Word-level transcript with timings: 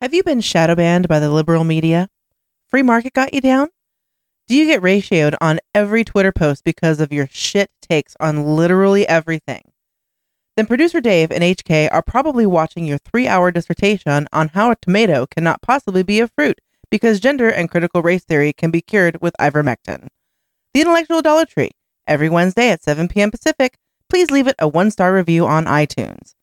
Have 0.00 0.14
you 0.14 0.22
been 0.22 0.40
shadow 0.40 0.74
banned 0.74 1.08
by 1.08 1.18
the 1.18 1.28
liberal 1.28 1.62
media? 1.62 2.08
Free 2.68 2.82
market 2.82 3.12
got 3.12 3.34
you 3.34 3.42
down? 3.42 3.68
Do 4.48 4.54
you 4.54 4.64
get 4.64 4.80
ratioed 4.80 5.36
on 5.42 5.60
every 5.74 6.04
Twitter 6.04 6.32
post 6.32 6.64
because 6.64 7.00
of 7.00 7.12
your 7.12 7.28
shit 7.30 7.68
takes 7.82 8.16
on 8.18 8.56
literally 8.56 9.06
everything? 9.06 9.60
Then 10.56 10.64
producer 10.64 11.02
Dave 11.02 11.30
and 11.30 11.44
HK 11.44 11.90
are 11.92 12.00
probably 12.00 12.46
watching 12.46 12.86
your 12.86 12.96
three 12.96 13.28
hour 13.28 13.50
dissertation 13.50 14.26
on 14.32 14.48
how 14.48 14.70
a 14.70 14.76
tomato 14.76 15.26
cannot 15.26 15.60
possibly 15.60 16.02
be 16.02 16.18
a 16.20 16.28
fruit 16.28 16.62
because 16.90 17.20
gender 17.20 17.50
and 17.50 17.70
critical 17.70 18.00
race 18.00 18.24
theory 18.24 18.54
can 18.54 18.70
be 18.70 18.80
cured 18.80 19.20
with 19.20 19.34
ivermectin. 19.38 20.08
The 20.72 20.80
Intellectual 20.80 21.20
Dollar 21.20 21.44
Tree, 21.44 21.72
every 22.06 22.30
Wednesday 22.30 22.70
at 22.70 22.82
7 22.82 23.06
p.m. 23.08 23.30
Pacific. 23.30 23.76
Please 24.08 24.30
leave 24.30 24.46
it 24.46 24.56
a 24.58 24.66
one 24.66 24.90
star 24.90 25.12
review 25.12 25.46
on 25.46 25.66
iTunes. 25.66 26.34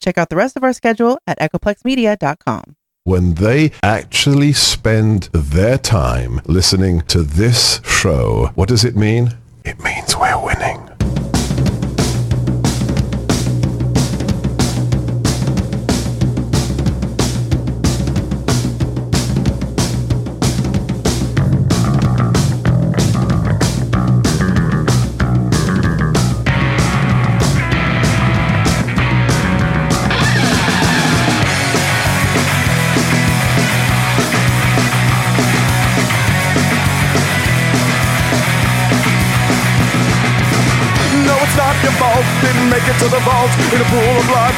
Check 0.00 0.16
out 0.16 0.30
the 0.30 0.36
rest 0.36 0.56
of 0.56 0.64
our 0.64 0.72
schedule 0.72 1.18
at 1.26 1.38
echoplexmedia.com. 1.38 2.76
when 3.04 3.34
they 3.34 3.72
actually 3.82 4.52
spend 4.52 5.24
their 5.32 5.76
time 5.76 6.40
listening 6.46 7.00
to 7.02 7.22
this 7.22 7.80
show, 7.84 8.50
what 8.54 8.68
does 8.68 8.84
it 8.84 8.94
mean? 8.94 9.36
It 9.64 9.82
means 9.82 10.16
we're 10.16 10.44
winning. 10.44 10.91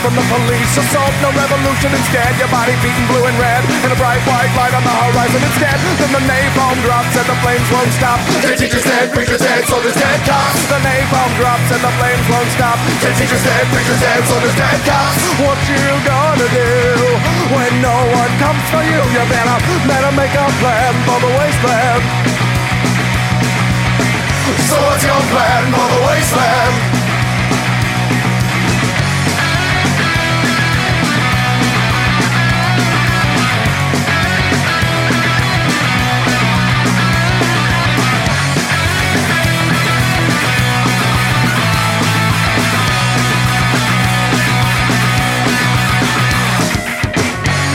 From 0.05 0.20
the 0.20 0.27
police 0.28 0.77
assault. 0.77 1.16
No 1.24 1.33
revolution 1.33 1.88
instead. 1.97 2.28
Your 2.36 2.52
body 2.52 2.77
beaten 2.84 3.08
blue 3.08 3.24
and 3.24 3.33
red. 3.41 3.64
And 3.80 3.88
a 3.88 3.97
bright 3.97 4.20
white 4.28 4.52
light 4.52 4.77
on 4.77 4.84
the 4.84 4.92
horizon 4.92 5.41
instead. 5.41 5.80
Then 5.97 6.12
the 6.12 6.24
napalm 6.28 6.77
drops 6.84 7.16
and 7.16 7.24
the 7.24 7.38
flames 7.41 7.64
won't 7.72 7.88
stop. 7.97 8.20
Dead 8.44 8.60
teachers 8.60 8.84
dead, 8.84 9.08
preachers 9.16 9.41
dead, 9.41 9.64
soldiers 9.64 9.97
dead, 9.97 10.20
cops. 10.28 10.60
The 10.69 10.77
napalm 10.84 11.32
drops 11.41 11.72
and 11.72 11.80
the 11.80 11.92
flames 11.97 12.27
won't 12.28 12.50
stop. 12.52 12.77
Dead 13.00 13.16
teachers 13.16 13.41
dead, 13.41 13.64
preachers 13.72 14.00
dead, 14.05 14.20
soldiers 14.28 14.56
dead, 14.60 14.78
cops. 14.84 15.16
What 15.41 15.56
you 15.72 15.80
gonna 16.05 16.48
do 16.52 16.69
when 17.56 17.72
no 17.80 17.97
one 18.12 18.32
comes 18.44 18.64
for 18.69 18.84
you? 18.84 19.00
You 19.08 19.25
better, 19.25 19.56
better 19.88 20.12
make 20.12 20.36
a 20.36 20.47
plan 20.60 20.92
for 21.08 21.16
the 21.25 21.32
wasteland. 21.32 22.05
So 24.69 24.77
what's 24.84 25.00
your 25.00 25.22
plan 25.32 25.64
for 25.72 25.88
the 25.97 26.00
wasteland? 26.05 27.03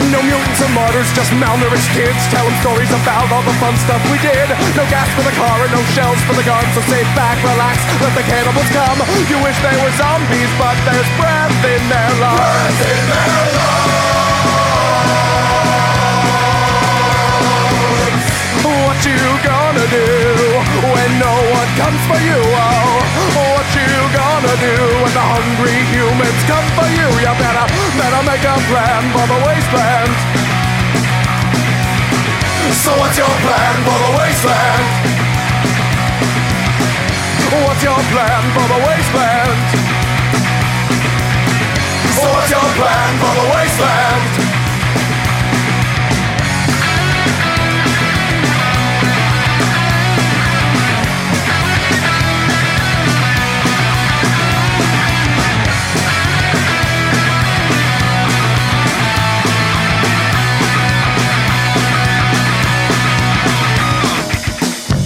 No 0.09 0.25
mutants 0.25 0.57
or 0.57 0.69
martyrs, 0.73 1.05
just 1.13 1.29
malnourished 1.37 1.93
kids 1.93 2.17
telling 2.33 2.55
stories 2.65 2.89
about 2.89 3.29
all 3.29 3.45
the 3.45 3.53
fun 3.61 3.77
stuff 3.77 4.01
we 4.09 4.17
did. 4.25 4.49
No 4.73 4.81
gas 4.89 5.05
for 5.13 5.21
the 5.21 5.29
car 5.37 5.61
and 5.61 5.69
no 5.69 5.85
shells 5.93 6.17
for 6.25 6.33
the 6.33 6.41
gun, 6.41 6.65
so 6.73 6.81
sit 6.89 7.05
back, 7.13 7.37
relax, 7.45 7.77
let 8.01 8.17
the 8.17 8.25
cannibals 8.25 8.65
come. 8.73 8.97
You 9.29 9.37
wish 9.45 9.53
they 9.61 9.77
were 9.77 9.93
zombies, 10.01 10.49
but 10.57 10.73
there's 10.81 11.05
breath 11.13 11.53
in 11.61 11.81
their 11.93 12.09
lungs. 12.17 12.41
Breath 12.41 12.81
in 12.89 13.03
their 13.05 13.37
lungs. 13.53 14.09
What 18.65 18.97
you 19.05 19.21
gonna 19.45 19.87
do 19.93 20.09
when 20.89 21.09
no 21.21 21.35
one 21.53 21.69
comes 21.77 22.01
for 22.09 22.17
you? 22.17 22.41
Oh, 22.57 23.08
what 23.35 23.65
you 23.75 23.91
gonna 24.15 24.55
do 24.57 24.75
when 25.01 25.13
the 25.13 25.25
hungry 25.25 25.77
humans 25.93 26.41
come 26.49 26.67
for 26.77 26.87
you? 26.89 27.07
You 27.21 27.33
better, 27.37 27.65
better 27.97 28.21
make 28.25 28.43
a 28.45 28.55
plan 28.69 29.01
for 29.13 29.25
the 29.29 29.39
wasteland. 29.45 30.13
So 32.83 32.91
what's 32.97 33.17
your 33.17 33.33
plan 33.45 33.75
for 33.85 33.97
the 33.97 34.11
wasteland? 34.17 34.85
What's 37.65 37.83
your 37.83 38.01
plan 38.13 38.43
for 38.55 38.65
the 38.71 38.79
wasteland? 38.87 39.59
So 42.15 42.25
what's 42.33 42.49
your 42.49 42.67
plan 42.77 43.11
for 43.21 43.33
the 43.39 43.45
wasteland? 43.53 44.48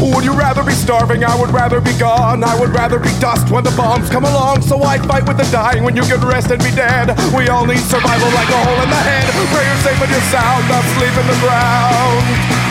Would 0.03 0.25
you 0.25 0.33
rather 0.33 0.63
be 0.63 0.73
starving? 0.73 1.23
I 1.23 1.39
would 1.39 1.51
rather 1.51 1.79
be 1.79 1.97
gone. 1.97 2.43
I 2.43 2.59
would 2.59 2.71
rather 2.71 2.99
be 2.99 3.07
dust 3.19 3.49
when 3.49 3.63
the 3.63 3.71
bombs 3.71 4.09
come 4.09 4.25
along. 4.25 4.61
So 4.61 4.83
I 4.83 4.97
fight 4.99 5.25
with 5.25 5.37
the 5.37 5.47
dying 5.49 5.83
when 5.83 5.95
you 5.95 6.03
get 6.03 6.21
rest 6.23 6.51
and 6.51 6.61
be 6.61 6.71
dead. 6.71 7.15
We 7.31 7.47
all 7.47 7.65
need 7.65 7.79
survival 7.79 8.27
like 8.35 8.49
a 8.49 8.59
hole 8.67 8.83
in 8.83 8.89
the 8.89 8.99
head. 8.99 9.31
Pray 9.55 9.63
you're 9.63 9.79
safe 9.79 10.01
and 10.01 10.11
you're 10.11 10.27
sound, 10.27 10.67
not 10.67 10.83
sleep 10.99 11.15
in 11.15 11.27
the 11.27 11.39
ground. 11.39 12.62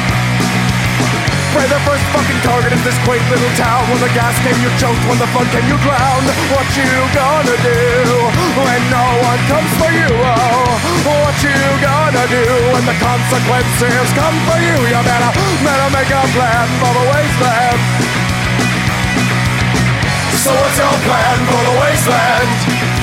Pray 1.53 1.69
the 1.69 1.77
first 1.85 2.01
fucking 2.17 2.41
target 2.41 2.73
is 2.73 2.81
this 2.81 2.97
quaint 3.05 3.21
little 3.29 3.53
town. 3.61 3.85
When 3.93 4.01
the 4.01 4.09
gas 4.17 4.33
came, 4.41 4.57
you 4.65 4.73
choked. 4.81 5.05
When 5.05 5.21
the 5.21 5.29
fun 5.37 5.45
came, 5.53 5.69
you 5.69 5.77
drowned. 5.85 6.25
What 6.49 6.65
you 6.73 6.89
gonna 7.13 7.57
do 7.61 8.09
when 8.57 8.81
no 8.89 9.05
one 9.21 9.41
comes 9.53 9.73
for 9.77 9.93
you? 9.93 10.09
Oh, 10.09 10.73
what 11.05 11.37
you 11.45 11.53
gonna 11.85 12.25
do 12.33 12.45
when 12.73 12.85
the 12.89 12.97
consequences 12.97 14.09
come 14.17 14.37
for 14.49 14.59
you? 14.65 14.77
You 14.81 15.01
better, 15.05 15.33
better 15.61 15.89
make 15.93 16.09
a 16.09 16.25
plan 16.33 16.67
for 16.81 16.93
the 16.97 17.05
wasteland. 17.13 17.81
So 20.41 20.57
what's 20.57 20.79
your 20.81 20.97
plan 21.05 21.39
for 21.53 21.63
the 21.69 21.75
wasteland? 21.85 23.02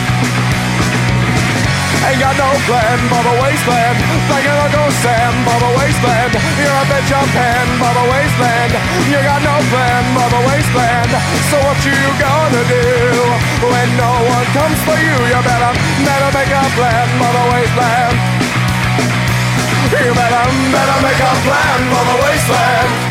Ain't 2.08 2.20
got 2.20 2.36
no 2.40 2.50
plan 2.64 2.98
the 3.28 3.36
wasteland. 3.44 3.98
Thinking 4.32 4.56
Uncle 4.56 4.92
Sam 5.04 5.34
for 5.44 5.60
the 5.60 5.72
wasteland. 5.76 6.32
You're 6.56 6.80
a 6.80 6.86
bitch 6.88 7.12
of 7.12 7.28
pen 7.36 7.68
the 8.00 8.06
wasteland. 8.08 8.72
You 9.12 9.20
got 9.20 9.42
no 9.44 9.56
plan 9.68 10.04
for 10.16 10.28
the 10.32 10.42
wasteland. 10.48 11.12
So 11.52 11.58
what 11.60 11.80
you 11.84 12.00
gonna 12.16 12.64
do 12.72 12.88
when 13.68 13.88
no 14.00 14.14
one 14.32 14.48
comes 14.56 14.80
for 14.88 14.96
you? 14.96 15.18
You 15.28 15.40
better, 15.44 15.72
better 16.08 16.30
make 16.32 16.52
a 16.56 16.64
plan 16.78 17.08
for 17.20 17.32
the 17.36 17.46
wasteland. 17.52 18.16
You 19.92 20.12
better, 20.16 20.46
better 20.72 20.98
make 21.04 21.20
a 21.20 21.34
plan 21.44 21.80
the 22.10 22.18
wasteland. 22.24 23.09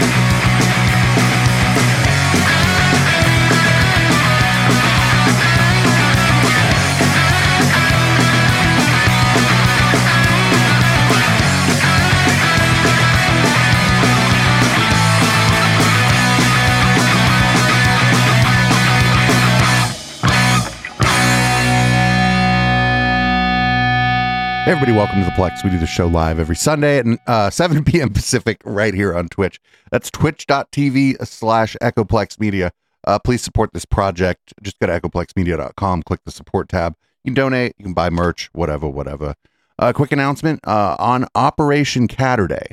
Everybody, 24.68 24.92
welcome 24.92 25.18
to 25.18 25.24
the 25.24 25.30
Plex. 25.30 25.65
We 25.65 25.70
do 25.70 25.78
the 25.78 25.86
show 25.86 26.06
live 26.06 26.38
every 26.38 26.54
Sunday 26.54 26.98
at 26.98 27.06
uh, 27.26 27.48
7 27.48 27.84
p.m. 27.86 28.12
Pacific 28.12 28.60
right 28.66 28.92
here 28.92 29.16
on 29.16 29.30
Twitch. 29.30 29.59
That's 29.91 30.10
twitch.tv 30.10 31.26
slash 31.26 31.74
Echoplex 31.80 32.38
Media. 32.38 32.72
Uh, 33.03 33.18
please 33.18 33.41
support 33.41 33.72
this 33.72 33.86
project. 33.86 34.53
Just 34.62 34.78
go 34.78 34.86
to 34.86 35.00
echoplexmedia.com, 35.00 36.03
click 36.03 36.20
the 36.26 36.30
support 36.30 36.68
tab. 36.68 36.97
You 37.24 37.30
can 37.30 37.34
donate, 37.34 37.76
you 37.78 37.84
can 37.84 37.94
buy 37.94 38.10
merch, 38.10 38.50
whatever, 38.53 38.86
whatever. 38.86 39.36
Uh, 39.78 39.94
quick 39.94 40.12
announcement 40.12 40.60
uh, 40.66 40.97
on 40.98 41.26
Operation 41.34 42.06
Catterday 42.06 42.72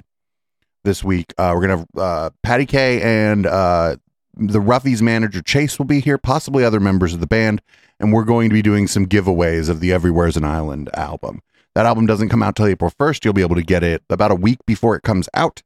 this 0.84 1.02
week. 1.02 1.34
Uh, 1.38 1.54
we're 1.56 1.66
going 1.66 1.86
to, 1.86 2.02
uh, 2.02 2.30
Patty 2.44 2.66
K 2.66 3.02
and 3.02 3.46
the 3.46 4.60
Ruffies 4.60 5.02
manager 5.02 5.42
Chase 5.42 5.80
will 5.80 5.86
be 5.86 6.02
here, 6.02 6.18
possibly 6.18 6.66
other 6.66 6.82
members 6.82 7.14
of 7.14 7.22
the 7.22 7.28
band, 7.28 7.62
and 8.02 8.12
we're 8.12 8.26
going 8.26 8.50
to 8.50 8.54
be 8.54 8.62
doing 8.62 8.86
some 8.86 9.06
giveaways 9.06 9.70
of 9.70 9.80
the 9.80 9.94
Everywhere's 9.94 10.36
an 10.36 10.44
Island 10.44 10.90
album. 10.94 11.42
That 11.76 11.86
album 11.86 12.06
doesn't 12.06 12.30
come 12.30 12.42
out 12.42 12.56
till 12.56 12.68
April 12.68 12.90
1st. 12.90 13.24
You'll 13.24 13.34
be 13.34 13.42
able 13.42 13.58
to 13.58 13.64
get 13.64 13.84
it 13.84 14.02
about 14.10 14.32
a 14.32 14.36
week 14.36 14.60
before 14.66 14.96
it 14.96 15.04
comes 15.04 15.28
out. 15.34 15.62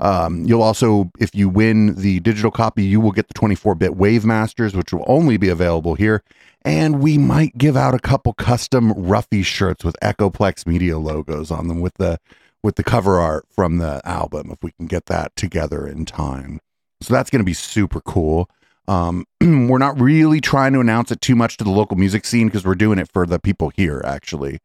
Um, 0.00 0.44
you'll 0.44 0.62
also, 0.62 1.12
if 1.20 1.34
you 1.34 1.48
win 1.48 1.94
the 1.94 2.18
digital 2.20 2.50
copy, 2.50 2.84
you 2.84 3.00
will 3.00 3.12
get 3.12 3.28
the 3.28 3.34
24 3.34 3.76
bit 3.76 3.96
Wave 3.96 4.24
Masters, 4.24 4.74
which 4.74 4.92
will 4.92 5.04
only 5.06 5.36
be 5.36 5.48
available 5.48 5.94
here. 5.94 6.22
And 6.64 7.00
we 7.00 7.18
might 7.18 7.56
give 7.56 7.76
out 7.76 7.94
a 7.94 8.00
couple 8.00 8.32
custom 8.32 8.92
Ruffy 8.94 9.44
shirts 9.44 9.84
with 9.84 9.96
Echoplex 10.02 10.66
Media 10.66 10.98
logos 10.98 11.50
on 11.50 11.68
them 11.68 11.80
with 11.80 11.94
the 11.94 12.18
with 12.62 12.76
the 12.76 12.82
cover 12.82 13.20
art 13.20 13.46
from 13.50 13.76
the 13.76 14.00
album 14.06 14.50
if 14.50 14.62
we 14.62 14.72
can 14.72 14.86
get 14.86 15.06
that 15.06 15.36
together 15.36 15.86
in 15.86 16.06
time. 16.06 16.60
So 17.02 17.12
that's 17.12 17.28
going 17.28 17.40
to 17.40 17.44
be 17.44 17.52
super 17.52 18.00
cool. 18.00 18.48
Um, 18.88 19.26
we're 19.40 19.78
not 19.78 20.00
really 20.00 20.40
trying 20.40 20.72
to 20.72 20.80
announce 20.80 21.12
it 21.12 21.20
too 21.20 21.36
much 21.36 21.58
to 21.58 21.64
the 21.64 21.70
local 21.70 21.96
music 21.96 22.24
scene 22.24 22.48
because 22.48 22.64
we're 22.64 22.74
doing 22.74 22.98
it 22.98 23.10
for 23.12 23.26
the 23.26 23.38
people 23.38 23.68
here, 23.68 24.02
actually. 24.04 24.58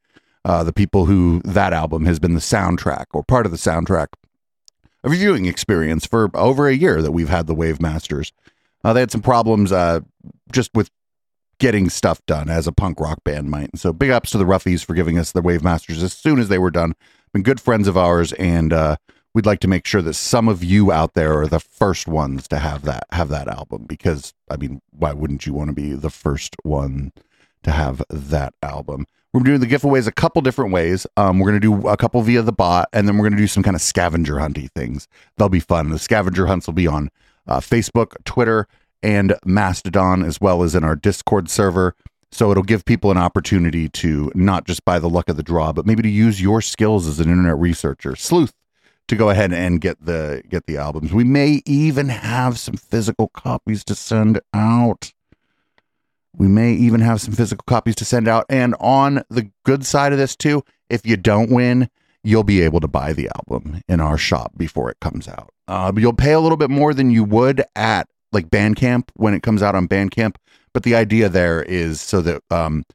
Uh, 0.46 0.64
the 0.64 0.74
people 0.74 1.06
who 1.06 1.42
that 1.44 1.74
album 1.74 2.06
has 2.06 2.20
been 2.20 2.34
the 2.34 2.40
soundtrack 2.40 3.06
or 3.14 3.24
part 3.24 3.46
of 3.46 3.52
the 3.52 3.58
soundtrack 3.58 4.08
of 5.04 5.12
viewing 5.12 5.46
experience 5.46 6.06
for 6.06 6.30
over 6.34 6.68
a 6.68 6.76
year 6.76 7.02
that 7.02 7.12
we've 7.12 7.30
had 7.30 7.48
the 7.48 7.56
Wave 7.56 7.82
Masters. 7.82 8.32
Uh, 8.84 8.94
they 8.94 9.02
had 9.02 9.12
some 9.12 9.22
problems 9.22 9.72
uh, 9.72 10.00
just 10.52 10.72
with 10.74 10.90
getting 11.60 11.90
stuff 11.90 12.26
done 12.26 12.50
as 12.50 12.68
a 12.68 12.72
punk 12.72 13.00
rock 13.00 13.24
band 13.24 13.50
might. 13.50 13.70
And 13.72 13.80
so 13.80 13.92
big 13.92 14.10
ups 14.10 14.32
to 14.32 14.38
the 14.38 14.46
Ruffies 14.46 14.84
for 14.84 14.94
giving 14.94 15.18
us 15.18 15.32
the 15.32 15.42
Wave 15.42 15.64
Masters 15.64 16.02
as 16.02 16.14
soon 16.14 16.40
as 16.40 16.48
they 16.48 16.58
were 16.58 16.72
done. 16.72 16.96
Been 17.34 17.44
good 17.44 17.60
friends 17.60 17.88
of 17.88 17.98
ours, 17.98 18.34
and 18.34 18.74
uh, 18.74 18.96
we'd 19.34 19.46
like 19.46 19.60
to 19.60 19.68
make 19.68 19.86
sure 19.86 20.02
that 20.02 20.16
some 20.16 20.48
of 20.48 20.64
you 20.64 20.92
out 20.92 21.14
there 21.14 21.40
are 21.40 21.48
the 21.48 21.60
first 21.60 22.08
ones 22.08 22.48
to 22.48 22.58
have 22.58 22.84
that 22.84 23.06
have 23.12 23.30
that 23.30 23.48
album 23.48 23.86
because 23.88 24.34
I 24.50 24.58
mean, 24.58 24.82
why 24.90 25.14
wouldn't 25.14 25.46
you 25.46 25.54
want 25.54 25.68
to 25.68 25.74
be 25.74 25.94
the 25.94 26.10
first 26.10 26.56
one 26.64 27.12
to 27.64 27.72
have 27.72 28.02
that 28.10 28.54
album? 28.64 29.06
We're 29.32 29.44
doing 29.44 29.60
the 29.60 29.68
giveaways 29.68 30.08
a 30.08 30.12
couple 30.12 30.42
different 30.42 30.72
ways. 30.74 31.06
Um, 31.16 31.38
we're 31.38 31.50
going 31.52 31.62
to 31.62 31.82
do 31.82 31.88
a 31.88 31.96
couple 31.96 32.22
via 32.24 32.42
the 32.42 32.52
bot, 32.52 32.90
and 32.94 33.08
then 33.08 33.18
we're 33.18 33.26
going 33.26 33.38
to 33.38 33.44
do 33.44 33.48
some 33.48 33.62
kind 33.62 33.76
of 33.76 33.82
scavenger 33.82 34.36
hunty 34.36 34.72
things. 34.72 35.08
They'll 35.38 35.50
be 35.50 35.60
fun. 35.60 35.90
The 35.90 36.00
scavenger 36.00 36.48
hunts 36.48 36.66
will 36.66 36.74
be 36.74 36.88
on 36.88 37.10
uh, 37.48 37.60
Facebook, 37.60 38.16
Twitter, 38.26 38.68
and 39.04 39.36
Mastodon, 39.46 40.24
as 40.24 40.42
well 40.42 40.64
as 40.64 40.74
in 40.74 40.84
our 40.84 40.96
Discord 40.96 41.50
server. 41.50 41.96
So 42.32 42.52
it'll 42.52 42.64
give 42.64 42.86
people 42.86 43.12
an 43.12 43.18
opportunity 43.18 43.88
to 43.90 44.32
not 44.34 44.66
just 44.66 44.84
buy 44.84 45.00
the 45.00 45.10
luck 45.10 45.30
of 45.30 45.38
the 45.38 45.44
draw, 45.44 45.74
but 45.74 45.86
maybe 45.86 46.02
to 46.04 46.10
use 46.10 46.42
your 46.42 46.62
skills 46.62 47.08
as 47.08 47.20
an 47.20 47.30
internet 47.30 47.58
researcher, 47.58 48.16
sleuth, 48.16 48.54
to 49.08 49.16
go 49.16 49.30
ahead 49.30 49.52
and 49.54 49.82
get 49.82 50.04
the 50.04 50.44
get 50.48 50.66
the 50.66 50.78
albums. 50.78 51.12
We 51.12 51.24
may 51.24 51.62
even 51.66 52.10
have 52.10 52.60
some 52.60 52.78
physical 52.78 53.28
copies 53.30 53.84
to 53.86 53.96
send 53.96 54.42
out. 54.54 55.12
We 56.36 56.48
may 56.48 56.74
even 56.74 57.02
have 57.02 57.22
some 57.22 57.34
physical 57.34 57.64
copies 57.68 57.96
to 57.96 58.06
send 58.06 58.28
out. 58.28 58.46
And 58.50 58.76
on 58.80 59.24
the 59.30 59.52
good 59.66 59.86
side 59.86 60.12
of 60.12 60.20
this, 60.20 60.36
too, 60.36 60.64
if 60.90 61.06
you 61.06 61.18
don't 61.18 61.50
win, 61.50 61.90
you'll 62.24 62.44
be 62.44 62.62
able 62.62 62.80
to 62.82 62.88
buy 62.88 63.14
the 63.14 63.30
album 63.36 63.82
in 63.88 64.00
our 64.00 64.18
shop 64.18 64.54
before 64.58 64.90
it 64.90 65.00
comes 65.00 65.28
out. 65.28 65.50
Uh, 65.68 65.92
you'll 65.98 66.14
pay 66.14 66.34
a 66.34 66.40
little 66.40 66.58
bit 66.58 66.70
more 66.70 66.94
than 66.94 67.12
you 67.12 67.24
would 67.24 67.64
at 67.76 68.08
like 68.32 68.50
Bandcamp 68.50 69.10
when 69.16 69.34
it 69.34 69.44
comes 69.44 69.64
out 69.64 69.76
on 69.76 69.88
Bandcamp. 69.88 70.36
But 70.74 70.84
the 70.84 70.96
idea 70.96 71.30
there 71.30 71.64
is 71.64 72.00
so 72.00 72.22
that 72.22 72.44
um, 72.52 72.86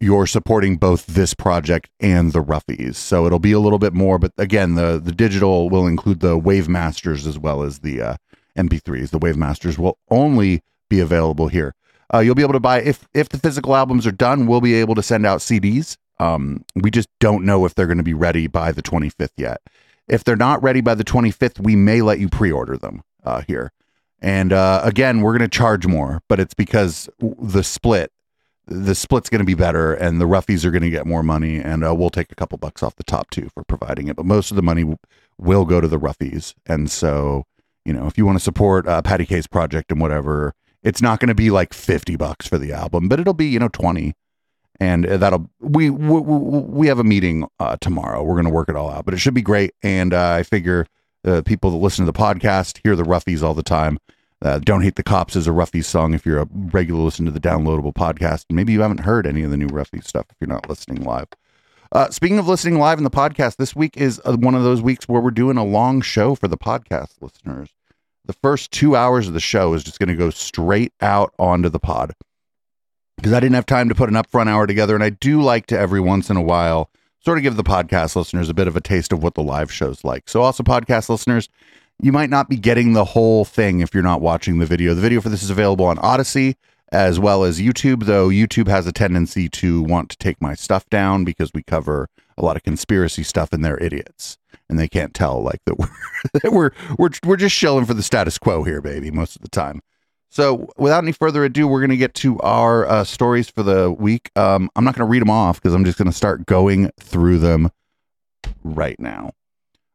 you're 0.00 0.26
supporting 0.26 0.76
both 0.76 1.06
this 1.06 1.34
project 1.34 1.88
and 2.00 2.32
the 2.32 2.42
Ruffies. 2.42 2.96
So 2.96 3.26
it'll 3.26 3.38
be 3.38 3.52
a 3.52 3.60
little 3.60 3.78
bit 3.78 3.94
more. 3.94 4.18
But 4.18 4.32
again, 4.38 4.74
the 4.74 5.00
the 5.02 5.12
digital 5.12 5.70
will 5.70 5.86
include 5.86 6.20
the 6.20 6.36
Wave 6.36 6.68
Masters 6.68 7.26
as 7.26 7.38
well 7.38 7.62
as 7.62 7.80
the 7.80 8.00
uh, 8.02 8.16
MP3s. 8.56 9.10
The 9.10 9.18
Wave 9.18 9.36
Masters 9.36 9.78
will 9.78 9.98
only 10.10 10.62
be 10.88 11.00
available 11.00 11.48
here. 11.48 11.74
Uh, 12.12 12.20
you'll 12.20 12.34
be 12.34 12.42
able 12.42 12.54
to 12.54 12.60
buy 12.60 12.80
if 12.80 13.06
if 13.14 13.28
the 13.28 13.38
physical 13.38 13.76
albums 13.76 14.06
are 14.06 14.12
done. 14.12 14.46
We'll 14.46 14.60
be 14.60 14.74
able 14.74 14.94
to 14.94 15.02
send 15.02 15.26
out 15.26 15.40
CDs. 15.40 15.96
Um, 16.20 16.64
we 16.74 16.90
just 16.90 17.08
don't 17.20 17.44
know 17.44 17.64
if 17.64 17.74
they're 17.74 17.86
going 17.86 17.98
to 17.98 18.04
be 18.04 18.14
ready 18.14 18.46
by 18.46 18.72
the 18.72 18.82
25th 18.82 19.30
yet. 19.36 19.60
If 20.08 20.24
they're 20.24 20.36
not 20.36 20.62
ready 20.62 20.80
by 20.80 20.94
the 20.94 21.04
25th, 21.04 21.60
we 21.60 21.76
may 21.76 22.02
let 22.02 22.18
you 22.18 22.28
pre-order 22.28 22.76
them 22.76 23.02
uh, 23.24 23.42
here. 23.46 23.72
And 24.20 24.52
uh, 24.52 24.80
again, 24.82 25.20
we're 25.20 25.36
going 25.36 25.48
to 25.48 25.56
charge 25.56 25.86
more, 25.86 26.22
but 26.28 26.40
it's 26.40 26.54
because 26.54 27.08
the 27.20 27.62
split, 27.62 28.10
the 28.66 28.96
split's 28.96 29.30
going 29.30 29.40
to 29.40 29.44
be 29.44 29.54
better, 29.54 29.94
and 29.94 30.20
the 30.20 30.24
roughies 30.24 30.64
are 30.64 30.72
going 30.72 30.82
to 30.82 30.90
get 30.90 31.06
more 31.06 31.22
money, 31.22 31.58
and 31.58 31.84
uh, 31.84 31.94
we'll 31.94 32.10
take 32.10 32.32
a 32.32 32.34
couple 32.34 32.58
bucks 32.58 32.82
off 32.82 32.96
the 32.96 33.04
top 33.04 33.30
too 33.30 33.48
for 33.54 33.62
providing 33.62 34.08
it. 34.08 34.16
But 34.16 34.26
most 34.26 34.50
of 34.50 34.56
the 34.56 34.62
money 34.62 34.82
w- 34.82 34.98
will 35.38 35.64
go 35.64 35.80
to 35.80 35.86
the 35.86 36.00
roughies, 36.00 36.54
and 36.66 36.90
so 36.90 37.44
you 37.84 37.92
know, 37.92 38.06
if 38.06 38.18
you 38.18 38.26
want 38.26 38.36
to 38.36 38.44
support 38.44 38.86
uh, 38.86 39.00
Patty 39.00 39.24
K's 39.24 39.46
project 39.46 39.90
and 39.90 39.98
whatever, 39.98 40.52
it's 40.82 41.02
not 41.02 41.20
going 41.20 41.28
to 41.28 41.34
be 41.34 41.50
like 41.50 41.72
fifty 41.72 42.16
bucks 42.16 42.46
for 42.46 42.58
the 42.58 42.72
album, 42.72 43.08
but 43.08 43.20
it'll 43.20 43.34
be 43.34 43.46
you 43.46 43.58
know 43.58 43.68
twenty, 43.68 44.14
and 44.80 45.06
uh, 45.06 45.16
that'll 45.16 45.50
we 45.60 45.90
we, 45.90 46.20
we 46.20 46.86
have 46.86 46.98
a 46.98 47.04
meeting 47.04 47.46
uh, 47.58 47.76
tomorrow. 47.80 48.22
We're 48.22 48.34
going 48.34 48.44
to 48.44 48.50
work 48.50 48.68
it 48.68 48.76
all 48.76 48.90
out, 48.90 49.04
but 49.04 49.14
it 49.14 49.18
should 49.18 49.34
be 49.34 49.42
great. 49.42 49.74
And 49.82 50.14
uh, 50.14 50.32
I 50.32 50.42
figure 50.42 50.86
uh, 51.26 51.42
people 51.42 51.70
that 51.70 51.76
listen 51.76 52.06
to 52.06 52.12
the 52.12 52.18
podcast 52.18 52.80
hear 52.82 52.96
the 52.96 53.02
roughies 53.02 53.42
all 53.42 53.54
the 53.54 53.62
time. 53.62 53.98
Uh, 54.40 54.60
Don't 54.60 54.82
Hate 54.82 54.94
the 54.94 55.02
Cops 55.02 55.34
is 55.34 55.48
a 55.48 55.50
Ruffies 55.50 55.86
song 55.86 56.14
if 56.14 56.24
you're 56.24 56.40
a 56.40 56.48
regular 56.52 57.02
listener 57.02 57.26
to 57.26 57.32
the 57.32 57.40
downloadable 57.40 57.92
podcast. 57.92 58.44
Maybe 58.50 58.72
you 58.72 58.82
haven't 58.82 59.00
heard 59.00 59.26
any 59.26 59.42
of 59.42 59.50
the 59.50 59.56
new 59.56 59.66
Ruffies 59.66 60.06
stuff 60.06 60.26
if 60.30 60.36
you're 60.40 60.48
not 60.48 60.68
listening 60.68 61.02
live. 61.02 61.26
Uh, 61.90 62.10
speaking 62.10 62.38
of 62.38 62.46
listening 62.46 62.78
live 62.78 62.98
in 62.98 63.04
the 63.04 63.10
podcast, 63.10 63.56
this 63.56 63.74
week 63.74 63.96
is 63.96 64.20
uh, 64.24 64.36
one 64.36 64.54
of 64.54 64.62
those 64.62 64.80
weeks 64.80 65.08
where 65.08 65.20
we're 65.20 65.30
doing 65.30 65.56
a 65.56 65.64
long 65.64 66.00
show 66.00 66.34
for 66.34 66.46
the 66.46 66.58
podcast 66.58 67.14
listeners. 67.20 67.70
The 68.28 68.34
first 68.34 68.70
two 68.70 68.94
hours 68.94 69.26
of 69.26 69.32
the 69.32 69.40
show 69.40 69.72
is 69.72 69.82
just 69.82 69.98
going 69.98 70.10
to 70.10 70.14
go 70.14 70.28
straight 70.28 70.92
out 71.00 71.32
onto 71.38 71.70
the 71.70 71.78
pod 71.78 72.14
because 73.16 73.32
I 73.32 73.40
didn't 73.40 73.54
have 73.54 73.64
time 73.64 73.88
to 73.88 73.94
put 73.94 74.10
an 74.10 74.16
upfront 74.16 74.48
hour 74.48 74.66
together. 74.66 74.94
And 74.94 75.02
I 75.02 75.08
do 75.08 75.40
like 75.40 75.64
to 75.68 75.78
every 75.78 76.00
once 76.00 76.28
in 76.28 76.36
a 76.36 76.42
while 76.42 76.90
sort 77.24 77.38
of 77.38 77.42
give 77.42 77.56
the 77.56 77.64
podcast 77.64 78.16
listeners 78.16 78.50
a 78.50 78.54
bit 78.54 78.68
of 78.68 78.76
a 78.76 78.82
taste 78.82 79.12
of 79.12 79.22
what 79.22 79.34
the 79.34 79.42
live 79.42 79.72
show's 79.72 80.04
like. 80.04 80.28
So, 80.28 80.42
also, 80.42 80.62
podcast 80.62 81.08
listeners, 81.08 81.48
you 82.02 82.12
might 82.12 82.28
not 82.28 82.50
be 82.50 82.56
getting 82.56 82.92
the 82.92 83.06
whole 83.06 83.46
thing 83.46 83.80
if 83.80 83.94
you're 83.94 84.02
not 84.02 84.20
watching 84.20 84.58
the 84.58 84.66
video. 84.66 84.92
The 84.92 85.00
video 85.00 85.22
for 85.22 85.30
this 85.30 85.42
is 85.42 85.50
available 85.50 85.86
on 85.86 85.98
Odysee 85.98 86.56
as 86.92 87.18
well 87.18 87.44
as 87.44 87.58
YouTube, 87.60 88.04
though 88.04 88.28
YouTube 88.28 88.68
has 88.68 88.86
a 88.86 88.92
tendency 88.92 89.48
to 89.48 89.82
want 89.82 90.10
to 90.10 90.18
take 90.18 90.40
my 90.42 90.54
stuff 90.54 90.86
down 90.90 91.24
because 91.24 91.50
we 91.54 91.62
cover 91.62 92.10
a 92.36 92.44
lot 92.44 92.56
of 92.56 92.62
conspiracy 92.62 93.22
stuff 93.22 93.54
and 93.54 93.64
they're 93.64 93.82
idiots 93.82 94.36
and 94.68 94.78
they 94.78 94.88
can't 94.88 95.14
tell 95.14 95.42
like 95.42 95.60
that 95.64 95.78
we're 95.78 95.90
that 96.42 96.52
we're 96.52 96.70
we're 96.98 97.10
we're 97.24 97.36
just 97.36 97.54
shilling 97.54 97.84
for 97.84 97.94
the 97.94 98.02
status 98.02 98.38
quo 98.38 98.62
here, 98.62 98.80
baby, 98.80 99.10
most 99.10 99.36
of 99.36 99.42
the 99.42 99.48
time. 99.48 99.80
So, 100.30 100.68
without 100.76 101.02
any 101.02 101.12
further 101.12 101.44
ado, 101.44 101.66
we're 101.66 101.80
going 101.80 101.90
to 101.90 101.96
get 101.96 102.14
to 102.16 102.38
our 102.40 102.86
uh, 102.86 103.04
stories 103.04 103.48
for 103.48 103.62
the 103.62 103.90
week. 103.90 104.30
Um, 104.36 104.70
I'm 104.76 104.84
not 104.84 104.94
going 104.94 105.06
to 105.06 105.10
read 105.10 105.22
them 105.22 105.30
off 105.30 105.60
because 105.60 105.74
I'm 105.74 105.84
just 105.84 105.96
going 105.96 106.10
to 106.10 106.16
start 106.16 106.44
going 106.44 106.90
through 107.00 107.38
them 107.38 107.70
right 108.62 108.98
now. 109.00 109.32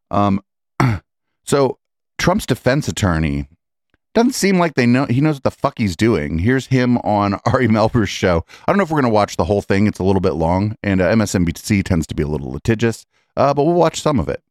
Um, 0.09 0.41
so 1.43 1.77
Trump's 2.17 2.47
defense 2.47 2.87
attorney 2.87 3.47
doesn't 4.13 4.33
seem 4.33 4.57
like 4.57 4.75
they 4.75 4.85
know 4.85 5.05
he 5.05 5.21
knows 5.21 5.35
what 5.35 5.43
the 5.43 5.51
fuck 5.51 5.77
he's 5.77 5.95
doing. 5.95 6.39
Here's 6.39 6.67
him 6.67 6.97
on 6.99 7.39
Ari 7.45 7.67
Melber's 7.67 8.09
show. 8.09 8.45
I 8.67 8.71
don't 8.71 8.77
know 8.77 8.83
if 8.83 8.89
we're 8.89 9.01
going 9.01 9.11
to 9.11 9.15
watch 9.15 9.37
the 9.37 9.45
whole 9.45 9.61
thing. 9.61 9.87
It's 9.87 9.99
a 9.99 10.03
little 10.03 10.21
bit 10.21 10.33
long, 10.33 10.77
and 10.83 11.01
uh, 11.01 11.11
MSNBC 11.13 11.83
tends 11.83 12.07
to 12.07 12.15
be 12.15 12.23
a 12.23 12.27
little 12.27 12.51
litigious, 12.51 13.05
uh, 13.37 13.53
but 13.53 13.65
we'll 13.65 13.75
watch 13.75 14.01
some 14.01 14.19
of 14.19 14.29
it. 14.29 14.41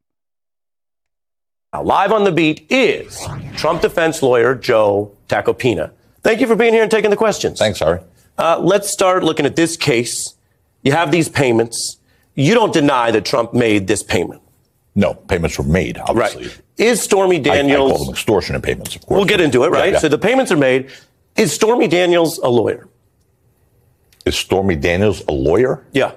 Now, 1.73 1.83
live 1.83 2.13
on 2.13 2.25
the 2.25 2.33
beat 2.33 2.67
is 2.69 3.19
Trump 3.57 3.81
defense 3.81 4.23
lawyer 4.23 4.55
Joe 4.55 5.17
Tacopina. 5.29 5.91
Thank 6.23 6.41
you 6.43 6.47
for 6.47 6.55
being 6.55 6.75
here 6.75 6.83
and 6.83 6.91
taking 6.91 7.09
the 7.11 7.17
questions. 7.17 7.59
Thanks, 7.59 7.81
Ari. 7.81 8.01
Uh, 8.37 8.59
let's 8.59 8.93
start 8.93 9.25
looking 9.25 9.47
at 9.47 9.57
this 9.57 9.75
case. 9.79 10.35
You 10.83 10.93
have 10.93 11.11
these 11.11 11.31
payments. 11.31 11.97
You 12.35 12.53
don't 12.53 12.75
deny 12.75 13.11
that 13.11 13.25
Trump 13.25 13.55
made 13.55 13.87
this 13.87 14.03
payment. 14.03 14.43
No, 14.95 15.15
payments 15.15 15.57
were 15.57 15.65
made, 15.65 15.97
obviously. 15.97 16.49
Right. 16.49 16.61
Is 16.77 17.01
Stormy 17.01 17.37
I, 17.49 17.61
I 17.61 17.75
call 17.75 17.99
them 18.05 18.11
extortionate 18.13 18.63
payments, 18.63 18.95
of 18.95 19.07
course. 19.07 19.17
we'll 19.17 19.25
get 19.27 19.41
into 19.41 19.65
it, 19.65 19.73
Yeah, 19.73 19.79
right? 19.79 19.93
yeah. 19.95 19.99
So 19.99 20.09
the 20.09 20.19
payments 20.19 20.53
are 20.53 20.57
made. 20.59 20.91
Is 21.37 21.53
Stormy 21.55 21.89
Daniels 21.89 22.37
a 22.39 22.49
lawyer? 22.51 22.87
Is 24.27 24.37
Stormy 24.37 24.77
Daniels 24.77 25.23
a 25.27 25.33
lawyer? 25.33 25.83
Yeah. 25.93 26.13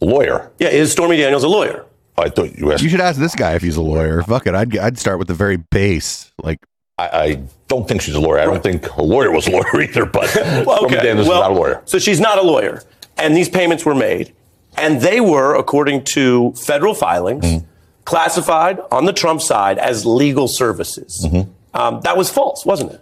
A 0.00 0.04
lawyer? 0.04 0.52
Yeah. 0.60 0.68
Is 0.68 0.92
Stormy 0.92 1.16
Daniels 1.16 1.42
a 1.42 1.48
lawyer? 1.48 1.84
I 2.16 2.28
thought 2.28 2.56
you 2.56 2.72
asked. 2.72 2.82
You 2.82 2.88
should 2.88 3.00
ask 3.00 3.18
this 3.18 3.34
guy 3.34 3.54
if 3.54 3.62
he's 3.62 3.76
a 3.76 3.82
lawyer. 3.82 4.22
Fuck 4.22 4.46
it, 4.46 4.54
I'd 4.54 4.76
I'd 4.78 4.98
start 4.98 5.18
with 5.18 5.28
the 5.28 5.34
very 5.34 5.56
base, 5.56 6.30
like 6.42 6.58
I, 6.98 7.08
I 7.08 7.42
don't 7.68 7.88
think 7.88 8.02
she's 8.02 8.14
a 8.14 8.20
lawyer. 8.20 8.38
I 8.38 8.44
don't 8.44 8.62
think 8.62 8.88
a 8.96 9.02
lawyer 9.02 9.30
was 9.32 9.46
a 9.48 9.50
lawyer 9.50 9.80
either, 9.82 10.06
but 10.06 10.28
Stormy 10.28 10.96
Daniels 10.96 11.28
well, 11.28 11.38
is 11.38 11.48
not 11.48 11.50
a 11.50 11.54
lawyer. 11.54 11.82
So 11.86 11.98
she's 11.98 12.20
not 12.20 12.38
a 12.38 12.42
lawyer. 12.42 12.82
And 13.16 13.36
these 13.36 13.48
payments 13.48 13.84
were 13.84 13.94
made. 13.94 14.32
And 14.76 15.00
they 15.00 15.20
were, 15.20 15.54
according 15.56 16.04
to 16.04 16.52
federal 16.52 16.94
filings, 16.94 17.44
Mm-hmm. 17.44 17.66
classified 18.04 18.78
on 18.92 19.06
the 19.06 19.12
Trump 19.12 19.40
side 19.40 19.78
as 19.78 20.04
legal 20.06 20.46
services. 20.48 21.24
Mm-hmm. 21.26 21.50
Um, 21.80 22.00
that 22.02 22.16
was 22.16 22.30
false, 22.30 22.64
wasn't 22.66 22.92
it? 22.92 23.00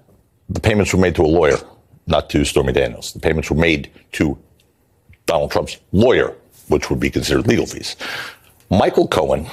The 0.49 0.61
payments 0.61 0.93
were 0.95 1.01
made 1.01 1.15
to 1.17 1.23
a 1.23 1.27
lawyer, 1.27 1.57
not 2.07 2.31
to 2.31 2.45
Stormy 2.45 2.73
Daniels. 2.73 3.13
The 3.13 3.21
payments 3.21 3.51
were 3.51 3.57
made 3.57 3.91
to 4.13 4.39
Donald 5.27 5.51
Trump's 5.51 5.77
lawyer, 5.93 6.35
which 6.69 6.89
would 6.91 7.01
be 7.01 7.11
considered 7.11 7.47
legal 7.47 7.67
fees. 7.67 7.97
Michael 8.73 9.07
Cohen, 9.07 9.47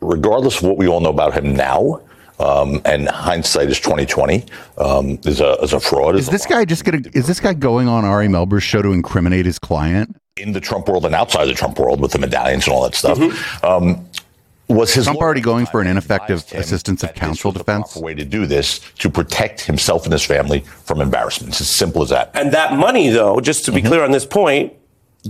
regardless 0.00 0.58
of 0.58 0.64
what 0.64 0.76
we 0.76 0.88
all 0.88 1.00
know 1.00 1.10
about 1.10 1.34
him 1.34 1.54
now, 1.54 2.00
um, 2.40 2.80
and 2.84 3.08
hindsight 3.08 3.68
is 3.68 3.78
twenty 3.78 4.06
twenty, 4.06 4.44
um, 4.78 5.18
is 5.24 5.40
a 5.40 5.52
is 5.62 5.72
a 5.72 5.78
fraud. 5.78 6.16
Is 6.16 6.28
this 6.28 6.46
guy 6.46 6.64
just 6.64 6.84
gonna? 6.84 7.02
Is 7.12 7.26
this 7.26 7.38
guy 7.38 7.52
going 7.52 7.86
on 7.86 8.04
Ari 8.04 8.28
Melber's 8.28 8.64
show 8.64 8.82
to 8.82 8.92
incriminate 8.92 9.46
his 9.46 9.58
client? 9.58 10.16
in 10.36 10.52
the 10.52 10.60
Trump 10.60 10.88
world 10.88 11.06
and 11.06 11.14
outside 11.14 11.44
the 11.46 11.54
Trump 11.54 11.78
world 11.78 12.00
with 12.00 12.12
the 12.12 12.18
medallions 12.18 12.66
and 12.66 12.74
all 12.74 12.82
that 12.82 12.94
stuff. 12.94 13.18
Mm-hmm. 13.18 13.66
Um, 13.66 14.08
was 14.66 14.94
his 14.94 15.04
Trump 15.04 15.18
lawyer 15.18 15.26
already 15.26 15.40
going 15.42 15.66
for 15.66 15.80
an 15.80 15.86
ineffective 15.86 16.44
assistance 16.52 17.02
of 17.02 17.10
that 17.10 17.14
this 17.14 17.20
counsel 17.20 17.50
was 17.50 17.58
the 17.58 17.64
defense? 17.64 17.96
way 17.96 18.14
to 18.14 18.24
do 18.24 18.46
this 18.46 18.80
to 18.98 19.10
protect 19.10 19.60
himself 19.60 20.04
and 20.04 20.12
his 20.12 20.24
family 20.24 20.60
from 20.60 21.00
embarrassment. 21.00 21.52
It's 21.52 21.60
as 21.60 21.70
simple 21.70 22.02
as 22.02 22.08
that. 22.08 22.30
And 22.34 22.52
that 22.52 22.76
money, 22.76 23.10
though, 23.10 23.40
just 23.40 23.64
to 23.66 23.72
be 23.72 23.82
clear 23.82 24.02
on 24.02 24.10
this 24.10 24.24
point, 24.24 24.72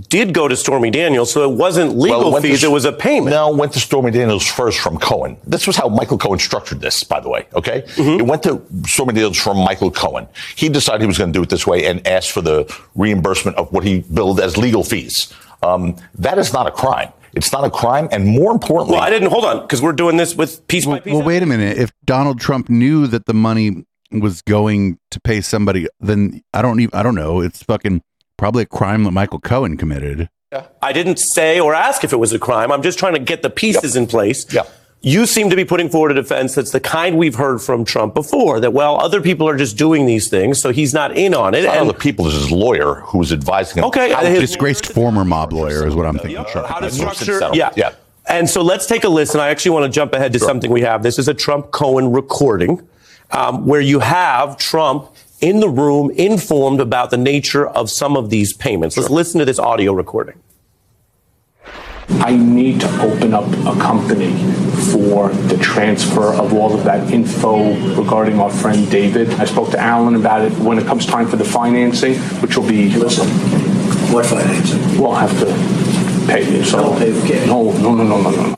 did 0.09 0.33
go 0.33 0.47
to 0.47 0.55
Stormy 0.55 0.91
Daniels, 0.91 1.31
so 1.31 1.49
it 1.49 1.55
wasn't 1.57 1.97
legal 1.97 2.19
Well, 2.19 2.27
it 2.29 2.31
went 2.33 2.45
to- 2.45 2.51
fees; 2.51 2.63
it 2.63 2.71
was 2.71 2.85
a 2.85 2.91
payment. 2.91 3.31
No, 3.33 3.49
it 3.53 3.57
went 3.57 3.73
to 3.73 3.79
Stormy 3.79 4.11
Daniels 4.11 4.45
first 4.45 4.79
from 4.79 4.97
Cohen. 4.97 5.37
This 5.47 5.65
was 5.67 5.75
how 5.77 5.87
Michael 5.87 6.17
Cohen 6.17 6.37
structured 6.39 6.81
this, 6.81 7.03
by 7.03 7.19
the 7.19 7.29
way. 7.29 7.47
Okay, 7.55 7.83
Mm-hmm. 7.95 8.19
it 8.19 8.25
went 8.27 8.43
to 8.43 8.61
Stormy 8.85 9.13
Daniels 9.13 9.37
from 9.37 9.57
Michael 9.57 9.91
Cohen. 9.91 10.27
He 10.55 10.69
decided 10.69 11.01
he 11.01 11.07
was 11.07 11.17
going 11.17 11.31
to 11.33 11.37
do 11.39 11.43
it 11.43 11.49
this 11.49 11.65
way 11.65 11.85
and 11.85 12.05
asked 12.05 12.31
for 12.31 12.41
the 12.41 12.65
reimbursement 12.95 13.57
of 13.57 13.71
what 13.71 13.83
he 13.83 13.99
billed 14.13 14.39
as 14.39 14.57
legal 14.57 14.83
fees. 14.83 15.33
Um, 15.63 15.95
that 16.15 16.37
is 16.37 16.53
not 16.53 16.67
a 16.67 16.71
crime. 16.71 17.09
It's 17.33 17.51
not 17.51 17.63
a 17.65 17.69
crime, 17.69 18.07
and 18.11 18.25
more 18.25 18.51
importantly, 18.53 18.93
Well, 18.95 19.03
I 19.03 19.09
didn't 19.09 19.29
hold 19.29 19.43
on 19.45 19.61
because 19.61 19.81
we're 19.81 19.91
doing 19.93 20.15
this 20.17 20.35
with 20.35 20.65
piece 20.67 20.85
by 20.85 20.99
piece. 20.99 21.13
Well, 21.13 21.23
wait 21.23 21.43
a 21.43 21.45
minute. 21.45 21.77
If 21.77 21.91
Donald 22.05 22.39
Trump 22.39 22.69
knew 22.69 23.07
that 23.07 23.25
the 23.25 23.33
money 23.33 23.85
was 24.11 24.41
going 24.43 24.97
to 25.11 25.19
pay 25.19 25.41
somebody, 25.41 25.87
then 25.99 26.41
I 26.53 26.61
don't 26.61 26.79
even, 26.79 26.97
I 26.97 27.03
don't 27.03 27.15
know. 27.15 27.41
It's 27.41 27.61
fucking 27.63 28.01
probably 28.37 28.63
a 28.63 28.67
crime 28.67 29.03
that 29.03 29.11
Michael 29.11 29.39
Cohen 29.39 29.77
committed. 29.77 30.29
Yeah. 30.51 30.67
I 30.81 30.93
didn't 30.93 31.17
say 31.17 31.59
or 31.59 31.73
ask 31.73 32.03
if 32.03 32.13
it 32.13 32.17
was 32.17 32.33
a 32.33 32.39
crime. 32.39 32.71
I'm 32.71 32.81
just 32.81 32.99
trying 32.99 33.13
to 33.13 33.19
get 33.19 33.41
the 33.41 33.49
pieces 33.49 33.95
in 33.95 34.07
place. 34.07 34.51
Yep. 34.53 34.71
You 35.01 35.27
seem 35.27 35.51
to 35.51 35.55
be 35.55 35.65
putting 35.65 35.89
forward 35.89 36.11
a 36.11 36.13
defense 36.15 36.55
that's 36.55 36.71
the 36.71 36.79
kind 36.79 37.17
we've 37.17 37.35
heard 37.35 37.61
from 37.61 37.85
Trump 37.85 38.15
before. 38.15 38.59
That 38.59 38.73
well, 38.73 38.99
other 38.99 39.21
people 39.21 39.47
are 39.47 39.55
just 39.57 39.77
doing 39.77 40.07
these 40.07 40.29
things, 40.29 40.59
so 40.59 40.71
he's 40.71 40.95
not 40.95 41.15
in 41.15 41.35
on 41.35 41.53
it. 41.53 41.63
Not 41.63 41.77
And 41.77 41.89
the 41.89 41.93
people. 41.93 42.25
Is 42.27 42.33
his 42.33 42.51
lawyer 42.51 42.95
who 42.95 43.19
was 43.19 43.31
advising 43.31 43.79
him. 43.79 43.85
Okay, 43.85 44.15
his- 44.31 44.39
Disgraced 44.39 44.87
former 44.87 45.23
mob 45.23 45.53
lawyer 45.53 45.85
is 45.85 45.95
what 45.95 46.07
I'm 46.07 46.17
thinking. 46.17 46.43
Trump. 46.45 46.67
how 46.67 46.79
to 46.79 46.89
structure. 46.89 47.39
Yeah. 47.53 47.71
Yeah. 47.75 47.91
And 48.27 48.49
so 48.49 48.63
let's 48.63 48.87
take 48.87 49.03
a 49.03 49.09
listen. 49.09 49.39
I 49.39 49.49
actually 49.49 49.71
want 49.71 49.85
to 49.85 49.95
jump 49.95 50.13
ahead 50.13 50.33
to 50.33 50.39
something 50.39 50.71
we 50.71 50.81
have. 50.81 51.03
This 51.03 51.19
is 51.19 51.27
a 51.27 51.33
Trump 51.35 51.69
Cohen 51.69 52.11
recording 52.11 52.81
um, 53.29 53.67
where 53.67 53.81
you 53.81 53.99
have 53.99 54.57
Trump 54.57 55.11
in 55.45 55.59
the 55.59 55.69
room 55.69 56.09
informed 56.11 56.81
about 56.81 57.11
the 57.11 57.17
nature 57.17 57.67
of 57.67 57.87
some 57.91 58.17
of 58.17 58.31
these 58.31 58.51
payments. 58.51 58.97
Let's 58.97 59.11
listen 59.11 59.37
to 59.39 59.45
this 59.45 59.59
audio 59.59 59.93
recording. 59.93 60.41
I 62.19 62.35
need 62.35 62.81
to 62.81 63.01
open 63.01 63.33
up 63.35 63.45
a 63.65 63.79
company 63.79 64.33
for 64.91 65.29
the 65.29 65.57
transfer 65.61 66.33
of 66.33 66.53
all 66.53 66.73
of 66.73 66.83
that 66.85 67.11
info 67.11 67.73
regarding 67.95 68.39
our 68.39 68.49
friend 68.49 68.89
David. 68.89 69.29
I 69.35 69.45
spoke 69.45 69.69
to 69.71 69.79
Alan 69.79 70.15
about 70.15 70.41
it 70.41 70.51
when 70.57 70.79
it 70.79 70.85
comes 70.87 71.05
time 71.05 71.27
for 71.27 71.35
the 71.35 71.45
financing, 71.45 72.15
which 72.41 72.57
will 72.57 72.67
be, 72.67 72.89
listen, 72.95 73.27
What 74.13 74.25
financing? 74.25 74.99
we'll 74.99 75.13
have 75.13 75.31
to 75.41 75.45
pay 76.31 76.41
you. 76.57 76.63
So, 76.63 76.77
Don't 76.81 76.97
pay 76.97 77.11
with 77.11 77.27
cash. 77.27 77.47
no, 77.47 77.71
no, 77.71 77.93
no, 77.93 78.03
no, 78.03 78.21
no, 78.21 78.29
no. 78.31 78.55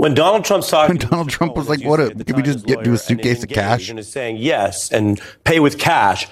When 0.00 0.14
Donald 0.14 0.44
Trump's 0.44 0.68
talking, 0.70 0.96
When 0.98 1.08
Donald 1.08 1.28
Trump 1.28 1.56
was 1.56 1.68
like, 1.68 1.84
what 1.84 2.00
say 2.00 2.06
a- 2.06 2.24
can 2.24 2.36
we 2.36 2.42
just 2.42 2.64
get- 2.66 2.82
do 2.82 2.94
a 2.94 2.98
suitcase 2.98 3.42
of 3.42 3.50
cash? 3.50 3.72
engaged 3.72 3.90
And 3.90 3.98
is 3.98 4.08
saying 4.08 4.36
yes 4.38 4.90
and 4.90 5.20
pay 5.44 5.60
with 5.60 5.78
cash. 5.78 6.26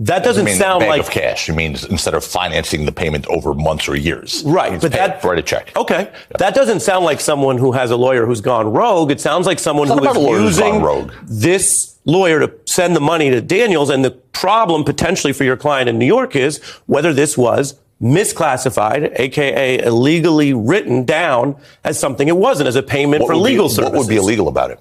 That 0.00 0.24
doesn't 0.24 0.44
mean, 0.46 0.56
sound 0.56 0.80
bag 0.80 0.88
like 0.88 1.00
of 1.02 1.10
cash. 1.10 1.48
It 1.48 1.52
means 1.54 1.84
instead 1.84 2.14
of 2.14 2.24
financing 2.24 2.86
the 2.86 2.92
payment 2.92 3.26
over 3.28 3.54
months 3.54 3.88
or 3.88 3.94
years, 3.96 4.42
Right, 4.44 4.80
but 4.80 4.92
that- 4.92 5.18
it, 5.22 5.24
write 5.26 5.38
a 5.38 5.42
check. 5.42 5.72
Okay. 5.76 6.08
That 6.38 6.54
doesn't 6.54 6.80
sound 6.80 7.04
like 7.04 7.20
someone 7.20 7.58
who 7.58 7.72
has 7.72 7.90
a 7.90 7.96
lawyer 7.96 8.24
who's 8.26 8.40
gone 8.40 8.72
rogue. 8.72 9.10
It 9.10 9.20
sounds 9.20 9.46
like 9.46 9.58
someone 9.58 9.88
It's 9.88 9.94
who 9.98 10.04
not 10.04 10.10
is 10.12 10.16
about 10.16 10.20
a 10.22 10.26
lawyer 10.26 10.38
who's 10.38 10.58
using 10.58 10.80
rogue. 10.82 11.12
this 11.24 11.98
lawyer 12.04 12.40
to 12.40 12.52
send 12.66 12.96
the 12.96 13.00
money 13.00 13.30
to 13.30 13.40
Daniels. 13.40 13.90
And 13.90 14.04
the 14.04 14.10
problem 14.32 14.82
potentially 14.82 15.32
for 15.32 15.44
your 15.44 15.56
client 15.56 15.88
in 15.88 15.98
New 15.98 16.06
York 16.06 16.34
is 16.34 16.58
whether 16.86 17.12
this 17.12 17.36
was 17.38 17.74
misclassified, 18.02 19.18
aka 19.18 19.78
illegally 19.78 20.52
written 20.52 21.04
down 21.04 21.56
as 21.84 21.98
something 21.98 22.28
it 22.28 22.36
wasn't, 22.36 22.66
as 22.68 22.76
a 22.76 22.82
payment 22.82 23.22
What 23.22 23.28
for 23.28 23.34
would 23.34 23.44
be- 23.46 23.50
legal 23.50 23.68
services. 23.68 23.92
What 23.92 23.98
would 24.00 24.08
be 24.08 24.16
illegal 24.16 24.48
about 24.48 24.70
it? 24.70 24.80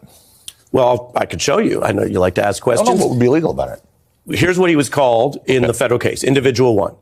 Well, 0.71 1.11
I 1.15 1.25
could 1.25 1.41
show 1.41 1.57
you. 1.57 1.83
I 1.83 1.91
know 1.91 2.03
you 2.03 2.19
like 2.19 2.35
to 2.35 2.45
ask 2.45 2.63
I 2.67 2.75
don't 2.75 2.77
know 2.77 2.83
questions. 2.85 2.99
what 3.01 3.09
would 3.11 3.19
be 3.19 3.25
illegal 3.27 3.51
about 3.51 3.69
it. 3.77 3.83
Here's 4.37 4.57
what 4.57 4.69
he 4.69 4.75
was 4.75 4.89
called 4.89 5.39
in 5.45 5.63
the 5.63 5.73
federal 5.73 5.99
case, 5.99 6.23
individual 6.23 6.75
one. 6.75 6.95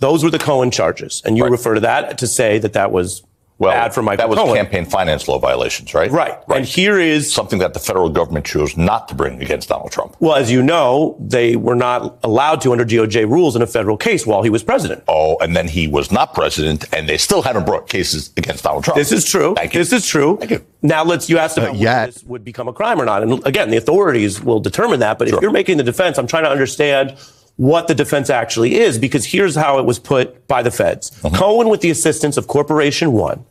Those 0.00 0.22
were 0.22 0.30
the 0.30 0.38
Cohen 0.38 0.70
charges. 0.70 1.22
And 1.24 1.36
you 1.38 1.44
Right. 1.44 1.52
refer 1.52 1.74
to 1.74 1.80
that 1.80 2.18
to 2.18 2.26
say 2.26 2.58
that 2.58 2.74
that 2.74 2.92
was 2.92 3.22
Well, 3.58 3.72
bad 3.72 3.94
for 3.94 4.02
Michael 4.02 4.24
that 4.24 4.28
was 4.28 4.38
Cohen. 4.38 4.54
campaign 4.56 4.84
finance 4.84 5.26
law 5.28 5.38
violations, 5.38 5.94
right? 5.94 6.10
Right. 6.10 6.36
And 6.54 6.66
here 6.66 6.98
is 7.00 7.32
something 7.32 7.58
that 7.60 7.72
the 7.72 7.80
federal 7.80 8.10
government 8.10 8.44
chose 8.44 8.76
not 8.76 9.08
to 9.08 9.14
bring 9.14 9.40
against 9.42 9.70
Donald 9.70 9.90
Trump. 9.92 10.14
Well, 10.20 10.34
as 10.34 10.50
you 10.52 10.62
know, 10.62 11.16
they 11.18 11.56
were 11.56 11.74
not 11.74 12.18
allowed 12.22 12.60
to 12.62 12.72
under 12.72 12.84
DOJ 12.84 13.24
rules 13.30 13.56
in 13.56 13.62
a 13.62 13.66
federal 13.66 13.96
case 13.96 14.26
while 14.26 14.42
he 14.42 14.50
was 14.50 14.62
president. 14.62 15.04
Oh, 15.08 15.38
and 15.38 15.56
then 15.56 15.68
he 15.68 15.88
was 15.88 16.12
not 16.12 16.34
president, 16.34 16.84
and 16.92 17.08
they 17.08 17.16
still 17.16 17.40
haven't 17.40 17.64
brought 17.64 17.88
cases 17.88 18.30
against 18.36 18.62
Donald 18.64 18.84
Trump. 18.84 18.98
This 18.98 19.10
is 19.10 19.24
true. 19.24 19.54
Thank 19.54 19.72
you. 19.72 19.80
This 19.80 19.92
is 19.94 20.06
true. 20.06 20.36
Thank 20.36 20.50
you. 20.50 20.62
Now 20.82 21.02
let's. 21.04 21.30
You 21.30 21.38
asked 21.38 21.56
about 21.56 21.70
Uh, 21.70 21.72
whether 21.72 21.82
yet- 21.84 22.06
this 22.12 22.24
would 22.24 22.44
become 22.44 22.68
a 22.68 22.74
crime 22.74 23.00
or 23.00 23.06
not, 23.06 23.22
and 23.22 23.44
again, 23.46 23.70
the 23.70 23.78
authorities 23.78 24.42
will 24.42 24.60
determine 24.60 25.00
that. 25.00 25.18
But 25.18 25.28
Sure. 25.28 25.38
if 25.38 25.42
you're 25.42 25.50
making 25.50 25.78
the 25.78 25.82
defense, 25.82 26.18
I'm 26.18 26.26
trying 26.26 26.44
to 26.44 26.50
understand 26.50 27.14
what 27.56 27.88
the 27.88 27.94
defense 27.94 28.28
actually 28.30 28.76
is, 28.76 28.98
because 28.98 29.24
here's 29.24 29.54
how 29.54 29.78
it 29.78 29.84
was 29.86 29.98
put 29.98 30.46
by 30.46 30.62
the 30.62 30.70
feds: 30.70 31.10
Mm-hmm. 31.22 31.34
Cohen, 31.36 31.68
with 31.68 31.80
the 31.80 31.90
assistance 31.90 32.36
of 32.36 32.46
Corporation 32.48 33.12
One, 33.12 33.44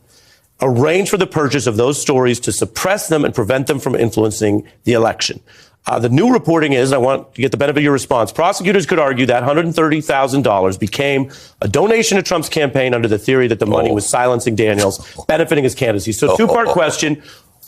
arranged 0.62 1.10
for 1.12 1.18
the 1.18 1.28
purchase 1.28 1.68
of 1.68 1.76
those 1.78 2.00
stories 2.02 2.40
to 2.42 2.52
suppress 2.52 3.08
them 3.10 3.26
and 3.26 3.34
prevent 3.34 3.68
them 3.68 3.80
from 3.80 3.96
influencing 3.96 4.68
the 4.84 4.94
election. 4.94 5.40
Uh, 5.88 6.00
the 6.00 6.10
new 6.10 6.34
reporting 6.34 6.74
is, 6.74 6.92
I 6.92 6.98
want 6.98 7.36
to 7.36 7.42
get 7.42 7.52
the 7.52 7.58
benefit 7.58 7.78
of 7.80 7.84
your 7.84 7.94
response. 7.94 8.32
Prosecutors 8.32 8.88
could 8.88 8.98
argue 8.98 9.28
that 9.28 9.44
$130,000 9.44 10.80
became 10.80 11.32
a 11.62 11.68
donation 11.68 12.16
to 12.18 12.24
Trump's 12.24 12.50
campaign 12.50 12.96
under 12.96 13.08
the 13.08 13.20
theory 13.20 13.48
that 13.50 13.60
the 13.60 13.68
money 13.68 13.92
Oh. 13.92 13.94
was 13.94 14.08
silencing 14.08 14.56
Daniels, 14.56 14.98
benefiting 15.28 15.64
his 15.64 15.76
candidacy. 15.76 16.12
So, 16.12 16.36
two 16.38 16.48
part 16.48 16.70
Oh. 16.70 16.74
question. 16.74 17.22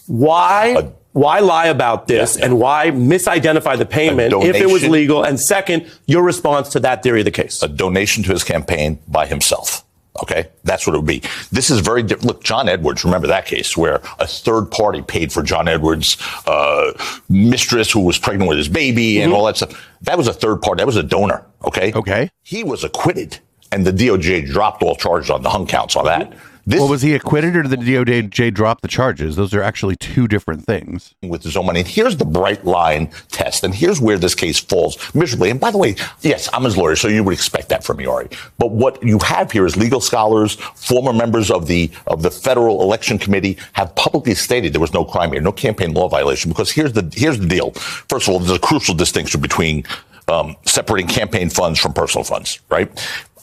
Why, 0.07 0.89
why 1.17 1.39
lie 1.39 1.67
about 1.67 2.07
this 2.07 2.37
and 2.37 2.59
why 2.59 2.91
misidentify 2.91 3.77
the 3.77 3.85
payment 3.85 4.33
if 4.33 4.55
it 4.55 4.69
was 4.69 4.87
legal? 4.87 5.23
And 5.23 5.39
second, 5.39 5.87
your 6.05 6.23
response 6.23 6.69
to 6.69 6.79
that 6.81 7.01
theory 7.03 7.21
of 7.21 7.25
the 7.25 7.31
case. 7.31 7.63
a 7.63 7.67
donation 7.67 8.23
to 8.23 8.31
his 8.31 8.43
campaign 8.43 8.99
by 9.07 9.25
himself. 9.25 9.83
Okay, 10.21 10.47
that's 10.63 10.87
what 10.87 10.95
it 10.95 10.99
would 10.99 11.07
be. 11.07 11.21
This 11.51 11.69
is 11.69 11.79
very 11.79 12.01
different. 12.01 12.25
Look, 12.25 12.43
John 12.43 12.67
Edwards. 12.67 13.05
Remember 13.05 13.27
that 13.27 13.45
case 13.45 13.77
where 13.77 14.01
a 14.19 14.25
third 14.25 14.71
party 14.71 15.01
paid 15.01 15.31
for 15.31 15.43
John 15.43 15.67
Edwards' 15.67 16.17
uh, 16.47 16.93
mistress 17.29 17.91
who 17.91 17.99
was 17.99 18.17
pregnant 18.17 18.49
with 18.49 18.57
his 18.57 18.67
baby 18.67 19.21
and 19.21 19.31
all 19.31 19.45
that 19.45 19.57
stuff. 19.57 19.89
That 20.01 20.17
was 20.17 20.27
a 20.27 20.33
third 20.33 20.61
party. 20.61 20.81
That 20.81 20.87
was 20.87 20.95
a 20.95 21.03
donor. 21.03 21.45
Okay. 21.65 21.93
Okay. 21.93 22.31
He 22.41 22.63
was 22.63 22.83
acquitted, 22.83 23.37
and 23.71 23.85
the 23.85 23.91
DOJ 23.91 24.47
dropped 24.51 24.81
all 24.81 24.95
charges 24.95 25.29
on 25.29 25.43
the 25.43 25.49
hung 25.49 25.67
counts 25.67 25.95
on 25.95 26.05
that. 26.05 26.33
This 26.67 26.81
Well, 26.81 26.89
was 26.89 27.01
he 27.01 27.15
acquitted 27.15 27.55
or 27.55 27.63
did 27.63 27.71
the 27.71 27.77
DOJ 27.77 28.53
drop 28.53 28.81
the 28.81 28.89
charges? 28.89 29.37
Those 29.37 29.53
are 29.53 29.63
actually 29.63 29.95
two 29.95 30.27
different 30.27 30.65
things. 30.65 31.15
with 31.23 31.41
his 31.41 31.55
own 31.55 31.65
money. 31.65 31.79
And 31.79 31.87
here's 31.87 32.17
the 32.17 32.25
bright 32.25 32.65
line 32.65 33.09
test. 33.29 33.63
And 33.63 33.73
here's 33.73 34.01
where 34.01 34.17
this 34.17 34.35
case 34.35 34.59
falls 34.59 34.97
miserably. 35.15 35.49
And 35.49 35.61
by 35.61 35.71
the 35.71 35.77
way, 35.77 35.95
yes, 36.19 36.49
I'm 36.51 36.65
his 36.65 36.75
lawyer, 36.75 36.97
so 36.97 37.07
you 37.07 37.23
would 37.23 37.33
expect 37.33 37.69
that 37.69 37.85
from 37.85 37.95
me, 37.97 38.05
Ari. 38.05 38.27
But 38.57 38.71
what 38.71 39.01
you 39.01 39.17
have 39.19 39.49
here 39.49 39.65
is 39.65 39.77
legal 39.77 40.01
scholars, 40.01 40.55
former 40.55 41.13
members 41.13 41.49
of 41.49 41.67
the 41.67 41.89
of 42.05 42.21
the 42.21 42.31
Federal 42.31 42.81
Election 42.81 43.17
Committee 43.17 43.57
have 43.71 43.95
publicly 43.95 44.35
stated 44.35 44.73
there 44.73 44.81
was 44.81 44.93
no 44.93 45.05
crime 45.05 45.31
here, 45.31 45.39
no 45.39 45.53
campaign 45.53 45.93
law 45.93 46.09
violation. 46.09 46.51
Because 46.51 46.69
here's 46.69 46.91
the 46.91 47.09
here's 47.15 47.39
the 47.39 47.47
deal. 47.47 47.71
First 48.09 48.27
of 48.27 48.33
all, 48.33 48.39
there's 48.39 48.51
a 48.51 48.59
crucial 48.59 48.93
distinction 48.93 49.39
between 49.39 49.85
um, 50.27 50.57
separating 50.65 51.07
campaign 51.07 51.49
funds 51.49 51.79
from 51.79 51.93
personal 51.93 52.25
funds, 52.25 52.59
right? 52.69 52.91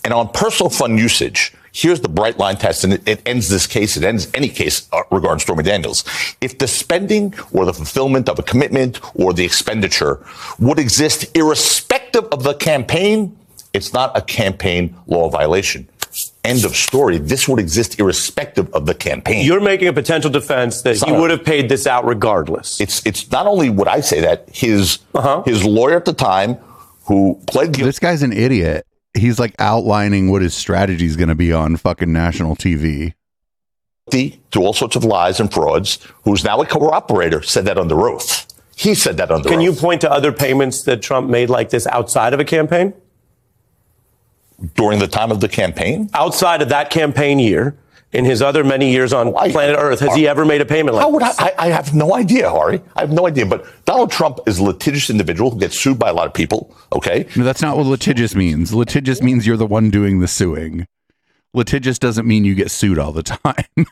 And 0.05 0.13
on 0.13 0.29
personal 0.29 0.69
fund 0.69 0.99
usage, 0.99 1.55
here's 1.75 2.01
the 2.01 2.09
bright 2.09 2.39
line 2.39 2.57
test, 2.57 2.85
and 2.85 2.93
it, 2.95 3.03
it 3.07 3.21
ends 3.27 3.49
this 3.49 3.67
case. 3.67 3.97
It 3.99 4.05
ends 4.05 4.31
any 4.33 4.49
case 4.49 4.89
uh, 4.93 5.03
regarding 5.11 5.41
Stormy 5.41 5.65
Daniels. 5.65 6.05
If 6.41 6.59
the 6.59 6.69
spending 6.69 7.35
or 7.53 7.67
the 7.67 7.75
fulfillment 7.75 8.29
of 8.29 8.39
a 8.39 8.43
commitment 8.43 9.01
or 9.15 9.33
the 9.35 9.45
expenditure 9.45 10.25
would 10.59 10.79
exist 10.79 11.37
irrespective 11.37 12.25
of 12.33 12.45
the 12.45 12.55
campaign, 12.55 13.37
it's 13.73 13.93
not 13.93 14.17
a 14.17 14.23
campaign 14.23 14.95
law 15.07 15.29
violation. 15.29 15.89
End 16.45 16.65
of 16.65 16.77
story. 16.77 17.19
This 17.19 17.49
would 17.49 17.59
exist 17.59 17.99
irrespective 17.99 18.73
of 18.73 18.87
the 18.87 18.95
campaign. 18.95 19.45
You're 19.45 19.61
making 19.61 19.89
a 19.89 19.93
potential 19.93 20.31
defense 20.31 20.83
that 20.83 20.97
he 21.03 21.11
would 21.11 21.31
have 21.31 21.43
paid 21.45 21.69
this 21.69 21.87
out 21.89 22.05
regardless. 22.07 22.81
it's 22.81 23.05
it's 23.05 23.29
not 23.33 23.47
only 23.49 23.69
would 23.69 23.89
I 23.89 24.01
say 24.01 24.21
that 24.21 24.49
his 24.53 24.99
Uh-huh. 25.15 25.43
his 25.45 25.65
lawyer 25.65 25.97
at 25.97 26.05
the 26.05 26.13
time 26.13 26.55
who 27.07 27.41
pled 27.49 27.73
guilty. 27.73 27.87
This 27.87 27.99
guy's 27.99 28.23
an 28.23 28.33
idiot. 28.33 28.87
He's 29.17 29.39
like 29.39 29.55
outlining 29.59 30.31
what 30.31 30.43
his 30.43 30.55
strategy 30.55 31.07
is 31.07 31.17
going 31.17 31.29
to 31.29 31.35
be 31.35 31.53
on 31.53 31.77
fucking 31.77 32.13
national 32.13 32.57
TV. 32.57 33.15
guilty 34.11 34.41
to 34.51 34.61
all 34.61 34.73
sorts 34.73 34.97
of 34.97 35.05
lies 35.05 35.41
and 35.41 35.53
frauds, 35.53 35.99
who's 36.25 36.45
now 36.45 36.61
a 36.61 36.67
cooperator, 36.67 37.45
said 37.45 37.65
that 37.67 37.79
under 37.79 38.09
oath. 38.09 38.47
He 38.77 38.95
said 38.95 39.17
that 39.19 39.31
on 39.31 39.37
under 39.37 39.49
roof. 39.49 39.59
Can 39.59 39.69
oath. 39.69 39.77
you 39.77 39.81
point 39.81 40.01
to 40.01 40.11
other 40.11 40.33
payments 40.33 40.83
that 40.83 41.01
Trump 41.01 41.31
made 41.31 41.49
like 41.49 41.71
this 41.71 41.87
outside 41.87 42.35
of 42.35 42.41
a 42.41 42.45
campaign? 42.45 42.93
during 44.75 44.99
the 44.99 45.09
time 45.09 45.31
of 45.31 45.41
the 45.41 45.49
campaign? 45.49 46.11
Outside 46.15 46.63
of 46.63 46.69
that 46.71 46.91
campaign 46.91 47.39
year, 47.39 47.77
in 48.15 48.25
his 48.25 48.41
other 48.41 48.65
many 48.65 48.91
years 48.93 49.13
on 49.13 49.29
Oh, 49.29 49.37
I- 49.37 49.51
planet 49.51 49.77
Earth, 49.79 50.01
has 50.01 50.15
he 50.15 50.27
ever 50.27 50.45
made 50.45 50.61
a 50.61 50.65
payment 50.65 50.95
like 50.97 51.03
How 51.03 51.11
would 51.11 51.23
I. 51.23 51.33
I? 51.39 51.53
I 51.59 51.69
have 51.69 51.95
no 51.95 52.15
idea, 52.15 52.49
Ari. 52.49 52.81
I 52.97 53.01
have 53.03 53.11
no 53.13 53.27
idea. 53.27 53.45
But 53.45 53.67
Donald 53.85 54.11
Trump 54.11 54.39
is 54.47 54.59
a 54.59 54.63
litigious 54.65 55.11
individual 55.11 55.51
who 55.51 55.59
gets 55.61 55.79
sued 55.79 55.99
by 55.99 56.09
a 56.09 56.13
lot 56.15 56.27
of 56.27 56.33
people. 56.33 56.75
Okay. 56.93 57.27
No, 57.37 57.45
that's 57.45 57.61
not 57.61 57.77
what 57.77 57.87
litigious 57.87 58.35
means. 58.35 58.73
Litigious 58.73 59.21
means 59.21 59.47
you're 59.47 59.57
the 59.59 59.67
one 59.67 59.91
doing 59.91 60.21
the 60.21 60.29
suing. 60.29 60.87
litigious 61.53 61.99
doesn't 61.99 62.27
mean 62.27 62.45
you 62.45 62.55
get 62.55 62.71
sued 62.71 62.99
all 62.99 63.13
the 63.13 63.23
time. 63.23 63.67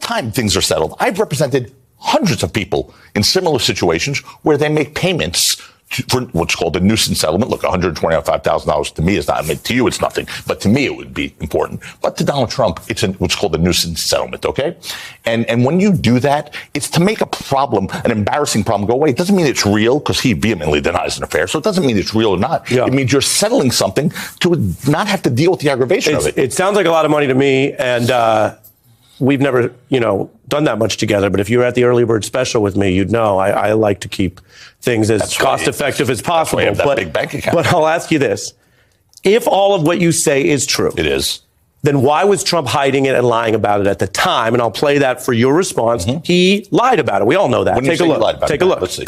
time 0.00 0.32
things 0.32 0.56
are 0.56 0.60
settled. 0.62 0.94
I've 0.98 1.18
represented 1.18 1.72
hundreds 1.96 2.42
of 2.42 2.52
people 2.52 2.94
in 3.14 3.22
similar 3.22 3.58
situations 3.58 4.18
where 4.42 4.56
they 4.56 4.68
make 4.70 4.94
payments 4.94 5.56
to, 5.56 5.62
for 6.08 6.20
what's 6.32 6.54
called 6.54 6.76
a 6.76 6.80
nuisance 6.80 7.20
settlement. 7.20 7.50
Look, 7.50 7.62
$125,000 7.62 8.94
to 8.94 9.02
me 9.02 9.16
is 9.16 9.26
not, 9.28 9.44
I 9.44 9.46
mean, 9.46 9.58
to 9.58 9.74
you 9.74 9.86
it's 9.86 10.00
nothing, 10.00 10.26
but 10.46 10.60
to 10.62 10.68
me 10.68 10.86
it 10.86 10.96
would 10.96 11.12
be 11.12 11.34
important. 11.40 11.80
But 12.00 12.16
to 12.18 12.24
Donald 12.24 12.50
Trump, 12.50 12.80
it's 12.88 13.02
an, 13.02 13.14
what's 13.14 13.34
called 13.34 13.54
a 13.54 13.58
nuisance 13.58 14.02
settlement, 14.02 14.46
okay? 14.46 14.76
And, 15.24 15.44
and 15.46 15.64
when 15.64 15.80
you 15.80 15.92
do 15.92 16.20
that, 16.20 16.54
it's 16.74 16.88
to 16.90 17.00
make 17.00 17.20
a 17.20 17.26
problem, 17.26 17.88
an 18.04 18.10
embarrassing 18.10 18.64
problem 18.64 18.88
go 18.88 18.94
away. 18.94 19.10
It 19.10 19.16
doesn't 19.16 19.34
mean 19.34 19.46
it's 19.46 19.66
real 19.66 19.98
because 19.98 20.20
he 20.20 20.32
vehemently 20.32 20.80
denies 20.80 21.16
an 21.18 21.24
affair. 21.24 21.46
So 21.46 21.58
it 21.58 21.64
doesn't 21.64 21.84
mean 21.84 21.96
it's 21.98 22.14
real 22.14 22.30
or 22.30 22.38
not. 22.38 22.70
Yeah. 22.70 22.86
It 22.86 22.92
means 22.92 23.12
you're 23.12 23.20
settling 23.20 23.70
something 23.72 24.10
to 24.40 24.74
not 24.88 25.08
have 25.08 25.22
to 25.22 25.30
deal 25.30 25.50
with 25.50 25.60
the 25.60 25.70
aggravation 25.70 26.14
It's, 26.14 26.26
of 26.26 26.38
it. 26.38 26.42
it 26.42 26.52
sounds 26.52 26.76
like 26.76 26.86
a 26.86 26.90
lot 26.90 27.04
of 27.04 27.10
money 27.10 27.26
to 27.26 27.34
me, 27.34 27.72
and 27.72 28.10
uh, 28.10 28.56
we've 29.20 29.40
never, 29.40 29.72
you 29.88 30.00
know, 30.00 30.30
done 30.48 30.64
that 30.64 30.78
much 30.78 30.96
together. 30.96 31.30
But 31.30 31.40
if 31.40 31.48
you 31.50 31.58
were 31.58 31.64
at 31.64 31.74
the 31.74 31.84
early 31.84 32.04
bird 32.04 32.24
special 32.24 32.62
with 32.62 32.76
me, 32.76 32.92
you'd 32.92 33.10
know 33.12 33.38
I, 33.38 33.50
I 33.50 33.72
like 33.74 34.00
to 34.00 34.08
keep 34.08 34.40
things 34.80 35.10
as 35.10 35.20
That's 35.20 35.38
why- 35.38 35.44
cost 35.44 35.68
effective 35.68 36.10
as 36.10 36.18
that's 36.18 36.28
why 36.28 36.34
possible. 36.38 36.62
Have 36.64 36.76
that 36.78 36.84
but, 36.86 36.96
big 36.96 37.12
bank 37.12 37.34
account. 37.34 37.54
but 37.54 37.66
I'll 37.68 37.86
ask 37.86 38.10
you 38.10 38.18
this: 38.18 38.52
If 39.22 39.46
all 39.46 39.74
of 39.74 39.82
what 39.82 40.00
you 40.00 40.10
say 40.12 40.46
is 40.48 40.66
true, 40.66 40.92
It 40.96 41.06
is. 41.06 41.40
then 41.82 42.02
why 42.02 42.24
was 42.24 42.42
Trump 42.42 42.66
hiding 42.68 43.04
it 43.06 43.14
and 43.14 43.26
lying 43.26 43.54
about 43.54 43.80
it 43.80 43.86
at 43.86 43.98
the 43.98 44.06
time? 44.06 44.54
And 44.54 44.62
I'll 44.62 44.70
play 44.70 44.98
that 44.98 45.22
for 45.22 45.32
your 45.32 45.54
response. 45.54 46.04
Mm-hmm. 46.06 46.20
He 46.24 46.66
lied 46.70 46.98
about 46.98 47.22
it. 47.22 47.26
We 47.26 47.36
all 47.36 47.48
know 47.48 47.64
that. 47.64 47.74
When 47.76 47.84
Take 47.84 47.98
say 47.98 48.04
a 48.04 48.06
you 48.06 48.12
look. 48.14 48.22
lied 48.22 48.36
about 48.36 48.48
Take 48.48 48.60
it, 48.62 48.64
a 48.64 48.68
look. 48.68 48.80
Let's 48.80 48.96
see. 48.96 49.06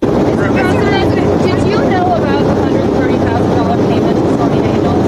President, 0.00 1.14
did 1.42 1.58
you 1.68 1.78
know 1.90 2.14
about 2.16 2.42
the 2.44 2.54
$130,000 2.54 3.88
payment 3.88 4.16
to 4.18 4.34
Stormy 4.34 4.60
Daniels? 4.60 5.04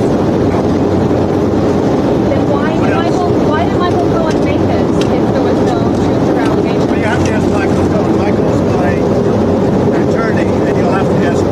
Then 2.30 2.42
why 2.50 2.70
did 2.72 2.94
Michael, 2.94 3.30
why 3.48 3.64
did 3.68 3.76
Michael 3.78 4.06
Cohen 4.16 4.44
make 4.44 4.60
this 4.60 4.88
if 5.04 5.24
there 5.32 5.42
was 5.42 5.58
no 5.68 5.78
truth 5.96 6.28
or 6.28 6.40
allegation? 6.40 6.88
You 6.88 7.04
have 7.04 7.24
to 7.26 7.30
ask 7.32 7.46
Michael 7.52 7.86
Cohen. 7.92 8.16
Michael's 8.18 8.60
my 8.76 8.90
attorney, 10.02 10.48
and 10.68 10.76
you'll 10.78 10.92
have 10.92 11.06
to 11.06 11.26
ask 11.26 11.42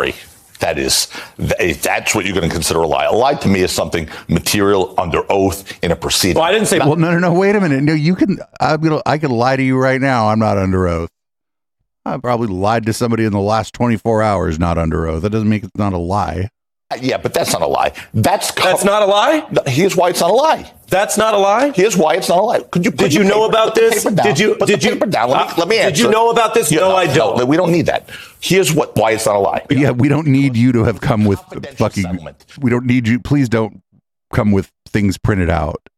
Michael. 0.00 0.18
Ari, 0.18 0.30
that 0.60 0.78
is, 0.78 1.08
that's 1.38 2.14
what 2.14 2.26
you're 2.26 2.34
going 2.34 2.48
to 2.48 2.54
consider 2.54 2.80
a 2.80 2.86
lie. 2.86 3.06
A 3.06 3.12
lie 3.12 3.34
to 3.34 3.48
me 3.48 3.60
is 3.60 3.72
something 3.72 4.08
material 4.28 4.94
under 4.98 5.22
oath 5.30 5.82
in 5.82 5.90
a 5.90 5.96
proceeding. 5.96 6.36
Well, 6.36 6.44
I 6.44 6.52
didn't 6.52 6.68
say. 6.68 6.78
well, 6.78 6.96
no, 6.96 7.12
no, 7.12 7.18
no. 7.18 7.32
Wait 7.32 7.56
a 7.56 7.60
minute. 7.60 7.82
No, 7.82 7.94
you 7.94 8.14
can. 8.14 8.38
I'm 8.60 8.80
gonna. 8.80 9.00
I 9.06 9.18
can 9.18 9.30
lie 9.30 9.56
to 9.56 9.62
you 9.62 9.78
right 9.78 10.00
now. 10.00 10.28
I'm 10.28 10.38
not 10.38 10.58
under 10.58 10.86
oath. 10.86 11.10
I 12.04 12.16
probably 12.18 12.48
lied 12.48 12.86
to 12.86 12.92
somebody 12.92 13.24
in 13.24 13.32
the 13.32 13.40
last 13.40 13.74
24 13.74 14.22
hours, 14.22 14.58
not 14.58 14.78
under 14.78 15.06
oath. 15.06 15.22
That 15.22 15.30
doesn't 15.30 15.48
make 15.48 15.64
it 15.64 15.70
not 15.76 15.92
a 15.92 15.98
lie. 15.98 16.50
Yeah, 17.00 17.18
but 17.18 17.32
that's 17.32 17.52
not 17.52 17.62
a 17.62 17.66
lie. 17.66 17.92
That's 18.14 18.50
That's 18.52 18.84
not 18.84 19.02
a 19.02 19.06
lie. 19.06 19.46
Here's 19.66 19.94
why 19.96 20.08
it's 20.08 20.20
not 20.20 20.30
a 20.30 20.34
lie. 20.34 20.72
That's 20.88 21.16
not 21.16 21.34
a 21.34 21.38
lie. 21.38 21.70
Here's 21.70 21.96
why 21.96 22.16
it's 22.16 22.28
not 22.28 22.38
a 22.38 22.42
lie. 22.42 22.60
Could 22.62 22.84
you? 22.84 22.90
Did 22.90 23.14
you 23.14 23.22
know 23.22 23.44
about 23.44 23.76
this? 23.76 24.02
Did 24.02 24.40
you? 24.40 24.56
Put 24.56 24.66
Did 24.66 24.82
you? 24.82 24.92
paper 24.94 25.06
down. 25.06 25.30
Let 25.30 25.46
me, 25.46 25.52
uh, 25.52 25.54
let 25.58 25.68
me 25.68 25.76
Did 25.76 25.98
you 26.00 26.10
know 26.10 26.30
about 26.30 26.52
this? 26.52 26.72
Yeah, 26.72 26.80
no, 26.80 26.96
I 26.96 27.06
don't. 27.06 27.38
No, 27.38 27.46
we 27.46 27.56
don't 27.56 27.70
need 27.70 27.86
that. 27.86 28.10
Here's 28.40 28.72
what 28.74 28.96
why 28.96 29.12
it's 29.12 29.26
not 29.26 29.36
a 29.36 29.38
lie. 29.38 29.64
Yeah, 29.70 29.92
we 29.92 30.08
don't 30.08 30.26
need 30.26 30.56
you 30.56 30.72
to 30.72 30.82
have 30.82 31.00
come 31.00 31.24
with 31.26 31.38
fucking. 31.78 32.02
settlement. 32.02 32.44
We 32.60 32.70
don't 32.70 32.86
need 32.86 33.06
you. 33.06 33.20
Please 33.20 33.48
don't 33.48 33.82
come 34.32 34.50
with 34.50 34.72
things 34.88 35.16
printed 35.16 35.48
out. 35.48 35.89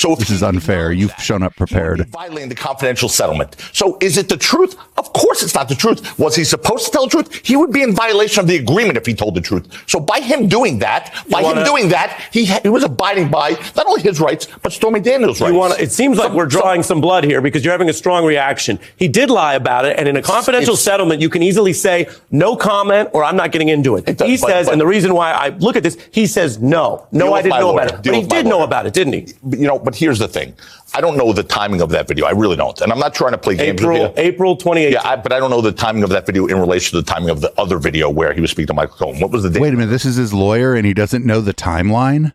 So 0.00 0.12
if 0.14 0.18
This 0.20 0.30
is 0.30 0.42
unfair. 0.42 0.92
You've 0.92 1.10
that, 1.10 1.20
shown 1.20 1.42
up 1.42 1.54
prepared. 1.56 1.98
be 1.98 2.04
Violating 2.04 2.48
the 2.48 2.54
confidential 2.54 3.06
settlement. 3.10 3.56
So 3.74 3.98
is 4.00 4.16
it 4.16 4.30
the 4.30 4.36
truth? 4.38 4.74
Of 4.96 5.12
course 5.12 5.42
it's 5.42 5.54
not 5.54 5.68
the 5.68 5.74
truth. 5.74 6.18
Was 6.18 6.34
he 6.34 6.42
supposed 6.44 6.86
to 6.86 6.90
tell 6.90 7.04
the 7.04 7.10
truth? 7.10 7.28
He 7.44 7.54
would 7.54 7.70
be 7.70 7.82
in 7.82 7.94
violation 7.94 8.40
of 8.40 8.46
the 8.46 8.56
agreement 8.56 8.96
if 8.96 9.04
he 9.04 9.12
told 9.12 9.34
the 9.34 9.42
truth. 9.42 9.66
So 9.86 10.00
by 10.00 10.20
him 10.20 10.48
doing 10.48 10.78
that, 10.78 11.12
by 11.28 11.42
wanna- 11.42 11.60
him 11.60 11.66
doing 11.66 11.90
that, 11.90 12.18
he, 12.32 12.46
he 12.46 12.70
was 12.70 12.82
abiding 12.82 13.28
by 13.28 13.50
not 13.76 13.86
only 13.86 14.00
his 14.00 14.20
rights, 14.20 14.48
but 14.62 14.72
Stormy 14.72 15.00
Daniels' 15.00 15.38
rights. 15.38 15.52
You 15.52 15.58
want? 15.58 15.78
It 15.78 15.92
seems 15.92 16.16
like 16.16 16.32
we're 16.32 16.46
drawing 16.46 16.82
some 16.82 17.02
blood 17.02 17.24
here 17.24 17.42
because 17.42 17.62
you're 17.62 17.72
having 17.72 17.90
a 17.90 17.92
strong 17.92 18.24
reaction. 18.24 18.78
He 18.96 19.06
did 19.06 19.28
lie 19.28 19.54
about 19.54 19.84
it, 19.84 19.98
and 19.98 20.08
in 20.08 20.16
a 20.16 20.22
confidential 20.22 20.76
settlement, 20.76 21.20
you 21.20 21.28
can 21.28 21.42
easily 21.42 21.74
say 21.74 22.08
no 22.30 22.56
comment 22.56 23.10
or 23.12 23.22
I'm 23.22 23.36
not 23.36 23.52
getting 23.52 23.68
into 23.68 23.96
it. 23.96 24.08
It 24.08 24.16
does, 24.16 24.28
he 24.30 24.38
but- 24.38 24.48
says, 24.48 24.66
but- 24.66 24.72
and 24.72 24.80
the 24.80 24.86
reason 24.86 25.12
why 25.14 25.32
I 25.32 25.50
look 25.50 25.76
at 25.76 25.82
this, 25.82 25.98
he 26.10 26.26
says 26.26 26.58
no, 26.58 27.06
no, 27.12 27.34
I 27.34 27.42
didn't 27.42 27.60
know 27.60 27.72
lawyer. 27.72 27.82
about 27.84 27.94
it, 27.98 28.02
Deal 28.02 28.12
but 28.12 28.16
he 28.16 28.20
with 28.24 28.30
my 28.30 28.36
did 28.38 28.46
know 28.46 28.62
about 28.62 28.86
it, 28.86 28.94
didn't 28.94 29.12
he? 29.12 29.26
You 29.58 29.66
know, 29.66 29.89
but 29.90 29.98
here's 29.98 30.20
the 30.20 30.28
thing. 30.28 30.54
I 30.94 31.00
don't 31.00 31.16
know 31.16 31.32
the 31.32 31.42
timing 31.42 31.80
of 31.80 31.90
that 31.90 32.06
video. 32.06 32.24
I 32.24 32.30
really 32.30 32.54
don't. 32.54 32.80
And 32.80 32.92
I'm 32.92 33.00
not 33.00 33.12
trying 33.12 33.32
to 33.32 33.38
play 33.38 33.56
games 33.56 33.80
April, 33.80 34.02
with 34.02 34.16
you. 34.16 34.22
April 34.22 34.56
28th. 34.56 34.92
Yeah, 34.92 35.00
I, 35.04 35.16
but 35.16 35.32
I 35.32 35.40
don't 35.40 35.50
know 35.50 35.60
the 35.60 35.72
timing 35.72 36.04
of 36.04 36.10
that 36.10 36.26
video 36.26 36.46
in 36.46 36.60
relation 36.60 36.96
to 36.96 37.02
the 37.02 37.10
timing 37.10 37.28
of 37.28 37.40
the 37.40 37.52
other 37.60 37.78
video 37.78 38.08
where 38.08 38.32
he 38.32 38.40
was 38.40 38.52
speaking 38.52 38.68
to 38.68 38.74
Michael 38.74 38.96
Cohen. 38.96 39.20
What 39.20 39.32
was 39.32 39.42
the 39.42 39.50
date 39.50 39.60
Wait 39.60 39.74
a 39.74 39.76
minute. 39.76 39.90
This 39.90 40.04
is 40.04 40.14
his 40.14 40.32
lawyer, 40.32 40.76
and 40.76 40.86
he 40.86 40.94
doesn't 40.94 41.26
know 41.26 41.40
the 41.40 41.52
timeline. 41.52 42.32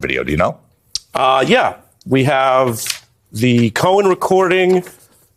video? 0.00 0.22
Do 0.22 0.30
you 0.30 0.38
know? 0.38 0.60
Uh, 1.12 1.44
yeah, 1.46 1.78
we 2.06 2.22
have 2.22 2.84
the 3.32 3.70
Cohen 3.70 4.06
recording. 4.06 4.84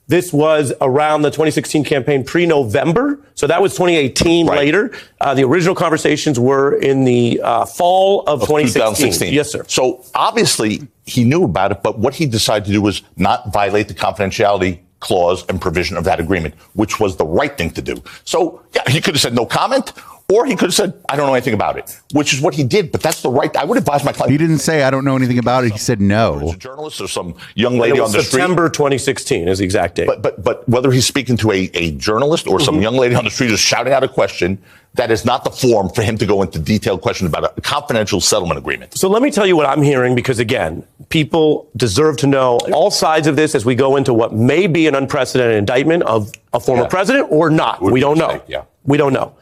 This 0.10 0.32
was 0.32 0.72
around 0.80 1.24
the 1.24 1.30
2016 1.30 1.84
campaign 1.84 2.24
pre-November, 2.24 3.20
so 3.36 3.46
that 3.48 3.62
was 3.62 3.74
2018 3.74 4.48
Right. 4.48 4.58
later. 4.58 4.92
Uh, 5.20 5.34
the 5.34 5.44
original 5.44 5.76
conversations 5.76 6.40
were 6.40 6.76
in 6.78 7.04
the 7.04 7.42
uh, 7.44 7.66
fall 7.66 8.22
of, 8.26 8.40
2016. 8.48 9.34
Yes, 9.34 9.52
sir. 9.52 9.66
So 9.68 10.04
obviously 10.16 10.88
he 11.06 11.26
knew 11.26 11.44
about 11.44 11.72
it, 11.74 11.84
but 11.84 12.00
what 12.00 12.14
he 12.16 12.26
decided 12.26 12.66
to 12.68 12.72
do 12.72 12.82
was 12.82 13.02
not 13.18 13.52
violate 13.52 13.90
the 13.90 13.94
confidentiality 13.94 14.80
clause 15.02 15.46
and 15.50 15.60
provision 15.62 15.98
of 15.98 16.06
that 16.06 16.20
agreement, 16.22 16.56
which 16.74 17.00
was 17.02 17.18
the 17.18 17.26
right 17.26 17.58
thing 17.58 17.70
to 17.72 17.82
do. 17.82 18.02
So 18.24 18.62
yeah, 18.74 18.84
he 18.90 19.02
could 19.02 19.14
have 19.16 19.22
said 19.22 19.36
no 19.36 19.46
comment, 19.46 19.92
or 20.34 20.46
he 20.46 20.56
could 20.58 20.66
have 20.68 20.74
said 20.74 20.94
I 21.08 21.16
don't 21.16 21.28
know 21.28 21.34
anything 21.34 21.54
about 21.54 21.78
it, 21.78 21.98
which 22.12 22.34
is 22.34 22.42
what 22.42 22.54
he 22.54 22.64
did. 22.66 22.92
But 22.92 23.02
that's 23.02 23.22
the 23.22 23.30
right. 23.30 23.56
I 23.56 23.64
would 23.64 23.78
advise 23.78 24.04
my 24.04 24.12
client. 24.12 24.32
He 24.32 24.38
didn't 24.38 24.60
say 24.60 24.84
I 24.84 24.92
don't 24.92 25.06
know 25.06 25.16
anything 25.16 25.40
about 25.40 25.64
it. 25.64 25.72
He 25.72 25.78
said 25.78 26.00
There's 26.00 26.10
no. 26.10 26.52
a 26.52 26.58
journalist 26.58 27.00
or 27.00 27.08
some 27.08 27.36
young 27.56 27.78
lady 27.80 27.94
on 28.00 28.04
was 28.06 28.14
the 28.14 28.24
street. 28.24 28.42
September 28.42 28.68
2016 28.70 29.48
is 29.48 29.60
the 29.60 29.64
exact 29.64 29.96
date. 29.96 30.08
But 30.08 30.22
but 30.22 30.44
but 30.44 30.68
whether 30.68 30.92
he's 30.92 31.06
speaking 31.06 31.38
to 31.38 31.52
a, 31.52 31.70
a 31.74 31.92
journalist 31.92 32.46
or 32.48 32.58
Mm-hmm. 32.58 32.66
some 32.66 32.82
young 32.82 32.96
lady 32.96 33.16
on 33.16 33.24
the 33.24 33.30
street 33.30 33.48
just 33.50 33.64
shouting 33.64 33.94
out 33.94 34.04
a 34.04 34.08
question, 34.10 34.58
that 34.96 35.12
is 35.12 35.24
not 35.24 35.44
the 35.46 35.52
form 35.52 35.90
for 35.90 36.02
him 36.02 36.18
to 36.18 36.26
go 36.26 36.42
into 36.42 36.60
detailed 36.60 37.02
questions 37.02 37.30
about 37.30 37.58
a 37.58 37.62
confidential 37.62 38.20
settlement 38.20 38.58
agreement. 38.58 38.98
So 38.98 39.08
let 39.10 39.22
me 39.22 39.32
tell 39.32 39.46
you 39.48 39.56
what 39.56 39.66
I'm 39.68 39.82
hearing 39.84 40.14
because 40.16 40.40
again, 40.40 40.84
people 41.10 41.70
deserve 41.78 42.18
to 42.18 42.28
know 42.28 42.58
all 42.74 42.92
sides 42.92 43.28
of 43.28 43.36
this 43.38 43.56
as 43.56 43.64
we 43.64 43.76
go 43.76 43.96
into 43.96 44.14
what 44.14 44.34
may 44.34 44.68
be 44.68 44.88
an 44.88 44.96
unprecedented 44.96 45.56
indictment 45.58 46.04
of 46.04 46.32
a 46.52 46.60
former 46.60 46.84
Yeah. 46.84 46.90
president 46.90 47.28
or 47.32 47.50
not. 47.50 47.82
We 47.82 48.00
don't 48.02 48.18
a 48.18 48.20
know. 48.20 48.28
mistake, 48.28 48.44
yeah. 48.50 48.64
We 48.84 48.98
don't 48.98 49.14
know. 49.14 49.34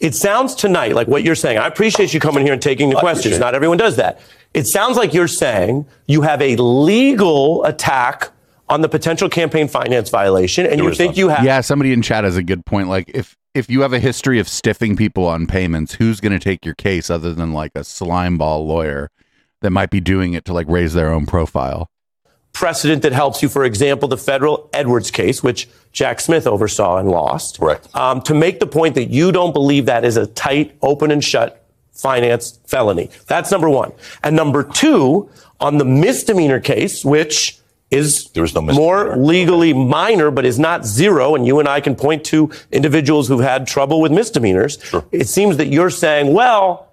It 0.00 0.14
sounds 0.14 0.54
tonight 0.54 0.94
like 0.94 1.08
what 1.08 1.22
you're 1.22 1.34
saying. 1.34 1.58
I 1.58 1.66
appreciate 1.66 2.14
you 2.14 2.20
coming 2.20 2.44
here 2.44 2.54
and 2.54 2.62
taking 2.62 2.88
the 2.88 2.96
I 2.96 3.00
questions. 3.00 3.38
Not 3.38 3.54
everyone 3.54 3.76
does 3.76 3.96
that. 3.96 4.20
It 4.54 4.66
sounds 4.66 4.96
like 4.96 5.12
you're 5.12 5.28
saying 5.28 5.86
you 6.06 6.22
have 6.22 6.40
a 6.40 6.56
legal 6.56 7.62
attack 7.64 8.30
on 8.68 8.80
the 8.80 8.88
potential 8.88 9.28
campaign 9.28 9.68
finance 9.68 10.08
violation 10.10 10.64
and 10.64 10.80
There 10.80 10.88
you 10.88 10.94
think 10.94 11.10
none. 11.10 11.18
you 11.18 11.28
have 11.28 11.44
Yeah, 11.44 11.60
somebody 11.60 11.92
in 11.92 12.02
chat 12.02 12.24
has 12.24 12.36
a 12.36 12.42
good 12.42 12.64
point. 12.64 12.88
Like 12.88 13.10
if 13.12 13.36
if 13.52 13.68
you 13.68 13.82
have 13.82 13.92
a 13.92 13.98
history 13.98 14.38
of 14.38 14.48
stiffing 14.48 14.96
people 14.96 15.26
on 15.26 15.46
payments, 15.46 15.94
who's 15.94 16.20
going 16.20 16.32
to 16.32 16.38
take 16.38 16.64
your 16.64 16.74
case 16.74 17.10
other 17.10 17.34
than 17.34 17.52
like 17.52 17.72
a 17.74 17.82
slime 17.84 18.38
ball 18.38 18.64
lawyer 18.66 19.10
that 19.60 19.70
might 19.70 19.90
be 19.90 20.00
doing 20.00 20.34
it 20.34 20.44
to 20.46 20.52
like 20.52 20.68
raise 20.68 20.94
their 20.94 21.12
own 21.12 21.26
profile? 21.26 21.90
Precedent 22.52 23.02
that 23.02 23.12
helps 23.12 23.42
you. 23.42 23.48
For 23.48 23.64
example, 23.64 24.08
the 24.08 24.16
federal 24.18 24.68
Edwards 24.72 25.10
case, 25.10 25.42
which 25.42 25.68
Jack 25.92 26.20
Smith 26.20 26.46
oversaw 26.46 26.98
and 26.98 27.08
lost. 27.10 27.58
Correct. 27.60 27.88
Um, 27.94 28.20
to 28.22 28.34
make 28.34 28.60
the 28.60 28.66
point 28.66 28.94
that 28.96 29.10
you 29.10 29.32
don't 29.32 29.52
believe 29.52 29.86
that 29.86 30.04
is 30.04 30.16
a 30.16 30.26
tight, 30.26 30.76
open 30.82 31.10
and 31.10 31.22
shut 31.22 31.64
finance 31.92 32.58
felony. 32.66 33.10
That's 33.26 33.50
number 33.50 33.68
one. 33.68 33.92
And 34.22 34.34
number 34.36 34.62
two, 34.64 35.28
on 35.58 35.78
the 35.78 35.84
misdemeanor 35.84 36.60
case, 36.60 37.04
which 37.04 37.58
is 37.90 38.30
There 38.30 38.44
is 38.44 38.54
no 38.54 38.60
more 38.62 39.16
legally 39.16 39.72
minor, 39.72 40.30
but 40.30 40.44
is 40.44 40.58
not 40.60 40.86
zero. 40.86 41.34
And 41.34 41.44
you 41.46 41.58
and 41.58 41.68
I 41.68 41.80
can 41.80 41.96
point 41.96 42.24
to 42.26 42.48
individuals 42.70 43.26
who've 43.26 43.40
had 43.40 43.66
trouble 43.66 44.00
with 44.00 44.12
misdemeanors. 44.12 44.78
Sure. 44.82 45.04
It 45.10 45.28
seems 45.28 45.56
that 45.56 45.66
you're 45.66 45.90
saying, 45.90 46.32
well, 46.32 46.88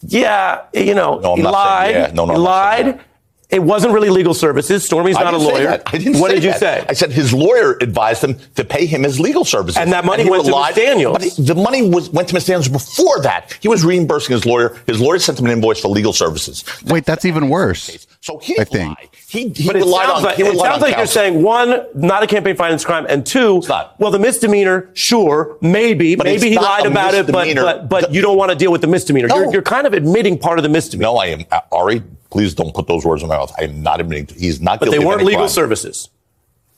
yeah, 0.00 0.62
you 0.74 0.94
know, 0.94 1.20
No, 1.20 1.36
he 1.36 1.42
lied. 1.42 1.94
yeah. 1.94 2.10
No, 2.12 2.24
no, 2.26 2.32
he 2.34 2.38
lied. 2.40 3.00
It 3.48 3.62
wasn't 3.62 3.94
really 3.94 4.10
legal 4.10 4.34
services. 4.34 4.84
Stormy's 4.84 5.14
not 5.14 5.32
a 5.32 5.36
lawyer. 5.38 5.80
I 5.86 5.98
didn't 5.98 6.18
what 6.20 6.30
say 6.30 6.34
did 6.34 6.44
you 6.44 6.50
that. 6.50 6.58
say? 6.58 6.84
I 6.88 6.94
said 6.94 7.12
his 7.12 7.32
lawyer 7.32 7.78
advised 7.80 8.24
him 8.24 8.36
to 8.56 8.64
pay 8.64 8.86
him 8.86 9.04
his 9.04 9.20
legal 9.20 9.44
services, 9.44 9.76
And 9.80 9.92
that 9.92 10.04
money 10.04 10.24
he 10.24 10.30
went 10.30 10.44
to 10.46 10.50
relied- 10.50 10.74
Ms. 10.74 10.84
Daniels. 10.84 11.36
But 11.36 11.46
the 11.46 11.54
money 11.54 11.88
was 11.88 12.10
went 12.10 12.26
to 12.28 12.34
Miss 12.34 12.44
Daniels 12.46 12.66
before 12.68 13.20
that. 13.22 13.56
He 13.60 13.68
was 13.68 13.84
reimbursing 13.84 14.34
his 14.34 14.46
lawyer. 14.46 14.76
His 14.88 15.00
lawyer 15.00 15.20
sent 15.20 15.38
him 15.38 15.46
an 15.46 15.52
invoice 15.52 15.80
for 15.80 15.86
legal 15.88 16.12
services. 16.12 16.64
Wait, 16.86 17.04
that's 17.04 17.24
even 17.24 17.48
worse. 17.48 18.06
So 18.20 18.38
he 18.38 18.58
I 18.58 18.64
think. 18.64 18.88
lied. 18.98 19.08
He, 19.28 19.48
he 19.50 19.66
but 19.68 19.76
it 19.76 19.80
relied 19.80 20.06
sounds 20.06 20.18
on. 20.18 20.22
like, 20.24 20.36
he 20.36 20.42
it 20.42 20.58
sounds 20.58 20.74
on 20.74 20.80
like 20.80 20.96
you're 20.96 21.06
saying 21.06 21.40
one, 21.42 21.86
not 21.94 22.24
a 22.24 22.26
campaign 22.26 22.56
finance 22.56 22.84
crime, 22.84 23.06
and 23.08 23.24
two, 23.24 23.62
well, 23.98 24.10
the 24.10 24.18
misdemeanor, 24.18 24.90
sure, 24.94 25.56
maybe, 25.60 26.16
But 26.16 26.24
maybe 26.26 26.48
he 26.50 26.56
lied 26.58 26.86
about 26.86 27.14
it, 27.14 27.26
but 27.30 27.54
but 27.54 27.88
but 27.88 28.08
The- 28.08 28.14
you 28.14 28.22
don't 28.22 28.36
want 28.36 28.50
to 28.50 28.56
deal 28.56 28.72
with 28.72 28.80
the 28.80 28.86
misdemeanor. 28.88 29.28
No. 29.28 29.36
You're, 29.36 29.52
you're 29.52 29.62
kind 29.62 29.86
of 29.86 29.92
admitting 29.94 30.36
part 30.38 30.58
of 30.58 30.64
the 30.64 30.68
misdemeanor. 30.68 31.10
No, 31.12 31.16
I 31.18 31.26
am 31.26 31.44
Ari. 31.70 32.02
Please 32.30 32.54
don't 32.54 32.74
put 32.74 32.86
those 32.86 33.04
words 33.04 33.22
in 33.22 33.28
my 33.28 33.36
mouth. 33.36 33.52
I 33.58 33.64
am 33.64 33.82
not 33.82 34.00
admitting. 34.00 34.26
To, 34.26 34.34
he's 34.34 34.60
not 34.60 34.80
guilty 34.80 34.96
of 34.96 35.00
but 35.00 35.00
they 35.00 35.06
weren't 35.06 35.22
legal 35.22 35.42
crime. 35.42 35.48
services. 35.48 36.10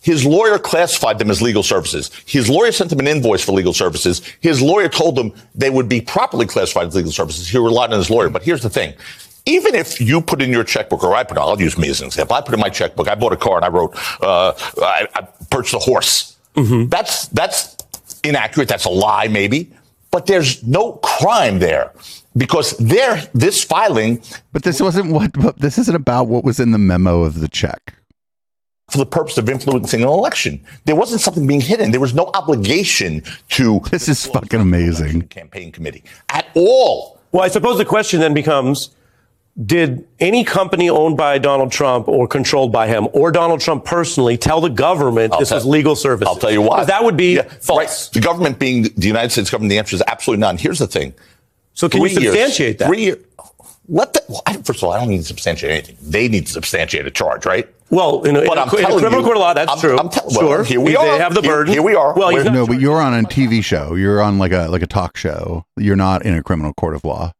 His 0.01 0.25
lawyer 0.25 0.59
classified 0.59 1.19
them 1.19 1.31
as 1.31 1.43
legal 1.43 1.63
services. 1.63 2.11
His 2.25 2.49
lawyer 2.49 2.71
sent 2.71 2.93
him 2.93 3.01
an 3.01 3.09
invoice 3.09 3.45
for 3.45 3.53
legal 3.53 3.73
services. 3.73 4.23
His 4.41 4.63
lawyer 4.63 4.89
told 4.89 5.19
him 5.19 5.33
they 5.55 5.71
would 5.71 5.89
be 5.89 6.01
properly 6.01 6.47
classified 6.47 6.87
as 6.87 6.95
legal 6.95 7.11
services. 7.11 7.49
He 7.49 7.59
relied 7.59 7.93
on 7.93 7.99
his 7.99 8.09
lawyer. 8.09 8.31
But 8.31 8.45
here's 8.45 8.63
the 8.63 8.71
thing. 8.71 8.95
Even 9.45 9.75
if 9.75 10.01
you 10.01 10.21
put 10.21 10.41
in 10.41 10.51
your 10.51 10.63
checkbook, 10.63 11.03
or 11.03 11.15
I 11.15 11.25
put, 11.25 11.37
I'll 11.39 11.61
use 11.61 11.77
me 11.77 11.89
as 11.89 12.01
an 12.01 12.07
example. 12.07 12.37
I 12.37 12.43
put 12.43 12.55
in 12.55 12.61
my 12.61 12.69
checkbook. 12.69 13.09
I 13.09 13.15
bought 13.17 13.33
a 13.33 13.37
car 13.37 13.57
and 13.57 13.65
I 13.65 13.69
wrote, 13.69 13.97
uh, 14.23 14.53
I, 14.79 15.09
I 15.15 15.23
purchased 15.51 15.75
a 15.75 15.79
horse. 15.79 16.37
That's 16.89 17.29
that's 17.29 17.77
inaccurate. 18.23 18.69
That's 18.69 18.85
a 18.85 18.91
lie, 18.91 19.29
maybe. 19.29 19.73
But 20.11 20.27
there's 20.27 20.63
no 20.65 20.93
crime 21.03 21.59
there 21.59 21.93
because 22.39 22.77
there, 22.79 23.23
this 23.35 23.63
filing 23.65 24.23
But 24.53 24.63
this 24.63 24.81
wasn't 24.81 25.13
what. 25.13 25.33
But 25.33 25.59
this 25.61 25.77
isn't 25.79 25.95
about 25.95 26.29
what 26.29 26.45
was 26.45 26.59
in 26.61 26.71
the 26.73 26.79
memo 26.79 27.23
of 27.25 27.41
the 27.41 27.49
check. 27.49 27.95
for 28.91 28.97
the 28.99 29.07
purpose 29.07 29.37
of 29.37 29.49
influencing 29.51 30.03
an 30.03 30.09
election. 30.09 30.65
There 30.87 30.97
wasn't 30.97 31.21
something 31.21 31.47
being 31.47 31.61
hidden. 31.61 31.91
There 31.91 32.01
was 32.01 32.15
no 32.15 32.31
obligation 32.35 33.23
to 33.51 33.81
This 33.91 34.09
is 34.09 34.25
fucking 34.25 34.61
amazing. 34.61 35.23
campaign 35.29 35.73
committee 35.73 36.05
at 36.31 36.47
all. 36.55 37.19
Well, 37.33 37.43
I 37.43 37.49
suppose 37.49 37.77
the 37.77 37.85
question 37.85 38.21
then 38.21 38.33
becomes 38.33 38.89
Did 39.67 40.07
any 40.21 40.43
company 40.45 40.89
owned 40.89 41.17
by 41.19 41.37
Donald 41.39 41.71
Trump 41.73 42.07
or 42.09 42.27
controlled 42.29 42.71
by 42.73 42.87
him 42.87 43.09
or 43.13 43.31
Donald 43.33 43.61
Trump 43.61 43.85
personally 43.85 44.37
tell 44.39 44.61
the 44.63 44.71
government 44.71 45.33
I'll 45.35 45.41
this 45.41 45.49
tell- 45.51 45.59
was 45.59 45.67
legal 45.67 45.97
service? 45.97 46.27
I'll 46.29 46.37
tell 46.37 46.53
you 46.53 46.63
why. 46.63 46.85
That 46.85 47.03
would 47.05 47.17
be 47.17 47.35
Yeah, 47.37 47.43
false. 47.61 47.79
right. 47.79 48.11
The 48.15 48.21
government 48.21 48.59
being 48.59 48.83
the 48.97 49.07
United 49.09 49.33
States 49.33 49.51
government, 49.51 49.71
the 49.71 49.79
answer 49.79 49.97
is 49.97 50.03
absolutely 50.07 50.41
none. 50.41 50.57
Here's 50.59 50.79
the 50.79 50.87
thing. 50.87 51.13
So 51.79 51.89
can 51.89 52.03
you 52.03 52.09
Three 52.09 52.23
years- 52.25 52.35
substantiate 52.35 52.79
that? 52.79 52.89
Three 52.89 53.03
years. 53.03 53.25
Let 53.89 54.13
the, 54.13 54.23
well, 54.29 54.43
I, 54.47 54.55
first 54.57 54.81
of 54.81 54.85
all, 54.85 54.93
I 54.93 54.99
don't 54.99 55.09
need 55.11 55.19
to 55.19 55.25
substantiate 55.25 55.71
anything. 55.71 55.97
They 56.03 56.27
need 56.29 56.47
to 56.47 56.53
substantiate 56.53 57.07
a 57.07 57.11
charge, 57.11 57.47
right? 57.47 57.69
Well, 57.91 58.25
in 58.25 58.35
a, 58.37 58.41
in 58.41 58.47
But 58.49 58.59
a- 58.59 58.63
I'm 58.63 58.69
in 58.71 58.75
a 58.75 58.81
telling 58.83 58.99
criminal 58.99 59.21
you- 59.21 59.25
court 59.25 59.37
of 59.37 59.41
law, 59.43 59.55
that's 59.55 59.71
I'm- 59.71 59.79
true. 59.79 59.97
I'm 59.97 60.09
tell- 60.09 60.25
well, 60.27 60.41
sure. 60.41 60.65
here 60.65 60.81
we 60.81 60.91
they 60.91 60.97
are. 60.97 61.19
have 61.19 61.35
the 61.35 61.41
Here- 61.41 61.51
burden. 61.53 61.73
here 61.73 61.83
we 61.83 61.95
are. 61.95 62.13
Well, 62.15 62.31
he's 62.31 62.41
We're- 62.43 62.51
No, 62.51 62.67
but 62.67 62.81
you're 62.81 63.01
on 63.01 63.15
a 63.15 63.23
TV 63.23 63.63
show. 63.63 63.95
You're 63.95 64.21
on 64.21 64.39
like 64.41 64.51
a 64.53 64.67
like 64.69 64.83
a 64.83 64.87
talk 64.89 65.17
show. 65.17 65.65
You're 65.79 65.97
not 65.97 66.23
in 66.27 66.35
a 66.35 66.43
criminal 66.43 66.75
court 66.75 66.95
of 66.97 67.05
law. 67.05 67.33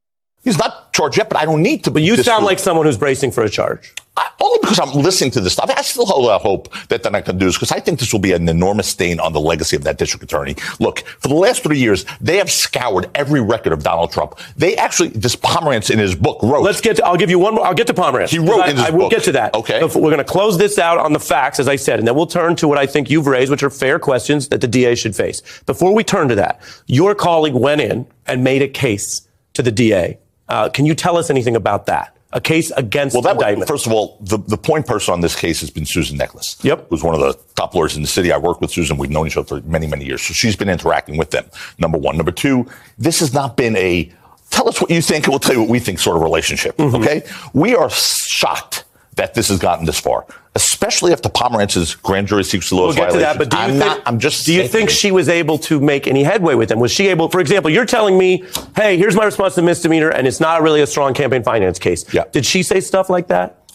He's 0.45 0.57
not 0.57 0.88
charged 0.99 1.17
yet, 1.17 1.29
but 1.29 1.39
I 1.39 1.45
don't 1.45 1.63
need 1.63 1.85
to. 1.85 1.91
But 1.91 2.03
you 2.03 2.17
sound 2.17 2.45
like 2.45 2.59
someone 2.59 2.87
who's 2.87 2.99
bracing 2.99 3.31
for 3.31 3.45
a 3.45 3.49
charge. 3.49 3.95
I, 4.17 4.31
only 4.41 4.59
because 4.61 4.81
I'm 4.81 4.91
listening 5.01 5.31
to 5.33 5.41
this 5.41 5.53
stuff. 5.53 5.71
I 5.71 5.81
still 5.83 6.05
hold 6.05 6.29
out 6.29 6.33
uh, 6.33 6.39
hope 6.41 6.73
that 6.89 7.05
not 7.05 7.13
going 7.13 7.25
to 7.25 7.33
do 7.35 7.45
this 7.47 7.55
because 7.55 7.71
I 7.71 7.79
think 7.79 8.01
this 8.01 8.13
will 8.13 8.19
be 8.19 8.33
an 8.33 8.49
enormous 8.49 8.89
stain 8.89 9.21
on 9.21 9.33
the 9.33 9.41
legacy 9.41 9.77
of 9.77 9.85
that 9.85 9.97
district 9.97 10.25
attorney. 10.25 10.57
Look, 10.81 11.01
for 11.21 11.29
the 11.29 11.37
last 11.37 11.63
three 11.63 11.79
years, 11.79 12.05
they 12.21 12.39
have 12.39 12.51
scoured 12.51 13.09
every 13.15 13.41
record 13.41 13.73
of 13.73 13.85
Donald 13.85 14.11
Trump. 14.11 14.37
They 14.57 14.77
actually, 14.77 15.11
this 15.11 15.37
Pomerantz 15.37 15.89
in 15.89 16.01
his 16.01 16.17
book 16.17 16.43
wrote. 16.43 16.63
Let's 16.63 16.81
get 16.81 16.97
to, 16.97 17.07
I'll 17.07 17.17
give 17.17 17.31
you 17.31 17.39
one 17.39 17.55
more. 17.55 17.65
I'll 17.65 17.75
get 17.75 17.87
to 17.87 17.95
Pomerantz. 17.95 18.31
He 18.31 18.41
wrote 18.41 18.63
I, 18.63 18.71
in 18.71 18.77
his 18.77 18.87
book. 18.87 18.93
I 18.93 18.97
will 18.97 19.05
book. 19.05 19.11
get 19.13 19.23
to 19.25 19.33
that. 19.33 19.55
Okay. 19.55 19.79
Before- 19.79 20.03
We're 20.03 20.11
going 20.11 20.19
to 20.19 20.33
close 20.33 20.59
this 20.59 20.81
out 20.81 20.99
on 20.99 21.13
the 21.13 21.21
facts, 21.21 21.61
as 21.61 21.69
I 21.69 21.77
said, 21.77 22.01
and 22.01 22.09
then 22.09 22.17
we'll 22.17 22.27
turn 22.27 22.57
to 22.57 22.67
what 22.67 22.79
I 22.79 22.87
think 22.87 23.11
you've 23.11 23.29
raised, 23.29 23.53
which 23.53 23.63
are 23.63 23.71
fair 23.71 24.01
questions 24.01 24.49
that 24.49 24.61
the 24.61 24.69
DA 24.69 24.97
should 24.97 25.15
face. 25.15 25.43
Before 25.65 25.95
we 25.95 26.03
turn 26.03 26.29
to 26.29 26.35
that, 26.35 26.61
your 26.87 27.15
colleague 27.15 27.55
went 27.55 27.81
in 27.81 28.07
and 28.27 28.43
made 28.43 28.63
a 28.63 28.69
case 28.69 29.29
to 29.55 29.63
the 29.63 29.71
DA. 29.71 30.19
Uh, 30.49 30.69
can 30.69 30.87
you 30.87 30.95
tell 30.95 31.17
us 31.17 31.31
anything 31.31 31.57
about 31.57 31.87
that? 31.87 32.15
A 32.33 32.41
case 32.41 32.71
against 32.73 33.15
Well, 33.15 33.23
that 33.23 33.37
was, 33.39 33.67
first 33.67 33.87
of 33.87 33.93
all, 33.93 34.19
the, 34.21 34.37
the 34.37 34.59
point 34.59 34.87
person 34.87 35.15
on 35.15 35.23
this 35.23 35.35
case 35.35 35.61
has 35.61 35.71
been 35.71 35.87
Susan 35.87 36.19
Necheles. 36.19 36.63
Yep. 36.63 36.89
Who's 36.91 37.03
one 37.03 37.15
of 37.15 37.21
the 37.21 37.39
top 37.55 37.75
lawyers 37.75 37.97
in 37.97 38.03
the 38.03 38.09
city. 38.09 38.33
I 38.33 38.37
worked 38.37 38.61
with 38.61 38.71
Susan. 38.71 38.99
We've 38.99 39.11
known 39.11 39.27
each 39.27 39.37
other 39.39 39.47
for 39.47 39.67
many, 39.67 39.87
many 39.87 40.05
years. 40.05 40.21
So 40.21 40.35
she's 40.35 40.55
been 40.55 40.69
interacting 40.69 41.17
with 41.17 41.31
them. 41.31 41.47
Number 41.79 41.97
one. 41.97 42.19
Number 42.19 42.33
two, 42.33 42.67
this 42.99 43.21
has 43.21 43.33
not 43.33 43.57
been 43.57 43.77
a 43.77 44.13
tell 44.51 44.69
us 44.69 44.81
what 44.81 44.91
you 44.91 45.01
think 45.01 45.25
and 45.25 45.33
we'll 45.33 45.39
tell 45.39 45.55
you 45.55 45.61
what 45.61 45.71
we 45.71 45.79
think 45.79 45.99
sort 45.99 46.17
of 46.17 46.23
relationship. 46.23 46.77
Mm-hmm. 46.77 46.97
Okay. 46.97 47.23
We 47.55 47.75
are 47.75 47.89
shocked 47.89 48.85
that 49.19 49.35
this 49.35 49.49
has 49.49 49.59
gotten 49.59 49.85
this 49.85 50.01
far, 50.01 50.25
especially 50.55 51.13
after 51.13 51.29
Pomerantz's 51.29 51.95
grand 51.95 52.27
jury 52.27 52.43
secrecy 52.43 52.75
laws 52.75 52.97
We'll 52.97 53.07
get 53.07 53.13
to 53.13 53.19
that, 53.19 53.39
but 53.39 53.51
do 53.51 53.57
you 53.57 53.63
I'm 53.63 53.71
think, 53.71 53.81
not, 53.81 54.03
I'm 54.07 54.19
just 54.19 54.47
do 54.47 54.55
you 54.55 54.67
think 54.67 54.91
she 54.91 55.11
was 55.11 55.29
able 55.29 55.59
to 55.59 55.79
make 55.79 56.07
any 56.07 56.23
headway 56.25 56.55
with 56.55 56.71
them? 56.71 56.81
Was 56.81 56.91
she 56.91 57.09
able, 57.09 57.29
for 57.29 57.41
example, 57.41 57.71
you're 57.71 57.85
telling 57.85 58.17
me, 58.17 58.45
hey, 58.75 58.97
here's 58.97 59.15
my 59.15 59.25
response 59.25 59.55
to 59.57 59.63
misdemeanor, 59.63 60.11
and 60.11 60.27
it's 60.27 60.41
not 60.41 60.63
really 60.63 60.81
a 60.81 60.87
strong 60.87 61.15
campaign 61.15 61.43
finance 61.43 61.79
case. 61.79 62.13
Yeah. 62.15 62.25
Did 62.33 62.47
she 62.47 62.63
say 62.63 62.81
stuff 62.81 63.11
like 63.11 63.29
that? 63.29 63.69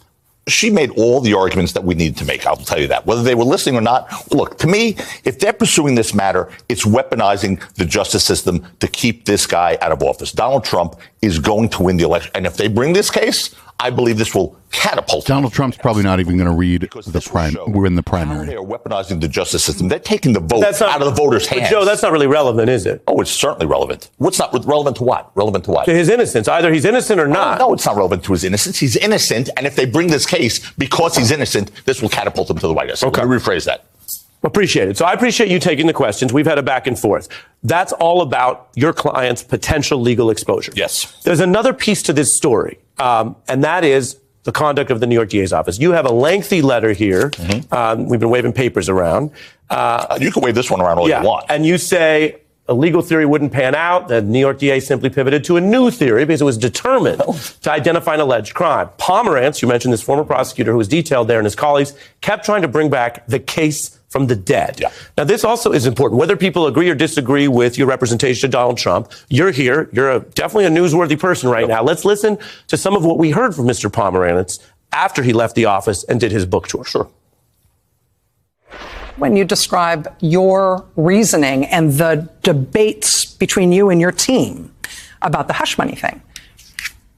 she 0.48 0.70
made 0.70 0.90
all 0.92 1.22
the 1.22 1.34
arguments 1.34 1.72
that 1.74 1.84
we 1.84 1.96
needed 1.96 2.18
to 2.18 2.26
make. 2.26 2.46
I'll 2.46 2.56
tell 2.58 2.80
you 2.80 2.88
that. 2.90 3.06
Whether 3.06 3.24
they 3.24 3.36
were 3.36 3.46
listening 3.46 3.76
or 3.76 3.82
not, 3.82 4.32
look, 4.32 4.58
to 4.60 4.68
me, 4.68 4.98
if 5.24 5.40
they're 5.40 5.54
pursuing 5.54 5.96
this 5.96 6.14
matter, 6.14 6.50
it's 6.68 6.86
weaponizing 6.86 7.62
the 7.76 7.86
justice 7.86 8.26
system 8.26 8.66
to 8.80 8.88
keep 8.88 9.26
this 9.26 9.48
guy 9.48 9.78
out 9.82 9.92
of 9.92 10.04
office. 10.04 10.32
Donald 10.32 10.66
Trump 10.66 10.96
is 11.22 11.40
going 11.40 11.70
to 11.70 11.84
win 11.84 11.98
the 11.98 12.04
election. 12.04 12.32
And 12.36 12.46
if 12.46 12.58
they 12.58 12.68
bring 12.68 12.94
this 12.94 13.10
case, 13.10 13.56
I 13.84 13.90
believe 13.90 14.18
this 14.18 14.34
will 14.34 14.58
catapult 14.72 15.26
him. 15.28 15.36
Donald 15.36 15.52
Trump's 15.52 15.76
probably 15.76 16.04
not 16.04 16.22
even 16.22 16.38
going 16.38 16.50
to 16.50 16.56
read 16.56 16.80
Because 16.80 17.06
the 17.06 17.12
this 17.12 17.28
prime. 17.28 17.58
We're 17.68 17.86
in 17.86 17.96
the 17.96 18.02
primary. 18.02 18.48
They 18.48 18.56
are 18.56 18.64
weaponizing 18.64 19.20
the 19.20 19.28
justice 19.28 19.62
system. 19.62 19.90
They're 19.90 20.00
taking 20.00 20.32
the 20.32 20.40
vote 20.40 20.62
That's 20.62 20.80
not, 20.80 20.96
out 20.96 21.02
of 21.02 21.08
the 21.08 21.22
voters' 21.22 21.46
hands. 21.48 21.70
Joe, 21.70 21.84
that's 21.84 22.02
not 22.02 22.14
really 22.14 22.28
relevant, 22.28 22.70
is 22.70 22.86
it? 22.86 23.04
oh, 23.08 23.20
it's 23.20 23.30
certainly 23.30 23.66
relevant. 23.66 24.10
What's 24.20 24.40
not 24.40 24.54
relevant 24.66 24.96
to 24.98 25.04
what? 25.04 25.32
Relevant 25.36 25.66
to 25.66 25.72
what? 25.72 25.86
To 25.86 25.94
his 25.94 26.08
innocence. 26.08 26.48
Either 26.48 26.72
he's 26.72 26.86
innocent 26.86 27.20
or 27.20 27.28
not. 27.28 27.60
No, 27.60 27.74
it's 27.74 27.86
not 27.86 27.98
relevant 27.98 28.24
to 28.24 28.32
his 28.32 28.46
innocence. 28.46 28.80
He's 28.80 28.96
innocent, 28.96 29.50
and 29.58 29.68
if 29.68 29.76
they 29.76 29.86
bring 29.86 30.08
this 30.08 30.26
case 30.26 30.72
because 30.78 31.18
he's 31.18 31.30
innocent, 31.32 31.70
this 31.86 32.02
will 32.02 32.10
catapult 32.10 32.50
him 32.50 32.58
to 32.60 32.68
the 32.68 32.74
White 32.74 32.88
House. 32.88 33.04
Okay. 33.04 33.22
Let 33.22 33.30
me 33.30 33.36
rephrase 33.36 33.66
that. 33.66 33.84
Appreciate 34.46 34.90
it. 34.90 34.98
So 34.98 35.06
I 35.06 35.14
appreciate 35.14 35.50
you 35.50 35.58
taking 35.60 35.88
the 35.88 35.94
questions. 35.94 36.34
We've 36.34 36.46
had 36.46 36.58
a 36.58 36.64
back 36.64 36.86
and 36.86 37.00
forth. 37.00 37.30
That's 37.64 37.94
all 37.94 38.22
about 38.22 38.70
your 38.76 38.92
client's 38.92 39.42
potential 39.42 40.00
legal 40.02 40.30
exposure. 40.30 40.74
Yes. 40.76 41.22
There's 41.24 41.40
another 41.40 41.74
piece 41.74 42.02
to 42.04 42.14
this 42.14 42.36
story, 42.36 42.78
um, 43.00 43.36
and 43.48 43.64
that 43.64 43.84
is 43.84 44.20
the 44.44 44.52
conduct 44.52 44.92
of 44.92 45.00
the 45.00 45.08
New 45.08 45.16
York 45.16 45.30
DA's 45.30 45.54
office. 45.54 45.80
You 45.80 45.92
have 45.94 46.06
a 46.06 46.12
lengthy 46.12 46.62
letter 46.62 46.92
here. 46.92 47.30
Mm-hmm. 47.30 47.74
Um, 47.74 48.08
we've 48.10 48.20
been 48.20 48.30
waving 48.30 48.54
papers 48.54 48.90
around. 48.90 49.32
Uh, 49.70 50.18
you 50.20 50.32
can 50.32 50.42
wave 50.44 50.56
this 50.56 50.70
one 50.70 50.82
around 50.82 50.98
all 51.00 51.08
you 51.08 51.22
want. 51.22 51.46
And 51.50 51.66
you 51.66 51.78
say 51.78 52.42
a 52.68 52.74
legal 52.74 53.02
theory 53.02 53.26
wouldn't 53.26 53.52
pan 53.54 53.74
out. 53.76 54.08
The 54.10 54.22
New 54.22 54.40
York 54.40 54.60
DA 54.60 54.80
simply 54.82 55.10
pivoted 55.10 55.44
to 55.46 55.58
a 55.58 55.62
new 55.62 55.92
theory 55.92 56.26
because 56.26 56.42
it 56.42 56.46
was 56.46 56.58
determined 56.58 57.22
Oh. 57.26 57.34
to 57.62 57.72
identify 57.72 58.16
an 58.16 58.20
alleged 58.20 58.54
crime. 58.54 58.90
Pomerantz, 58.98 59.62
you 59.62 59.68
mentioned 59.68 59.94
this 59.94 60.02
former 60.02 60.24
prosecutor 60.26 60.72
who 60.72 60.78
was 60.78 60.88
detailed 60.88 61.28
there 61.30 61.40
and 61.40 61.46
his 61.46 61.56
colleagues, 61.56 61.94
kept 62.22 62.46
trying 62.46 62.62
to 62.62 62.68
bring 62.68 62.90
back 62.90 63.26
the 63.28 63.40
case 63.40 63.98
from 64.14 64.28
the 64.28 64.36
dead. 64.36 64.80
Yeah. 64.80 64.92
Now, 65.18 65.24
this 65.24 65.44
also 65.44 65.72
is 65.72 65.88
important. 65.88 66.20
Whether 66.20 66.38
people 66.38 66.68
agree 66.68 66.88
or 66.88 66.94
disagree 66.94 67.48
with 67.48 67.80
your 67.80 67.88
representation 67.88 68.46
of 68.46 68.52
Donald 68.52 68.78
Trump, 68.78 69.12
you're 69.28 69.50
here. 69.50 69.90
You're 69.92 70.12
a, 70.12 70.20
definitely 70.20 70.66
a 70.66 70.70
newsworthy 70.70 71.20
person 71.20 71.50
right 71.50 71.68
now. 71.68 71.82
Let's 71.82 72.06
listen 72.06 72.38
to 72.68 72.78
some 72.78 72.96
of 72.96 73.04
what 73.04 73.18
we 73.18 73.32
heard 73.32 73.56
from 73.56 73.66
Mr. 73.66 73.92
Pomerantz 73.92 74.60
after 74.92 75.24
he 75.24 75.34
left 75.34 75.56
the 75.56 75.66
office 75.66 76.04
and 76.04 76.20
did 76.20 76.32
his 76.32 76.46
book 76.46 76.68
tour. 76.68 76.86
Sure. 76.86 77.10
when 79.18 79.36
you 79.36 79.46
describe 79.46 80.16
your 80.22 80.86
reasoning 80.96 81.66
and 81.66 81.94
the 81.94 82.30
debates 82.44 83.26
between 83.26 83.72
you 83.72 83.90
and 83.90 84.00
your 84.00 84.12
team 84.12 84.72
about 85.24 85.48
the 85.48 85.54
hush 85.54 85.78
money 85.78 85.96
thing. 85.96 86.22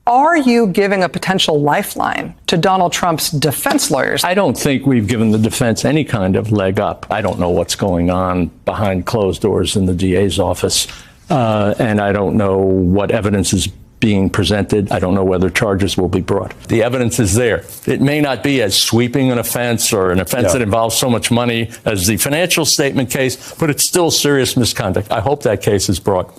Are 0.08 0.38
you 0.38 0.68
giving 0.68 1.02
a 1.04 1.10
potential 1.10 1.60
lifeline 1.62 2.36
to 2.46 2.58
Donald 2.58 2.94
Trump's 2.94 3.32
defense 3.32 3.90
lawyers? 3.90 4.24
I 4.24 4.36
don't 4.36 4.56
think 4.56 4.86
we've 4.86 5.08
given 5.08 5.32
the 5.32 5.40
defense 5.40 5.84
any 5.84 6.04
kind 6.04 6.36
of 6.36 6.52
leg 6.52 6.80
up. 6.80 7.08
I 7.10 7.22
don't 7.22 7.40
know 7.40 7.50
what's 7.50 7.76
going 7.76 8.12
on 8.12 8.48
behind 8.66 9.08
closed 9.08 9.42
doors 9.42 9.76
in 9.76 9.88
the 9.88 9.96
DA's 9.96 10.38
office, 10.38 10.88
uh, 11.32 11.74
and 11.80 12.00
I 12.00 12.12
don't 12.12 12.38
know 12.38 12.56
what 12.58 13.10
evidence 13.10 13.52
is 13.52 13.66
being 14.00 14.30
presented. 14.30 14.92
I 14.92 15.00
don't 15.00 15.16
know 15.16 15.24
whether 15.24 15.50
charges 15.50 15.98
will 15.98 16.10
be 16.10 16.22
brought. 16.22 16.54
The 16.68 16.84
evidence 16.84 17.20
is 17.20 17.34
there. 17.34 17.64
It 17.88 18.00
may 18.00 18.22
not 18.22 18.44
be 18.44 18.62
as 18.62 18.80
sweeping 18.80 19.32
an 19.32 19.40
offense 19.40 19.92
or 19.92 20.12
an 20.12 20.20
offense 20.20 20.48
Yeah. 20.48 20.54
that 20.54 20.62
involves 20.62 20.96
so 20.96 21.10
much 21.10 21.32
money 21.32 21.72
as 21.84 22.06
the 22.06 22.18
financial 22.18 22.66
statement 22.66 23.10
case, 23.10 23.56
but 23.58 23.72
it's 23.72 23.88
still 23.88 24.12
serious 24.12 24.56
misconduct. 24.56 25.12
I 25.12 25.22
hope 25.22 25.42
that 25.44 25.64
case 25.64 25.90
is 25.90 26.00
brought. 26.00 26.30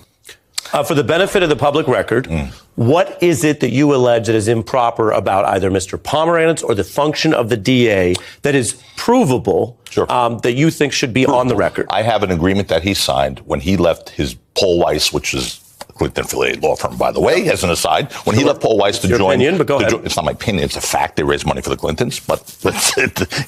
Uh, 0.72 0.82
for 0.82 0.94
the 0.94 1.04
benefit 1.04 1.42
of 1.42 1.48
the 1.48 1.56
public 1.56 1.86
record, 1.88 2.26
what 2.74 3.22
is 3.22 3.44
it 3.44 3.60
that 3.60 3.70
you 3.70 3.94
allege 3.94 4.26
that 4.26 4.34
is 4.34 4.48
improper 4.48 5.10
about 5.10 5.44
either 5.46 5.70
Mr. 5.70 5.98
Pomerantz 5.98 6.62
or 6.62 6.74
the 6.74 6.84
function 6.84 7.32
of 7.32 7.48
the 7.48 7.56
DA 7.56 8.14
that 8.42 8.54
is 8.54 8.82
provable 8.96 9.78
Sure. 9.90 10.10
um, 10.12 10.38
that 10.40 10.52
you 10.52 10.70
think 10.70 10.92
should 10.92 11.12
be 11.14 11.24
on 11.26 11.48
the 11.48 11.56
record? 11.56 11.86
I 11.90 12.02
have 12.02 12.22
an 12.22 12.30
agreement 12.30 12.68
that 12.68 12.82
he 12.82 12.94
signed 12.94 13.40
when 13.40 13.60
he 13.60 13.76
left 13.76 14.10
his 14.10 14.34
Paul 14.54 14.78
Weiss, 14.80 15.12
which 15.12 15.32
is 15.34 15.60
Clinton 15.96 16.24
affiliated 16.24 16.62
law 16.62 16.76
firm, 16.76 16.96
by 16.98 17.10
the 17.10 17.20
way, 17.20 17.48
as 17.48 17.64
an 17.64 17.70
aside. 17.70 18.12
When 18.24 18.36
he 18.36 18.44
left 18.44 18.60
Paul 18.60 18.76
Weiss 18.76 18.98
to 18.98 19.08
your 19.08 19.16
join, 19.18 19.36
opinion, 19.36 19.56
but 19.56 19.66
go 19.66 19.76
ahead. 19.78 19.90
jo- 19.90 20.02
it's 20.04 20.16
not 20.16 20.26
my 20.26 20.32
opinion; 20.32 20.64
it's 20.64 20.76
a 20.76 20.80
fact. 20.82 21.16
They 21.16 21.22
raised 21.22 21.46
money 21.46 21.62
for 21.62 21.70
the 21.70 21.76
Clintons, 21.76 22.20
but 22.20 22.40
it's, 22.64 22.92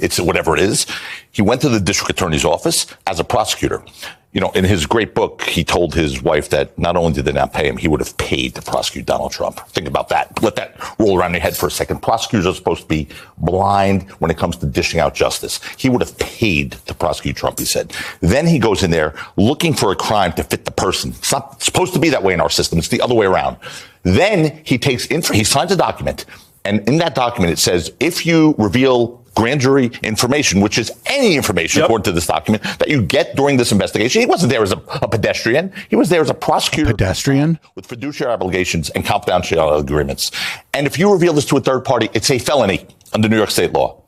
it's 0.00 0.18
whatever 0.18 0.54
it 0.54 0.60
is. 0.62 0.86
He 1.30 1.42
went 1.42 1.60
to 1.60 1.68
the 1.68 1.78
district 1.80 2.10
attorney's 2.12 2.46
office 2.46 2.86
as 3.06 3.20
a 3.20 3.24
prosecutor. 3.24 3.82
You 4.32 4.42
know, 4.42 4.50
in 4.50 4.64
his 4.64 4.84
great 4.84 5.14
book, 5.14 5.40
he 5.42 5.64
told 5.64 5.94
his 5.94 6.22
wife 6.22 6.50
that 6.50 6.78
not 6.78 6.96
only 6.96 7.14
did 7.14 7.24
they 7.24 7.32
not 7.32 7.54
pay 7.54 7.66
him, 7.66 7.78
he 7.78 7.88
would 7.88 8.00
have 8.00 8.14
paid 8.18 8.54
to 8.56 8.62
prosecute 8.62 9.06
Donald 9.06 9.32
Trump. 9.32 9.58
Think 9.68 9.88
about 9.88 10.10
that. 10.10 10.42
Let 10.42 10.54
that 10.56 10.76
roll 10.98 11.18
around 11.18 11.32
your 11.32 11.40
head 11.40 11.56
for 11.56 11.66
a 11.66 11.70
second. 11.70 12.02
Prosecutors 12.02 12.46
are 12.46 12.52
supposed 12.54 12.82
to 12.82 12.88
be 12.88 13.08
blind 13.38 14.10
when 14.20 14.30
it 14.30 14.36
comes 14.36 14.58
to 14.58 14.66
dishing 14.66 15.00
out 15.00 15.14
justice. 15.14 15.60
He 15.78 15.88
would 15.88 16.02
have 16.02 16.18
paid 16.18 16.72
to 16.72 16.94
prosecute 16.94 17.36
Trump, 17.36 17.58
he 17.58 17.64
said. 17.64 17.94
Then 18.20 18.46
he 18.46 18.58
goes 18.58 18.82
in 18.82 18.90
there 18.90 19.14
looking 19.36 19.72
for 19.72 19.92
a 19.92 19.96
crime 19.96 20.34
to 20.34 20.44
fit 20.44 20.66
the 20.66 20.72
person. 20.72 21.10
It's 21.10 21.32
not 21.32 21.62
supposed 21.62 21.94
to 21.94 21.98
be 21.98 22.10
that 22.10 22.22
way 22.22 22.34
in 22.34 22.40
our 22.40 22.50
system. 22.50 22.78
It's 22.78 22.88
the 22.88 23.00
other 23.00 23.14
way 23.14 23.24
around. 23.24 23.56
Then 24.02 24.60
he 24.62 24.76
takes 24.76 25.06
in, 25.06 25.22
he 25.22 25.42
signs 25.42 25.72
a 25.72 25.76
document. 25.76 26.26
And 26.66 26.86
in 26.86 26.98
that 26.98 27.14
document, 27.14 27.50
it 27.50 27.58
says, 27.58 27.90
if 27.98 28.26
you 28.26 28.54
reveal 28.58 29.24
grand 29.38 29.60
jury 29.60 29.90
information, 30.02 30.60
which 30.60 30.76
is 30.78 30.90
any 31.06 31.36
information 31.36 31.82
according 31.82 32.04
to 32.04 32.12
this 32.12 32.26
document 32.26 32.62
that 32.78 32.88
you 32.88 33.00
get 33.00 33.36
during 33.36 33.56
this 33.56 33.72
investigation. 33.72 34.20
He 34.20 34.26
wasn't 34.26 34.50
there 34.52 34.62
as 34.62 34.72
a, 34.72 34.78
a 35.02 35.08
pedestrian. 35.08 35.72
He 35.88 35.96
was 35.96 36.08
there 36.08 36.20
as 36.20 36.28
a 36.30 36.34
prosecutor. 36.34 36.90
pedestrian? 36.90 37.58
With 37.74 37.86
fiduciary 37.86 38.32
obligations 38.32 38.90
and 38.90 39.04
confidentiality 39.04 39.80
agreements. 39.80 40.30
And 40.74 40.86
if 40.86 40.98
you 40.98 41.12
reveal 41.12 41.32
this 41.32 41.44
to 41.46 41.56
a 41.56 41.60
third 41.60 41.84
party, 41.84 42.08
it's 42.12 42.30
a 42.30 42.38
felony 42.38 42.86
under 43.14 43.28
New 43.28 43.36
York 43.36 43.50
state 43.50 43.72
law. 43.72 44.02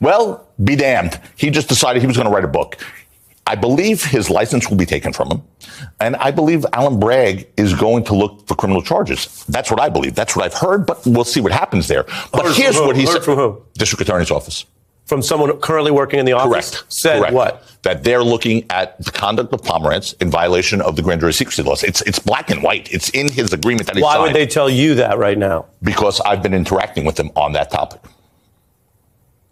Well, 0.00 0.46
be 0.62 0.76
damned. 0.76 1.20
He 1.36 1.50
just 1.50 1.68
decided 1.68 2.00
he 2.02 2.06
was 2.06 2.16
going 2.16 2.28
to 2.28 2.34
write 2.34 2.44
a 2.44 2.48
book. 2.48 2.76
I 3.48 3.54
believe 3.54 4.02
his 4.04 4.28
license 4.28 4.68
will 4.68 4.76
be 4.76 4.86
taken 4.86 5.12
from 5.12 5.30
him. 5.30 5.42
And 6.00 6.16
I 6.16 6.32
believe 6.32 6.66
Alvin 6.72 6.98
Bragg 6.98 7.46
is 7.56 7.74
going 7.74 8.02
to 8.04 8.14
look 8.14 8.46
for 8.48 8.56
criminal 8.56 8.82
charges. 8.82 9.44
That's 9.48 9.70
what 9.70 9.80
I 9.80 9.88
believe. 9.88 10.16
That's 10.16 10.34
what 10.34 10.44
I've 10.44 10.54
heard, 10.54 10.84
but 10.84 11.06
we'll 11.06 11.24
see 11.24 11.40
what 11.40 11.52
happens 11.52 11.86
there. 11.86 12.02
But 12.32 12.44
Heard 12.46 12.56
here's 12.56 12.76
what 12.76 12.96
he 12.96 13.04
Heard 13.04 13.12
said. 13.12 13.22
from 13.24 13.36
who? 13.36 13.62
District 13.74 14.02
Attorney's 14.02 14.32
Office. 14.32 14.64
From 15.06 15.22
someone 15.22 15.56
currently 15.60 15.92
working 15.92 16.18
in 16.18 16.26
the 16.26 16.32
office? 16.32 16.70
Correct. 16.70 16.92
Said 16.92 17.18
Correct. 17.20 17.32
what? 17.34 17.62
That 17.82 18.02
they're 18.02 18.24
looking 18.24 18.66
at 18.70 19.00
the 19.02 19.12
conduct 19.12 19.52
of 19.52 19.62
Pomerantz 19.62 20.20
in 20.20 20.30
violation 20.30 20.80
of 20.80 20.96
the 20.96 21.02
grand 21.02 21.20
jury 21.20 21.32
secrecy 21.32 21.62
laws. 21.62 21.84
It's 21.84 22.02
it's 22.02 22.18
black 22.18 22.50
and 22.50 22.60
white. 22.60 22.92
It's 22.92 23.08
in 23.10 23.30
his 23.30 23.52
agreement 23.52 23.86
that 23.86 23.94
he 23.96 24.02
Why 24.02 24.14
signed. 24.14 24.22
would 24.24 24.34
they 24.34 24.46
tell 24.46 24.68
you 24.68 24.96
that 24.96 25.16
right 25.18 25.38
now? 25.38 25.66
Because 25.80 26.20
I've 26.22 26.42
been 26.42 26.54
interacting 26.54 27.04
with 27.04 27.14
them 27.14 27.30
on 27.36 27.52
that 27.52 27.70
topic. 27.70 28.00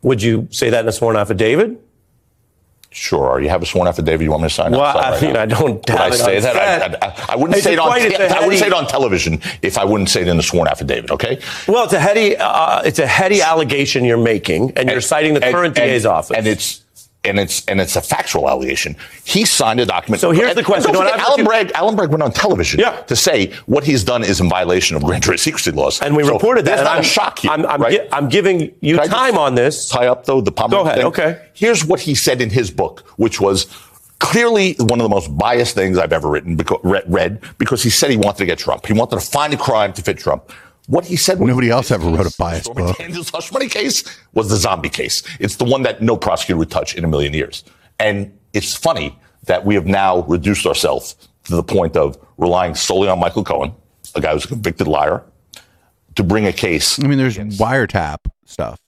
Would 0.03 0.21
you 0.23 0.49
say 0.51 0.71
that 0.71 0.81
in 0.81 0.89
a 0.89 0.93
sworn 0.93 1.17
affidavit? 1.17 1.81
Sure. 2.97 3.41
You 3.41 3.49
have 3.49 3.61
a 3.61 3.67
sworn 3.67 3.89
affidavit 3.89 4.23
you 4.23 4.31
want 4.31 4.45
me 4.45 4.49
to 4.49 4.55
sign? 4.55 4.71
Well, 4.71 4.83
I 4.83 5.11
right 5.11 5.21
mean, 5.23 5.33
now? 5.33 5.43
I 5.43 5.47
don't 5.47 5.75
Would 5.75 5.91
I 5.91 6.11
say 6.11 6.39
that? 6.39 7.03
I. 7.03 7.07
I, 7.09 7.25
I, 7.31 7.37
wouldn't 7.37 7.57
It's 7.57 7.65
say 7.65 7.73
it 7.73 7.79
on. 7.81 7.89
a 7.89 7.91
I 7.91 8.41
wouldn't 8.45 8.61
say 8.61 8.69
it 8.69 8.73
on 8.73 8.87
television 8.87 9.41
if 9.63 9.77
I 9.77 9.85
wouldn't 9.85 10.11
say 10.11 10.23
it 10.23 10.29
in 10.29 10.37
the 10.37 10.45
sworn 10.45 10.69
affidavit. 10.69 11.11
Okay. 11.11 11.41
Well, 11.67 11.83
it's 11.85 11.93
a 11.93 11.99
heady, 11.99 12.37
uh, 12.37 12.83
it's 12.83 13.01
a 13.01 13.07
heady 13.07 13.43
allegation 13.43 14.05
you're 14.05 14.17
making, 14.17 14.75
and 14.77 14.89
you're 14.89 15.01
citing 15.01 15.35
the 15.35 15.45
And- 15.45 15.53
current 15.53 15.77
and- 15.77 15.91
DA's 15.91 16.07
office. 16.07 16.37
and 16.37 16.47
it's 16.47 16.84
and 17.25 17.39
it's 17.39 17.65
and 17.67 17.81
it's 17.81 17.97
a 17.97 18.01
factual 18.03 18.49
allegation. 18.49 18.97
He 19.25 19.45
signed 19.45 19.81
a 19.81 19.87
document. 19.87 20.21
So 20.21 20.31
here's 20.31 20.51
And- 20.51 20.59
the 20.59 20.63
question. 20.63 20.93
No, 20.93 21.01
forget, 21.01 21.19
Alvin 21.19 21.45
Bragg. 21.45 21.73
Alvin 21.75 21.97
Bragg 21.97 22.11
went 22.11 22.23
on 22.23 22.33
television 22.33 22.81
to 23.07 23.17
say 23.17 23.53
what 23.67 23.85
he's 23.85 24.05
done 24.05 24.23
is 24.25 24.41
in 24.41 24.49
violation 24.49 24.97
of 24.97 25.03
grand 25.03 25.23
jury 25.23 25.39
secrecy 25.39 25.71
laws. 25.71 26.01
and 26.01 26.17
we 26.17 26.25
So 26.25 26.33
reported 26.35 26.65
that. 26.67 26.81
And 26.81 26.89
I'm, 26.89 27.03
shocked. 27.03 27.47
I'm, 27.49 27.65
I'm, 27.67 27.81
right? 27.83 27.93
gi- 28.03 28.09
I'm 28.13 28.29
giving 28.29 28.75
you 28.81 28.97
Can 28.99 29.09
time 29.09 29.39
on 29.39 29.55
this. 29.55 29.89
tie 29.89 30.07
up 30.07 30.27
though 30.27 30.41
the 30.41 30.53
Pomerantz 30.53 30.71
Go 30.71 30.81
ahead, 30.83 30.97
thing? 30.99 31.07
okay. 31.07 31.41
Here's 31.55 31.85
what 31.85 32.01
he 32.01 32.15
said 32.15 32.41
in 32.41 32.51
his 32.51 32.71
book, 32.71 33.01
which 33.17 33.41
was 33.41 33.67
clearly 34.19 34.75
one 34.79 35.01
of 35.01 35.05
the 35.05 35.09
most 35.09 35.37
biased 35.37 35.75
things 35.75 35.99
I've 35.99 36.13
ever 36.13 36.29
written, 36.29 36.57
because, 36.57 36.79
read, 36.85 37.41
because 37.59 37.83
he 37.83 37.91
said 37.91 38.11
he 38.11 38.17
wanted 38.17 38.39
to 38.39 38.47
get 38.47 38.59
Trump. 38.59 38.87
He 38.87 38.93
wanted 38.93 39.21
to 39.21 39.27
find 39.27 39.53
a 39.53 39.57
crime 39.57 39.93
to 39.95 40.03
fit 40.03 40.19
Trump. 40.19 40.51
What 40.87 41.07
he 41.07 41.17
said. 41.17 41.41
Nobody 41.41 41.71
else 41.71 41.91
ever 41.91 42.09
wrote 42.09 42.27
a 42.27 42.37
biased 42.39 42.65
Stormy 42.67 42.83
book. 42.83 42.99
Daniels 42.99 43.31
hush 43.31 43.51
money 43.53 43.69
case 43.69 44.05
was 44.35 44.51
the 44.51 44.57
zombie 44.57 44.91
case. 44.91 45.23
It's 45.41 45.57
the 45.57 45.65
one 45.65 45.83
that 45.83 46.03
no 46.03 46.17
prosecutor 46.17 46.59
would 46.59 46.71
touch 46.71 46.95
in 46.95 47.05
a 47.05 47.09
million 47.09 47.33
years. 47.33 47.65
And 47.99 48.37
it's 48.53 48.75
funny 48.75 49.19
that 49.45 49.65
we 49.65 49.75
have 49.75 49.87
now 49.87 50.23
reduced 50.23 50.67
ourselves 50.67 51.17
to 51.45 51.57
the 51.57 51.63
point 51.63 51.97
of 51.97 52.19
relying 52.37 52.75
solely 52.75 53.09
on 53.09 53.19
Michael 53.19 53.45
Cohen, 53.45 53.73
a 54.15 54.21
guy 54.21 54.33
who's 54.33 54.45
a 54.45 54.49
convicted 54.49 54.87
liar, 54.87 55.23
to 56.17 56.23
bring 56.23 56.47
a 56.47 56.53
case. 56.53 57.03
I 57.03 57.07
mean, 57.07 57.19
there's 57.19 57.39
wiretap 57.39 58.19
stuff. 58.45 58.79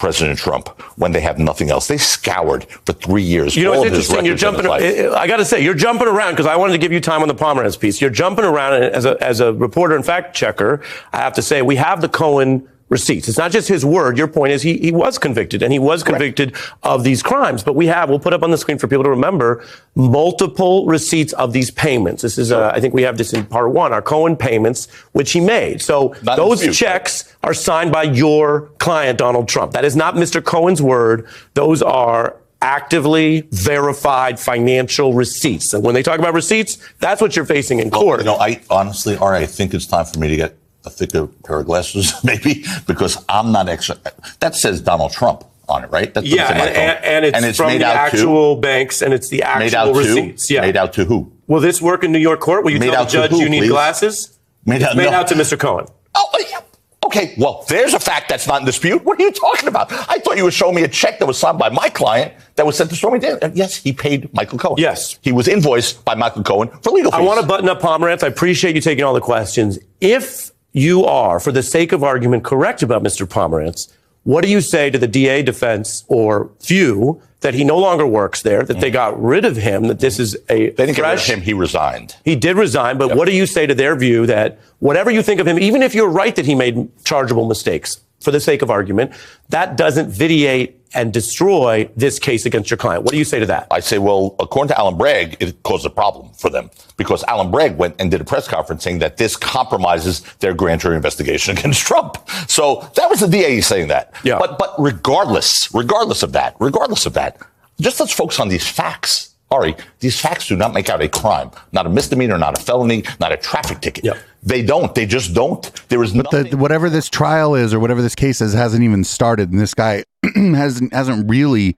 President 0.00 0.38
Trump 0.38 0.68
when 0.96 1.12
they 1.12 1.20
have 1.20 1.38
nothing 1.38 1.70
else. 1.70 1.86
They 1.86 1.98
scoured 1.98 2.64
for 2.86 2.94
three 2.94 3.22
years. 3.22 3.54
You 3.54 3.64
know, 3.64 3.74
it's 3.74 3.84
interesting. 3.84 4.24
You're 4.24 4.32
in 4.32 4.38
jumping. 4.38 4.66
I 4.66 5.26
got 5.26 5.36
to 5.36 5.44
say, 5.44 5.62
you're 5.62 5.74
jumping 5.74 6.08
around 6.08 6.32
because 6.32 6.46
I 6.46 6.56
wanted 6.56 6.72
to 6.72 6.78
give 6.78 6.90
you 6.90 7.00
time 7.00 7.22
on 7.22 7.28
the 7.28 7.34
Pomerantz 7.34 7.78
piece. 7.78 8.00
You're 8.00 8.10
jumping 8.10 8.46
around 8.46 8.82
as 8.82 9.04
a 9.04 9.22
as 9.22 9.40
a 9.40 9.52
reporter 9.52 9.94
and 9.94 10.04
fact 10.04 10.34
checker. 10.34 10.82
I 11.12 11.18
have 11.18 11.34
to 11.34 11.42
say, 11.42 11.60
we 11.62 11.76
have 11.76 12.00
the 12.00 12.08
Cohen 12.08 12.66
receipts. 12.90 13.28
It's 13.28 13.38
not 13.38 13.50
just 13.52 13.68
his 13.68 13.84
word. 13.84 14.18
Your 14.18 14.28
point 14.28 14.52
is 14.52 14.60
he 14.62 14.76
he 14.78 14.92
was 14.92 15.16
convicted 15.16 15.62
and 15.62 15.72
he 15.72 15.78
was 15.78 16.02
convicted 16.02 16.54
of 16.82 17.02
these 17.04 17.22
crimes. 17.22 17.62
But 17.62 17.74
we 17.74 17.86
have. 17.86 18.10
We'll 18.10 18.18
put 18.18 18.34
up 18.34 18.42
on 18.42 18.50
the 18.50 18.58
screen 18.58 18.78
for 18.78 18.86
people 18.88 19.04
to 19.04 19.10
remember 19.10 19.64
multiple 19.94 20.86
receipts 20.86 21.32
of 21.34 21.52
these 21.52 21.70
payments. 21.70 22.22
This 22.22 22.36
is. 22.36 22.52
Uh, 22.52 22.70
I 22.74 22.80
think 22.80 22.92
we 22.92 23.02
have 23.02 23.16
this 23.16 23.32
in 23.32 23.46
part 23.46 23.70
one. 23.72 23.92
Our 23.92 24.02
Cohen 24.02 24.36
payments, 24.36 24.86
which 25.12 25.32
he 25.32 25.40
made. 25.40 25.80
So 25.80 26.14
Not 26.22 26.36
those 26.36 26.58
dispute. 26.60 26.74
checks 26.74 27.36
are 27.42 27.54
signed 27.54 27.92
by 27.92 28.02
your 28.04 28.62
client, 28.78 29.18
Donald 29.18 29.48
Trump. 29.48 29.72
That 29.72 29.84
is 29.84 29.96
not 29.96 30.14
Mr. 30.16 30.44
Cohen's 30.44 30.82
word. 30.82 31.26
Those 31.54 31.80
are 31.82 32.36
actively 32.62 33.48
verified 33.52 34.38
financial 34.38 35.14
receipts. 35.14 35.72
And 35.72 35.82
when 35.82 35.94
they 35.94 36.02
talk 36.02 36.18
about 36.18 36.34
receipts, 36.34 36.76
that's 36.98 37.22
what 37.22 37.34
you're 37.34 37.46
facing 37.46 37.78
in 37.78 37.88
Well, 37.88 38.02
court. 38.02 38.20
you 38.20 38.26
know, 38.26 38.36
I 38.36 38.60
honestly, 38.68 39.16
all 39.16 39.30
right, 39.30 39.42
I 39.42 39.46
think 39.46 39.72
it's 39.72 39.86
time 39.86 40.04
for 40.04 40.18
me 40.18 40.28
to 40.28 40.36
get 40.36 40.56
a 40.84 40.90
thicker 40.90 41.26
pair 41.26 41.60
of 41.60 41.66
glasses, 41.66 42.12
maybe, 42.24 42.64
because 42.86 43.22
I'm 43.28 43.52
not 43.52 43.68
extra. 43.68 43.96
That 44.40 44.54
says 44.54 44.80
Donald 44.80 45.12
Trump 45.12 45.44
on 45.68 45.84
it, 45.84 45.90
right? 45.90 46.12
That's 46.12 46.26
yeah, 46.26 46.50
in 46.52 46.58
my 46.58 46.66
and, 46.66 46.74
phone. 46.98 47.04
and, 47.12 47.36
and 47.36 47.44
it's, 47.44 47.56
from 47.58 47.68
made 47.68 47.80
the 47.80 47.86
out 47.86 47.92
to- 48.10 48.16
actual 48.16 48.56
banks 48.56 49.02
and 49.02 49.14
it's 49.14 49.28
the 49.28 49.42
actual 49.42 49.64
made 49.64 49.74
out 49.74 49.92
to 49.92 49.98
receipts. 49.98 50.50
Yeah. 50.50 50.60
made 50.62 50.76
out 50.76 50.92
to 50.94 51.04
who? 51.04 51.32
Will 51.46 51.60
this 51.60 51.80
work 51.80 52.04
in 52.04 52.12
New 52.12 52.18
York 52.18 52.40
court? 52.40 52.64
Will 52.64 52.72
you 52.72 52.78
Made 52.78 52.92
tell 52.92 53.04
the 53.04 53.10
judge 53.10 53.30
who, 53.30 53.40
you 53.40 53.48
need 53.48 53.60
please? 53.60 53.70
glasses? 53.70 54.38
Made 54.64 54.82
out- 54.82 54.96
made 54.96 55.10
no. 55.10 55.16
out 55.16 55.28
to 55.28 55.34
Mr. 55.34 55.58
Cohen. 55.58 55.86
Oh, 56.14 56.28
oh, 56.32 56.44
yeah. 56.50 56.60
Okay, 57.04 57.34
well, 57.38 57.64
there's 57.68 57.92
a 57.94 57.98
fact 57.98 58.28
that's 58.28 58.46
not 58.46 58.60
in 58.60 58.66
dispute. 58.66 59.02
What 59.04 59.18
are 59.18 59.22
you 59.22 59.32
talking 59.32 59.68
about? 59.68 59.90
I 59.92 60.18
thought 60.18 60.36
you 60.36 60.44
were 60.44 60.50
showing 60.52 60.76
me 60.76 60.82
a 60.84 60.88
check 60.88 61.18
that 61.18 61.26
was 61.26 61.38
signed 61.38 61.58
by 61.58 61.68
my 61.68 61.88
client 61.88 62.34
that 62.54 62.64
was 62.66 62.76
sent 62.76 62.90
to 62.90 62.96
Stormy 62.96 63.18
Daniels. 63.18 63.52
Yes, 63.54 63.74
he 63.74 63.92
paid 63.92 64.32
Michael 64.32 64.58
Cohen. 64.58 64.76
Yes. 64.78 65.18
He 65.22 65.32
was 65.32 65.48
invoiced 65.48 66.04
by 66.04 66.14
Michael 66.14 66.44
Cohen 66.44 66.68
for 66.82 66.90
legal 66.90 67.10
fees. 67.10 67.18
I 67.18 67.22
want 67.22 67.40
to 67.40 67.46
button 67.46 67.68
up 67.68 67.80
Pomerantz. 67.80 68.22
I 68.22 68.28
appreciate 68.28 68.74
you 68.76 68.80
taking 68.80 69.02
all 69.02 69.14
the 69.14 69.20
questions. 69.20 69.78
If 70.00 70.52
you 70.72 71.04
are, 71.04 71.40
for 71.40 71.52
the 71.52 71.62
sake 71.62 71.92
of 71.92 72.02
argument, 72.04 72.44
correct 72.44 72.82
about 72.82 73.02
Mr. 73.02 73.26
Pomerantz, 73.26 73.92
what 74.22 74.44
do 74.44 74.50
you 74.50 74.60
say 74.60 74.90
to 74.90 74.98
the 74.98 75.08
DA 75.08 75.42
defense 75.42 76.04
or 76.08 76.50
few 76.60 77.22
that 77.40 77.54
he 77.54 77.64
no 77.64 77.78
longer 77.78 78.06
works 78.06 78.42
there, 78.42 78.62
that 78.64 78.80
they 78.80 78.90
got 78.90 79.20
rid 79.20 79.46
of 79.46 79.56
him, 79.56 79.84
that 79.84 80.00
this 80.00 80.18
is 80.18 80.36
a 80.50 80.70
They 80.70 80.86
didn't 80.86 80.96
get 80.96 81.02
rid 81.02 81.18
of 81.18 81.24
him. 81.24 81.40
He 81.40 81.54
resigned. 81.54 82.16
He 82.22 82.36
did 82.36 82.56
resign, 82.56 82.98
but 82.98 83.16
what 83.16 83.26
do 83.26 83.34
you 83.34 83.46
say 83.46 83.66
to 83.66 83.74
their 83.74 83.96
view 83.96 84.26
that 84.26 84.58
whatever 84.78 85.10
you 85.10 85.22
think 85.22 85.40
of 85.40 85.48
him, 85.48 85.58
even 85.58 85.82
if 85.82 85.94
you're 85.94 86.10
right 86.10 86.36
that 86.36 86.44
he 86.44 86.54
made 86.54 86.90
chargeable 87.04 87.46
mistakes, 87.46 88.00
for 88.20 88.30
the 88.30 88.40
sake 88.40 88.62
of 88.62 88.70
argument, 88.70 89.12
that 89.48 89.76
doesn't 89.76 90.10
vitiate 90.10 90.80
and 90.92 91.12
destroy 91.12 91.88
this 91.96 92.18
case 92.18 92.46
against 92.46 92.70
your 92.70 92.76
client? 92.76 93.04
What 93.04 93.12
do 93.12 93.18
you 93.18 93.24
say 93.24 93.38
to 93.38 93.46
that? 93.46 93.68
I 93.70 93.80
say, 93.80 93.98
well, 93.98 94.34
according 94.40 94.68
to 94.68 94.78
Alvin 94.78 94.98
Bragg, 94.98 95.36
it 95.40 95.62
caused 95.62 95.86
a 95.86 95.90
problem 95.90 96.32
for 96.34 96.50
them 96.50 96.70
because 96.96 97.22
Alvin 97.24 97.50
Bragg 97.50 97.76
went 97.76 97.96
and 97.98 98.10
did 98.10 98.20
a 98.20 98.24
press 98.24 98.48
conference 98.48 98.82
saying 98.82 98.98
that 98.98 99.16
this 99.16 99.36
compromises 99.36 100.20
their 100.40 100.54
grand 100.54 100.80
jury 100.80 100.96
investigation 100.96 101.56
against 101.58 101.80
Trump. 101.82 102.16
So 102.48 102.88
that 102.96 103.08
was 103.08 103.20
the 103.20 103.28
DA 103.28 103.60
saying 103.60 103.88
that. 103.88 104.12
Yeah. 104.24 104.38
But 104.38 104.58
but 104.58 104.74
regardless, 104.78 105.72
regardless 105.72 106.22
of 106.22 106.32
that, 106.32 106.56
regardless 106.58 107.06
of 107.06 107.14
that, 107.14 107.38
just 107.80 108.00
let's 108.00 108.12
focus 108.12 108.40
on 108.40 108.48
these 108.48 108.68
facts. 108.68 109.29
Ari, 109.50 109.74
these 109.98 110.18
facts 110.20 110.46
do 110.46 110.56
not 110.56 110.72
make 110.72 110.88
out 110.88 111.02
a 111.02 111.08
crime, 111.08 111.50
not 111.72 111.84
a 111.84 111.88
misdemeanor, 111.88 112.38
not 112.38 112.56
a 112.56 112.62
felony, 112.62 113.02
not 113.18 113.32
a 113.32 113.36
traffic 113.36 113.80
ticket. 113.80 114.04
Yeah. 114.04 114.14
They 114.42 114.62
don't. 114.62 114.94
They 114.94 115.06
just 115.06 115.34
don't. 115.34 115.70
There 115.88 116.02
is 116.02 116.12
The, 116.12 116.22
nothing. 116.22 116.58
whatever 116.58 116.88
this 116.88 117.08
trial 117.08 117.54
is 117.56 117.74
or 117.74 117.80
whatever 117.80 118.00
this 118.00 118.14
case 118.14 118.40
is 118.40 118.52
hasn't 118.54 118.84
even 118.84 119.02
started, 119.04 119.50
and 119.50 119.60
this 119.60 119.74
guy 119.74 120.04
hasn't 120.34 120.92
hasn't 120.94 121.28
really 121.28 121.76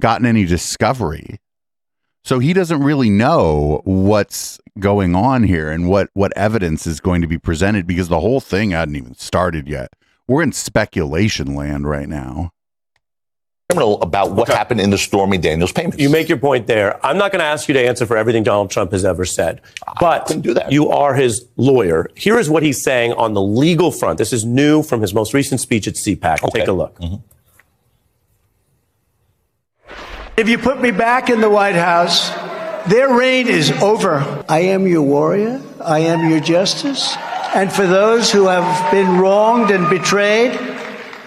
gotten 0.00 0.26
any 0.26 0.44
discovery. 0.44 1.38
So 2.22 2.38
he 2.38 2.52
doesn't 2.52 2.82
really 2.82 3.08
know 3.08 3.80
what's 3.84 4.60
going 4.78 5.14
on 5.14 5.44
here 5.44 5.70
and 5.70 5.88
what 5.88 6.10
what 6.12 6.36
evidence 6.36 6.86
is 6.86 7.00
going 7.00 7.22
to 7.22 7.26
be 7.26 7.38
presented 7.38 7.86
because 7.86 8.08
the 8.08 8.20
whole 8.20 8.40
thing 8.40 8.72
hadn't 8.72 8.96
even 8.96 9.14
started 9.14 9.66
yet. 9.68 9.92
We're 10.28 10.42
in 10.42 10.52
speculation 10.52 11.54
land 11.54 11.88
right 11.88 12.08
now. 12.08 12.52
Criminal 13.68 14.00
about 14.00 14.30
what 14.32 14.48
happened 14.48 14.80
in 14.80 14.90
the 14.90 14.98
Stormy 14.98 15.38
Daniels 15.38 15.72
payments. 15.72 15.98
You 15.98 16.08
make 16.08 16.28
your 16.28 16.38
point 16.38 16.68
there. 16.68 17.04
I'm 17.04 17.18
not 17.18 17.32
going 17.32 17.40
to 17.40 17.46
ask 17.46 17.66
you 17.68 17.74
to 17.74 17.80
answer 17.80 18.06
for 18.06 18.16
everything 18.16 18.44
Donald 18.44 18.70
Trump 18.70 18.92
has 18.92 19.04
ever 19.04 19.24
said, 19.24 19.60
but 19.98 20.26
do 20.40 20.54
that. 20.54 20.70
you 20.70 20.90
are 20.90 21.14
his 21.14 21.46
lawyer. 21.56 22.08
Here 22.14 22.38
is 22.38 22.48
what 22.48 22.62
he's 22.62 22.82
saying 22.82 23.12
on 23.14 23.34
the 23.34 23.42
legal 23.42 23.90
front. 23.90 24.18
This 24.18 24.32
is 24.32 24.44
new 24.44 24.84
from 24.84 25.00
his 25.00 25.12
most 25.12 25.34
recent 25.34 25.60
speech 25.60 25.88
at 25.88 25.94
CPAC. 25.94 26.44
Okay. 26.44 26.60
Take 26.60 26.68
a 26.68 26.72
look. 26.72 26.96
Mm-hmm. 27.00 27.16
If 30.36 30.48
you 30.48 30.58
put 30.58 30.80
me 30.80 30.92
back 30.92 31.28
in 31.28 31.40
the 31.40 31.50
White 31.50 31.74
House, 31.74 32.30
their 32.88 33.12
reign 33.14 33.48
is 33.48 33.72
over. 33.82 34.44
I 34.48 34.60
am 34.60 34.86
your 34.86 35.02
warrior. 35.02 35.60
I 35.80 36.00
am 36.00 36.30
your 36.30 36.40
justice. 36.40 37.16
And 37.54 37.72
for 37.72 37.86
those 37.86 38.30
who 38.30 38.46
have 38.46 38.92
been 38.92 39.18
wronged 39.18 39.70
and 39.70 39.88
betrayed, 39.88 40.52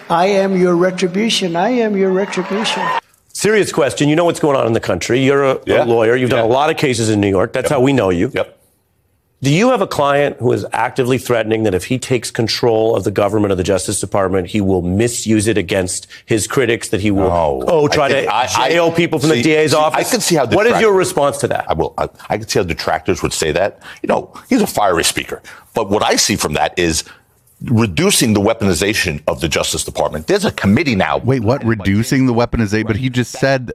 I 0.09 0.25
am 0.27 0.55
your 0.57 0.75
retribution. 0.75 1.55
I 1.55 1.69
am 1.69 1.95
your 1.95 2.11
retribution. 2.11 2.83
Serious 3.33 3.71
question. 3.71 4.09
You 4.09 4.15
know 4.15 4.25
what's 4.25 4.39
going 4.39 4.57
on 4.57 4.65
in 4.67 4.73
the 4.73 4.79
country. 4.79 5.23
You're 5.23 5.43
a, 5.43 5.59
a 5.67 5.85
lawyer. 5.85 6.15
You've 6.15 6.29
done 6.31 6.39
Yeah. 6.49 6.51
a 6.51 6.53
lot 6.53 6.69
of 6.69 6.77
cases 6.77 7.09
in 7.09 7.21
New 7.21 7.29
York. 7.29 7.53
That's 7.53 7.69
how 7.69 7.79
we 7.79 7.93
know 7.93 8.09
you. 8.09 8.31
Yep. 8.33 8.55
Do 9.41 9.49
you 9.53 9.69
have 9.69 9.79
a 9.79 9.87
client 9.87 10.35
who 10.39 10.51
is 10.51 10.65
actively 10.73 11.17
threatening 11.17 11.63
that 11.63 11.73
if 11.73 11.85
he 11.85 11.97
takes 11.97 12.29
control 12.29 12.93
of 12.97 13.05
the 13.05 13.11
government 13.11 13.53
of 13.53 13.57
the 13.57 13.63
Justice 13.63 14.01
Department, 14.01 14.47
he 14.47 14.59
will 14.59 14.81
misuse 14.81 15.47
it 15.47 15.57
against 15.57 16.07
his 16.25 16.45
critics, 16.45 16.89
that 16.89 16.99
he 16.99 17.09
will, 17.09 17.29
No. 17.29 17.63
oh, 17.65 17.85
I 17.85 17.87
try 17.87 18.09
think- 18.09 18.27
to 18.27 18.35
I- 18.35 18.49
I- 18.57 18.69
jail 18.71 18.91
people 18.91 19.17
from 19.19 19.29
the 19.29 19.41
DA's 19.41 19.71
see, 19.71 19.77
I 19.77 19.79
office? 19.79 20.11
can 20.11 20.19
see 20.19 20.35
how 20.35 20.45
What 20.47 20.65
is 20.67 20.81
your 20.81 20.91
response 20.91 21.37
to 21.37 21.47
that? 21.49 21.65
I 21.69 21.73
will. 21.73 21.93
I, 21.97 22.09
I 22.29 22.37
can 22.39 22.49
see 22.49 22.59
how 22.59 22.63
detractors 22.65 23.21
would 23.23 23.31
say 23.31 23.53
that. 23.53 23.79
You 24.03 24.07
know, 24.07 24.33
he's 24.49 24.61
a 24.61 24.67
fiery 24.67 25.05
speaker. 25.05 25.41
But 25.73 25.89
what 25.89 26.03
I 26.03 26.17
see 26.17 26.35
from 26.35 26.53
that 26.55 26.77
is 26.77 27.05
reducing 27.63 28.33
the 28.33 28.39
weaponization 28.41 29.21
of 29.27 29.41
the 29.41 29.47
Justice 29.47 29.83
Department. 29.83 30.27
There's 30.27 30.45
a 30.45 30.51
committee 30.51 30.95
now. 30.95 31.17
Wait, 31.17 31.43
what? 31.43 31.63
Reducing 31.63 32.25
the 32.25 32.33
weaponization? 32.33 32.87
But 32.87 32.97
he 32.97 33.09
just 33.09 33.31
said. 33.31 33.71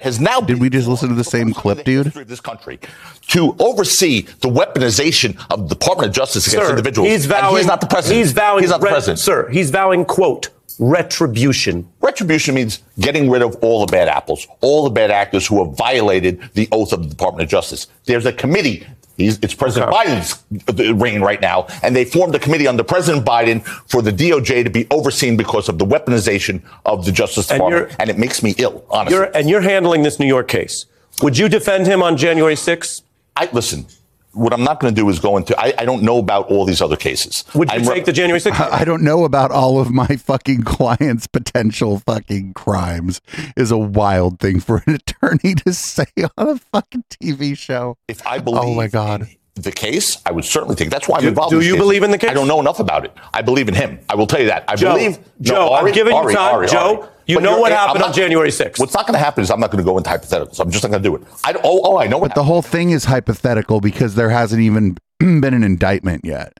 Has 0.00 0.18
now 0.18 0.40
did 0.40 0.58
we 0.58 0.70
just 0.70 0.88
listen 0.88 1.10
to 1.10 1.14
the 1.14 1.22
same 1.22 1.52
clip, 1.52 1.84
dude? 1.84 2.16
Of 2.16 2.26
this 2.26 2.40
country 2.40 2.80
to 3.28 3.54
oversee 3.58 4.22
the 4.22 4.48
weaponization 4.48 5.36
of 5.50 5.68
the 5.68 5.74
Department 5.74 6.08
of 6.08 6.14
Justice 6.14 6.46
against 6.48 6.66
Sir, 6.66 6.70
individuals. 6.70 7.10
He's 7.10 7.26
vowing. 7.26 7.58
he's 7.58 7.66
not 7.66 7.82
the 7.82 7.86
president. 7.86 8.18
He's 8.18 8.32
vowing. 8.32 8.62
He's 8.62 8.70
not 8.70 8.80
the 8.80 8.86
ret- 8.86 8.92
president. 8.94 9.18
Sir, 9.18 9.48
he's 9.50 9.70
vowing. 9.70 10.04
Quote 10.06 10.48
retribution. 10.78 11.88
Retribution 12.00 12.54
means 12.54 12.82
getting 12.98 13.30
rid 13.30 13.42
of 13.42 13.54
all 13.56 13.84
the 13.84 13.90
bad 13.90 14.08
apples, 14.08 14.46
all 14.60 14.84
the 14.84 14.90
bad 14.90 15.10
actors 15.10 15.46
who 15.46 15.64
have 15.64 15.76
violated 15.76 16.40
the 16.54 16.68
oath 16.72 16.92
of 16.92 17.02
the 17.02 17.08
Department 17.08 17.44
of 17.44 17.50
Justice. 17.50 17.86
There's 18.06 18.26
a 18.26 18.32
committee. 18.32 18.86
He's, 19.16 19.38
it's 19.42 19.54
President 19.54 19.92
Biden's 19.92 20.42
uh, 20.68 20.94
reign 20.94 21.20
right 21.20 21.40
now, 21.40 21.66
and 21.82 21.94
they 21.94 22.04
formed 22.04 22.34
a 22.34 22.38
committee 22.38 22.66
under 22.66 22.82
President 22.82 23.24
Biden 23.26 23.62
for 23.90 24.02
the 24.02 24.10
DOJ 24.12 24.64
to 24.64 24.70
be 24.70 24.86
overseen 24.90 25.36
because 25.36 25.68
of 25.68 25.78
the 25.78 25.84
weaponization 25.84 26.62
of 26.86 27.04
the 27.04 27.12
Justice 27.12 27.50
And 27.50 27.58
Department, 27.58 27.96
and, 27.98 28.10
it 28.10 28.18
makes 28.18 28.42
me 28.42 28.54
ill, 28.58 28.84
honestly. 28.90 29.16
You're, 29.16 29.36
and 29.36 29.48
you're 29.48 29.60
handling 29.60 30.02
this 30.02 30.18
New 30.18 30.26
York 30.26 30.48
case. 30.48 30.86
Would 31.22 31.36
you 31.36 31.48
defend 31.48 31.86
him 31.86 32.02
on 32.02 32.16
January 32.16 32.54
6th? 32.54 33.02
I 33.36 33.48
listen. 33.52 33.86
What 34.34 34.52
I'm 34.52 34.64
not 34.64 34.80
going 34.80 34.94
to 34.94 35.00
do 35.00 35.08
is 35.08 35.18
go 35.18 35.36
into. 35.36 35.58
I, 35.60 35.74
I 35.78 35.84
don't 35.84 36.02
know 36.02 36.18
about 36.18 36.48
all 36.48 36.64
these 36.64 36.80
other 36.80 36.96
cases. 36.96 37.44
Would 37.54 37.70
you 37.70 37.78
I'm 37.78 37.84
take 37.84 38.04
the 38.04 38.12
January 38.12 38.40
6th? 38.40 38.58
I 38.60 38.78
I 38.82 38.84
don't 38.84 39.02
know 39.02 39.24
about 39.24 39.50
all 39.50 39.80
of 39.80 39.90
my 39.90 40.06
fucking 40.06 40.62
clients' 40.64 41.26
potential 41.26 41.98
fucking 42.00 42.54
crimes 42.54 43.20
is 43.56 43.70
a 43.70 43.78
wild 43.78 44.40
thing 44.40 44.60
for 44.60 44.82
an 44.86 44.94
attorney 45.22 45.54
to 45.56 45.72
say 45.72 46.06
on 46.36 46.48
a 46.48 46.56
fucking 46.56 47.04
TV 47.10 47.56
show. 47.56 47.96
If 48.08 48.26
I 48.26 48.38
believe 48.38 48.62
Oh 48.62 48.74
my 48.74 48.88
god. 48.88 49.28
The 49.54 49.70
case, 49.72 50.16
I 50.24 50.32
would 50.32 50.44
certainly 50.44 50.76
think. 50.76 50.90
That's 50.90 51.08
why 51.08 51.16
I'm 51.18 51.22
Do- 51.22 51.28
involved. 51.28 51.50
do 51.50 51.58
in 51.60 51.66
you 51.66 51.72
case. 51.74 51.80
believe 51.82 52.02
in 52.02 52.10
the 52.10 52.18
case? 52.18 52.30
I 52.30 52.34
don't 52.34 52.48
know 52.48 52.60
enough 52.60 52.80
about 52.80 53.04
it. 53.04 53.12
I 53.34 53.42
believe 53.42 53.68
in 53.68 53.74
him. 53.74 53.98
I 54.08 54.14
will 54.14 54.26
tell 54.26 54.40
you 54.40 54.46
that. 54.46 54.64
I 54.66 54.76
Joe, 54.76 54.94
believe. 54.94 55.18
Joe, 55.42 55.74
I'm 55.74 55.92
giving 55.92 56.14
you 56.16 56.32
time. 56.32 56.66
Joe, 56.68 57.08
you 57.26 57.36
But 57.36 57.44
know 57.44 57.60
what 57.60 57.70
happened 57.70 58.00
not- 58.00 58.08
on 58.08 58.14
January 58.14 58.48
6th. 58.50 58.78
What's 58.80 58.94
not 58.94 59.06
going 59.06 59.12
to 59.14 59.22
happen 59.22 59.42
is 59.42 59.50
I'm 59.50 59.60
not 59.60 59.70
going 59.70 59.84
to 59.84 59.88
go 59.88 59.98
into 59.98 60.08
hypotheticals. 60.08 60.58
I'm 60.58 60.70
just 60.70 60.82
not 60.82 60.90
going 60.90 61.02
to 61.02 61.08
do 61.08 61.14
it. 61.16 61.22
I 61.44 61.52
oh 61.62 61.80
oh 61.84 61.98
I 61.98 62.06
know 62.06 62.16
what 62.18 62.30
But 62.30 62.34
the 62.34 62.44
whole 62.44 62.62
thing 62.62 62.90
is 62.90 63.04
hypothetical 63.04 63.80
because 63.80 64.14
there 64.14 64.30
hasn't 64.30 64.62
even 64.62 64.96
been 65.18 65.44
an 65.54 65.62
indictment 65.64 66.24
yet. 66.24 66.58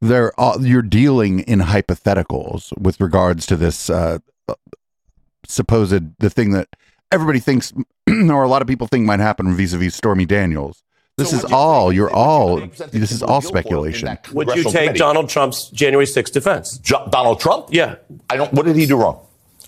There, 0.00 0.38
all, 0.38 0.64
you're 0.66 0.82
dealing 0.82 1.40
in 1.40 1.60
hypotheticals 1.60 2.76
with 2.78 3.00
regards 3.00 3.46
to 3.46 3.56
this 3.56 3.88
uh, 3.88 4.18
supposed 5.48 6.18
the 6.18 6.30
thing 6.30 6.50
that 6.52 6.68
everybody 7.12 7.38
thinks, 7.38 7.72
or 8.08 8.42
a 8.42 8.48
lot 8.48 8.60
of 8.62 8.68
people 8.68 8.86
think 8.88 9.06
might 9.06 9.20
happen 9.20 9.54
vis-a-vis 9.56 9.94
Stormy 9.94 10.26
Daniels. 10.26 10.82
This 11.16 11.32
is 11.32 11.44
all. 11.46 11.90
You're 11.94 12.10
all. 12.12 12.60
This 12.92 13.10
is 13.10 13.22
all 13.22 13.40
speculation. 13.40 14.18
Would 14.34 14.48
you 14.54 14.64
take 14.64 14.72
committee. 14.72 14.98
Donald 14.98 15.30
Trump's 15.30 15.70
January 15.70 16.04
6th 16.04 16.30
defense? 16.30 16.76
Jo- 16.78 17.08
Donald 17.10 17.40
Trump? 17.40 17.68
Yeah. 17.70 17.94
I 18.28 18.36
don't. 18.36 18.52
What 18.52 18.66
did 18.66 18.76
he 18.76 18.84
do 18.84 18.96
wrong? 18.98 19.20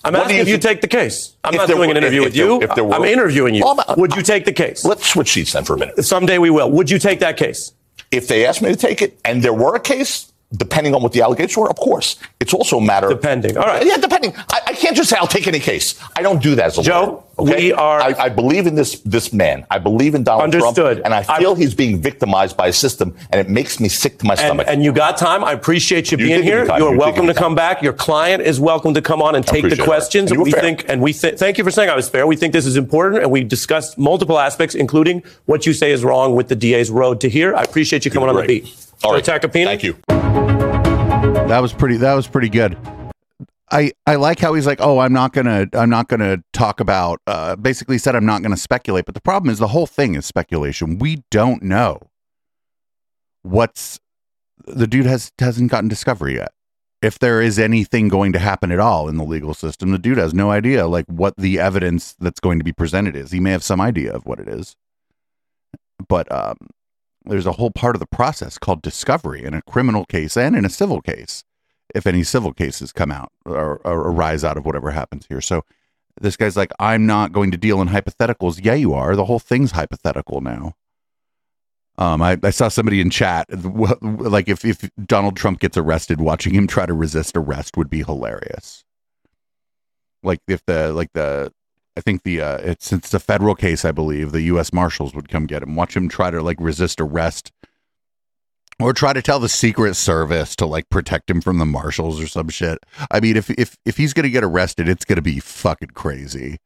I'm 0.05 0.13
What 0.13 0.25
asking 0.25 0.37
you 0.37 0.43
if 0.43 0.49
you 0.49 0.59
take 0.59 0.83
the 0.83 0.89
case. 0.89 1.35
I'm 1.43 1.55
not 1.55 1.67
doing 1.67 1.89
were- 1.89 1.93
an 1.93 1.97
interview 1.97 2.21
if 2.21 2.25
with 2.27 2.35
there- 2.35 2.45
you. 2.47 2.63
if 2.63 2.75
there 2.75 2.93
I'm 2.93 3.03
interviewing 3.05 3.55
you. 3.55 3.65
Well, 3.65 3.81
I'm- 3.89 3.99
Would 3.99 4.15
you 4.15 4.23
take 4.23 4.45
the 4.45 4.53
case? 4.53 4.85
Let's 4.85 5.09
switch 5.09 5.33
seats 5.33 5.53
then 5.55 5.65
for 5.65 5.75
a 5.75 5.79
minute. 5.79 6.05
Someday 6.05 6.37
we 6.37 6.51
will. 6.51 6.71
Would 6.71 6.91
you 6.91 6.99
take 6.99 7.21
that 7.21 7.39
case? 7.39 7.73
If 8.11 8.29
they 8.29 8.45
asked 8.45 8.61
me 8.61 8.69
to 8.69 8.77
take 8.77 9.01
it, 9.01 9.19
and 9.25 9.43
there 9.43 9.55
were 9.55 9.75
a 9.75 9.81
case, 9.81 10.31
depending 10.57 10.95
on 10.95 11.03
what 11.03 11.13
the 11.13 11.21
allegations 11.23 11.57
were, 11.59 11.69
of 11.69 11.77
course. 11.77 12.17
It's 12.41 12.55
also 12.55 12.79
a 12.79 12.81
matter. 12.85 13.09
Depending. 13.09 13.57
All 13.59 13.67
right. 13.67 13.85
Yeah, 13.85 13.99
depending. 13.99 14.35
I, 14.51 14.61
I 14.69 14.73
can't 14.73 14.97
just 14.97 15.11
say 15.11 15.17
I'll 15.19 15.27
take 15.27 15.47
any 15.47 15.61
case. 15.61 16.01
I 16.17 16.23
don't 16.23 16.43
do 16.43 16.55
that 16.55 16.67
as 16.67 16.79
a 16.79 16.83
Joe, 16.83 17.25
lawyer. 17.39 17.51
Okay? 17.53 17.67
we 17.67 17.73
are- 17.75 18.01
I, 18.01 18.15
I 18.19 18.29
believe 18.31 18.67
in 18.67 18.75
this 18.75 19.01
this 19.01 19.33
man. 19.33 19.67
I 19.71 19.79
believe 19.79 20.15
in 20.15 20.25
Donald 20.25 20.45
Understood. 20.45 20.97
Trump, 21.03 21.05
and 21.05 21.13
I 21.15 21.23
feel 21.39 21.55
he's 21.55 21.75
being 21.75 22.01
victimized 22.01 22.57
by 22.57 22.69
a 22.69 22.73
system, 22.73 23.15
and 23.31 23.41
it 23.41 23.51
makes 23.51 23.79
me 23.79 23.89
sick 23.89 24.19
to 24.21 24.27
my 24.27 24.33
And, 24.35 24.41
stomach. 24.41 24.67
and 24.71 24.83
you 24.83 24.93
got 24.93 25.19
time. 25.19 25.45
I 25.45 25.53
appreciate 25.53 26.11
you, 26.11 26.19
You 26.19 26.27
being 26.27 26.43
here. 26.43 26.65
You're 26.65 26.93
You 26.93 26.99
welcome 26.99 27.27
to 27.27 27.35
come 27.35 27.55
back. 27.55 27.83
Your 27.83 27.93
client 27.93 28.43
is 28.43 28.59
welcome 28.59 28.95
to 28.95 29.03
come 29.03 29.21
on 29.21 29.35
and 29.35 29.47
take 29.47 29.69
the 29.69 29.77
questions. 29.83 30.31
And 30.33 30.41
we 30.43 30.51
fair. 30.53 30.61
think, 30.63 30.87
and 30.89 31.03
we 31.03 31.13
th- 31.13 31.39
thank 31.39 31.59
you 31.59 31.65
for 31.65 31.71
saying 31.71 31.91
I 31.91 31.95
was 31.97 32.09
fair. 32.09 32.27
We 32.27 32.37
think 32.37 32.55
this 32.55 32.67
is 32.67 32.77
important, 32.77 33.23
and 33.23 33.31
we 33.31 33.45
discussed 33.45 33.99
multiple 33.99 34.39
aspects, 34.39 34.75
including 34.75 35.23
what 35.47 35.67
you 35.67 35.75
say 35.75 35.93
is 35.93 36.03
wrong 36.05 36.35
with 36.35 36.49
the 36.49 36.57
DA's 36.57 36.91
road 36.91 37.21
to 37.21 37.29
here. 37.29 37.55
I 37.55 37.63
appreciate 37.63 38.05
you 38.07 38.11
coming 38.11 38.31
on 38.31 38.35
the 38.37 38.43
beat. 38.45 38.75
All 39.05 39.13
right. 39.13 39.23
Tacopina? 39.25 39.67
Thank 39.67 39.85
you. 39.85 39.97
That 41.49 41.61
was 41.61 41.73
pretty. 41.73 41.97
That 41.97 42.15
was 42.15 42.27
pretty 42.27 42.49
good. 42.49 42.77
I 43.71 43.93
I 44.07 44.17
like 44.17 44.39
how 44.39 44.55
he's 44.55 44.67
like, 44.67 44.81
oh, 44.81 44.99
I'm 44.99 45.13
not 45.13 45.33
gonna 45.33 45.67
I'm 45.73 45.91
not 45.91 46.09
gonna 46.09 46.43
talk 46.53 46.81
about. 46.81 47.21
Uh, 47.27 47.57
basically 47.57 47.99
said 47.99 48.15
I'm 48.15 48.27
not 48.27 48.43
gonna 48.43 48.57
speculate. 48.57 49.05
But 49.07 49.15
the 49.15 49.21
problem 49.21 49.51
is 49.51 49.59
the 49.59 49.69
whole 49.69 49.87
thing 49.87 50.15
is 50.15 50.27
speculation. 50.27 50.99
We 50.99 51.23
don't 51.31 51.63
know 51.63 52.01
what's 53.43 53.99
the 54.67 54.87
dude 54.87 55.07
has 55.07 55.33
hasn't 55.39 55.71
gotten 55.71 55.89
discovery 55.89 56.37
yet. 56.37 56.53
If 57.01 57.19
there 57.19 57.41
is 57.41 57.59
anything 57.59 58.09
going 58.09 58.33
to 58.33 58.41
happen 58.41 58.73
at 58.73 58.81
all 58.81 59.09
in 59.09 59.17
the 59.17 59.25
legal 59.25 59.55
system, 59.55 59.93
the 59.93 59.99
dude 59.99 60.19
has 60.19 60.35
no 60.35 60.51
idea 60.51 60.87
like 60.87 61.07
what 61.07 61.37
the 61.37 61.61
evidence 61.61 62.17
that's 62.19 62.41
going 62.41 62.59
to 62.59 62.65
be 62.65 62.73
presented 62.73 63.15
is. 63.15 63.31
He 63.31 63.41
may 63.41 63.53
have 63.53 63.63
some 63.63 63.81
idea 63.81 64.13
of 64.13 64.27
what 64.27 64.41
it 64.41 64.49
is, 64.49 64.75
but 66.09 66.31
um, 66.33 66.57
there's 67.29 67.47
a 67.47 67.53
whole 67.53 67.71
part 67.71 67.97
of 67.97 68.01
the 68.01 68.07
process 68.07 68.59
called 68.59 68.83
discovery 68.83 69.45
in 69.45 69.55
a 69.55 69.63
criminal 69.63 70.05
case 70.05 70.37
and 70.37 70.57
in 70.57 70.65
a 70.65 70.71
civil 70.71 71.01
case 71.01 71.45
if 71.95 72.07
any 72.07 72.23
civil 72.23 72.53
cases 72.53 72.93
come 72.93 73.11
out 73.11 73.33
or, 73.45 73.81
or 73.85 74.11
arise 74.11 74.45
out 74.45 74.57
of 74.57 74.67
whatever 74.67 74.91
happens 74.91 75.27
here. 75.29 75.41
So 75.41 75.65
this 76.21 76.37
guy's 76.37 76.57
like 76.57 76.73
i'm 76.81 77.07
not 77.07 77.33
going 77.33 77.51
to 77.53 77.57
deal 77.57 77.81
in 77.81 77.89
hypotheticals. 77.89 78.65
Yeah 78.65 78.75
you 78.75 78.95
are. 78.95 79.17
The 79.17 79.25
whole 79.25 79.39
thing's 79.39 79.73
hypothetical 79.73 80.41
now. 80.41 80.75
Um, 81.97 82.23
I, 82.23 82.39
I 82.43 82.51
saw 82.51 82.69
somebody 82.69 83.01
in 83.01 83.11
chat 83.11 83.47
like 84.03 84.49
if, 84.49 84.65
if 84.65 84.89
donald 85.05 85.37
trump 85.37 85.61
gets 85.61 85.77
arrested 85.77 86.21
watching 86.21 86.55
him 86.55 86.67
try 86.67 86.87
to 86.87 86.95
resist 86.95 87.37
arrest 87.37 87.77
would 87.77 87.91
be 87.91 88.03
hilarious. 88.03 88.85
Like 90.23 90.41
if 90.49 90.65
the 90.67 90.93
like 90.93 91.13
the 91.15 91.53
I 91.99 92.01
think 92.01 92.23
the 92.23 92.41
uh, 92.41 92.59
it's 92.59 92.93
it's 92.93 93.13
a 93.13 93.19
federal 93.19 93.57
case, 93.57 93.85
I 93.85 93.91
believe. 93.91 94.31
The 94.31 94.43
U.S. 94.43 94.73
Marshals 94.73 95.17
would 95.17 95.29
come 95.29 95.47
get 95.47 95.65
him, 95.65 95.75
watch 95.75 95.97
him 95.97 96.09
try 96.09 96.31
to 96.31 96.41
like 96.41 96.57
resist 96.61 97.01
arrest, 97.01 97.51
or 98.79 98.93
try 98.93 99.13
to 99.13 99.21
tell 99.21 99.41
the 99.41 99.49
Secret 99.49 99.95
Service 99.95 100.55
to 100.57 100.67
like 100.67 100.89
protect 100.91 101.29
him 101.29 101.41
from 101.41 101.59
the 101.59 101.67
marshals 101.67 102.21
or 102.21 102.29
some 102.29 102.51
shit. 102.51 102.79
I 103.11 103.19
mean, 103.19 103.37
if 103.37 103.51
if 103.51 103.77
if 103.85 103.97
he's 103.97 104.13
gonna 104.13 104.29
get 104.29 104.45
arrested, 104.45 104.89
it's 104.89 105.05
gonna 105.05 105.23
be 105.23 105.41
fucking 105.41 105.91
crazy. 105.91 106.59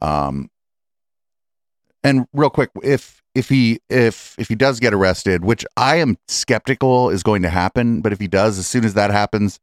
Um, 0.00 0.50
and 2.04 2.26
real 2.32 2.50
quick, 2.50 2.70
if 2.84 3.20
if 3.34 3.48
he 3.48 3.80
if 3.90 4.36
if 4.38 4.46
he 4.46 4.54
does 4.54 4.78
get 4.78 4.94
arrested, 4.94 5.44
which 5.44 5.66
I 5.76 5.96
am 5.96 6.16
skeptical 6.28 7.10
is 7.10 7.24
going 7.24 7.42
to 7.42 7.50
happen, 7.50 8.02
but 8.02 8.12
if 8.12 8.20
he 8.20 8.28
does, 8.28 8.56
as 8.56 8.68
soon 8.68 8.84
as 8.84 8.94
that 8.94 9.10
happens, 9.10 9.58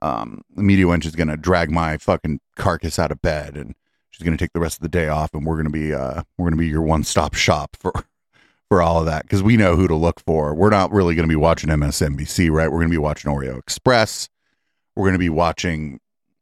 um, 0.00 0.40
the 0.54 0.62
media 0.62 0.86
wench 0.86 1.04
is 1.04 1.14
gonna 1.14 1.36
drag 1.36 1.70
my 1.70 1.98
fucking 1.98 2.40
carcass 2.56 2.98
out 2.98 3.12
of 3.12 3.20
bed 3.20 3.58
and 3.58 3.74
she's 4.16 4.24
going 4.24 4.36
to 4.36 4.42
take 4.42 4.52
the 4.52 4.60
rest 4.60 4.78
of 4.78 4.82
the 4.82 4.88
day 4.88 5.08
off 5.08 5.34
and 5.34 5.44
we're 5.44 5.56
going 5.56 5.66
to 5.66 5.70
be 5.70 5.92
uh 5.92 6.22
we're 6.38 6.44
going 6.44 6.56
to 6.56 6.58
be 6.58 6.68
your 6.68 6.82
one-stop 6.82 7.34
shop 7.34 7.76
for 7.78 7.92
for 8.68 8.82
all 8.82 8.98
of 8.98 9.06
that 9.06 9.22
because 9.22 9.42
we 9.42 9.56
know 9.56 9.76
who 9.76 9.86
to 9.86 9.94
look 9.94 10.18
for. 10.20 10.52
We're 10.52 10.70
not 10.70 10.90
really 10.90 11.14
going 11.14 11.28
to 11.28 11.32
be 11.32 11.36
watching 11.36 11.70
msnbc 11.70 12.50
right? 12.50 12.70
We're 12.70 12.78
going 12.78 12.88
to 12.88 12.94
be 12.94 12.98
watching 12.98 13.30
oreo 13.30 13.58
express. 13.58 14.28
We're 14.94 15.04
going 15.04 15.14
to 15.14 15.18
be 15.18 15.28
watching 15.28 16.00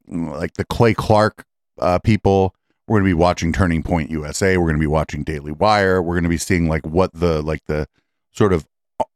like 0.08 0.54
the 0.54 0.64
clay 0.64 0.94
clark 0.94 1.44
uh, 1.80 1.98
people. 1.98 2.54
We're 2.86 3.00
going 3.00 3.10
to 3.10 3.16
be 3.16 3.20
watching 3.20 3.52
turning 3.52 3.82
point 3.82 4.10
usa 4.10 4.56
we're 4.56 4.66
going 4.66 4.76
to 4.76 4.80
be 4.80 4.86
watching 4.86 5.24
daily 5.24 5.52
wire. 5.52 6.00
We're 6.00 6.14
going 6.14 6.24
to 6.24 6.30
be 6.30 6.38
seeing 6.38 6.68
like 6.68 6.86
what 6.86 7.12
the 7.12 7.42
like 7.42 7.64
the 7.66 7.88
sort 8.32 8.52
of 8.52 8.66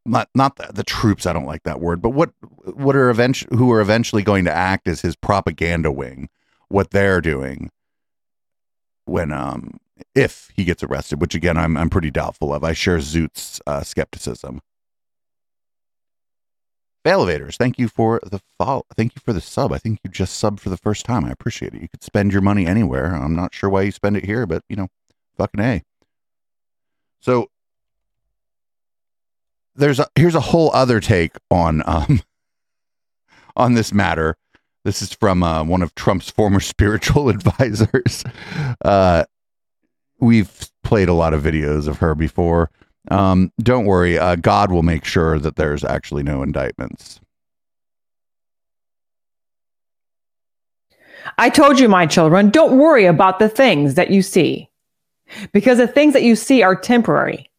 not 0.05 0.29
not 0.35 0.57
the, 0.57 0.69
the 0.73 0.83
troops 0.83 1.25
i 1.25 1.33
don't 1.33 1.47
like 1.47 1.63
that 1.63 1.81
word 1.81 2.03
but 2.03 2.11
what 2.11 2.31
what 2.75 2.97
are 2.97 3.11
eventually 3.11 3.57
who 3.57 3.71
are 3.71 3.81
eventually 3.81 4.23
going 4.23 4.45
to 4.45 4.53
act 4.53 4.89
as 4.89 5.03
his 5.03 5.15
propaganda 5.15 5.93
wing 5.93 6.29
what 6.69 6.91
they're 6.91 7.21
doing 7.21 7.71
when 9.09 9.33
um 9.33 9.79
if 10.15 10.51
he 10.55 10.65
gets 10.65 10.83
arrested, 10.83 11.21
which 11.21 11.35
again 11.35 11.57
I'm 11.57 11.77
I'm 11.77 11.91
pretty 11.91 12.11
doubtful 12.11 12.53
of. 12.53 12.65
I 12.65 12.73
share 12.73 12.99
Zoot's 12.99 13.61
uh, 13.67 13.83
skepticism. 13.83 14.61
Elevators, 17.05 17.57
thank 17.57 17.79
you 17.79 17.89
for 17.89 18.21
the 18.23 18.41
follow. 18.59 18.85
Thank 18.95 19.15
you 19.15 19.23
for 19.25 19.33
the 19.33 19.41
sub. 19.41 19.73
I 19.73 19.79
think 19.79 20.01
you 20.05 20.11
just 20.11 20.43
subbed 20.43 20.61
for 20.61 20.69
the 20.69 20.77
first 20.77 21.07
time. 21.07 21.25
I 21.25 21.31
appreciate 21.31 21.73
it. 21.73 21.81
You 21.81 21.89
could 21.89 22.03
spend 22.03 22.33
your 22.33 22.43
money 22.43 22.67
anywhere. 22.67 23.15
I'm 23.15 23.35
not 23.35 23.55
sure 23.55 23.71
why 23.71 23.83
you 23.83 23.93
spend 23.93 24.19
it 24.19 24.27
here, 24.27 24.47
but 24.47 24.63
you 24.69 24.77
know, 24.77 24.89
fucking 25.37 25.61
a. 25.61 25.83
So 27.21 27.49
there's 29.75 29.99
a 29.99 30.09
here's 30.17 30.35
a 30.35 30.41
whole 30.41 30.71
other 30.75 31.01
take 31.01 31.37
on 31.51 31.83
um 31.87 32.21
on 33.57 33.75
this 33.75 33.93
matter. 33.93 34.37
This 34.89 35.03
is 35.03 35.13
from 35.13 35.43
uh, 35.43 35.65
one 35.65 35.83
of 35.83 35.95
Trump's 35.97 36.31
former 36.31 36.61
spiritual 36.75 37.29
advisors. 37.29 38.25
Uh, 38.83 39.25
we've 40.19 40.71
played 40.83 41.11
a 41.11 41.13
lot 41.13 41.35
of 41.35 41.43
videos 41.43 41.87
of 41.87 41.99
her 41.99 42.15
before. 42.15 42.71
Um, 43.11 43.53
don't 43.61 43.85
worry, 43.85 44.19
uh, 44.19 44.37
God 44.37 44.73
will 44.73 44.83
make 44.83 45.05
sure 45.05 45.39
that 45.41 45.57
there's 45.57 45.85
actually 45.85 46.23
no 46.23 46.43
indictments. 46.43 47.21
I 51.37 51.51
told 51.51 51.79
you, 51.79 51.91
my 51.91 52.07
children, 52.07 52.49
don't 52.49 52.79
worry 52.79 53.05
about 53.05 53.41
the 53.41 53.51
things 53.51 53.93
that 53.97 54.11
you 54.11 54.23
see, 54.23 54.71
because 55.53 55.77
the 55.77 55.87
things 55.87 56.15
that 56.15 56.23
you 56.23 56.35
see 56.35 56.63
are 56.63 56.75
temporary. 56.75 57.51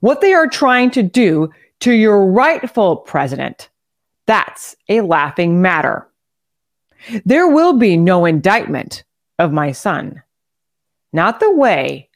What 0.00 0.20
they 0.20 0.34
are 0.34 0.46
trying 0.46 0.90
to 0.90 1.02
do 1.02 1.48
to 1.80 1.92
your 1.92 2.26
rightful 2.26 2.96
president 2.96 3.70
That's 4.26 4.76
a 4.90 5.00
laughing 5.00 5.62
matter. 5.62 6.06
There 7.24 7.48
will 7.48 7.74
be 7.74 7.96
no 7.96 8.24
indictment 8.24 9.04
of 9.38 9.52
my 9.52 9.72
son. 9.72 10.22
Not 11.12 11.40
the 11.40 11.52
way 11.52 12.08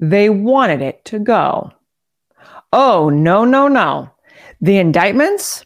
they 0.00 0.28
wanted 0.30 0.82
it 0.82 1.04
to 1.06 1.18
go. 1.18 1.72
Oh, 2.72 3.08
no, 3.08 3.44
no, 3.44 3.68
no. 3.68 4.10
The 4.60 4.78
indictments? 4.78 5.64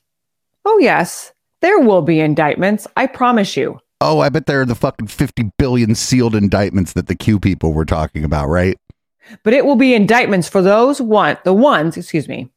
Oh, 0.64 0.78
yes, 0.78 1.32
there 1.60 1.78
will 1.78 2.02
be 2.02 2.20
indictments, 2.20 2.86
I 2.96 3.06
promise 3.06 3.56
you. 3.56 3.80
Oh, 4.00 4.20
I 4.20 4.30
bet 4.30 4.46
there 4.46 4.62
are 4.62 4.66
the 4.66 4.74
fucking 4.74 5.08
50 5.08 5.50
billion 5.58 5.94
sealed 5.94 6.34
indictments 6.34 6.94
that 6.94 7.06
the 7.06 7.14
Q 7.14 7.38
people 7.38 7.72
were 7.72 7.84
talking 7.84 8.24
about, 8.24 8.48
right? 8.48 8.78
But 9.42 9.52
it 9.52 9.64
will 9.64 9.76
be 9.76 9.94
indictments 9.94 10.48
for 10.48 10.62
those 10.62 11.00
one 11.00 11.36
the 11.44 11.52
ones, 11.52 11.96
excuse 11.96 12.26
me, 12.26 12.48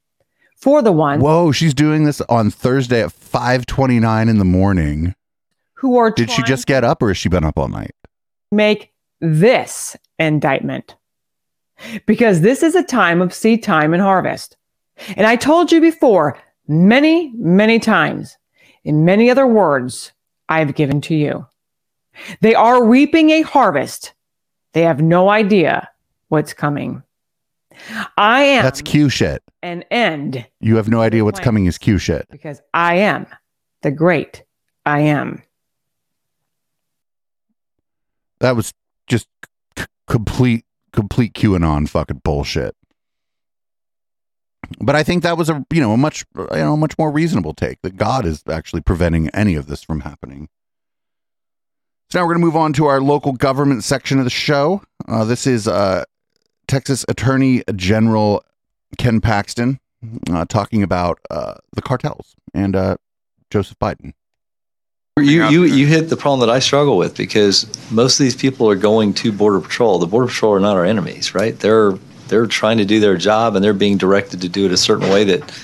for 0.56 0.82
the 0.82 0.94
ones 0.94 1.22
Whoa, 1.22 1.52
she's 1.52 1.74
doing 1.74 2.06
this 2.06 2.22
on 2.22 2.50
Thursday 2.50 3.04
at 3.04 3.12
5:29 3.12 4.30
in 4.30 4.38
the 4.38 4.46
morning. 4.46 5.14
Who 5.84 5.98
are 5.98 6.10
Did 6.12 6.32
she 6.32 6.42
just 6.44 6.66
get 6.66 6.86
up 6.86 7.02
or 7.04 7.10
has 7.10 7.18
she 7.18 7.28
been 7.28 7.44
up 7.44 7.60
all 7.60 7.68
night? 7.68 7.92
make 8.52 8.94
this 9.20 9.98
indictment. 10.18 10.96
Because 12.06 12.40
this 12.42 12.64
is 12.64 12.74
a 12.76 12.84
time 12.84 13.22
of 13.22 13.34
seed 13.34 13.64
time 13.64 13.94
and 13.94 14.02
harvest. 14.02 14.56
And 15.18 15.28
I 15.28 15.36
told 15.36 15.72
you 15.72 15.82
before, 15.82 16.38
many, 16.68 17.32
many 17.36 17.80
times, 17.80 18.38
in 18.86 19.04
many 19.04 19.30
other 19.30 19.46
words 19.48 20.14
I've 20.48 20.76
given 20.76 21.02
to 21.02 21.16
you. 21.16 21.46
They 22.42 22.56
are 22.56 22.86
reaping 22.86 23.32
a 23.32 23.42
harvest. 23.42 24.14
They 24.74 24.84
have 24.84 25.02
no 25.02 25.30
idea 25.30 25.90
what's 26.30 26.54
coming. 26.54 27.04
I 28.18 28.44
am 28.44 28.64
That's 28.64 28.82
Q 28.82 29.10
shit. 29.10 29.44
an 29.64 29.84
end 29.90 30.46
You 30.62 30.78
have 30.78 30.88
no 30.88 31.02
idea 31.02 31.26
what's 31.26 31.40
coming 31.40 31.66
is 31.66 31.78
Q 31.78 31.98
shit. 31.98 32.28
because 32.30 32.62
I 32.74 32.96
am 32.96 33.26
the 33.82 33.92
great 33.92 34.44
I 34.86 35.00
am. 35.00 35.42
That 38.44 38.58
was 38.58 38.74
just 39.08 39.30
c- 39.80 39.86
complete 40.06 40.66
complete 40.92 41.34
QAnon 41.34 41.88
fucking 41.88 42.20
bullshit. 42.26 42.76
But 44.82 44.98
I 44.98 45.04
think 45.04 45.24
that 45.24 45.38
was 45.38 45.50
a 45.50 45.66
you 45.72 45.80
know 45.80 45.94
a 45.94 45.98
much 45.98 46.26
you 46.36 46.48
know 46.52 46.76
much 46.76 46.98
more 47.00 47.10
reasonable 47.10 47.54
take 47.54 47.82
that 47.84 47.96
God 47.96 48.26
is 48.26 48.44
actually 48.50 48.82
preventing 48.82 49.30
any 49.30 49.56
of 49.56 49.68
this 49.68 49.82
from 49.82 50.02
happening. 50.02 50.50
So 52.10 52.20
now 52.20 52.26
we're 52.26 52.34
going 52.34 52.42
to 52.42 52.46
move 52.48 52.58
on 52.58 52.74
to 52.74 52.86
our 52.86 53.00
local 53.00 53.32
government 53.32 53.86
section 53.86 54.18
of 54.18 54.26
the 54.26 54.30
show. 54.30 54.82
Uh, 55.08 55.24
this 55.24 55.48
is 55.48 55.66
uh, 55.66 56.04
Texas 56.68 57.06
Attorney 57.08 57.64
General 57.78 58.44
Ken 58.98 59.22
Paxton 59.22 59.80
uh, 60.30 60.44
talking 60.44 60.84
about 60.84 61.18
uh, 61.32 61.54
the 61.78 61.82
cartels 61.82 62.36
and 62.54 62.76
uh, 62.76 62.98
Joseph 63.50 63.80
Biden. 63.80 64.12
You, 65.20 65.48
you 65.48 65.64
you 65.66 65.86
hit 65.86 66.10
the 66.10 66.18
problem 66.18 66.40
that 66.40 66.50
I 66.52 66.58
struggle 66.58 66.98
with 66.98 67.16
because 67.16 67.68
most 67.92 68.20
of 68.20 68.24
these 68.24 68.36
people 68.36 68.68
are 68.68 68.76
going 68.76 69.14
to 69.16 69.32
border 69.32 69.62
patrol. 69.62 70.00
The 70.00 70.08
border 70.08 70.26
patrol 70.26 70.56
are 70.56 70.60
not 70.60 70.76
our 70.76 70.86
enemies, 70.86 71.36
right? 71.36 71.58
They're 71.60 71.92
they're 72.30 72.48
trying 72.48 72.80
to 72.80 72.86
do 72.86 73.00
their 73.00 73.16
job 73.16 73.56
and 73.56 73.64
they're 73.64 73.76
being 73.76 73.98
directed 73.98 74.42
to 74.42 74.50
do 74.50 74.66
it 74.66 74.72
a 74.72 74.78
certain 74.78 75.08
way 75.12 75.24
that 75.26 75.56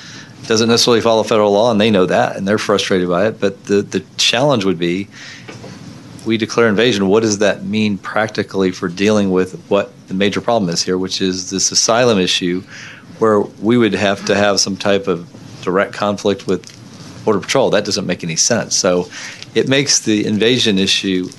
doesn't 0.45 0.70
necessarily 0.70 1.02
follow 1.02 1.24
federal 1.24 1.52
law, 1.52 1.72
and 1.72 1.82
they 1.82 1.89
know 1.89 2.06
that 2.06 2.36
and 2.36 2.47
they're 2.47 2.60
frustrated 2.60 3.10
by 3.10 3.26
it. 3.26 3.39
But 3.39 3.66
the 3.66 3.82
the 3.82 4.06
challenge 4.18 4.66
would 4.66 4.78
be 4.78 5.08
we 6.28 6.38
declare 6.38 6.68
invasion. 6.68 7.08
What 7.08 7.22
does 7.22 7.39
that 7.39 7.64
mean 7.64 7.97
practically 7.97 8.70
for 8.70 8.88
dealing 8.88 9.32
with 9.32 9.60
what 9.68 9.91
the 10.10 10.14
major 10.14 10.41
problem 10.41 10.70
is 10.70 10.84
here, 10.84 11.00
which 11.00 11.22
is 11.22 11.50
this 11.50 11.72
asylum 11.72 12.20
issue, 12.20 12.62
where 13.18 13.39
we 13.39 13.80
would 13.80 13.93
have 13.93 14.24
to 14.26 14.36
have 14.36 14.60
some 14.60 14.78
type 14.78 15.08
of 15.08 15.28
direct 15.64 15.93
conflict 15.93 16.45
with 16.45 16.76
border 17.26 17.39
patrol. 17.39 17.70
That 17.70 17.86
doesn't 17.86 18.06
make 18.06 18.24
any 18.24 18.36
sense. 18.36 18.76
So 18.76 19.10
it 19.56 19.68
makes 19.68 20.00
the 20.00 20.26
invasion 20.26 20.78
issue 20.78 21.30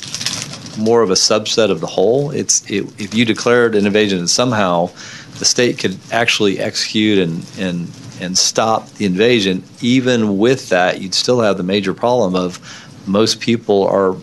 more 0.78 1.02
of 1.02 1.10
a 1.10 1.14
subset 1.14 1.70
of 1.70 1.80
the 1.80 1.86
whole. 1.86 2.30
It's 2.30 2.68
it, 2.70 2.84
if 3.00 3.14
you 3.14 3.24
declared 3.24 3.74
an 3.74 3.86
invasion 3.86 4.18
and 4.18 4.30
somehow 4.30 4.90
the 5.38 5.44
state 5.44 5.78
could 5.78 5.98
actually 6.12 6.58
execute 6.58 7.18
and 7.18 7.44
and 7.58 7.90
and 8.20 8.36
stop 8.36 8.88
the 8.94 9.06
invasion. 9.06 9.64
Even 9.80 10.38
with 10.38 10.68
that, 10.68 11.00
you'd 11.00 11.14
still 11.14 11.40
have 11.40 11.56
the 11.56 11.62
major 11.62 11.94
problem 11.94 12.34
of 12.34 12.58
most 13.06 13.40
people 13.40 13.86
are 13.86 14.16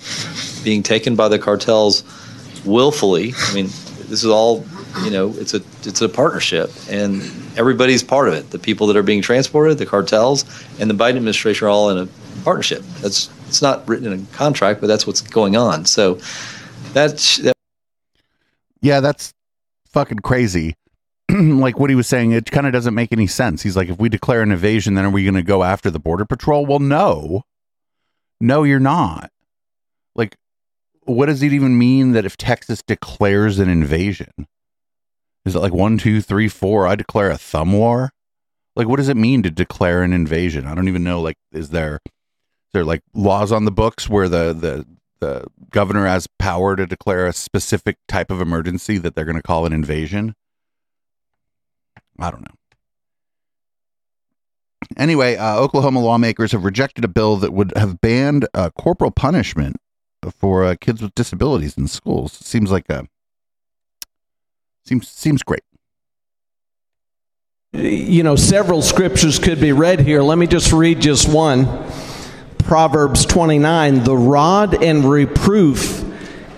being 0.63 0.83
taken 0.83 1.15
by 1.15 1.27
the 1.27 1.39
cartels 1.39 2.03
willfully. 2.65 3.33
I 3.35 3.53
mean, 3.53 3.65
this 3.65 4.23
is 4.23 4.27
all 4.27 4.65
you 5.03 5.11
know. 5.11 5.33
It's 5.37 5.53
a 5.53 5.61
it's 5.83 6.01
a 6.01 6.09
partnership, 6.09 6.71
and 6.89 7.21
everybody's 7.57 8.03
part 8.03 8.27
of 8.27 8.33
it. 8.33 8.51
The 8.51 8.59
people 8.59 8.87
that 8.87 8.97
are 8.97 9.03
being 9.03 9.21
transported, 9.21 9.77
the 9.77 9.85
cartels, 9.85 10.45
and 10.79 10.89
the 10.89 10.93
Biden 10.93 11.17
administration 11.17 11.67
are 11.67 11.69
all 11.69 11.89
in 11.89 11.97
a 11.97 12.07
partnership. 12.43 12.81
That's 13.01 13.29
it's 13.47 13.61
not 13.61 13.87
written 13.87 14.11
in 14.11 14.19
a 14.21 14.35
contract, 14.35 14.81
but 14.81 14.87
that's 14.87 15.07
what's 15.07 15.21
going 15.21 15.55
on. 15.55 15.85
So 15.85 16.19
that's 16.93 17.37
that, 17.37 17.55
Yeah, 18.81 18.99
that's 18.99 19.33
fucking 19.91 20.19
crazy. 20.19 20.75
like 21.31 21.79
what 21.79 21.89
he 21.89 21.95
was 21.95 22.07
saying, 22.07 22.31
it 22.31 22.51
kind 22.51 22.67
of 22.67 22.73
doesn't 22.73 22.93
make 22.93 23.11
any 23.11 23.27
sense. 23.27 23.61
He's 23.61 23.75
like, 23.75 23.89
if 23.89 23.99
we 23.99 24.09
declare 24.09 24.41
an 24.41 24.51
invasion, 24.51 24.93
then 24.93 25.05
are 25.05 25.09
we 25.09 25.23
going 25.23 25.35
to 25.35 25.43
go 25.43 25.63
after 25.63 25.91
the 25.91 25.99
border 25.99 26.25
patrol? 26.25 26.65
Well, 26.65 26.79
no, 26.79 27.43
no, 28.39 28.63
you're 28.63 28.79
not. 28.79 29.31
Like, 30.15 30.37
what 31.03 31.27
does 31.27 31.43
it 31.43 31.53
even 31.53 31.77
mean 31.77 32.13
that 32.13 32.25
if 32.25 32.37
Texas 32.37 32.81
declares 32.81 33.59
an 33.59 33.69
invasion? 33.69 34.47
Is 35.47 35.55
it 35.55 35.59
like 35.59 35.73
one, 35.73 35.97
two, 35.97 36.21
three, 36.21 36.49
four? 36.49 36.85
I 36.85 36.95
declare 36.95 37.31
a 37.31 37.37
thumb 37.37 37.71
war. 37.71 38.11
Like, 38.75 38.87
what 38.87 38.97
does 38.97 39.07
it 39.07 39.15
mean 39.15 39.43
to 39.43 39.49
declare 39.49 40.03
an 40.03 40.11
invasion? 40.11 40.67
I 40.67 40.75
don't 40.75 40.89
even 40.89 41.05
know. 41.05 41.21
Like, 41.21 41.37
is 41.53 41.69
there 41.69 42.01
is 42.05 42.73
there 42.73 42.83
like 42.83 43.01
laws 43.13 43.53
on 43.53 43.63
the 43.63 43.71
books 43.71 44.09
where 44.09 44.27
the 44.27 44.51
the 44.53 44.85
the 45.19 45.45
governor 45.71 46.05
has 46.05 46.27
power 46.37 46.75
to 46.75 46.85
declare 46.85 47.25
a 47.25 47.33
specific 47.33 47.97
type 48.09 48.29
of 48.29 48.41
emergency 48.41 48.97
that 48.97 49.15
they're 49.15 49.25
going 49.25 49.37
to 49.37 49.41
call 49.41 49.65
an 49.65 49.71
invasion? 49.71 50.35
I 52.19 52.29
don't 52.29 52.41
know. 52.41 52.55
Anyway, 54.97 55.37
uh, 55.37 55.57
Oklahoma 55.57 56.01
lawmakers 56.01 56.51
have 56.51 56.65
rejected 56.65 57.05
a 57.05 57.09
bill 57.09 57.37
that 57.37 57.53
would 57.53 57.71
have 57.77 58.01
banned 58.01 58.47
uh, 58.53 58.69
corporal 58.71 59.11
punishment 59.11 59.77
for 60.37 60.65
uh, 60.65 60.75
kids 60.79 61.01
with 61.01 61.15
disabilities 61.15 61.77
in 61.77 61.87
schools. 61.87 62.33
Seems 62.33 62.69
like 62.69 62.89
a 62.89 63.07
seems 64.88 65.07
seems 65.07 65.43
great. 65.43 65.61
You 67.73 68.23
know, 68.23 68.35
several 68.35 68.81
scriptures 68.81 69.38
could 69.38 69.59
be 69.59 69.71
read 69.71 69.99
here. 69.99 70.21
Let 70.21 70.38
me 70.38 70.47
just 70.47 70.71
read 70.71 71.01
just 71.01 71.27
one. 71.27 71.65
Proverbs 72.59 73.25
29 73.25 74.03
The 74.03 74.15
rod 74.15 74.81
and 74.83 75.05
reproof 75.05 76.03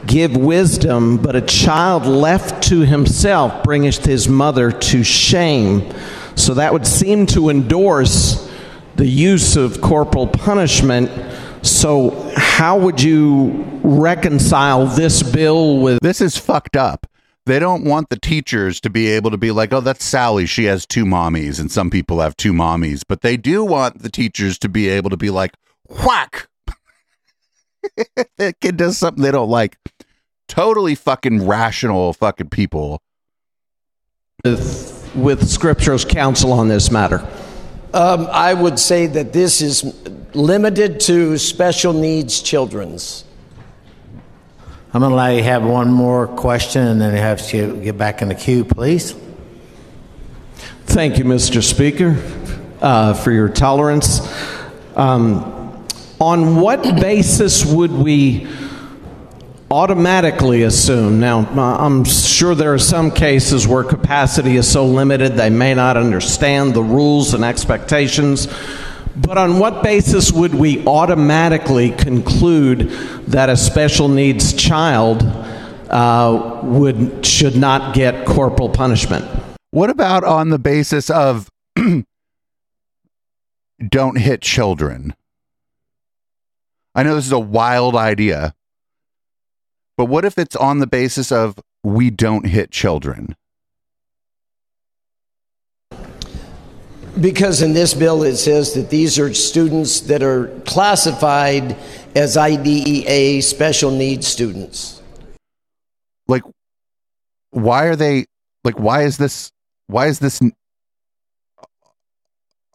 give 0.06 0.36
wisdom, 0.38 1.18
but 1.18 1.36
a 1.36 1.42
child 1.42 2.06
left 2.06 2.64
to 2.70 2.82
himself 2.82 3.64
bringeth 3.64 4.06
his 4.06 4.28
mother 4.28 4.72
to 4.72 5.04
shame. 5.04 5.94
So 6.36 6.54
that 6.54 6.72
would 6.72 6.88
seem 6.88 7.26
to 7.28 7.50
endorse 7.50 8.50
the 8.96 9.06
use 9.08 9.56
of 9.56 9.82
corporal 9.82 10.28
punishment. 10.28 11.12
So, 11.62 12.32
how 12.36 12.80
would 12.80 13.02
you 13.02 13.66
reconcile 13.84 14.86
this 14.86 15.22
bill 15.22 15.80
with? 15.80 16.00
This 16.02 16.22
is 16.22 16.38
fucked 16.38 16.78
up. 16.78 17.06
They 17.50 17.58
don't 17.58 17.84
want 17.84 18.10
the 18.10 18.20
teachers 18.20 18.80
to 18.82 18.92
be 18.92 19.08
able 19.08 19.32
to 19.32 19.38
be 19.38 19.50
like, 19.50 19.74
oh, 19.74 19.82
that's 19.82 20.06
Sally. 20.06 20.46
She 20.46 20.66
has 20.66 20.86
two 20.86 21.04
mommies, 21.04 21.60
and 21.60 21.72
some 21.72 21.90
people 21.90 22.20
have 22.20 22.38
two 22.38 22.54
mommies. 22.54 23.02
But 23.08 23.22
they 23.22 23.38
do 23.38 23.66
want 23.66 24.04
the 24.04 24.10
teachers 24.12 24.60
to 24.60 24.70
be 24.70 24.88
able 24.88 25.10
to 25.10 25.18
be 25.18 25.32
like, 25.32 25.56
whack. 25.88 26.48
that 28.38 28.60
kid 28.62 28.78
does 28.78 29.00
something 29.00 29.24
they 29.24 29.32
don't 29.32 29.50
like. 29.50 29.80
Totally 30.48 30.94
fucking 30.94 31.48
rational 31.48 32.14
fucking 32.14 32.50
people. 32.50 33.02
with, 34.46 35.12
with 35.16 35.50
Scripture's 35.50 36.06
counsel 36.06 36.52
on 36.54 36.68
this 36.68 36.92
matter? 36.92 37.28
Um, 37.96 38.28
I 38.30 38.54
would 38.54 38.78
say 38.78 39.08
that 39.08 39.34
this 39.34 39.64
is 39.64 39.84
limited 40.36 41.00
to 41.00 41.40
special 41.40 41.94
needs 41.94 42.44
children's. 42.44 43.24
I'm 44.92 45.02
going 45.02 45.12
to 45.12 45.16
allow 45.16 45.28
you 45.28 45.38
to 45.38 45.44
have 45.44 45.64
one 45.64 45.92
more 45.92 46.26
question 46.26 46.82
and 46.88 47.00
then 47.00 47.14
you 47.14 47.22
have 47.22 47.46
to 47.50 47.80
get 47.84 47.96
back 47.96 48.24
in 48.24 48.30
the 48.30 48.34
queue, 48.34 48.66
please. 48.66 49.16
Thank 50.88 51.20
you, 51.20 51.26
Mr. 51.26 51.62
Speaker, 51.62 52.18
uh, 52.82 53.14
for 53.14 53.32
your 53.32 53.50
tolerance. 53.50 54.20
Um, 54.96 55.86
on 56.20 56.56
what 56.56 56.82
basis 56.82 57.64
would 57.64 57.92
we 57.92 58.48
automatically 59.70 60.64
assume? 60.64 61.20
Now, 61.20 61.42
uh, 61.42 61.86
I'm 61.86 62.04
sure 62.04 62.56
there 62.56 62.74
are 62.74 62.80
some 62.80 63.12
cases 63.12 63.68
where 63.68 63.84
capacity 63.84 64.56
is 64.56 64.72
so 64.72 64.88
limited 64.88 65.34
they 65.34 65.52
may 65.52 65.76
not 65.76 65.98
understand 65.98 66.74
the 66.74 66.82
rules 66.82 67.36
and 67.36 67.46
expectations. 67.46 68.48
But 69.22 69.38
on 69.38 69.60
what 69.60 69.84
basis 69.84 70.32
would 70.32 70.56
we 70.56 70.86
automatically 70.86 71.92
conclude 71.92 72.90
that 73.28 73.50
a 73.50 73.58
special 73.58 74.08
needs 74.08 74.54
child 74.54 75.24
uh, 75.90 76.62
would 76.64 77.26
should 77.26 77.58
not 77.58 77.94
get 77.94 78.26
corporal 78.26 78.70
punishment? 78.70 79.26
What 79.72 79.90
about 79.90 80.24
on 80.24 80.50
the 80.50 80.58
basis 80.58 81.10
of 81.10 81.50
don't 83.90 84.18
hit 84.18 84.42
children? 84.42 85.14
I 86.96 87.04
know 87.04 87.16
this 87.16 87.26
is 87.26 87.34
a 87.34 87.40
wild 87.40 87.98
idea, 87.98 88.56
but 89.98 90.06
what 90.06 90.24
if 90.24 90.38
it's 90.38 90.56
on 90.56 90.80
the 90.80 90.88
basis 90.88 91.30
of 91.30 91.60
we 91.84 92.10
don't 92.10 92.46
hit 92.46 92.72
children? 92.72 93.36
Because 97.22 97.62
in 97.62 97.74
this 97.74 97.94
bill 97.94 98.24
it 98.24 98.38
says 98.38 98.74
that 98.74 98.90
these 98.90 99.20
are 99.20 99.34
students 99.34 100.02
that 100.02 100.24
are 100.24 100.48
classified 100.66 101.76
as 102.16 102.38
IDEA 102.38 103.42
special 103.42 103.92
needs 103.92 104.28
students. 104.28 105.02
Like, 106.28 106.44
why 107.52 107.86
are 107.86 107.96
they 107.96 108.26
like? 108.64 108.80
Why 108.80 109.04
is 109.04 109.18
this? 109.18 109.52
Why 109.88 110.08
is 110.08 110.20
this? 110.20 110.40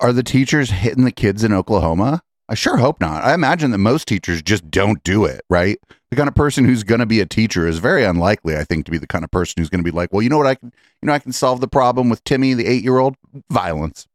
Are 0.01 0.13
the 0.13 0.23
teachers 0.23 0.71
hitting 0.71 1.05
the 1.05 1.13
kids 1.13 1.45
in 1.45 1.53
Oklahoma? 1.53 2.23
I 2.49 2.55
sure 2.55 2.77
hope 2.77 3.01
not. 3.01 3.25
I 3.25 3.33
imagine 3.33 3.71
that 3.71 3.79
most 3.79 4.07
teachers 4.07 4.43
just 4.43 4.71
don't 4.71 5.03
do 5.03 5.25
it, 5.25 5.43
right? 5.49 5.79
The 6.11 6.17
kind 6.17 6.29
of 6.29 6.35
person 6.35 6.67
who's 6.67 6.83
going 6.83 6.99
to 6.99 7.07
be 7.07 7.21
a 7.21 7.27
teacher 7.27 7.67
is 7.67 7.79
very 7.79 8.05
unlikely, 8.05 8.57
I 8.57 8.65
think, 8.65 8.85
to 8.85 8.91
be 8.91 8.99
the 8.99 9.07
kind 9.07 9.25
of 9.25 9.31
person 9.31 9.55
who's 9.57 9.71
going 9.71 9.83
to 9.83 9.91
be 9.91 9.97
like, 9.97 10.13
well, 10.13 10.21
you 10.21 10.29
know 10.29 10.37
what 10.37 10.47
I 10.47 10.57
can, 10.57 10.71
you 11.01 11.07
know, 11.07 11.15
I 11.15 11.21
can 11.21 11.33
solve 11.33 11.61
the 11.63 11.69
problem 11.69 12.11
with 12.11 12.23
Timmy, 12.25 12.53
the 12.53 12.67
eight 12.67 12.85
year 12.85 12.99
old, 12.99 13.17
violence. 13.51 14.07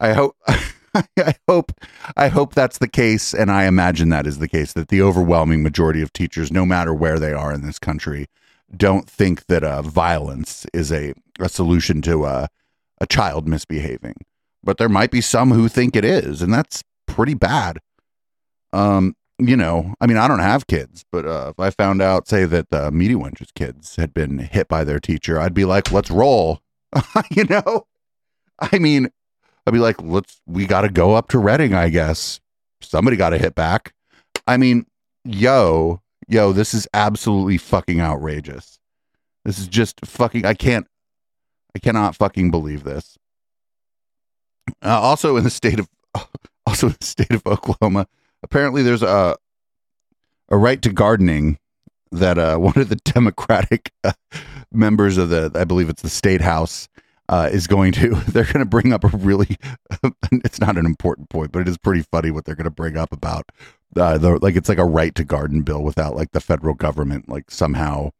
I 0.00 0.12
hope, 0.12 0.36
I 0.46 1.34
hope, 1.48 1.72
I 2.16 2.28
hope 2.28 2.54
that's 2.54 2.78
the 2.78 2.88
case, 2.88 3.34
and 3.34 3.50
I 3.50 3.64
imagine 3.64 4.08
that 4.10 4.26
is 4.26 4.38
the 4.38 4.48
case. 4.48 4.72
That 4.72 4.88
the 4.88 5.02
overwhelming 5.02 5.62
majority 5.62 6.02
of 6.02 6.12
teachers, 6.12 6.52
no 6.52 6.64
matter 6.64 6.94
where 6.94 7.18
they 7.18 7.32
are 7.32 7.52
in 7.52 7.62
this 7.62 7.78
country, 7.78 8.26
don't 8.76 9.08
think 9.08 9.46
that 9.46 9.64
uh, 9.64 9.82
violence 9.82 10.66
is 10.72 10.92
a 10.92 11.14
a 11.38 11.48
solution 11.48 12.02
to 12.02 12.24
uh, 12.24 12.46
a 13.00 13.06
child 13.06 13.46
misbehaving. 13.46 14.16
But 14.62 14.78
there 14.78 14.88
might 14.88 15.10
be 15.10 15.20
some 15.20 15.52
who 15.52 15.68
think 15.68 15.94
it 15.94 16.04
is, 16.04 16.42
and 16.42 16.52
that's 16.52 16.82
pretty 17.06 17.34
bad. 17.34 17.78
Um, 18.72 19.14
you 19.38 19.56
know, 19.56 19.94
I 20.00 20.06
mean, 20.06 20.16
I 20.16 20.26
don't 20.26 20.40
have 20.40 20.66
kids, 20.66 21.04
but 21.12 21.24
uh, 21.24 21.52
if 21.56 21.60
I 21.60 21.70
found 21.70 22.02
out, 22.02 22.26
say, 22.26 22.44
that 22.44 22.70
the 22.70 22.90
Meaty 22.90 23.14
Wench's 23.14 23.52
kids 23.52 23.96
had 23.96 24.12
been 24.12 24.38
hit 24.38 24.66
by 24.66 24.82
their 24.82 24.98
teacher, 24.98 25.38
I'd 25.38 25.54
be 25.54 25.64
like, 25.64 25.92
let's 25.92 26.10
roll. 26.10 26.60
you 27.30 27.44
know, 27.44 27.86
I 28.58 28.78
mean, 28.78 29.10
I'd 29.68 29.74
be 29.74 29.80
like, 29.80 30.00
let's, 30.00 30.40
we 30.46 30.66
got 30.66 30.80
to 30.80 30.88
go 30.88 31.14
up 31.14 31.28
to 31.28 31.38
Reading, 31.38 31.74
I 31.74 31.90
guess. 31.90 32.40
Somebody 32.80 33.18
got 33.18 33.30
to 33.30 33.38
hit 33.38 33.54
back. 33.54 33.92
I 34.46 34.56
mean, 34.56 34.86
yo, 35.26 36.00
yo, 36.26 36.52
this 36.52 36.72
is 36.72 36.88
absolutely 36.94 37.58
fucking 37.58 38.00
outrageous. 38.00 38.78
This 39.44 39.58
is 39.58 39.68
just 39.68 40.00
fucking, 40.06 40.46
I 40.46 40.54
can't, 40.54 40.86
I 41.76 41.80
cannot 41.80 42.16
fucking 42.16 42.50
believe 42.50 42.84
this. 42.84 43.18
Uh, 44.82 44.98
also 44.98 45.36
in 45.36 45.44
the 45.44 45.50
state 45.50 45.78
of, 45.78 45.88
also 46.66 46.86
in 46.86 46.96
the 46.98 47.04
state 47.04 47.32
of 47.32 47.46
Oklahoma, 47.46 48.06
apparently 48.42 48.82
there's 48.82 49.02
a, 49.02 49.36
a 50.48 50.56
right 50.56 50.80
to 50.80 50.90
gardening 50.90 51.58
that 52.10 52.38
uh, 52.38 52.56
one 52.58 52.78
of 52.78 52.88
the 52.88 52.96
Democratic 52.96 53.92
uh, 54.02 54.12
members 54.72 55.18
of 55.18 55.28
the, 55.28 55.52
I 55.54 55.64
believe 55.64 55.90
it's 55.90 56.00
the 56.00 56.08
state 56.08 56.40
house, 56.40 56.88
uh, 57.28 57.48
is 57.52 57.66
going 57.66 57.92
to. 57.92 58.10
They're 58.28 58.44
going 58.44 58.58
to 58.58 58.64
bring 58.64 58.92
up 58.92 59.04
a 59.04 59.08
really. 59.08 59.56
it's 60.32 60.60
not 60.60 60.76
an 60.76 60.86
important 60.86 61.28
point, 61.30 61.52
but 61.52 61.60
it 61.60 61.68
is 61.68 61.78
pretty 61.78 62.02
funny 62.02 62.30
what 62.30 62.44
they're 62.44 62.54
going 62.54 62.64
to 62.64 62.70
bring 62.70 62.96
up 62.96 63.12
about 63.12 63.50
uh, 63.96 64.18
the 64.18 64.38
like. 64.38 64.56
It's 64.56 64.68
like 64.68 64.78
a 64.78 64.84
right 64.84 65.14
to 65.14 65.24
garden 65.24 65.62
bill 65.62 65.82
without 65.82 66.14
like 66.14 66.32
the 66.32 66.40
federal 66.40 66.74
government 66.74 67.28
like 67.28 67.50
somehow 67.50 68.10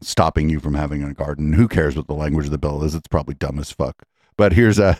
stopping 0.00 0.48
you 0.48 0.60
from 0.60 0.74
having 0.74 1.02
a 1.02 1.14
garden. 1.14 1.52
Who 1.52 1.68
cares 1.68 1.96
what 1.96 2.06
the 2.06 2.14
language 2.14 2.46
of 2.46 2.52
the 2.52 2.58
bill 2.58 2.82
is? 2.84 2.94
It's 2.94 3.08
probably 3.08 3.34
dumb 3.34 3.58
as 3.58 3.70
fuck. 3.70 4.02
But 4.36 4.52
here's 4.52 4.78
a 4.78 4.98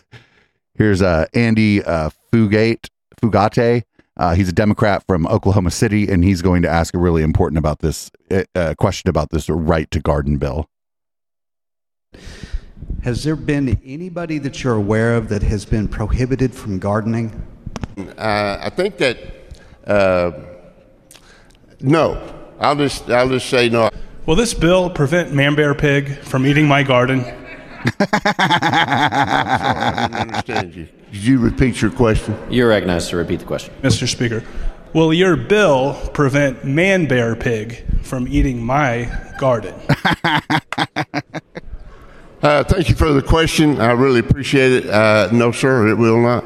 here's 0.75 1.01
a 1.01 1.27
Andy 1.33 1.83
uh, 1.83 2.09
Fugate 2.31 2.89
Fugate. 3.21 3.83
Uh, 4.17 4.35
he's 4.35 4.49
a 4.49 4.53
Democrat 4.53 5.03
from 5.07 5.25
Oklahoma 5.27 5.71
City, 5.71 6.07
and 6.09 6.23
he's 6.23 6.41
going 6.41 6.61
to 6.61 6.69
ask 6.69 6.93
a 6.93 6.97
really 6.97 7.23
important 7.23 7.57
about 7.57 7.79
this 7.79 8.11
uh, 8.55 8.75
question 8.77 9.09
about 9.09 9.29
this 9.31 9.49
right 9.49 9.89
to 9.89 9.99
garden 9.99 10.37
bill. 10.37 10.69
Has 13.03 13.23
there 13.23 13.35
been 13.35 13.79
anybody 13.85 14.37
that 14.39 14.63
you're 14.63 14.75
aware 14.75 15.15
of 15.15 15.29
that 15.29 15.41
has 15.43 15.65
been 15.65 15.87
prohibited 15.87 16.53
from 16.53 16.79
gardening? 16.79 17.31
Uh, 17.97 18.57
I 18.61 18.69
think 18.69 18.97
that 18.97 19.17
uh, 19.85 20.31
no. 21.79 22.37
I'll 22.59 22.75
just 22.75 23.09
I'll 23.09 23.29
just 23.29 23.49
say 23.49 23.69
no. 23.69 23.89
Will 24.27 24.35
this 24.35 24.53
bill 24.53 24.89
prevent 24.91 25.33
Man 25.33 25.55
Bear 25.55 25.73
Pig 25.73 26.19
from 26.19 26.45
eating 26.45 26.67
my 26.67 26.83
garden? 26.83 27.25
I 28.13 30.07
didn't 30.07 30.21
understand 30.21 30.75
you. 30.75 30.87
Could 31.11 31.23
you 31.23 31.39
repeat 31.39 31.81
your 31.81 31.89
question? 31.89 32.37
You're 32.49 32.69
recognized 32.69 33.09
to 33.09 33.17
repeat 33.17 33.39
the 33.39 33.45
question. 33.45 33.73
Mr. 33.81 34.07
Speaker, 34.07 34.43
will 34.93 35.11
your 35.11 35.35
bill 35.35 35.95
prevent 36.13 36.63
Man 36.63 37.07
Bear 37.07 37.35
Pig 37.35 37.83
from 38.03 38.27
eating 38.27 38.63
my 38.63 39.09
garden? 39.39 39.73
Uh, 42.41 42.63
thank 42.63 42.89
you 42.89 42.95
for 42.95 43.13
the 43.13 43.21
question. 43.21 43.79
I 43.79 43.91
really 43.91 44.19
appreciate 44.19 44.71
it. 44.71 44.89
Uh, 44.89 45.29
no, 45.31 45.51
sir, 45.51 45.87
it 45.89 45.95
will 45.95 46.19
not. 46.19 46.43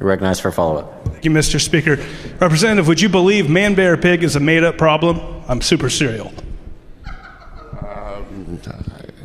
Recognized 0.00 0.42
for 0.42 0.48
a 0.48 0.52
follow 0.52 0.80
up. 0.80 1.04
Thank 1.06 1.24
you, 1.26 1.30
Mr. 1.30 1.60
Speaker. 1.60 1.96
Representative, 2.40 2.88
would 2.88 3.00
you 3.00 3.08
believe 3.08 3.50
Man 3.50 3.74
Bear 3.74 3.96
Pig 3.96 4.24
is 4.24 4.34
a 4.34 4.40
made 4.40 4.64
up 4.64 4.78
problem? 4.78 5.20
I'm 5.46 5.60
super 5.60 5.90
serial. 5.90 6.32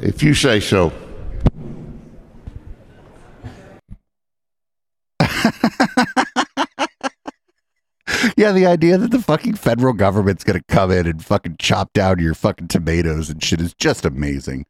If 0.02 0.22
you 0.22 0.34
say 0.34 0.60
so. 0.60 0.92
yeah, 8.38 8.52
the 8.52 8.66
idea 8.68 8.98
that 8.98 9.12
the 9.12 9.22
fucking 9.22 9.56
federal 9.56 9.94
government's 9.94 10.44
gonna 10.44 10.62
come 10.68 10.92
in 10.92 11.08
and 11.08 11.24
fucking 11.24 11.56
chop 11.58 11.94
down 11.94 12.20
your 12.20 12.36
fucking 12.36 12.68
tomatoes 12.68 13.30
and 13.30 13.42
shit 13.42 13.62
is 13.62 13.74
just 13.74 14.06
amazing. 14.06 14.66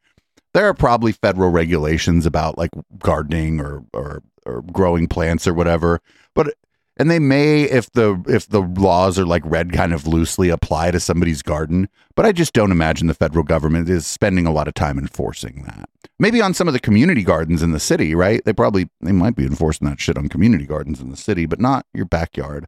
There 0.56 0.70
are 0.70 0.74
probably 0.74 1.12
federal 1.12 1.50
regulations 1.50 2.26
about 2.26 2.58
like 2.58 2.72
gardening 2.98 3.60
or 3.60 3.84
or, 3.94 4.24
or 4.46 4.62
growing 4.62 5.08
plants 5.08 5.46
or 5.46 5.54
whatever, 5.54 6.02
but 6.34 6.54
and 6.96 7.12
they 7.12 7.20
may 7.20 7.64
if 7.64 7.92
the 7.92 8.24
if 8.26 8.48
the 8.48 8.62
laws 8.62 9.20
are 9.20 9.26
like 9.26 9.44
read 9.46 9.74
kind 9.74 9.94
of 9.94 10.08
loosely 10.08 10.48
apply 10.48 10.92
to 10.92 11.00
somebody's 11.02 11.42
garden 11.42 11.90
but 12.16 12.26
i 12.26 12.32
just 12.32 12.54
don't 12.54 12.72
imagine 12.72 13.08
the 13.08 13.14
federal 13.14 13.44
government 13.44 13.90
is 13.90 14.08
spending 14.08 14.46
a 14.46 14.52
lot 14.54 14.70
of 14.70 14.74
time 14.74 14.98
enforcing 14.98 15.64
that. 15.64 15.90
Maybe 16.20 16.42
on 16.42 16.54
some 16.54 16.70
of 16.70 16.74
the 16.74 16.80
community 16.80 17.24
gardens 17.24 17.62
in 17.62 17.72
the 17.72 17.80
city 17.80 18.16
right? 18.16 18.42
They 18.46 18.54
probably 18.54 18.90
they 19.02 19.12
might 19.12 19.36
be 19.36 19.46
enforcing 19.46 19.90
that 19.90 20.00
shit 20.00 20.18
on 20.18 20.30
community 20.30 20.66
gardens 20.66 21.02
in 21.02 21.12
the 21.12 21.18
city 21.18 21.46
but 21.46 21.60
not 21.60 21.86
your 21.94 22.06
backyard. 22.06 22.66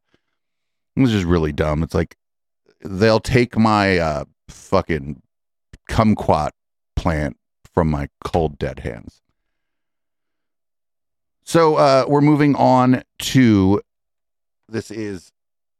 It's 0.97 1.11
just 1.11 1.25
really 1.25 1.53
dumb. 1.53 1.83
It's 1.83 1.93
like 1.93 2.17
they'll 2.83 3.21
take 3.21 3.57
my 3.57 3.97
uh 3.97 4.25
fucking 4.49 5.21
kumquat 5.89 6.49
plant 6.97 7.37
from 7.77 7.91
my 7.91 8.09
cold 8.23 8.57
dead 8.57 8.79
hands 8.79 9.21
so 11.43 11.75
uh, 11.75 12.05
we're 12.07 12.21
moving 12.21 12.55
on 12.55 13.03
to 13.19 13.81
this 14.67 14.91
is 14.91 15.31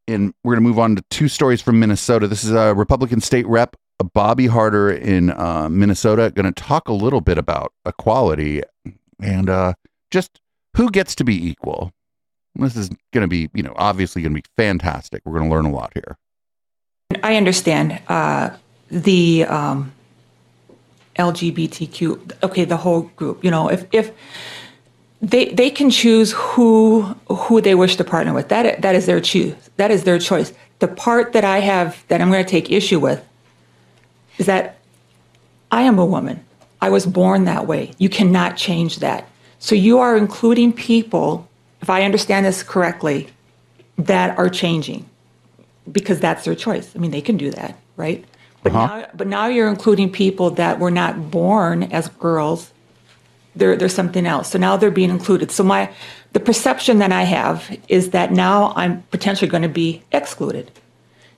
in 0.08 0.34
we're 0.44 0.54
going 0.54 0.64
to 0.64 0.70
move 0.70 0.80
on 0.80 0.96
to 0.96 1.04
two 1.10 1.28
stories 1.28 1.62
from 1.62 1.80
Minnesota. 1.80 2.28
This 2.28 2.46
is 2.46 2.52
a 2.52 2.74
Republican 2.74 3.20
state 3.20 3.46
rep 3.48 3.76
Bobbie 4.14 4.48
Harder 4.48 4.92
in 4.92 5.32
uh, 5.32 5.68
Minnesota 5.70 6.32
going 6.34 6.46
to 6.46 6.52
talk 6.52 6.88
a 6.88 6.94
little 6.94 7.20
bit 7.20 7.38
about 7.38 7.74
equality 7.86 8.62
and 9.22 9.50
uh, 9.50 9.74
just 10.12 10.40
who 10.76 10.90
gets 10.90 11.16
to 11.16 11.24
be 11.24 11.50
equal. 11.50 11.92
This 12.56 12.76
is 12.76 12.90
going 13.12 13.24
to 13.24 13.28
be, 13.28 13.50
you 13.54 13.64
know, 13.64 13.74
obviously 13.76 14.22
going 14.22 14.36
to 14.36 14.42
be 14.42 14.48
fantastic. 14.56 15.22
We're 15.26 15.38
going 15.38 15.50
to 15.50 15.56
learn 15.56 15.66
a 15.66 15.72
lot 15.72 15.92
here. 15.94 16.18
I 17.24 17.36
understand 17.36 18.00
uh, 18.08 18.52
the 18.90 19.46
um, 19.46 19.92
LGBTQ. 21.18 22.44
Okay, 22.44 22.66
the 22.66 22.78
whole 22.78 23.02
group. 23.16 23.44
You 23.44 23.52
know, 23.52 23.70
if 23.70 23.86
if 23.92 24.12
they 25.22 25.46
they 25.50 25.70
can 25.70 25.90
choose 25.90 26.32
who 26.34 27.02
who 27.30 27.62
they 27.62 27.76
wish 27.76 27.96
to 27.96 28.04
partner 28.04 28.34
with. 28.34 28.50
That 28.50 28.82
that 28.82 28.96
is 28.96 29.06
their 29.06 29.20
choose. 29.20 29.56
That 29.78 29.92
is 29.92 30.04
their 30.04 30.20
choice. 30.20 30.54
The 30.80 30.88
part 30.88 31.34
that 31.34 31.44
I 31.44 31.60
have 31.60 32.04
that 32.08 32.22
I'm 32.22 32.30
going 32.30 32.44
to 32.44 32.50
take 32.50 32.72
issue 32.72 33.00
with 33.00 33.24
is 34.38 34.46
that 34.46 34.78
I 35.72 35.84
am 35.84 35.98
a 35.98 36.06
woman. 36.06 36.44
I 36.82 36.90
was 36.90 37.06
born 37.06 37.46
that 37.46 37.66
way. 37.66 37.94
You 37.98 38.10
cannot 38.10 38.56
change 38.56 38.98
that. 39.00 39.28
So 39.60 39.74
you 39.74 39.98
are 39.98 40.16
including 40.16 40.72
people, 40.72 41.48
if 41.82 41.90
I 41.90 42.04
understand 42.04 42.46
this 42.46 42.62
correctly, 42.62 43.30
that 43.98 44.38
are 44.38 44.50
changing 44.50 45.10
because 45.92 46.20
that's 46.20 46.46
their 46.46 46.54
choice. 46.54 46.96
I 46.96 47.00
mean, 47.00 47.10
they 47.10 47.22
can 47.22 47.38
do 47.38 47.50
that, 47.52 47.80
right? 47.96 48.24
But 48.72 48.76
uh-huh. 48.76 49.00
now, 49.00 49.08
but 49.14 49.28
now 49.28 49.48
you're 49.48 49.70
including 49.70 50.12
people 50.12 50.52
that 50.52 50.80
were 50.80 50.92
not 50.92 51.32
born 51.32 51.84
as 51.84 52.10
girls 52.10 52.72
they're, 53.58 53.76
they're 53.76 53.90
something 53.90 54.26
else. 54.26 54.52
So 54.52 54.60
now 54.60 54.78
they're 54.78 54.92
being 54.92 55.10
included. 55.10 55.52
So 55.52 55.64
my 55.64 55.92
the 56.34 56.40
perception 56.40 57.00
that 57.00 57.12
I 57.12 57.24
have 57.24 57.78
is 57.88 58.12
that 58.12 58.32
now 58.32 58.74
I'm 58.76 59.02
potentially 59.04 59.50
going 59.50 59.64
to 59.64 59.70
be 59.70 60.04
excluded. 60.12 60.72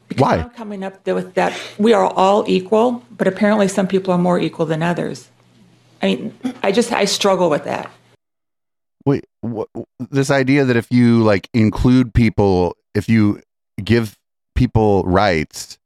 Because 0.08 0.22
Why? 0.22 0.38
I'm 0.38 0.50
coming 0.50 0.84
up 0.84 1.06
with 1.06 1.36
that 1.36 1.58
we 1.78 1.94
are 1.94 2.06
all 2.06 2.44
equal, 2.48 3.04
but 3.12 3.28
apparently 3.28 3.68
some 3.68 3.88
people 3.88 4.14
are 4.14 4.18
more 4.18 4.40
equal 4.40 4.66
than 4.66 4.82
others. 4.82 5.30
I 6.02 6.08
mean, 6.08 6.38
I 6.64 6.72
just 6.72 6.92
I 6.92 7.06
struggle 7.06 7.50
with 7.50 7.66
that. 7.66 7.90
Wait, 9.06 9.26
what, 9.42 9.70
this 10.10 10.30
idea 10.32 10.66
that 10.66 10.76
if 10.76 10.92
you 10.92 11.24
like 11.24 11.50
include 11.54 12.14
people 12.14 12.76
if 12.96 13.08
you 13.08 13.42
give 13.84 14.18
people 14.56 15.04
rights 15.04 15.78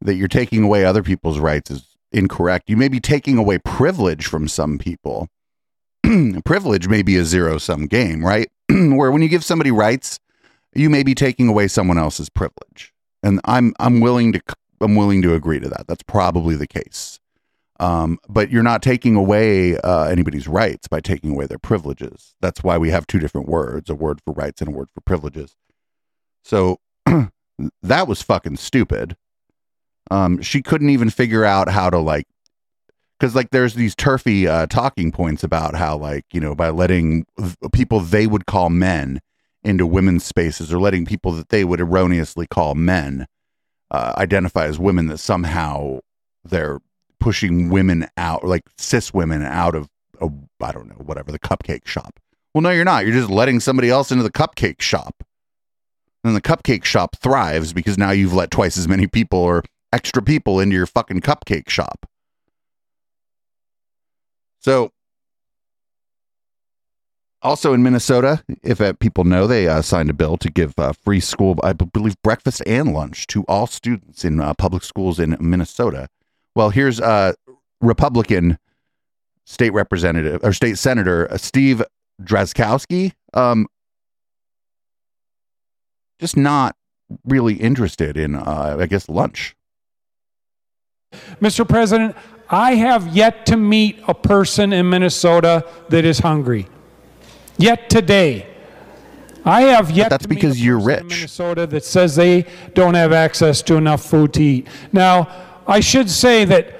that 0.00 0.14
you're 0.14 0.28
taking 0.28 0.64
away 0.64 0.84
other 0.84 1.02
people's 1.02 1.38
rights 1.38 1.70
is 1.70 1.96
incorrect. 2.12 2.68
You 2.68 2.76
may 2.76 2.88
be 2.88 3.00
taking 3.00 3.38
away 3.38 3.58
privilege 3.58 4.26
from 4.26 4.48
some 4.48 4.78
people. 4.78 5.28
privilege 6.44 6.88
may 6.88 7.02
be 7.02 7.16
a 7.16 7.24
zero 7.24 7.58
sum 7.58 7.86
game, 7.86 8.24
right? 8.24 8.48
Where 8.68 9.10
when 9.10 9.22
you 9.22 9.28
give 9.28 9.44
somebody 9.44 9.70
rights, 9.70 10.18
you 10.74 10.90
may 10.90 11.02
be 11.02 11.14
taking 11.14 11.48
away 11.48 11.68
someone 11.68 11.98
else's 11.98 12.28
privilege. 12.28 12.92
And 13.22 13.40
I'm 13.44 13.74
I'm 13.80 14.00
willing 14.00 14.32
to 14.32 14.42
I'm 14.80 14.94
willing 14.94 15.22
to 15.22 15.34
agree 15.34 15.60
to 15.60 15.68
that. 15.68 15.86
That's 15.88 16.02
probably 16.02 16.54
the 16.54 16.66
case. 16.66 17.18
Um, 17.78 18.18
but 18.28 18.50
you're 18.50 18.62
not 18.62 18.82
taking 18.82 19.16
away 19.16 19.76
uh, 19.78 20.04
anybody's 20.04 20.48
rights 20.48 20.88
by 20.88 21.00
taking 21.00 21.32
away 21.32 21.46
their 21.46 21.58
privileges. 21.58 22.34
That's 22.40 22.62
why 22.62 22.78
we 22.78 22.90
have 22.90 23.06
two 23.06 23.18
different 23.18 23.48
words: 23.48 23.90
a 23.90 23.94
word 23.94 24.20
for 24.24 24.32
rights 24.32 24.60
and 24.60 24.68
a 24.68 24.72
word 24.72 24.88
for 24.94 25.00
privileges. 25.02 25.56
So 26.42 26.78
that 27.82 28.08
was 28.08 28.22
fucking 28.22 28.56
stupid. 28.56 29.16
Um, 30.10 30.40
she 30.42 30.62
couldn't 30.62 30.90
even 30.90 31.10
figure 31.10 31.44
out 31.44 31.68
how 31.68 31.90
to 31.90 31.98
like, 31.98 32.26
because 33.18 33.34
like 33.34 33.50
there's 33.50 33.74
these 33.74 33.94
turfy 33.94 34.46
uh, 34.46 34.66
talking 34.66 35.10
points 35.10 35.42
about 35.42 35.74
how 35.74 35.96
like 35.96 36.24
you 36.32 36.40
know 36.40 36.54
by 36.54 36.68
letting 36.70 37.26
v- 37.38 37.56
people 37.72 38.00
they 38.00 38.26
would 38.26 38.46
call 38.46 38.70
men 38.70 39.20
into 39.64 39.86
women's 39.86 40.24
spaces 40.24 40.72
or 40.72 40.78
letting 40.78 41.04
people 41.06 41.32
that 41.32 41.48
they 41.48 41.64
would 41.64 41.80
erroneously 41.80 42.46
call 42.46 42.74
men 42.74 43.26
uh, 43.90 44.12
identify 44.16 44.66
as 44.66 44.78
women 44.78 45.06
that 45.06 45.18
somehow 45.18 45.98
they're 46.44 46.78
pushing 47.18 47.68
women 47.68 48.06
out 48.16 48.44
like 48.44 48.62
cis 48.78 49.12
women 49.12 49.42
out 49.42 49.74
of 49.74 49.88
a, 50.20 50.28
I 50.60 50.72
don't 50.72 50.88
know 50.88 50.94
whatever 50.96 51.32
the 51.32 51.38
cupcake 51.38 51.86
shop. 51.86 52.20
Well, 52.54 52.62
no, 52.62 52.70
you're 52.70 52.84
not. 52.84 53.04
You're 53.04 53.14
just 53.14 53.30
letting 53.30 53.60
somebody 53.60 53.90
else 53.90 54.10
into 54.10 54.22
the 54.22 54.30
cupcake 54.30 54.80
shop. 54.80 55.22
And 56.24 56.34
the 56.34 56.40
cupcake 56.40 56.84
shop 56.84 57.16
thrives 57.16 57.72
because 57.72 57.98
now 57.98 58.10
you've 58.10 58.32
let 58.32 58.50
twice 58.50 58.76
as 58.76 58.88
many 58.88 59.06
people 59.06 59.38
or 59.38 59.62
extra 59.96 60.22
people 60.22 60.60
into 60.60 60.76
your 60.76 60.86
fucking 60.86 61.22
cupcake 61.22 61.70
shop. 61.70 62.06
So, 64.60 64.92
also 67.40 67.72
in 67.72 67.82
Minnesota, 67.82 68.44
if 68.62 68.78
uh, 68.80 68.92
people 68.94 69.24
know, 69.24 69.46
they 69.46 69.68
uh, 69.68 69.80
signed 69.80 70.10
a 70.10 70.12
bill 70.12 70.36
to 70.36 70.50
give 70.50 70.78
uh, 70.78 70.92
free 70.92 71.20
school, 71.20 71.58
I 71.62 71.72
believe, 71.72 72.20
breakfast 72.22 72.62
and 72.66 72.92
lunch 72.92 73.26
to 73.28 73.44
all 73.44 73.66
students 73.66 74.22
in 74.22 74.38
uh, 74.38 74.52
public 74.54 74.82
schools 74.82 75.18
in 75.18 75.34
Minnesota. 75.40 76.08
Well, 76.54 76.68
here's 76.68 77.00
uh, 77.00 77.32
Republican 77.80 78.58
state 79.46 79.72
representative 79.72 80.40
or 80.42 80.52
state 80.52 80.76
senator 80.76 81.32
uh, 81.32 81.38
Steve 81.38 81.82
Drazkowski. 82.20 83.12
Um, 83.32 83.66
just 86.18 86.36
not 86.36 86.76
really 87.24 87.54
interested 87.54 88.18
in, 88.18 88.34
I 88.34 88.86
guess, 88.86 89.08
lunch. 89.08 89.56
Mr. 91.40 91.68
President, 91.68 92.16
I 92.48 92.74
have 92.76 93.08
yet 93.08 93.46
to 93.46 93.56
meet 93.56 93.98
a 94.06 94.14
person 94.14 94.72
in 94.72 94.88
Minnesota 94.88 95.66
that 95.88 96.04
is 96.04 96.20
hungry. 96.20 96.68
Yet 97.58 97.90
today. 97.90 98.46
I 99.44 99.62
have 99.62 99.92
yet 99.92 100.10
that's 100.10 100.24
to 100.24 100.28
meet 100.28 100.34
because 100.36 100.56
a 100.56 100.60
you're 100.60 100.78
person 100.78 100.98
in 100.98 101.06
rich. 101.06 101.16
Minnesota 101.16 101.66
that 101.68 101.84
says 101.84 102.16
they 102.16 102.46
don't 102.74 102.94
have 102.94 103.12
access 103.12 103.62
to 103.62 103.76
enough 103.76 104.04
food 104.04 104.32
to 104.34 104.42
eat. 104.42 104.68
Now, 104.92 105.28
I 105.66 105.80
should 105.80 106.10
say 106.10 106.44
that 106.44 106.74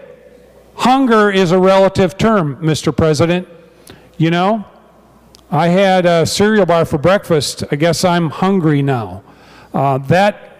hunger 0.74 1.30
is 1.30 1.52
a 1.52 1.58
relative 1.58 2.18
term, 2.18 2.56
Mr. 2.56 2.96
President. 2.96 3.48
You 4.18 4.30
know, 4.30 4.64
I 5.50 5.68
had 5.68 6.06
a 6.06 6.26
cereal 6.26 6.66
bar 6.66 6.84
for 6.84 6.98
breakfast. 6.98 7.62
I 7.70 7.76
guess 7.76 8.04
I'm 8.04 8.30
hungry 8.30 8.82
now. 8.82 9.22
Uh, 9.72 9.98
that, 9.98 10.55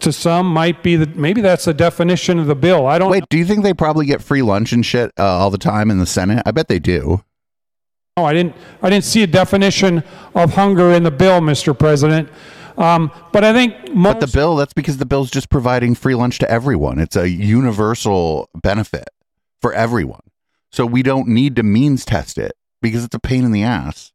to 0.00 0.12
some, 0.12 0.46
might 0.46 0.82
be 0.82 0.96
the 0.96 1.06
maybe 1.06 1.40
that's 1.40 1.64
the 1.64 1.74
definition 1.74 2.38
of 2.38 2.46
the 2.46 2.54
bill. 2.54 2.86
I 2.86 2.98
don't. 2.98 3.10
Wait, 3.10 3.24
do 3.28 3.38
you 3.38 3.44
think 3.44 3.62
they 3.62 3.74
probably 3.74 4.06
get 4.06 4.22
free 4.22 4.42
lunch 4.42 4.72
and 4.72 4.84
shit 4.84 5.12
uh, 5.18 5.24
all 5.24 5.50
the 5.50 5.58
time 5.58 5.90
in 5.90 5.98
the 5.98 6.06
Senate? 6.06 6.42
I 6.46 6.50
bet 6.50 6.68
they 6.68 6.78
do. 6.78 7.22
No, 8.16 8.24
I 8.24 8.32
didn't. 8.32 8.56
I 8.82 8.90
didn't 8.90 9.04
see 9.04 9.22
a 9.22 9.26
definition 9.26 10.02
of 10.34 10.54
hunger 10.54 10.92
in 10.92 11.02
the 11.02 11.10
bill, 11.10 11.40
Mr. 11.40 11.78
President. 11.78 12.28
Um, 12.76 13.10
but 13.32 13.44
I 13.44 13.52
think 13.52 13.94
most. 13.94 14.20
But 14.20 14.26
the 14.26 14.32
bill, 14.32 14.56
that's 14.56 14.72
because 14.72 14.98
the 14.98 15.06
bill's 15.06 15.30
just 15.30 15.50
providing 15.50 15.94
free 15.94 16.14
lunch 16.14 16.38
to 16.38 16.50
everyone. 16.50 16.98
It's 16.98 17.16
a 17.16 17.28
universal 17.28 18.48
benefit 18.54 19.08
for 19.60 19.72
everyone. 19.72 20.20
So 20.70 20.86
we 20.86 21.02
don't 21.02 21.28
need 21.28 21.56
to 21.56 21.62
means 21.62 22.04
test 22.04 22.38
it 22.38 22.52
because 22.80 23.04
it's 23.04 23.14
a 23.14 23.20
pain 23.20 23.44
in 23.44 23.52
the 23.52 23.62
ass. 23.62 24.12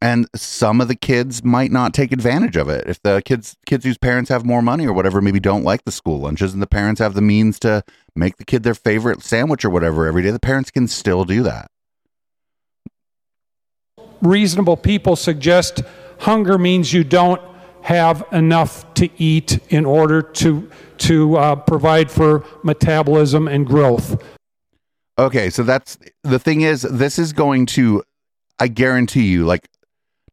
And 0.00 0.28
some 0.34 0.80
of 0.80 0.88
the 0.88 0.94
kids 0.94 1.42
might 1.42 1.72
not 1.72 1.94
take 1.94 2.12
advantage 2.12 2.56
of 2.56 2.68
it. 2.68 2.86
If 2.86 3.02
the 3.02 3.22
kids 3.24 3.56
kids 3.64 3.84
whose 3.84 3.96
parents 3.98 4.28
have 4.28 4.44
more 4.44 4.60
money 4.60 4.86
or 4.86 4.92
whatever 4.92 5.22
maybe 5.22 5.40
don't 5.40 5.64
like 5.64 5.84
the 5.84 5.92
school 5.92 6.20
lunches 6.20 6.52
and 6.52 6.62
the 6.62 6.66
parents 6.66 7.00
have 7.00 7.14
the 7.14 7.22
means 7.22 7.58
to 7.60 7.82
make 8.14 8.36
the 8.36 8.44
kid 8.44 8.62
their 8.62 8.74
favorite 8.74 9.22
sandwich 9.22 9.64
or 9.64 9.70
whatever 9.70 10.06
every 10.06 10.22
day, 10.22 10.30
the 10.30 10.38
parents 10.38 10.70
can 10.70 10.86
still 10.86 11.24
do 11.24 11.42
that. 11.42 11.70
reasonable 14.22 14.76
people 14.76 15.16
suggest 15.16 15.82
hunger 16.20 16.58
means 16.58 16.92
you 16.92 17.04
don't 17.04 17.40
have 17.82 18.24
enough 18.32 18.92
to 18.94 19.08
eat 19.16 19.58
in 19.68 19.86
order 19.86 20.20
to 20.20 20.68
to 20.98 21.36
uh, 21.36 21.54
provide 21.54 22.10
for 22.10 22.44
metabolism 22.64 23.46
and 23.46 23.66
growth. 23.66 24.22
Okay, 25.18 25.50
so 25.50 25.62
that's 25.62 25.98
the 26.24 26.38
thing 26.38 26.62
is 26.62 26.82
this 26.82 27.18
is 27.18 27.32
going 27.32 27.66
to 27.66 28.02
I 28.58 28.68
guarantee 28.68 29.26
you 29.26 29.44
like 29.44 29.68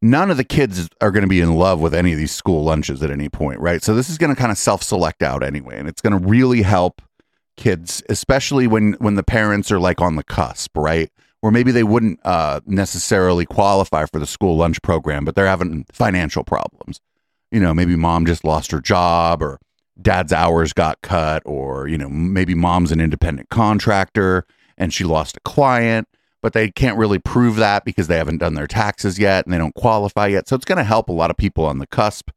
none 0.04 0.30
of 0.30 0.36
the 0.36 0.44
kids 0.44 0.86
are 1.00 1.10
going 1.10 1.22
to 1.22 1.28
be 1.28 1.40
in 1.40 1.54
love 1.54 1.80
with 1.80 1.94
any 1.94 2.12
of 2.12 2.18
these 2.18 2.30
school 2.30 2.62
lunches 2.62 3.02
at 3.02 3.10
any 3.10 3.30
point, 3.30 3.58
right? 3.58 3.82
So 3.82 3.94
this 3.94 4.10
is 4.10 4.18
going 4.18 4.34
to 4.34 4.38
kind 4.38 4.52
of 4.52 4.58
self-select 4.58 5.22
out 5.22 5.42
anyway 5.42 5.78
and 5.78 5.88
it's 5.88 6.02
going 6.02 6.12
to 6.12 6.28
really 6.28 6.62
help 6.62 7.00
kids 7.56 8.02
especially 8.08 8.66
when 8.66 8.94
when 8.94 9.14
the 9.14 9.22
parents 9.22 9.70
are 9.70 9.78
like 9.78 10.00
on 10.00 10.16
the 10.16 10.24
cusp, 10.24 10.76
right? 10.76 11.10
Or 11.40 11.50
maybe 11.50 11.72
they 11.72 11.84
wouldn't 11.84 12.20
uh, 12.24 12.60
necessarily 12.66 13.46
qualify 13.46 14.06
for 14.06 14.18
the 14.18 14.26
school 14.26 14.56
lunch 14.56 14.80
program, 14.82 15.24
but 15.24 15.34
they're 15.34 15.46
having 15.46 15.84
financial 15.92 16.42
problems. 16.42 17.00
You 17.50 17.60
know, 17.60 17.72
maybe 17.72 17.96
mom 17.96 18.26
just 18.26 18.44
lost 18.44 18.72
her 18.72 18.80
job 18.80 19.42
or 19.42 19.58
dad's 20.00 20.32
hours 20.32 20.72
got 20.72 21.00
cut 21.02 21.42
or 21.46 21.86
you 21.88 21.96
know 21.96 22.08
maybe 22.08 22.54
mom's 22.54 22.92
an 22.92 23.00
independent 23.00 23.48
contractor 23.48 24.44
and 24.76 24.92
she 24.92 25.04
lost 25.04 25.36
a 25.36 25.40
client 25.40 26.08
but 26.44 26.52
they 26.52 26.70
can't 26.70 26.98
really 26.98 27.18
prove 27.18 27.56
that 27.56 27.86
because 27.86 28.06
they 28.06 28.18
haven't 28.18 28.36
done 28.36 28.52
their 28.52 28.66
taxes 28.66 29.18
yet 29.18 29.46
and 29.46 29.54
they 29.54 29.56
don't 29.56 29.74
qualify 29.74 30.26
yet 30.26 30.46
so 30.46 30.54
it's 30.54 30.66
going 30.66 30.76
to 30.76 30.84
help 30.84 31.08
a 31.08 31.12
lot 31.12 31.30
of 31.30 31.38
people 31.38 31.64
on 31.64 31.78
the 31.78 31.86
cusp 31.86 32.30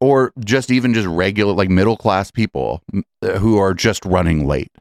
or 0.00 0.32
just 0.44 0.68
even 0.68 0.92
just 0.92 1.06
regular 1.06 1.52
like 1.52 1.70
middle 1.70 1.96
class 1.96 2.32
people 2.32 2.82
uh, 3.22 3.38
who 3.38 3.56
are 3.56 3.72
just 3.72 4.04
running 4.04 4.48
late 4.48 4.72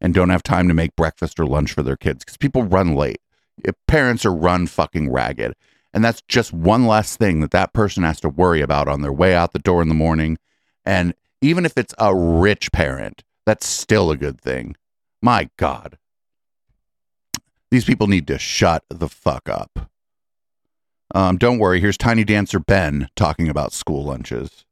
and 0.00 0.14
don't 0.14 0.30
have 0.30 0.44
time 0.44 0.68
to 0.68 0.74
make 0.74 0.94
breakfast 0.94 1.40
or 1.40 1.46
lunch 1.46 1.72
for 1.72 1.82
their 1.82 1.96
kids 1.96 2.24
because 2.24 2.36
people 2.36 2.62
run 2.62 2.94
late 2.94 3.18
If 3.64 3.74
parents 3.88 4.24
are 4.24 4.32
run 4.32 4.68
fucking 4.68 5.10
ragged 5.10 5.54
and 5.92 6.04
that's 6.04 6.22
just 6.28 6.52
one 6.52 6.86
less 6.86 7.16
thing 7.16 7.40
that 7.40 7.50
that 7.50 7.72
person 7.72 8.04
has 8.04 8.20
to 8.20 8.28
worry 8.28 8.60
about 8.60 8.86
on 8.86 9.02
their 9.02 9.12
way 9.12 9.34
out 9.34 9.52
the 9.52 9.58
door 9.58 9.82
in 9.82 9.88
the 9.88 9.94
morning 9.94 10.38
and 10.84 11.12
even 11.40 11.66
if 11.66 11.76
it's 11.76 11.94
a 11.98 12.14
rich 12.14 12.70
parent, 12.70 13.24
that's 13.44 13.66
still 13.66 14.12
a 14.12 14.16
good 14.16 14.40
thing. 14.40 14.76
My 15.20 15.50
God. 15.56 15.98
These 17.72 17.86
people 17.86 18.06
need 18.06 18.26
to 18.26 18.38
shut 18.38 18.84
the 18.90 19.08
fuck 19.08 19.48
up. 19.48 19.88
Um, 21.14 21.38
don't 21.38 21.58
worry. 21.58 21.80
Here's 21.80 21.96
Tiny 21.96 22.22
Dancer 22.22 22.58
Ben 22.58 23.08
talking 23.16 23.48
about 23.48 23.72
school 23.72 24.04
lunches. 24.04 24.66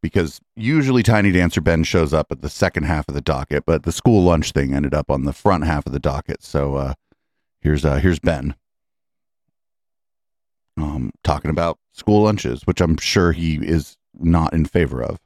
Because 0.00 0.40
usually 0.56 1.02
Tiny 1.02 1.30
Dancer 1.30 1.60
Ben 1.60 1.84
shows 1.84 2.14
up 2.14 2.32
at 2.32 2.40
the 2.40 2.48
second 2.48 2.84
half 2.84 3.06
of 3.06 3.14
the 3.14 3.20
docket, 3.20 3.64
but 3.66 3.82
the 3.82 3.92
school 3.92 4.22
lunch 4.22 4.52
thing 4.52 4.72
ended 4.72 4.94
up 4.94 5.10
on 5.10 5.24
the 5.24 5.34
front 5.34 5.64
half 5.64 5.84
of 5.84 5.92
the 5.92 6.00
docket. 6.00 6.42
So 6.42 6.76
uh, 6.76 6.94
here's 7.60 7.84
uh, 7.84 7.96
here's 7.96 8.18
Ben 8.18 8.54
um, 10.78 11.10
talking 11.22 11.50
about 11.50 11.78
school 11.92 12.22
lunches, 12.22 12.62
which 12.66 12.80
I'm 12.80 12.96
sure 12.96 13.32
he 13.32 13.56
is 13.56 13.98
not 14.18 14.54
in 14.54 14.64
favor 14.64 15.02
of. 15.02 15.18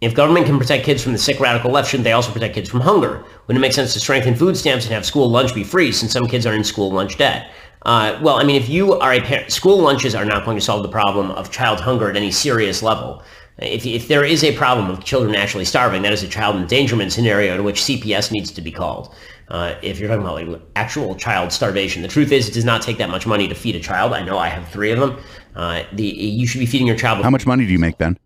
If 0.00 0.14
government 0.14 0.46
can 0.46 0.58
protect 0.58 0.84
kids 0.84 1.02
from 1.02 1.12
the 1.12 1.18
sick 1.18 1.40
radical 1.40 1.70
left, 1.70 1.88
shouldn't 1.88 2.04
they 2.04 2.12
also 2.12 2.32
protect 2.32 2.54
kids 2.54 2.68
from 2.68 2.80
hunger? 2.80 3.24
Wouldn't 3.46 3.58
it 3.58 3.66
make 3.66 3.72
sense 3.72 3.94
to 3.94 4.00
strengthen 4.00 4.34
food 4.34 4.56
stamps 4.56 4.84
and 4.84 4.94
have 4.94 5.06
school 5.06 5.30
lunch 5.30 5.54
be 5.54 5.64
free 5.64 5.92
since 5.92 6.12
some 6.12 6.26
kids 6.26 6.46
are 6.46 6.54
in 6.54 6.64
school 6.64 6.90
lunch 6.90 7.16
debt? 7.16 7.50
Uh, 7.82 8.18
well, 8.22 8.36
I 8.36 8.44
mean, 8.44 8.56
if 8.56 8.68
you 8.68 8.94
are 8.94 9.12
a 9.12 9.20
parent, 9.20 9.52
school 9.52 9.78
lunches 9.78 10.14
are 10.14 10.24
not 10.24 10.44
going 10.44 10.56
to 10.56 10.64
solve 10.64 10.82
the 10.82 10.88
problem 10.88 11.30
of 11.32 11.50
child 11.50 11.80
hunger 11.80 12.10
at 12.10 12.16
any 12.16 12.30
serious 12.30 12.82
level. 12.82 13.22
If, 13.58 13.86
if 13.86 14.08
there 14.08 14.24
is 14.24 14.42
a 14.42 14.56
problem 14.56 14.90
of 14.90 15.04
children 15.04 15.34
actually 15.34 15.64
starving, 15.64 16.02
that 16.02 16.12
is 16.12 16.22
a 16.22 16.28
child 16.28 16.56
endangerment 16.56 17.12
scenario 17.12 17.56
to 17.56 17.62
which 17.62 17.80
CPS 17.82 18.32
needs 18.32 18.50
to 18.50 18.60
be 18.60 18.72
called. 18.72 19.14
Uh, 19.48 19.74
if 19.82 20.00
you're 20.00 20.08
talking 20.08 20.22
about 20.22 20.48
like 20.48 20.60
actual 20.74 21.14
child 21.14 21.52
starvation, 21.52 22.02
the 22.02 22.08
truth 22.08 22.32
is 22.32 22.48
it 22.48 22.54
does 22.54 22.64
not 22.64 22.82
take 22.82 22.98
that 22.98 23.10
much 23.10 23.26
money 23.26 23.46
to 23.46 23.54
feed 23.54 23.76
a 23.76 23.80
child. 23.80 24.12
I 24.12 24.24
know 24.24 24.38
I 24.38 24.48
have 24.48 24.68
three 24.70 24.90
of 24.90 24.98
them. 24.98 25.22
Uh, 25.54 25.84
the 25.92 26.04
you 26.04 26.46
should 26.46 26.58
be 26.58 26.66
feeding 26.66 26.86
your 26.86 26.96
child. 26.96 27.22
How 27.22 27.30
much 27.30 27.46
money 27.46 27.66
do 27.66 27.70
you 27.70 27.78
make, 27.78 27.98
Ben? 27.98 28.18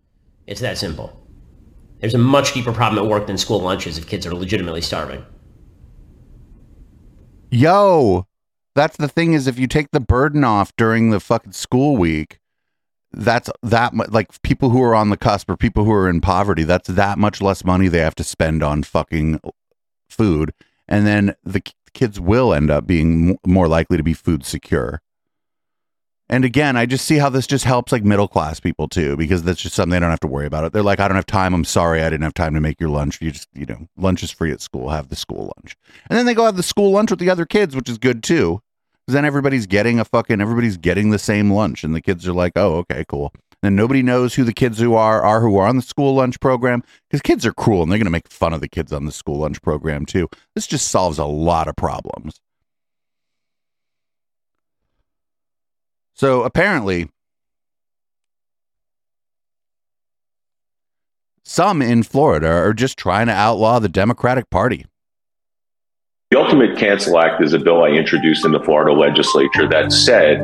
It's 0.47 0.61
that 0.61 0.77
simple. 0.77 1.18
There's 1.99 2.13
a 2.13 2.19
much 2.19 2.53
deeper 2.53 2.71
problem 2.71 3.03
at 3.03 3.09
work 3.09 3.27
than 3.27 3.37
school 3.37 3.59
lunches 3.59 3.97
if 3.97 4.07
kids 4.07 4.25
are 4.25 4.33
legitimately 4.33 4.81
starving. 4.81 5.25
Yo, 7.51 8.25
that's 8.75 8.97
the 8.97 9.07
thing 9.07 9.33
is 9.33 9.47
if 9.47 9.59
you 9.59 9.67
take 9.67 9.91
the 9.91 9.99
burden 9.99 10.43
off 10.43 10.75
during 10.77 11.09
the 11.09 11.19
fucking 11.19 11.51
school 11.51 11.97
week, 11.97 12.39
that's 13.11 13.49
that 13.63 13.93
mu- 13.93 14.05
like 14.07 14.41
people 14.43 14.69
who 14.69 14.81
are 14.81 14.95
on 14.95 15.09
the 15.09 15.17
cusp 15.17 15.49
or 15.49 15.57
people 15.57 15.83
who 15.83 15.91
are 15.91 16.07
in 16.07 16.21
poverty. 16.21 16.63
That's 16.63 16.87
that 16.87 17.17
much 17.17 17.41
less 17.41 17.65
money 17.65 17.87
they 17.87 17.99
have 17.99 18.15
to 18.15 18.23
spend 18.23 18.63
on 18.63 18.83
fucking 18.83 19.41
food, 20.07 20.53
and 20.87 21.07
then 21.07 21.35
the 21.43 21.61
kids 21.93 22.19
will 22.19 22.53
end 22.53 22.69
up 22.69 22.85
being 22.85 23.37
more 23.45 23.67
likely 23.67 23.97
to 23.97 24.03
be 24.03 24.13
food 24.13 24.45
secure. 24.45 25.01
And 26.31 26.45
again, 26.45 26.77
I 26.77 26.85
just 26.85 27.05
see 27.05 27.17
how 27.17 27.29
this 27.29 27.47
just 27.47 27.65
helps 27.65 27.91
like 27.91 28.03
middle 28.03 28.27
class 28.27 28.59
people 28.59 28.87
too, 28.87 29.17
because 29.17 29.41
that's 29.41 29.61
just 29.61 29.73
something 29.73 29.91
they 29.91 29.99
don't 29.99 30.11
have 30.11 30.19
to 30.19 30.27
worry 30.27 30.45
about 30.45 30.63
it. 30.63 30.73
They're 30.73 30.83
like, 30.83 30.99
I 30.99 31.07
don't 31.07 31.15
have 31.15 31.25
time. 31.25 31.55
I'm 31.55 31.65
sorry, 31.65 32.03
I 32.03 32.09
didn't 32.09 32.23
have 32.23 32.35
time 32.35 32.53
to 32.53 32.61
make 32.61 32.79
your 32.79 32.89
lunch. 32.89 33.19
You 33.19 33.31
just, 33.31 33.47
you 33.53 33.65
know, 33.65 33.87
lunch 33.97 34.21
is 34.21 34.29
free 34.29 34.51
at 34.51 34.61
school. 34.61 34.89
Have 34.89 35.09
the 35.09 35.15
school 35.15 35.51
lunch, 35.57 35.75
and 36.09 36.17
then 36.17 36.27
they 36.27 36.35
go 36.35 36.45
have 36.45 36.55
the 36.55 36.63
school 36.63 36.91
lunch 36.91 37.09
with 37.09 37.19
the 37.19 37.31
other 37.31 37.45
kids, 37.45 37.75
which 37.75 37.89
is 37.89 37.97
good 37.97 38.21
too. 38.21 38.61
Because 39.05 39.15
then 39.15 39.25
everybody's 39.25 39.65
getting 39.65 39.99
a 39.99 40.05
fucking 40.05 40.39
everybody's 40.39 40.77
getting 40.77 41.09
the 41.09 41.17
same 41.17 41.51
lunch, 41.51 41.83
and 41.83 41.95
the 41.95 42.01
kids 42.01 42.27
are 42.27 42.33
like, 42.33 42.53
oh, 42.55 42.75
okay, 42.77 43.03
cool. 43.07 43.33
And 43.63 43.75
nobody 43.75 44.03
knows 44.03 44.35
who 44.35 44.43
the 44.43 44.53
kids 44.53 44.79
who 44.79 44.93
are 44.93 45.23
are 45.23 45.41
who 45.41 45.57
are 45.57 45.67
on 45.67 45.77
the 45.77 45.81
school 45.81 46.13
lunch 46.13 46.39
program 46.39 46.83
because 47.09 47.21
kids 47.21 47.45
are 47.45 47.51
cruel 47.51 47.81
and 47.81 47.91
they're 47.91 47.97
gonna 47.97 48.11
make 48.11 48.29
fun 48.29 48.53
of 48.53 48.61
the 48.61 48.69
kids 48.69 48.93
on 48.93 49.05
the 49.05 49.11
school 49.11 49.39
lunch 49.39 49.61
program 49.63 50.05
too. 50.05 50.29
This 50.53 50.67
just 50.67 50.89
solves 50.89 51.17
a 51.17 51.25
lot 51.25 51.67
of 51.67 51.75
problems. 51.75 52.39
So 56.19 56.43
apparently, 56.43 57.07
some 61.45 61.81
in 61.81 62.03
Florida 62.03 62.49
are 62.49 62.73
just 62.73 62.97
trying 62.97 63.27
to 63.27 63.31
outlaw 63.31 63.79
the 63.79 63.87
Democratic 63.87 64.49
Party. 64.49 64.85
The 66.31 66.37
Ultimate 66.37 66.77
Cancel 66.77 67.17
Act 67.21 67.41
is 67.41 67.53
a 67.53 67.57
bill 67.57 67.85
I 67.85 67.91
introduced 67.91 68.43
in 68.43 68.51
the 68.51 68.59
Florida 68.59 68.91
legislature 68.91 69.65
that 69.69 69.93
said 69.93 70.43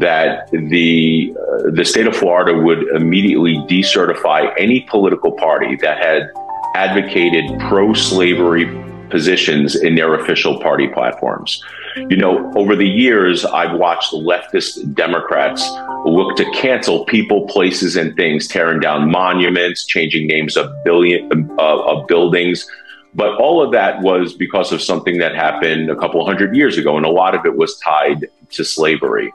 that 0.00 0.50
the 0.50 1.32
uh, 1.38 1.70
the 1.70 1.84
state 1.84 2.08
of 2.08 2.16
Florida 2.16 2.60
would 2.60 2.82
immediately 2.88 3.58
decertify 3.68 4.52
any 4.58 4.80
political 4.90 5.30
party 5.30 5.76
that 5.76 5.98
had 5.98 6.28
advocated 6.74 7.56
pro-slavery 7.68 8.66
positions 9.10 9.76
in 9.76 9.94
their 9.94 10.14
official 10.14 10.58
party 10.58 10.88
platforms. 10.88 11.62
You 11.96 12.16
know, 12.16 12.52
over 12.56 12.74
the 12.74 12.88
years, 12.88 13.44
I've 13.44 13.78
watched 13.78 14.12
leftist 14.12 14.94
Democrats 14.94 15.68
look 16.04 16.36
to 16.36 16.50
cancel 16.52 17.04
people, 17.04 17.46
places, 17.46 17.96
and 17.96 18.16
things, 18.16 18.48
tearing 18.48 18.80
down 18.80 19.10
monuments, 19.10 19.84
changing 19.84 20.26
names 20.26 20.56
of 20.56 20.72
billion 20.84 21.50
uh, 21.58 21.82
of 21.84 22.06
buildings. 22.06 22.68
But 23.14 23.36
all 23.36 23.62
of 23.62 23.70
that 23.72 24.00
was 24.02 24.34
because 24.34 24.72
of 24.72 24.82
something 24.82 25.18
that 25.18 25.34
happened 25.34 25.90
a 25.90 25.96
couple 25.96 26.24
hundred 26.26 26.56
years 26.56 26.76
ago, 26.76 26.96
and 26.96 27.06
a 27.06 27.10
lot 27.10 27.34
of 27.34 27.46
it 27.46 27.56
was 27.56 27.78
tied 27.78 28.26
to 28.50 28.64
slavery. 28.64 29.32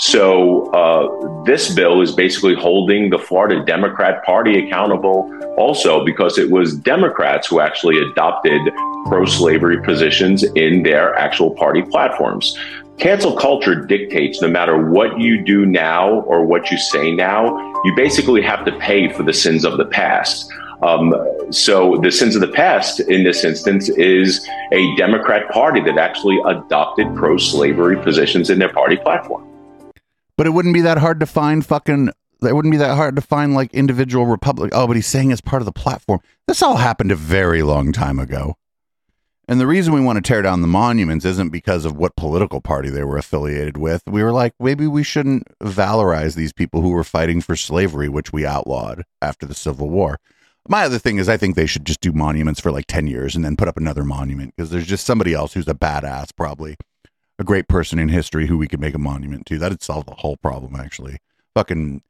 So 0.00 0.70
uh, 0.72 1.44
this 1.44 1.74
bill 1.74 2.02
is 2.02 2.12
basically 2.12 2.54
holding 2.54 3.10
the 3.10 3.18
Florida 3.18 3.64
Democrat 3.64 4.24
Party 4.24 4.66
accountable, 4.66 5.32
also 5.56 6.04
because 6.04 6.38
it 6.38 6.50
was 6.50 6.74
Democrats 6.74 7.46
who 7.48 7.60
actually 7.60 7.98
adopted 7.98 8.60
pro-slavery 9.06 9.82
positions 9.82 10.44
in 10.54 10.82
their 10.82 11.14
actual 11.18 11.50
party 11.54 11.82
platforms. 11.82 12.56
Cancel 12.98 13.34
culture 13.34 13.74
dictates 13.74 14.40
no 14.42 14.48
matter 14.48 14.90
what 14.90 15.18
you 15.18 15.42
do 15.42 15.66
now 15.66 16.20
or 16.20 16.44
what 16.44 16.70
you 16.70 16.78
say 16.78 17.10
now, 17.10 17.56
you 17.84 17.92
basically 17.96 18.42
have 18.42 18.64
to 18.64 18.72
pay 18.78 19.12
for 19.12 19.22
the 19.22 19.32
sins 19.32 19.64
of 19.64 19.76
the 19.76 19.86
past. 19.86 20.52
Um, 20.82 21.14
so 21.50 21.96
the 21.98 22.10
sins 22.10 22.34
of 22.34 22.40
the 22.40 22.48
past 22.48 23.00
in 23.00 23.24
this 23.24 23.44
instance 23.44 23.88
is 23.88 24.46
a 24.72 24.96
Democrat 24.96 25.48
party 25.50 25.80
that 25.82 25.96
actually 25.96 26.38
adopted 26.44 27.14
pro-slavery 27.14 27.96
positions 28.02 28.50
in 28.50 28.58
their 28.58 28.72
party 28.72 28.96
platform. 28.96 29.48
But 30.36 30.46
it 30.46 30.50
wouldn't 30.50 30.74
be 30.74 30.80
that 30.80 30.98
hard 30.98 31.20
to 31.20 31.26
find 31.26 31.64
fucking. 31.64 32.10
It 32.42 32.56
wouldn't 32.56 32.72
be 32.72 32.78
that 32.78 32.96
hard 32.96 33.14
to 33.14 33.22
find 33.22 33.54
like 33.54 33.72
individual 33.72 34.26
republic. 34.26 34.72
Oh, 34.74 34.88
but 34.88 34.96
he's 34.96 35.06
saying 35.06 35.30
it's 35.30 35.40
part 35.40 35.62
of 35.62 35.66
the 35.66 35.72
platform. 35.72 36.20
This 36.48 36.62
all 36.62 36.76
happened 36.76 37.12
a 37.12 37.16
very 37.16 37.62
long 37.62 37.92
time 37.92 38.18
ago. 38.18 38.56
And 39.46 39.60
the 39.60 39.66
reason 39.66 39.92
we 39.92 40.00
want 40.00 40.16
to 40.16 40.22
tear 40.22 40.42
down 40.42 40.60
the 40.62 40.66
monuments 40.66 41.24
isn't 41.24 41.50
because 41.50 41.84
of 41.84 41.96
what 41.96 42.16
political 42.16 42.60
party 42.60 42.90
they 42.90 43.04
were 43.04 43.18
affiliated 43.18 43.76
with. 43.76 44.02
We 44.06 44.22
were 44.22 44.32
like, 44.32 44.54
maybe 44.58 44.86
we 44.86 45.02
shouldn't 45.02 45.46
valorize 45.60 46.34
these 46.34 46.52
people 46.52 46.80
who 46.80 46.90
were 46.90 47.04
fighting 47.04 47.40
for 47.40 47.54
slavery, 47.54 48.08
which 48.08 48.32
we 48.32 48.46
outlawed 48.46 49.04
after 49.20 49.46
the 49.46 49.54
Civil 49.54 49.90
War. 49.90 50.18
My 50.68 50.84
other 50.84 50.98
thing 50.98 51.18
is, 51.18 51.28
I 51.28 51.36
think 51.36 51.56
they 51.56 51.66
should 51.66 51.84
just 51.84 52.00
do 52.00 52.12
monuments 52.12 52.60
for 52.60 52.70
like 52.70 52.86
10 52.86 53.06
years 53.06 53.34
and 53.34 53.44
then 53.44 53.56
put 53.56 53.68
up 53.68 53.76
another 53.76 54.04
monument 54.04 54.54
because 54.56 54.70
there's 54.70 54.86
just 54.86 55.06
somebody 55.06 55.34
else 55.34 55.54
who's 55.54 55.68
a 55.68 55.74
badass, 55.74 56.34
probably 56.36 56.76
a 57.38 57.44
great 57.44 57.66
person 57.66 57.98
in 57.98 58.08
history 58.08 58.46
who 58.46 58.56
we 58.56 58.68
could 58.68 58.80
make 58.80 58.94
a 58.94 58.98
monument 58.98 59.46
to. 59.46 59.58
That'd 59.58 59.82
solve 59.82 60.06
the 60.06 60.14
whole 60.14 60.36
problem, 60.36 60.76
actually. 60.76 61.18
Fucking 61.54 62.02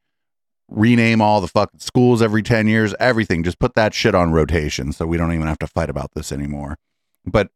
rename 0.68 1.20
all 1.20 1.40
the 1.40 1.48
fucking 1.48 1.80
schools 1.80 2.20
every 2.20 2.42
10 2.42 2.66
years, 2.68 2.94
everything. 3.00 3.42
Just 3.42 3.58
put 3.58 3.74
that 3.74 3.94
shit 3.94 4.14
on 4.14 4.32
rotation 4.32 4.92
so 4.92 5.06
we 5.06 5.16
don't 5.16 5.32
even 5.32 5.46
have 5.46 5.58
to 5.60 5.66
fight 5.66 5.90
about 5.90 6.12
this 6.14 6.30
anymore. 6.30 6.76
But 7.24 7.50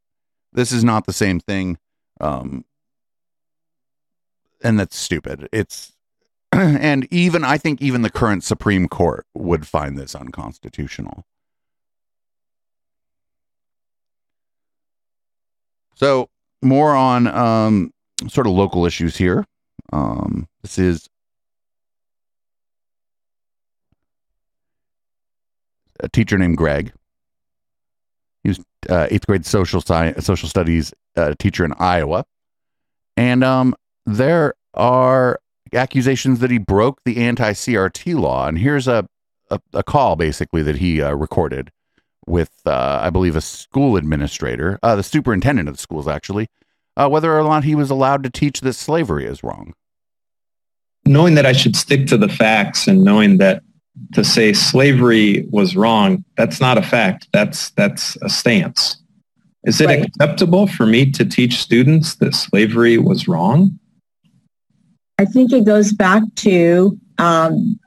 this 0.52 0.72
is 0.72 0.82
not 0.82 1.06
the 1.06 1.12
same 1.12 1.40
thing. 1.40 1.78
Um, 2.20 2.64
and 4.62 4.80
that's 4.80 4.96
stupid. 4.96 5.48
It's, 5.52 5.92
and 6.80 7.06
even, 7.10 7.44
I 7.44 7.58
think 7.58 7.82
even 7.82 8.00
the 8.00 8.08
current 8.08 8.42
Supreme 8.42 8.88
Court 8.88 9.26
would 9.34 9.66
find 9.66 9.98
this 9.98 10.14
unconstitutional. 10.14 11.24
So, 15.96 16.30
more 16.62 16.94
on 16.94 17.26
um, 17.26 17.92
sort 18.28 18.46
of 18.46 18.54
local 18.54 18.86
issues 18.86 19.18
here. 19.18 19.44
Um, 19.92 20.48
this 20.62 20.78
is 20.78 21.10
a 26.00 26.08
teacher 26.08 26.38
named 26.38 26.56
Greg. 26.56 26.92
He 28.42 28.48
was 28.48 28.60
uh, 28.88 29.08
eighth 29.10 29.26
grade 29.26 29.44
social 29.44 29.82
science, 29.82 30.24
social 30.24 30.48
studies 30.48 30.94
uh, 31.16 31.34
teacher 31.38 31.66
in 31.66 31.74
Iowa, 31.78 32.24
and 33.18 33.44
um, 33.44 33.74
there 34.06 34.54
are 34.72 35.38
accusations 35.72 36.40
that 36.40 36.50
he 36.50 36.58
broke 36.58 37.00
the 37.04 37.18
anti-CRT 37.18 38.18
law. 38.18 38.46
And 38.48 38.58
here's 38.58 38.88
a 38.88 39.08
a, 39.50 39.60
a 39.72 39.82
call 39.84 40.16
basically 40.16 40.62
that 40.62 40.76
he 40.76 41.00
uh, 41.00 41.12
recorded 41.14 41.70
with, 42.26 42.50
uh, 42.66 42.98
I 43.00 43.10
believe, 43.10 43.36
a 43.36 43.40
school 43.40 43.96
administrator, 43.96 44.78
uh, 44.82 44.96
the 44.96 45.04
superintendent 45.04 45.68
of 45.68 45.76
the 45.76 45.80
schools, 45.80 46.08
actually, 46.08 46.48
uh, 46.96 47.08
whether 47.08 47.38
or 47.38 47.44
not 47.44 47.62
he 47.62 47.76
was 47.76 47.90
allowed 47.90 48.24
to 48.24 48.30
teach 48.30 48.60
that 48.62 48.72
slavery 48.72 49.24
is 49.24 49.44
wrong. 49.44 49.74
knowing 51.06 51.34
that 51.36 51.46
I 51.46 51.52
should 51.52 51.76
stick 51.76 52.06
to 52.08 52.16
the 52.16 52.28
facts 52.28 52.88
and 52.88 53.04
knowing 53.04 53.38
that 53.38 53.62
to 54.14 54.24
say 54.24 54.52
slavery 54.52 55.46
was 55.50 55.76
wrong, 55.76 56.24
that's 56.36 56.60
not 56.60 56.78
a 56.78 56.82
fact. 56.82 57.28
That's 57.32 57.70
that's 57.70 58.16
a 58.22 58.28
stance. 58.28 58.96
Is 59.64 59.80
it 59.80 59.90
acceptable 59.90 60.66
for 60.66 60.86
me 60.86 61.10
to 61.12 61.24
teach 61.24 61.60
students 61.60 62.16
that 62.16 62.34
slavery 62.34 62.98
was 62.98 63.26
wrong? 63.26 63.78
I 65.18 65.24
think 65.24 65.52
it 65.52 65.64
goes 65.64 65.92
back 65.92 66.22
to 66.36 66.98
um, 67.18 67.78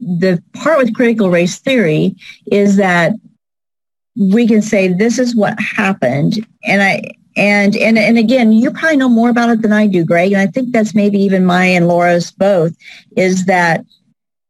the 0.00 0.42
part 0.54 0.78
with 0.78 0.94
critical 0.94 1.30
race 1.30 1.58
theory 1.58 2.16
is 2.50 2.76
that 2.76 3.12
we 4.16 4.46
can 4.46 4.62
say 4.62 4.88
this 4.88 5.18
is 5.18 5.36
what 5.36 5.58
happened, 5.60 6.46
and 6.64 6.82
I 6.82 7.02
and 7.36 7.76
and 7.76 7.98
and 7.98 8.16
again, 8.16 8.52
you 8.52 8.70
probably 8.70 8.96
know 8.96 9.08
more 9.08 9.28
about 9.28 9.50
it 9.50 9.62
than 9.62 9.72
I 9.72 9.86
do, 9.86 10.04
Greg, 10.04 10.32
and 10.32 10.40
I 10.40 10.46
think 10.46 10.72
that's 10.72 10.94
maybe 10.94 11.18
even 11.18 11.44
my 11.44 11.64
and 11.64 11.88
Laura's 11.88 12.30
both 12.30 12.74
is 13.16 13.44
that 13.46 13.84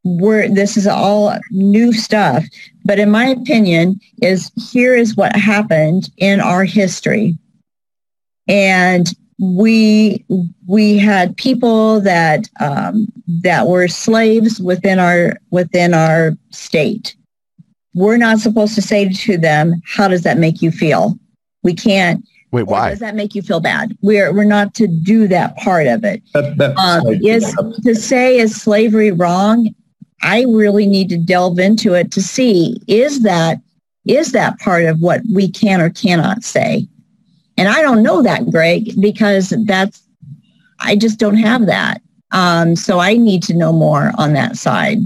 we're 0.04 0.48
this 0.48 0.76
is 0.76 0.86
all 0.86 1.36
new 1.50 1.92
stuff, 1.92 2.44
but 2.84 2.98
in 2.98 3.10
my 3.10 3.24
opinion, 3.26 3.98
is 4.22 4.52
here 4.70 4.94
is 4.94 5.16
what 5.16 5.34
happened 5.34 6.10
in 6.18 6.40
our 6.40 6.64
history, 6.64 7.36
and 8.46 9.12
we 9.52 10.24
we 10.66 10.96
had 10.96 11.36
people 11.36 12.00
that 12.00 12.48
um, 12.60 13.06
that 13.42 13.66
were 13.66 13.88
slaves 13.88 14.60
within 14.60 14.98
our 14.98 15.36
within 15.50 15.94
our 15.94 16.32
state. 16.50 17.14
We're 17.94 18.16
not 18.16 18.38
supposed 18.38 18.74
to 18.74 18.82
say 18.82 19.08
to 19.08 19.38
them, 19.38 19.80
"How 19.86 20.08
does 20.08 20.22
that 20.22 20.38
make 20.38 20.62
you 20.62 20.70
feel?" 20.70 21.18
We 21.62 21.74
can't. 21.74 22.24
Wait, 22.52 22.64
why? 22.64 22.90
Does 22.90 23.00
that 23.00 23.16
make 23.16 23.34
you 23.34 23.42
feel 23.42 23.60
bad? 23.60 23.96
We're 24.00 24.32
we're 24.32 24.44
not 24.44 24.74
to 24.74 24.86
do 24.86 25.28
that 25.28 25.56
part 25.56 25.86
of 25.86 26.04
it. 26.04 26.22
That, 26.32 26.76
Um, 26.78 27.06
is 27.22 27.54
to 27.84 27.94
say 27.94 28.38
is 28.38 28.54
slavery 28.54 29.10
wrong? 29.10 29.74
I 30.22 30.44
really 30.48 30.86
need 30.86 31.08
to 31.10 31.18
delve 31.18 31.58
into 31.58 31.94
it 31.94 32.10
to 32.12 32.22
see 32.22 32.80
is 32.86 33.22
that 33.22 33.58
is 34.06 34.32
that 34.32 34.58
part 34.58 34.84
of 34.84 35.00
what 35.00 35.22
we 35.32 35.50
can 35.50 35.80
or 35.80 35.90
cannot 35.90 36.44
say. 36.44 36.86
And 37.56 37.68
I 37.68 37.82
don't 37.82 38.02
know 38.02 38.22
that, 38.22 38.50
Greg, 38.50 39.00
because 39.00 39.52
that's 39.64 40.02
I 40.80 40.96
just 40.96 41.18
don't 41.18 41.36
have 41.36 41.66
that. 41.66 42.00
Um, 42.32 42.74
so 42.76 42.98
I 42.98 43.16
need 43.16 43.42
to 43.44 43.54
know 43.54 43.72
more 43.72 44.12
on 44.18 44.32
that 44.32 44.56
side. 44.56 44.98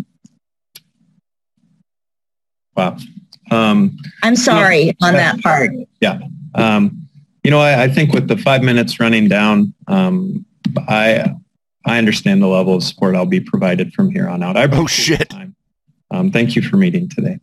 Wow. 2.75 2.97
Um, 3.51 3.97
I'm 4.23 4.37
sorry 4.37 4.97
on 5.03 5.15
that 5.15 5.41
part. 5.43 5.71
Yeah. 6.01 6.21
Um, 6.55 7.09
you 7.45 7.51
know, 7.51 7.61
I, 7.61 7.85
I 7.85 7.89
think 7.89 8.13
with 8.13 8.29
the 8.29 8.37
five 8.37 8.63
minutes 8.63 9.01
running 9.01 9.29
down, 9.29 9.75
um, 9.87 10.45
I 10.89 11.35
I 11.87 11.99
understand 11.99 12.43
the 12.43 12.47
level 12.47 12.75
of 12.75 12.83
support 12.83 13.15
I'll 13.15 13.27
be 13.27 13.41
provided 13.41 13.93
from 13.95 14.11
here 14.11 14.29
on 14.29 14.43
out. 14.43 14.57
I 14.57 14.69
oh 14.71 14.87
shit! 14.87 15.33
Um, 16.11 16.31
thank 16.31 16.57
you 16.57 16.63
for 16.63 16.77
meeting 16.77 17.09
today. 17.09 17.41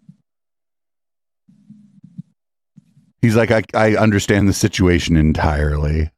He's 3.26 3.36
like, 3.36 3.50
I, 3.50 3.64
I 3.74 3.96
understand 3.96 4.48
the 4.48 4.54
situation 4.54 5.18
entirely. 5.18 6.12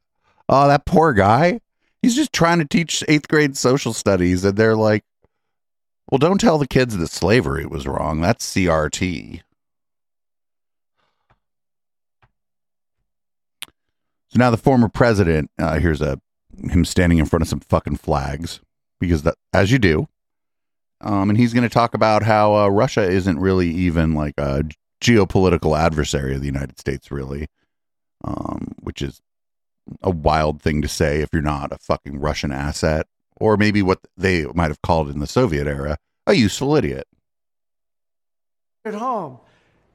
Oh, 0.50 0.68
that 0.68 0.86
poor 0.86 1.14
guy. 1.14 1.62
He's 2.02 2.18
just 2.18 2.34
trying 2.34 2.60
to 2.60 2.66
teach 2.66 3.02
eighth 3.08 3.30
grade 3.30 3.56
social 3.56 3.94
studies, 3.94 4.44
and 4.44 4.58
they're 4.58 4.76
like, 4.76 5.06
well, 6.12 6.20
don't 6.20 6.42
tell 6.42 6.58
the 6.58 6.68
kids 6.68 6.98
that 6.98 7.08
slavery 7.08 7.66
was 7.66 7.88
wrong. 7.88 8.20
That's 8.20 8.54
CRT. 8.54 9.42
So 14.28 14.36
now 14.36 14.52
the 14.52 14.58
former 14.58 14.90
president, 14.90 15.50
uh, 15.58 15.80
here's 15.80 16.02
a 16.02 16.20
him 16.70 16.84
standing 16.84 17.20
in 17.20 17.26
front 17.26 17.42
of 17.42 17.48
some 17.48 17.62
fucking 17.62 17.98
flags 17.98 18.60
because 19.00 19.24
that, 19.24 19.36
as 19.54 19.72
you 19.72 19.80
do, 19.80 20.10
um, 21.00 21.30
and 21.30 21.40
he's 21.40 21.54
going 21.54 21.64
to 21.64 21.74
talk 21.74 21.94
about 21.94 22.24
how 22.24 22.54
uh, 22.54 22.68
Russia 22.68 23.04
isn't 23.04 23.40
really 23.40 23.70
even 23.70 24.14
like 24.14 24.34
a 24.38 24.66
geopolitical 25.02 25.78
adversary 25.78 26.36
of 26.36 26.42
the 26.42 26.48
United 26.48 26.80
States, 26.80 27.12
really, 27.12 27.48
um, 28.24 28.74
which 28.80 29.02
is 29.02 29.22
a 30.02 30.10
wild 30.10 30.62
thing 30.62 30.82
to 30.82 30.88
say 30.88 31.22
if 31.22 31.30
you're 31.32 31.42
not 31.42 31.72
a 31.72 31.78
fucking 31.78 32.20
Russian 32.20 32.52
asset, 32.52 33.08
or 33.40 33.58
maybe 33.58 33.82
what 33.82 34.00
they 34.18 34.46
might 34.48 34.70
have 34.70 34.82
called 34.82 35.10
in 35.10 35.20
the 35.20 35.28
Soviet 35.28 35.68
era 35.68 35.98
a 36.26 36.34
useful 36.34 36.76
idiot. 36.76 37.08
At 38.84 38.96
home, 38.96 39.40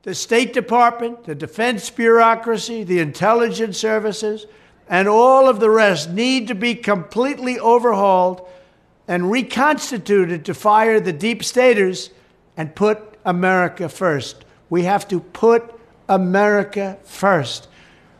the 0.03 0.15
State 0.15 0.53
Department, 0.53 1.25
the 1.25 1.35
defense 1.35 1.91
bureaucracy, 1.91 2.85
the 2.85 3.01
intelligence 3.01 3.79
services, 3.79 4.47
and 4.89 5.09
all 5.09 5.49
of 5.49 5.61
the 5.61 5.71
rest 5.71 6.11
need 6.11 6.49
to 6.49 6.55
be 6.55 6.75
completely 6.75 7.59
overhauled 7.59 8.49
and 9.07 9.31
reconstituted 9.31 10.45
to 10.45 10.55
fire 10.55 11.01
the 11.01 11.13
deep 11.13 11.45
staters 11.45 12.11
and 12.57 12.75
put 12.75 13.19
America 13.25 13.89
first. 13.89 14.45
We 14.73 14.85
have 14.85 15.07
to 15.09 15.20
put 15.20 15.79
America 16.09 16.97
first. 17.05 17.68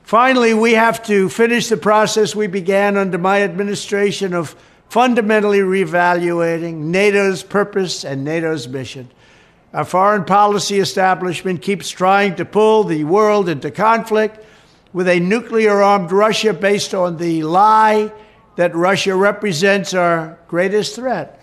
Finally, 0.03 0.53
we 0.53 0.74
have 0.74 1.03
to 1.07 1.30
finish 1.30 1.68
the 1.68 1.78
process 1.78 2.36
we 2.36 2.46
began 2.46 2.98
under 2.98 3.16
my 3.16 3.42
administration 3.42 4.34
of 4.34 4.55
fundamentally 4.90 5.61
reevaluating 5.61 6.74
NATO's 6.74 7.42
purpose 7.42 8.05
and 8.05 8.22
NATO's 8.22 8.68
mission. 8.68 9.11
Our 9.72 9.86
foreign 9.86 10.26
policy 10.26 10.78
establishment 10.78 11.62
keeps 11.62 11.88
trying 11.88 12.36
to 12.36 12.44
pull 12.44 12.84
the 12.84 13.05
world 13.05 13.48
into 13.48 13.70
conflict 13.70 14.44
with 14.92 15.09
a 15.09 15.20
nuclear 15.20 15.80
armed 15.80 16.12
Russia 16.12 16.53
based 16.53 16.92
on 16.92 17.16
the 17.16 17.44
lie 17.44 18.12
that 18.57 18.76
Russia 18.76 19.16
represents 19.16 19.94
our 19.94 20.38
greatest 20.48 20.96
threat. 20.96 21.40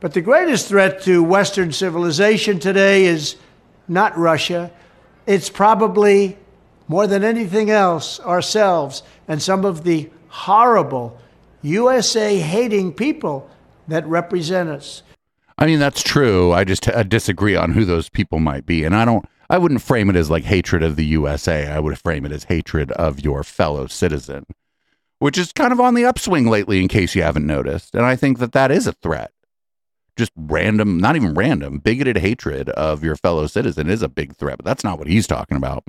But 0.00 0.12
the 0.12 0.20
greatest 0.20 0.68
threat 0.68 1.00
to 1.04 1.22
Western 1.22 1.72
civilization 1.72 2.58
today 2.58 3.06
is 3.06 3.36
not 3.88 4.16
Russia. 4.16 4.70
It's 5.26 5.50
probably, 5.50 6.36
more 6.88 7.06
than 7.06 7.24
anything 7.24 7.70
else, 7.70 8.20
ourselves 8.20 9.02
and 9.26 9.42
some 9.42 9.64
of 9.64 9.84
the 9.84 10.10
horrible 10.28 11.18
USA 11.62 12.38
hating 12.38 12.92
people 12.92 13.48
that 13.88 14.06
represent 14.06 14.68
us. 14.68 15.02
I 15.56 15.66
mean, 15.66 15.78
that's 15.78 16.02
true. 16.02 16.52
I 16.52 16.64
just 16.64 16.88
uh, 16.88 17.02
disagree 17.04 17.56
on 17.56 17.72
who 17.72 17.84
those 17.84 18.08
people 18.08 18.40
might 18.40 18.66
be. 18.66 18.84
And 18.84 18.94
I 18.94 19.04
don't, 19.04 19.24
I 19.48 19.58
wouldn't 19.58 19.82
frame 19.82 20.10
it 20.10 20.16
as 20.16 20.30
like 20.30 20.44
hatred 20.44 20.82
of 20.82 20.96
the 20.96 21.04
USA. 21.06 21.68
I 21.68 21.78
would 21.78 21.98
frame 21.98 22.26
it 22.26 22.32
as 22.32 22.44
hatred 22.44 22.90
of 22.92 23.20
your 23.20 23.44
fellow 23.44 23.86
citizen, 23.86 24.46
which 25.20 25.38
is 25.38 25.52
kind 25.52 25.72
of 25.72 25.80
on 25.80 25.94
the 25.94 26.04
upswing 26.04 26.48
lately, 26.48 26.80
in 26.80 26.88
case 26.88 27.14
you 27.14 27.22
haven't 27.22 27.46
noticed. 27.46 27.94
And 27.94 28.04
I 28.04 28.16
think 28.16 28.38
that 28.40 28.52
that 28.52 28.70
is 28.70 28.86
a 28.86 28.92
threat. 28.92 29.30
Just 30.16 30.32
random, 30.36 30.98
not 30.98 31.16
even 31.16 31.34
random, 31.34 31.78
bigoted 31.78 32.18
hatred 32.18 32.68
of 32.70 33.02
your 33.02 33.16
fellow 33.16 33.46
citizen 33.46 33.88
is 33.88 34.02
a 34.02 34.08
big 34.08 34.36
threat. 34.36 34.58
But 34.58 34.64
that's 34.64 34.84
not 34.84 34.98
what 34.98 35.08
he's 35.08 35.26
talking 35.26 35.56
about. 35.56 35.84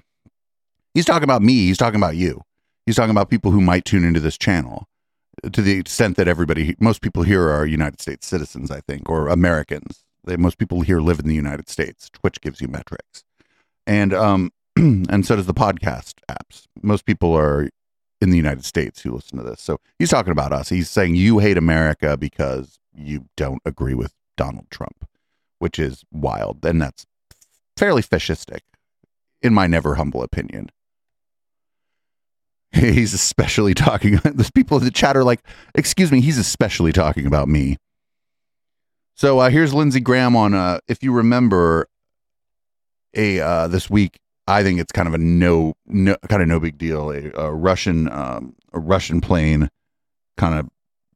He's 0.94 1.06
talking 1.06 1.24
about 1.24 1.42
me. 1.42 1.68
He's 1.68 1.78
talking 1.78 2.00
about 2.00 2.16
you. 2.16 2.42
He's 2.86 2.96
talking 2.96 3.12
about 3.12 3.30
people 3.30 3.52
who 3.52 3.62
might 3.62 3.86
tune 3.86 4.04
into 4.04 4.20
this 4.20 4.38
channel 4.38 4.88
to 5.52 5.62
the 5.62 5.78
extent 5.78 6.18
that 6.18 6.28
everybody, 6.28 6.76
most 6.80 7.02
people 7.02 7.24
here 7.24 7.50
are 7.50 7.66
United 7.66 8.02
States 8.02 8.26
citizens, 8.28 8.72
I 8.72 8.82
think, 8.82 9.10
or 9.10 9.28
Americans. 9.28 10.04
They, 10.24 10.38
most 10.38 10.58
people 10.58 10.82
here 10.82 11.02
live 11.02 11.20
in 11.20 11.28
the 11.28 11.36
United 11.36 11.70
States. 11.70 12.10
Twitch 12.12 12.42
gives 12.42 12.62
you 12.62 12.68
metrics, 12.68 13.24
and 13.86 14.14
um, 14.14 14.52
and 14.76 15.26
so 15.26 15.36
does 15.36 15.46
the 15.46 15.54
podcast 15.54 16.16
apps. 16.30 16.66
Most 16.82 17.06
people 17.06 17.34
are 17.34 17.70
in 18.22 18.32
the 18.32 18.38
United 18.38 18.66
States 18.66 19.02
who 19.02 19.12
listen 19.12 19.38
to 19.38 19.44
this. 19.44 19.62
So 19.62 19.78
he's 20.00 20.10
talking 20.10 20.32
about 20.32 20.52
us. 20.52 20.70
He's 20.70 20.90
saying 20.90 21.16
you 21.16 21.40
hate 21.40 21.58
America 21.58 22.18
because 22.18 22.80
you 22.96 23.26
don't 23.36 23.62
agree 23.66 23.94
with 23.94 24.14
Donald 24.38 24.68
Trump, 24.70 25.08
which 25.60 25.80
is 25.80 26.04
wild, 26.12 26.66
and 26.66 26.82
that's 26.82 27.06
fairly 27.78 28.02
fascistic, 28.02 28.62
in 29.42 29.54
my 29.54 29.68
never 29.68 29.96
humble 29.96 30.24
opinion. 30.24 30.70
He's 32.74 33.14
especially 33.14 33.74
talking. 33.74 34.16
There's 34.24 34.52
people 34.52 34.78
in 34.78 34.84
the 34.84 34.92
chat 34.92 35.16
are 35.16 35.24
like, 35.24 35.42
"Excuse 35.74 36.12
me, 36.12 36.20
he's 36.20 36.38
especially 36.38 36.92
talking 36.92 37.26
about 37.26 37.48
me." 37.48 37.78
So 39.16 39.40
uh, 39.40 39.50
here's 39.50 39.74
Lindsey 39.74 40.02
Graham 40.02 40.36
on. 40.36 40.54
Uh, 40.54 40.80
if 40.90 41.02
you 41.02 41.14
remember, 41.14 41.88
a 43.16 43.40
uh, 43.40 43.68
this 43.68 43.90
week, 43.90 44.20
I 44.46 44.62
think 44.62 44.80
it's 44.82 44.92
kind 44.92 45.08
of 45.08 45.14
a 45.14 45.18
no, 45.18 45.76
no 45.86 46.18
kind 46.28 46.42
of 46.42 46.50
no 46.50 46.60
big 46.60 46.78
deal. 46.78 47.12
A, 47.12 47.32
a 47.36 47.54
Russian 47.54 48.12
um, 48.12 48.56
a 48.74 48.80
Russian 48.80 49.22
plane 49.22 49.70
kind 50.38 50.60
of 50.60 50.70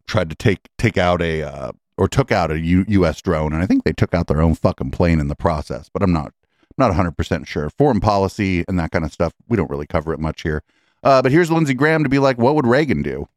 tried 0.09 0.29
to 0.29 0.35
take 0.35 0.69
take 0.77 0.97
out 0.97 1.21
a 1.21 1.43
uh, 1.43 1.71
or 1.97 2.07
took 2.07 2.31
out 2.31 2.51
a 2.51 2.59
U, 2.59 2.85
U.S. 2.87 3.21
drone, 3.21 3.53
and 3.53 3.61
I 3.61 3.65
think 3.65 3.83
they 3.83 3.93
took 3.93 4.13
out 4.13 4.27
their 4.27 4.41
own 4.41 4.55
fucking 4.55 4.91
plane 4.91 5.19
in 5.19 5.27
the 5.27 5.35
process. 5.35 5.89
But 5.91 6.03
I'm 6.03 6.13
not 6.13 6.33
not 6.77 6.87
100 6.87 7.11
percent 7.11 7.47
sure. 7.47 7.69
Foreign 7.69 7.99
policy 7.99 8.65
and 8.67 8.79
that 8.79 8.91
kind 8.91 9.05
of 9.05 9.13
stuff, 9.13 9.33
we 9.47 9.57
don't 9.57 9.69
really 9.69 9.87
cover 9.87 10.13
it 10.13 10.19
much 10.19 10.41
here. 10.41 10.63
Uh, 11.03 11.21
but 11.21 11.31
here's 11.31 11.49
Lindsey 11.49 11.73
Graham 11.73 12.03
to 12.03 12.09
be 12.09 12.19
like, 12.19 12.37
what 12.37 12.55
would 12.55 12.67
Reagan 12.67 13.01
do? 13.01 13.27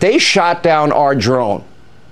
They 0.00 0.18
shot 0.18 0.62
down 0.62 0.92
our 0.92 1.14
drone. 1.14 1.64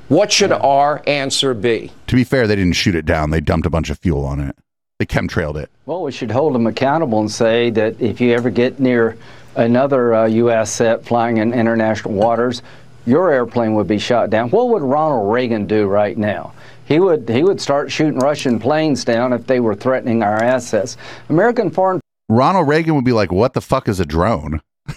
What 0.08 0.32
should 0.32 0.52
our 0.52 1.02
answer 1.06 1.54
be? 1.54 1.92
To 2.06 2.16
be 2.16 2.24
fair, 2.24 2.46
they 2.46 2.56
didn't 2.56 2.76
shoot 2.76 2.94
it 2.94 3.04
down. 3.04 3.30
They 3.30 3.40
dumped 3.40 3.66
a 3.66 3.70
bunch 3.70 3.90
of 3.90 3.98
fuel 3.98 4.24
on 4.24 4.40
it. 4.40 4.56
They 4.98 5.06
chemtrailed 5.06 5.56
it. 5.56 5.70
Well, 5.86 6.02
we 6.02 6.12
should 6.12 6.30
hold 6.30 6.54
them 6.54 6.66
accountable 6.66 7.20
and 7.20 7.30
say 7.30 7.70
that 7.70 8.00
if 8.00 8.20
you 8.20 8.32
ever 8.32 8.48
get 8.48 8.78
near 8.78 9.16
another 9.56 10.14
uh, 10.14 10.26
U.S. 10.26 10.70
set 10.70 11.04
flying 11.04 11.38
in 11.38 11.52
international 11.52 12.14
waters, 12.14 12.62
your 13.06 13.30
airplane 13.30 13.74
would 13.74 13.86
be 13.86 13.98
shot 13.98 14.30
down. 14.30 14.50
What 14.50 14.68
would 14.68 14.82
Ronald 14.82 15.32
Reagan 15.32 15.66
do 15.66 15.86
right 15.86 16.16
now? 16.16 16.52
He 16.86 17.00
would 17.00 17.28
he 17.28 17.42
would 17.42 17.60
start 17.60 17.90
shooting 17.90 18.18
Russian 18.18 18.58
planes 18.58 19.04
down 19.04 19.32
if 19.32 19.46
they 19.46 19.60
were 19.60 19.74
threatening 19.74 20.22
our 20.22 20.42
assets. 20.42 20.96
American 21.28 21.70
foreign 21.70 22.00
Ronald 22.28 22.68
Reagan 22.68 22.94
would 22.94 23.04
be 23.04 23.12
like, 23.12 23.32
"What 23.32 23.54
the 23.54 23.60
fuck 23.60 23.88
is 23.88 24.00
a 24.00 24.04
drone?" 24.04 24.60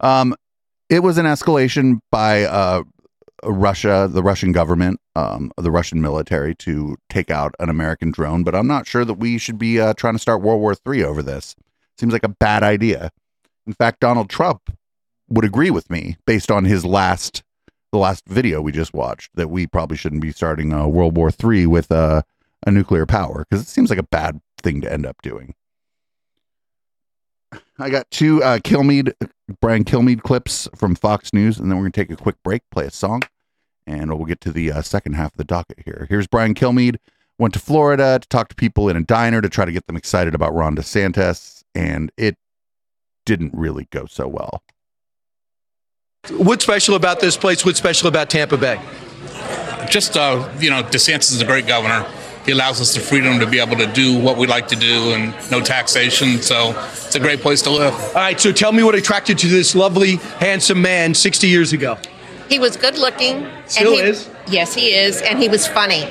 um, 0.00 0.34
it 0.88 1.02
was 1.02 1.18
an 1.18 1.26
escalation 1.26 2.00
by 2.10 2.44
uh, 2.44 2.82
Russia, 3.44 4.08
the 4.10 4.22
Russian 4.22 4.52
government, 4.52 5.00
um, 5.14 5.50
the 5.56 5.70
Russian 5.70 6.00
military 6.00 6.54
to 6.56 6.96
take 7.08 7.30
out 7.30 7.54
an 7.60 7.68
American 7.68 8.10
drone. 8.10 8.44
But 8.44 8.54
I'm 8.54 8.66
not 8.66 8.86
sure 8.86 9.04
that 9.04 9.14
we 9.14 9.38
should 9.38 9.58
be 9.58 9.80
uh, 9.80 9.94
trying 9.94 10.14
to 10.14 10.18
start 10.18 10.42
World 10.42 10.60
War 10.60 10.74
III 10.86 11.04
over 11.04 11.22
this. 11.22 11.54
Seems 11.98 12.12
like 12.12 12.24
a 12.24 12.28
bad 12.28 12.62
idea. 12.62 13.10
In 13.66 13.72
fact, 13.72 14.00
Donald 14.00 14.28
Trump 14.30 14.70
would 15.28 15.44
agree 15.44 15.70
with 15.70 15.90
me 15.90 16.16
based 16.26 16.50
on 16.50 16.64
his 16.64 16.84
last 16.84 17.42
the 17.92 17.98
last 17.98 18.26
video 18.26 18.60
we 18.60 18.72
just 18.72 18.92
watched 18.92 19.30
that 19.34 19.48
we 19.48 19.66
probably 19.66 19.96
shouldn't 19.96 20.22
be 20.22 20.32
starting 20.32 20.72
uh, 20.72 20.86
World 20.86 21.16
War 21.16 21.30
III 21.30 21.66
with 21.66 21.90
uh, 21.90 22.22
a 22.66 22.70
nuclear 22.70 23.06
power 23.06 23.46
because 23.48 23.62
it 23.62 23.68
seems 23.68 23.90
like 23.90 23.98
a 23.98 24.04
bad 24.04 24.40
thing 24.58 24.80
to 24.80 24.92
end 24.92 25.06
up 25.06 25.22
doing. 25.22 25.54
I 27.78 27.90
got 27.90 28.10
two 28.10 28.42
uh, 28.42 28.58
Kilmeade, 28.58 29.12
Brian 29.60 29.84
Kilmeade 29.84 30.22
clips 30.22 30.68
from 30.74 30.94
Fox 30.94 31.32
News, 31.32 31.58
and 31.58 31.70
then 31.70 31.78
we're 31.78 31.86
to 31.86 31.90
take 31.90 32.10
a 32.10 32.16
quick 32.16 32.36
break, 32.42 32.62
play 32.70 32.86
a 32.86 32.90
song, 32.90 33.22
and 33.86 34.12
we'll 34.16 34.26
get 34.26 34.40
to 34.42 34.52
the 34.52 34.72
uh, 34.72 34.82
second 34.82 35.14
half 35.14 35.32
of 35.32 35.36
the 35.36 35.44
docket 35.44 35.80
here. 35.84 36.06
Here's 36.08 36.26
Brian 36.26 36.54
Kilmeade. 36.54 36.96
Went 37.38 37.52
to 37.54 37.60
Florida 37.60 38.18
to 38.20 38.28
talk 38.28 38.48
to 38.48 38.54
people 38.54 38.88
in 38.88 38.96
a 38.96 39.02
diner 39.02 39.42
to 39.42 39.48
try 39.48 39.66
to 39.66 39.72
get 39.72 39.86
them 39.86 39.96
excited 39.96 40.34
about 40.34 40.54
Ron 40.54 40.74
DeSantis, 40.74 41.62
and 41.74 42.10
it 42.16 42.36
didn't 43.26 43.52
really 43.54 43.88
go 43.90 44.06
so 44.06 44.26
well. 44.26 44.62
What's 46.30 46.64
special 46.64 46.94
about 46.94 47.20
this 47.20 47.36
place? 47.36 47.64
What's 47.64 47.78
special 47.78 48.08
about 48.08 48.30
Tampa 48.30 48.56
Bay? 48.56 48.80
Just, 49.88 50.16
uh, 50.16 50.48
you 50.58 50.70
know, 50.70 50.82
DeSantis 50.82 51.32
is 51.32 51.40
a 51.40 51.44
great 51.44 51.66
governor. 51.66 52.04
He 52.44 52.52
allows 52.52 52.80
us 52.80 52.94
the 52.94 53.00
freedom 53.00 53.38
to 53.40 53.46
be 53.46 53.58
able 53.58 53.76
to 53.76 53.86
do 53.92 54.18
what 54.18 54.36
we 54.36 54.46
like 54.46 54.68
to 54.68 54.76
do 54.76 55.12
and 55.12 55.34
no 55.50 55.60
taxation. 55.60 56.40
So 56.42 56.70
it's 56.92 57.14
a 57.14 57.20
great 57.20 57.40
place 57.40 57.62
to 57.62 57.70
live. 57.70 57.94
All 57.94 58.12
right, 58.14 58.38
so 58.40 58.52
tell 58.52 58.72
me 58.72 58.82
what 58.82 58.94
attracted 58.94 59.42
you 59.42 59.50
to 59.50 59.56
this 59.56 59.74
lovely, 59.74 60.16
handsome 60.38 60.80
man 60.82 61.14
60 61.14 61.46
years 61.48 61.72
ago. 61.72 61.98
He 62.48 62.58
was 62.60 62.76
good 62.76 62.96
looking. 62.98 63.48
Still 63.66 63.94
and 63.94 64.02
he, 64.02 64.08
is. 64.10 64.30
Yes, 64.48 64.74
he 64.74 64.94
is, 64.94 65.20
and 65.22 65.40
he 65.40 65.48
was 65.48 65.66
funny. 65.66 66.04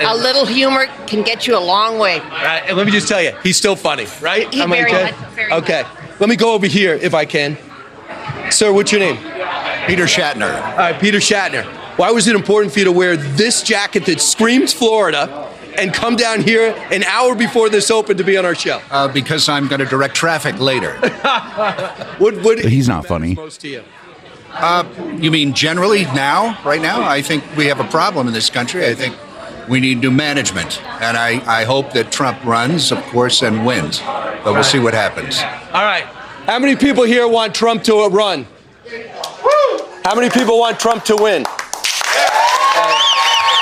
A 0.00 0.16
little 0.16 0.46
humor 0.46 0.86
can 1.06 1.22
get 1.22 1.46
you 1.46 1.56
a 1.56 1.60
long 1.60 1.98
way. 1.98 2.18
All 2.18 2.28
right, 2.28 2.64
and 2.66 2.76
let 2.76 2.86
me 2.86 2.92
just 2.92 3.08
tell 3.08 3.22
you, 3.22 3.32
he's 3.44 3.56
still 3.56 3.76
funny, 3.76 4.06
right? 4.20 4.52
He 4.52 4.60
Am 4.60 4.70
very 4.70 4.90
okay? 4.92 5.02
much- 5.04 5.30
very 5.34 5.52
okay. 5.52 5.84
Let 6.18 6.28
me 6.28 6.34
go 6.36 6.54
over 6.54 6.66
here 6.66 6.94
if 6.94 7.14
I 7.14 7.24
can. 7.24 7.56
Sir, 8.50 8.72
what's 8.72 8.90
your 8.90 9.00
name? 9.00 9.16
Peter 9.88 10.04
Shatner. 10.04 10.54
All 10.72 10.76
right, 10.76 11.00
Peter 11.00 11.16
Shatner. 11.16 11.64
Why 11.96 12.10
was 12.10 12.28
it 12.28 12.36
important 12.36 12.74
for 12.74 12.80
you 12.80 12.84
to 12.84 12.92
wear 12.92 13.16
this 13.16 13.62
jacket 13.62 14.04
that 14.04 14.20
screams 14.20 14.74
Florida 14.74 15.50
and 15.78 15.94
come 15.94 16.14
down 16.14 16.42
here 16.42 16.74
an 16.92 17.04
hour 17.04 17.34
before 17.34 17.70
this 17.70 17.90
opened 17.90 18.18
to 18.18 18.24
be 18.24 18.36
on 18.36 18.44
our 18.44 18.54
show? 18.54 18.82
Uh, 18.90 19.08
because 19.08 19.48
I'm 19.48 19.66
going 19.66 19.80
to 19.80 19.86
direct 19.86 20.14
traffic 20.14 20.60
later. 20.60 20.94
what, 22.18 22.36
what, 22.42 22.58
He's 22.58 22.86
not 22.86 23.06
funny. 23.06 23.34
most 23.34 23.62
to 23.62 23.68
you? 23.68 23.84
Uh, 24.50 24.84
you 25.18 25.30
mean 25.30 25.54
generally 25.54 26.04
now, 26.04 26.62
right 26.64 26.82
now? 26.82 27.02
I 27.02 27.22
think 27.22 27.42
we 27.56 27.66
have 27.66 27.80
a 27.80 27.84
problem 27.84 28.26
in 28.28 28.34
this 28.34 28.50
country. 28.50 28.84
I 28.86 28.94
think 28.94 29.16
we 29.70 29.80
need 29.80 30.00
new 30.00 30.10
management. 30.10 30.82
And 31.00 31.16
I, 31.16 31.60
I 31.60 31.64
hope 31.64 31.94
that 31.94 32.12
Trump 32.12 32.44
runs, 32.44 32.92
of 32.92 33.02
course, 33.04 33.42
and 33.42 33.64
wins. 33.64 34.00
But 34.00 34.52
we'll 34.52 34.64
see 34.64 34.80
what 34.80 34.92
happens. 34.92 35.40
All 35.72 35.84
right. 35.84 36.04
How 36.44 36.58
many 36.58 36.76
people 36.76 37.04
here 37.04 37.26
want 37.26 37.54
Trump 37.54 37.84
to 37.84 38.00
uh, 38.00 38.08
run? 38.08 38.46
How 40.04 40.14
many 40.14 40.30
people 40.30 40.58
want 40.58 40.80
Trump 40.80 41.04
to 41.04 41.16
win? 41.16 41.44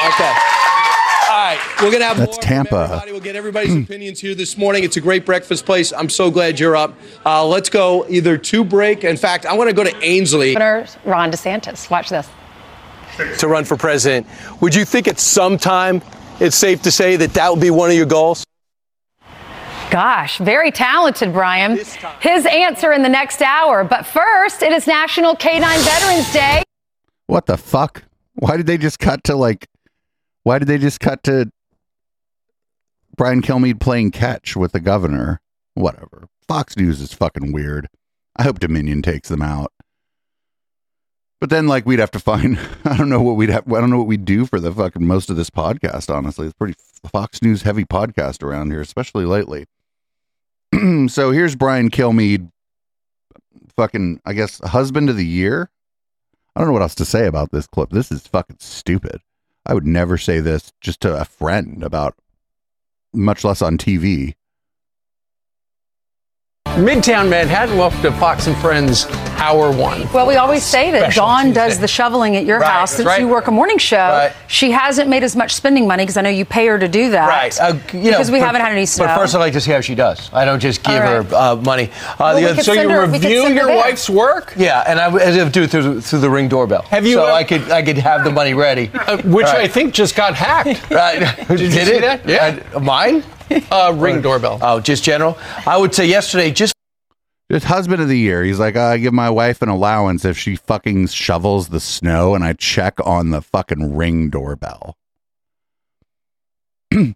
Okay. 0.07 0.32
All 1.28 1.43
right. 1.43 1.59
We're 1.82 1.91
going 1.91 2.01
to 2.01 2.07
have 2.07 2.18
That's 2.18 2.37
more 2.37 2.43
Tampa. 2.43 2.76
Everybody. 2.84 3.12
We'll 3.12 3.20
get 3.20 3.34
everybody's 3.37 3.74
opinions 3.84 4.20
here 4.20 4.34
this 4.34 4.57
morning. 4.57 4.84
It's 4.84 4.97
a 4.97 5.01
great 5.01 5.26
breakfast 5.26 5.66
place. 5.66 5.93
I'm 5.93 6.09
so 6.09 6.30
glad 6.30 6.61
you're 6.61 6.76
up. 6.76 6.95
Uh, 7.24 7.45
let's 7.45 7.68
go 7.68 8.07
either 8.09 8.39
to 8.39 8.64
break. 8.64 9.03
In 9.05 9.16
fact, 9.16 9.45
I 9.45 9.55
want 9.55 9.68
to 9.68 9.74
go 9.74 9.82
to 9.84 9.95
Ainsley 10.05 10.55
Governor 10.55 10.87
Ron 11.05 11.32
DeSantis. 11.32 11.91
Watch 11.91 12.11
this. 12.11 12.28
to 13.41 13.49
run 13.49 13.64
for 13.64 13.76
president. 13.76 14.26
Would 14.61 14.74
you 14.74 14.84
think 14.84 15.09
at 15.09 15.18
some 15.18 15.59
time 15.59 16.01
it's 16.39 16.57
safe 16.57 16.82
to 16.82 16.93
say 16.93 17.16
that 17.16 17.34
that 17.34 17.51
would 17.51 17.61
be 17.61 17.70
one 17.70 17.91
of 17.91 17.97
your 17.97 18.07
goals? 18.07 18.45
Gosh, 19.91 20.39
very 20.39 20.70
talented, 20.70 21.32
Brian. 21.32 21.76
His 22.20 22.47
answer 22.47 22.93
in 22.93 23.03
the 23.03 23.09
next 23.09 23.41
hour. 23.41 23.84
But 23.84 24.05
first, 24.05 24.62
it 24.62 24.72
is 24.72 24.87
National 24.87 25.34
Canine 25.37 25.80
Veterans 25.80 26.32
Day. 26.32 26.62
What 27.26 27.47
the 27.47 27.57
fuck? 27.57 28.03
Why 28.34 28.57
did 28.57 28.66
they 28.66 28.78
just 28.78 28.99
cut 28.99 29.24
to 29.24 29.37
like? 29.37 29.68
Why 30.43 30.59
did 30.59 30.68
they 30.68 30.78
just 30.78 31.01
cut 31.01 31.22
to 31.24 31.51
Brian 33.16 33.43
Kilmeade 33.43 33.80
playing 33.80 34.11
catch 34.11 34.57
with 34.57 34.72
the 34.72 34.80
governor? 34.80 35.41
Whatever. 35.74 36.26
Fox 36.47 36.76
News 36.76 37.01
is 37.01 37.12
fucking 37.12 37.53
weird. 37.53 37.89
I 38.37 38.43
hope 38.43 38.59
Dominion 38.59 39.03
takes 39.03 39.28
them 39.28 39.43
out. 39.43 39.72
But 41.41 41.51
then, 41.51 41.66
like, 41.66 41.84
we'd 41.87 41.99
have 41.99 42.11
to 42.12 42.18
find. 42.18 42.59
I 42.84 42.97
don't 42.97 43.09
know 43.09 43.22
what 43.22 43.37
we'd 43.37 43.51
have. 43.51 43.70
I 43.72 43.80
don't 43.80 43.91
know 43.91 43.99
what 43.99 44.07
we'd 44.07 44.24
do 44.24 44.47
for 44.47 44.59
the 44.61 44.72
fucking 44.72 45.07
most 45.07 45.30
of 45.30 45.37
this 45.37 45.51
podcast. 45.51 46.14
Honestly, 46.14 46.47
it's 46.47 46.55
pretty 46.55 46.74
Fox 47.11 47.43
News 47.43 47.62
heavy 47.62 47.84
podcast 47.84 48.43
around 48.43 48.70
here, 48.70 48.80
especially 48.80 49.24
lately. 49.24 49.66
so 51.08 51.30
here's 51.30 51.54
Brian 51.54 51.90
Kilmeade, 51.90 52.50
fucking, 53.76 54.20
I 54.24 54.32
guess, 54.32 54.60
husband 54.60 55.10
of 55.10 55.16
the 55.16 55.26
year. 55.26 55.70
I 56.54 56.60
don't 56.60 56.68
know 56.68 56.72
what 56.72 56.82
else 56.82 56.94
to 56.96 57.04
say 57.04 57.26
about 57.26 57.50
this 57.50 57.66
clip. 57.66 57.90
This 57.90 58.10
is 58.10 58.26
fucking 58.26 58.56
stupid. 58.60 59.20
I 59.66 59.74
would 59.74 59.86
never 59.86 60.16
say 60.16 60.40
this 60.40 60.72
just 60.80 61.00
to 61.00 61.14
a 61.14 61.24
friend 61.24 61.82
about, 61.82 62.14
much 63.12 63.44
less 63.44 63.62
on 63.62 63.78
TV. 63.78 64.34
Midtown 66.66 67.28
Manhattan, 67.30 67.78
welcome 67.78 68.02
to 68.02 68.12
Fox 68.12 68.46
and 68.46 68.56
Friends 68.58 69.06
Hour 69.39 69.70
One. 69.70 70.11
Well, 70.12 70.26
we 70.26 70.37
always 70.37 70.64
say 70.64 70.91
that 70.93 71.14
Dawn 71.14 71.53
does 71.53 71.78
the 71.78 71.87
shoveling 71.89 72.37
at 72.37 72.45
your 72.45 72.59
Right, 72.59 72.70
house 72.70 72.93
since 72.93 73.07
right. 73.07 73.20
you 73.20 73.28
work 73.28 73.47
a 73.49 73.51
morning 73.51 73.78
show. 73.78 73.97
Right. 73.97 74.32
She 74.49 74.70
hasn't 74.70 75.09
made 75.09 75.22
as 75.22 75.37
much 75.37 75.55
spending 75.55 75.87
money 75.87 76.05
because 76.05 76.16
I 76.16 76.22
know 76.22 76.30
you 76.30 76.45
pay 76.45 76.66
her 76.66 76.78
to 76.78 76.89
do 76.89 77.11
that. 77.11 77.28
Right. 77.28 77.61
Uh, 77.61 77.74
you 77.93 78.11
know, 78.11 78.11
because 78.12 78.30
we 78.30 78.39
but- 78.39 78.47
haven't 78.47 78.62
had 78.62 78.72
any 78.72 78.87
snow. 78.87 79.07
But 79.07 79.16
first, 79.16 79.34
I'd 79.34 79.39
like 79.39 79.53
to 79.53 79.61
see 79.61 79.70
how 79.72 79.80
she 79.80 79.95
does. 79.95 80.30
I 80.32 80.45
don't 80.45 80.59
just 80.61 80.82
give 80.82 81.03
her 81.03 81.26
uh, 81.34 81.57
money. 81.57 81.91
Uh, 82.18 82.34
Well, 82.41 82.55
the 82.57 82.62
so 82.62 82.72
you 82.72 82.89
her- 82.89 83.07
review 83.07 83.49
your 83.49 83.68
wife's 83.68 84.09
work? 84.09 84.55
Yeah, 84.57 84.82
and 84.87 84.99
I 84.99 85.09
would 85.09 85.53
do 85.53 85.62
it 85.64 85.70
through, 85.70 86.01
through 86.01 86.20
the 86.20 86.30
ring 86.30 86.49
doorbell. 86.49 86.82
Have 86.82 87.07
you 87.07 87.14
So 87.14 87.26
I 87.26 87.45
could 87.45 87.70
I 87.70 87.82
could 87.82 87.99
have 87.99 88.24
the 88.24 88.30
money 88.32 88.55
ready. 88.55 88.91
Uh, 89.07 89.18
which. 89.22 89.47
I 89.47 89.68
think 89.68 89.95
just 89.95 90.16
got 90.16 90.34
hacked. 90.34 90.91
Right. 90.91 91.20
Did 91.49 91.61
you 91.61 91.70
see 91.70 91.78
it? 91.93 92.01
that? 92.01 92.26
Yeah. 92.28 92.59
Uh, 92.74 92.80
mine? 92.80 93.22
Uh, 93.70 93.93
ring 93.97 94.20
doorbell. 94.22 94.59
Oh, 94.61 94.80
just 94.80 95.05
general. 95.05 95.39
I 95.66 95.76
would 95.76 95.95
say 95.95 96.07
yesterday, 96.07 96.51
just 96.51 96.72
Just 97.51 97.66
husband 97.66 98.03
of 98.03 98.09
the 98.09 98.18
year. 98.18 98.42
He's 98.42 98.59
like, 98.59 98.76
I 98.76 98.99
give 98.99 99.14
my 99.14 99.30
wife 99.30 99.62
an 99.62 99.68
allowance 99.68 100.24
if 100.24 100.36
she 100.36 100.57
fucking 100.57 101.07
shovels 101.09 101.68
the 101.68 101.78
snow 101.78 102.34
and 102.34 102.42
I 102.42 102.55
check 102.55 102.94
on 103.05 103.30
the 103.30 103.40
fucking 103.40 103.94
ring 103.94 104.30
doorbell. 104.30 104.97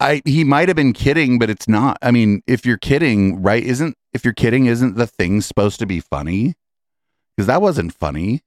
I 0.00 0.22
he 0.24 0.44
might 0.44 0.68
have 0.68 0.76
been 0.76 0.92
kidding, 0.92 1.38
but 1.38 1.50
it's 1.50 1.68
not. 1.68 1.98
I 2.00 2.12
mean, 2.12 2.42
if 2.46 2.64
you're 2.64 2.78
kidding, 2.78 3.42
right? 3.42 3.62
Isn't 3.62 3.96
if 4.14 4.24
you're 4.24 4.32
kidding, 4.32 4.66
isn't 4.66 4.96
the 4.96 5.06
thing 5.06 5.40
supposed 5.40 5.80
to 5.80 5.86
be 5.86 6.00
funny? 6.00 6.54
Because 7.36 7.48
that 7.48 7.60
wasn't 7.60 7.92
funny. 7.92 8.42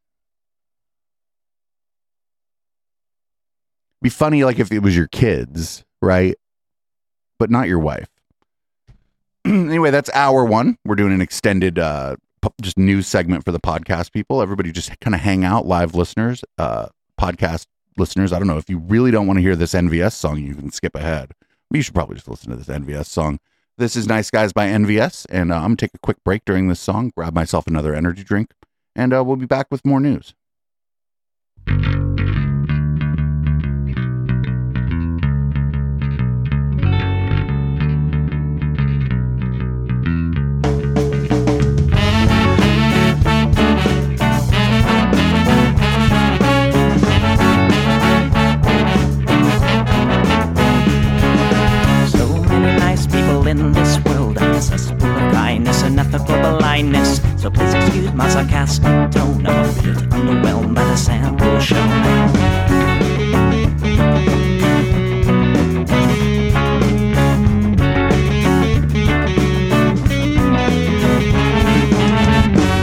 Be 4.01 4.09
funny 4.09 4.43
like 4.43 4.59
if 4.59 4.71
it 4.71 4.79
was 4.79 4.95
your 4.95 5.07
kids, 5.07 5.83
right? 6.01 6.35
But 7.37 7.51
not 7.51 7.67
your 7.67 7.79
wife. 7.79 8.09
anyway, 9.45 9.91
that's 9.91 10.09
hour 10.13 10.45
one. 10.45 10.77
We're 10.85 10.95
doing 10.95 11.13
an 11.13 11.21
extended, 11.21 11.79
uh, 11.79 12.17
just 12.61 12.77
news 12.77 13.07
segment 13.07 13.45
for 13.45 13.51
the 13.51 13.59
podcast 13.59 14.11
people. 14.11 14.41
Everybody 14.41 14.71
just 14.71 14.99
kind 14.99 15.15
of 15.15 15.21
hang 15.21 15.43
out, 15.43 15.65
live 15.65 15.95
listeners, 15.95 16.43
uh, 16.57 16.87
podcast 17.19 17.65
listeners. 17.97 18.33
I 18.33 18.39
don't 18.39 18.47
know 18.47 18.57
if 18.57 18.69
you 18.69 18.79
really 18.79 19.11
don't 19.11 19.27
want 19.27 19.37
to 19.37 19.41
hear 19.41 19.55
this 19.55 19.73
NVS 19.73 20.13
song, 20.13 20.39
you 20.39 20.55
can 20.55 20.71
skip 20.71 20.95
ahead. 20.95 21.31
You 21.71 21.81
should 21.81 21.95
probably 21.95 22.15
just 22.15 22.27
listen 22.27 22.49
to 22.51 22.57
this 22.57 22.67
NVS 22.67 23.05
song. 23.05 23.39
This 23.77 23.95
is 23.95 24.07
Nice 24.07 24.29
Guys 24.29 24.53
by 24.53 24.67
NVS, 24.67 25.25
and 25.29 25.51
uh, 25.51 25.55
I'm 25.55 25.61
gonna 25.61 25.75
take 25.77 25.93
a 25.95 25.99
quick 25.99 26.17
break 26.23 26.43
during 26.45 26.67
this 26.67 26.79
song, 26.79 27.11
grab 27.15 27.33
myself 27.33 27.65
another 27.67 27.95
energy 27.95 28.23
drink, 28.23 28.51
and 28.95 29.13
uh, 29.13 29.23
we'll 29.23 29.37
be 29.37 29.45
back 29.45 29.67
with 29.71 29.85
more 29.85 29.99
news. 29.99 30.33
Kindness 55.95 56.13
and 56.13 56.15
ethical 56.15 56.57
blindness. 56.57 57.21
So 57.41 57.49
please 57.49 57.73
excuse 57.73 58.13
my 58.13 58.29
sarcastic 58.29 59.11
tone. 59.11 59.45
I'm 59.45 59.69
a 59.69 59.73
bit 59.81 59.97
underwhelmed 60.09 60.75
by 60.75 60.83
the 60.83 60.95
sample 60.95 61.59
shown. 61.59 61.79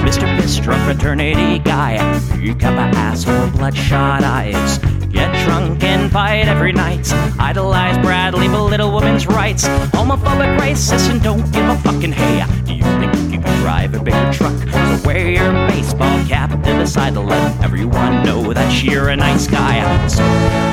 Mr. 0.05 0.27
Bistro 0.39 0.85
fraternity 0.85 1.59
guy, 1.61 1.99
big 2.37 2.65
up 2.65 2.75
a 2.75 2.97
ass 2.97 3.27
with 3.27 3.57
bloodshot 3.57 4.25
eyes. 4.25 4.79
Get 5.11 5.33
drunk 5.45 5.83
and 5.83 6.13
fight 6.13 6.49
every 6.49 6.73
night. 6.73 7.11
Idolize 7.39 7.99
Bradley, 7.99 8.49
belittle 8.49 8.95
women's 8.95 9.27
rights. 9.27 9.67
Homophobic, 9.97 10.59
racist, 10.59 11.11
and 11.11 11.23
don't 11.23 11.51
give 11.51 11.65
a 11.65 11.77
fucking 11.79 12.13
hey. 12.13 12.58
Drive 13.61 13.95
a 13.95 14.03
bigger 14.03 14.33
truck? 14.33 14.57
So 14.71 15.07
wear 15.07 15.31
your 15.31 15.53
baseball 15.69 16.19
cap 16.27 16.51
to 16.51 16.73
the 16.81 16.87
side 16.87 17.15
to 17.15 17.21
let 17.21 17.63
everyone 17.63 18.23
know 18.25 18.53
that 18.53 18.83
you're 18.83 19.09
a 19.09 19.17
nice 19.17 19.47
guy. 19.47 19.83
So 20.09 20.25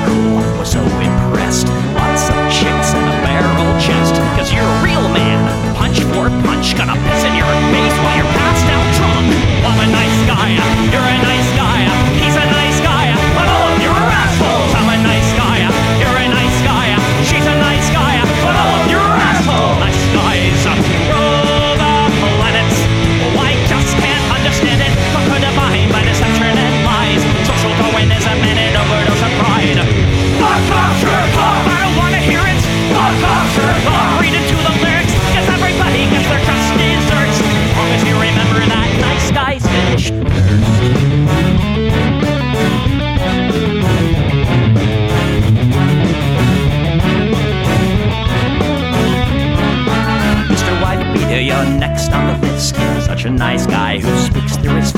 cool, 0.06 0.38
was 0.58 0.70
so 0.72 0.82
impressed. 0.82 1.66
Lots 1.94 2.30
of 2.30 2.38
chicks 2.52 2.94
and 2.94 3.06
a 3.06 3.16
barrel 3.26 3.72
chest. 3.80 4.14
Cause 4.38 4.52
you're 4.52 4.64
a 4.64 4.84
real 4.84 5.06
man. 5.10 5.40
Punch 5.76 6.00
for 6.12 6.30
punch, 6.46 6.76
gonna 6.76 6.94
piss 6.94 7.22
in 7.24 7.34
your 7.34 7.52
face 7.72 7.96
while 8.02 8.16
you're 8.16 8.32
passed 8.38 8.68
out 8.74 8.86
drunk. 8.96 9.28
I'm 9.66 9.78
a 9.82 9.88
nice 9.90 10.18
guy, 10.30 10.48
you're 10.92 11.08
a 11.14 11.18
nice 11.22 11.50
guy. 11.56 12.15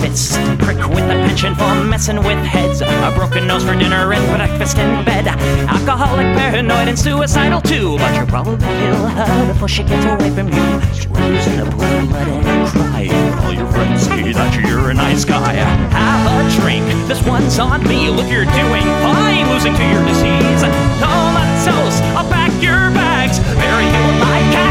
Prick 0.09 0.79
with 0.89 1.05
a 1.05 1.21
penchant 1.29 1.59
for 1.59 1.85
messing 1.85 2.17
with 2.17 2.39
heads. 2.39 2.81
A 2.81 3.13
broken 3.15 3.47
nose 3.47 3.63
for 3.63 3.75
dinner 3.77 4.11
and 4.11 4.27
breakfast 4.39 4.79
in 4.79 5.05
bed. 5.05 5.27
Alcoholic, 5.69 6.35
paranoid, 6.35 6.89
and 6.89 6.99
suicidal 6.99 7.61
too. 7.61 7.99
But 7.99 8.17
you'll 8.17 8.27
probably 8.27 8.57
kill 8.57 9.07
her 9.07 9.53
before 9.53 9.69
she 9.69 9.83
gets 9.83 10.07
away 10.07 10.31
from 10.31 10.49
you. 10.49 10.81
She 10.97 11.09
lives 11.09 11.47
in 11.49 11.61
a 11.61 11.71
pool 11.71 11.83
of 11.85 12.09
blood 12.09 12.27
and 12.27 12.69
crying. 12.69 13.35
All 13.45 13.53
your 13.53 13.67
friends 13.67 14.03
say 14.03 14.33
that 14.33 14.67
you're 14.67 14.89
a 14.89 14.95
nice 14.95 15.27
guy. 15.27 15.53
Have 15.53 16.25
a 16.25 16.61
drink. 16.63 16.87
This 17.07 17.23
one's 17.27 17.59
on 17.59 17.83
me. 17.85 18.09
Look, 18.09 18.31
you're 18.33 18.49
doing 18.57 18.89
fine. 19.05 19.45
Losing 19.53 19.77
to 19.77 19.85
your 19.93 20.05
disease. 20.09 20.63
Comatose. 21.05 22.01
I'll 22.17 22.29
pack 22.33 22.53
your 22.63 22.89
bags. 22.97 23.41
Bury 23.61 23.85
you 23.85 24.05
like 24.25 24.68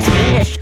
guys 0.00 0.59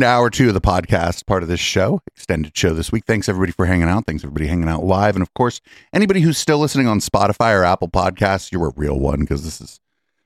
into 0.00 0.08
hour 0.08 0.30
two 0.30 0.48
of 0.48 0.54
the 0.54 0.62
podcast, 0.62 1.26
part 1.26 1.42
of 1.42 1.48
this 1.50 1.60
show, 1.60 2.00
extended 2.16 2.56
show 2.56 2.72
this 2.72 2.90
week. 2.90 3.04
Thanks 3.04 3.28
everybody 3.28 3.52
for 3.52 3.66
hanging 3.66 3.88
out. 3.88 4.06
Thanks 4.06 4.24
everybody 4.24 4.46
hanging 4.46 4.68
out 4.68 4.82
live, 4.82 5.14
and 5.14 5.20
of 5.20 5.34
course, 5.34 5.60
anybody 5.92 6.22
who's 6.22 6.38
still 6.38 6.58
listening 6.58 6.86
on 6.86 7.00
Spotify 7.00 7.54
or 7.54 7.64
Apple 7.64 7.88
Podcasts, 7.88 8.50
you're 8.50 8.68
a 8.68 8.72
real 8.76 8.98
one 8.98 9.20
because 9.20 9.44
this 9.44 9.60
is 9.60 9.78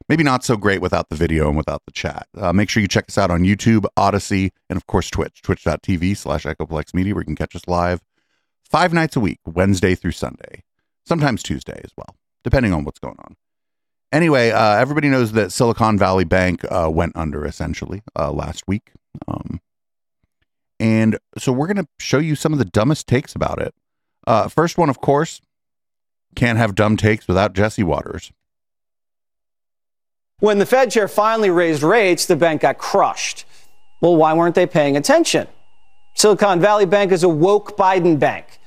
maybe 0.09 0.22
not 0.22 0.45
so 0.45 0.57
great 0.57 0.81
without 0.81 1.09
the 1.09 1.16
video 1.16 1.49
and 1.49 1.57
without 1.57 1.83
the 1.87 1.93
chat. 1.93 2.29
Uh, 2.37 2.53
make 2.53 2.70
sure 2.70 2.81
you 2.81 2.87
check 2.87 3.07
us 3.09 3.18
out 3.18 3.33
on 3.33 3.43
YouTube, 3.43 3.85
Odysee, 3.97 4.53
and 4.70 4.77
of 4.77 4.87
course 4.87 5.11
Twitch, 5.11 5.43
twitch.tv 5.43 6.16
slash 6.16 6.45
Echoplex 6.45 6.95
Media, 6.95 7.12
where 7.12 7.22
you 7.22 7.27
can 7.27 7.35
catch 7.35 7.57
us 7.57 7.66
live 7.66 8.01
five 8.62 8.93
nights 8.93 9.16
a 9.16 9.20
week, 9.20 9.41
Wednesday 9.45 9.97
through 9.97 10.12
Sunday, 10.12 10.62
sometimes 11.05 11.43
Tuesday 11.43 11.81
as 11.83 11.91
well, 11.97 12.14
depending 12.45 12.72
on 12.72 12.85
what's 12.85 13.01
going 13.01 13.18
on. 13.18 13.35
Anyway, 14.12 14.53
uh, 14.53 14.77
everybody 14.77 15.09
knows 15.09 15.33
that 15.33 15.51
Silicon 15.51 15.99
Valley 15.99 16.22
Bank 16.22 16.64
uh, 16.70 16.89
went 16.89 17.16
under 17.16 17.45
essentially 17.45 18.03
uh, 18.16 18.31
last 18.31 18.68
week. 18.68 18.93
Um, 19.29 19.61
and 20.81 21.18
so 21.39 21.53
we're 21.53 21.66
going 21.66 21.85
to 21.85 21.89
show 21.99 22.18
you 22.18 22.35
some 22.35 22.53
of 22.53 22.59
the 22.59 22.64
dumbest 22.64 23.07
takes 23.07 23.35
about 23.35 23.61
it. 23.61 23.75
Uh, 24.27 24.49
first 24.49 24.79
one, 24.79 24.89
of 24.89 25.01
course, 25.01 25.41
can't 26.35 26.59
have 26.59 26.75
dumb 26.75 26.97
takes 26.97 27.29
without 27.29 27.53
Jesse 27.53 27.83
Watters. 27.83 28.33
When 30.41 30.59
the 30.59 30.66
Fed 30.66 30.91
chair 30.91 31.09
finally 31.09 31.51
raised 31.51 31.83
rates, 31.83 32.27
the 32.27 32.37
bank 32.37 32.62
got 32.62 32.79
crushed. 32.79 33.45
Well, 34.01 34.16
why 34.16 34.35
weren't 34.35 34.55
they 34.55 34.66
paying 34.66 34.97
attention? 34.97 35.47
Silicon 36.14 36.61
Valley 36.61 36.87
Bank 36.87 37.12
is 37.12 37.22
a 37.22 37.29
woke 37.29 37.77
Biden 37.77 38.18
bank. 38.18 38.59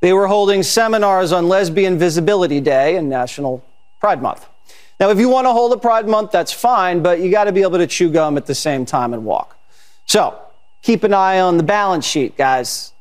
They 0.00 0.12
were 0.12 0.26
holding 0.26 0.62
seminars 0.62 1.32
on 1.32 1.48
Lesbian 1.48 1.98
Visibility 1.98 2.60
Day 2.60 2.96
and 2.96 3.08
National 3.08 3.64
Pride 4.00 4.20
Month. 4.20 4.46
Now, 4.98 5.10
if 5.10 5.18
you 5.18 5.28
want 5.28 5.46
to 5.46 5.52
hold 5.52 5.72
a 5.72 5.76
Pride 5.76 6.06
Month, 6.08 6.32
that's 6.32 6.52
fine, 6.52 7.02
but 7.02 7.20
you 7.20 7.30
got 7.30 7.44
to 7.44 7.52
be 7.52 7.62
able 7.62 7.78
to 7.78 7.86
chew 7.86 8.10
gum 8.10 8.36
at 8.36 8.46
the 8.46 8.54
same 8.54 8.84
time 8.84 9.14
and 9.14 9.24
walk. 9.24 9.56
So 10.06 10.38
keep 10.82 11.04
an 11.04 11.14
eye 11.14 11.40
on 11.40 11.56
the 11.56 11.62
balance 11.62 12.04
sheet, 12.04 12.36
guys. 12.36 12.92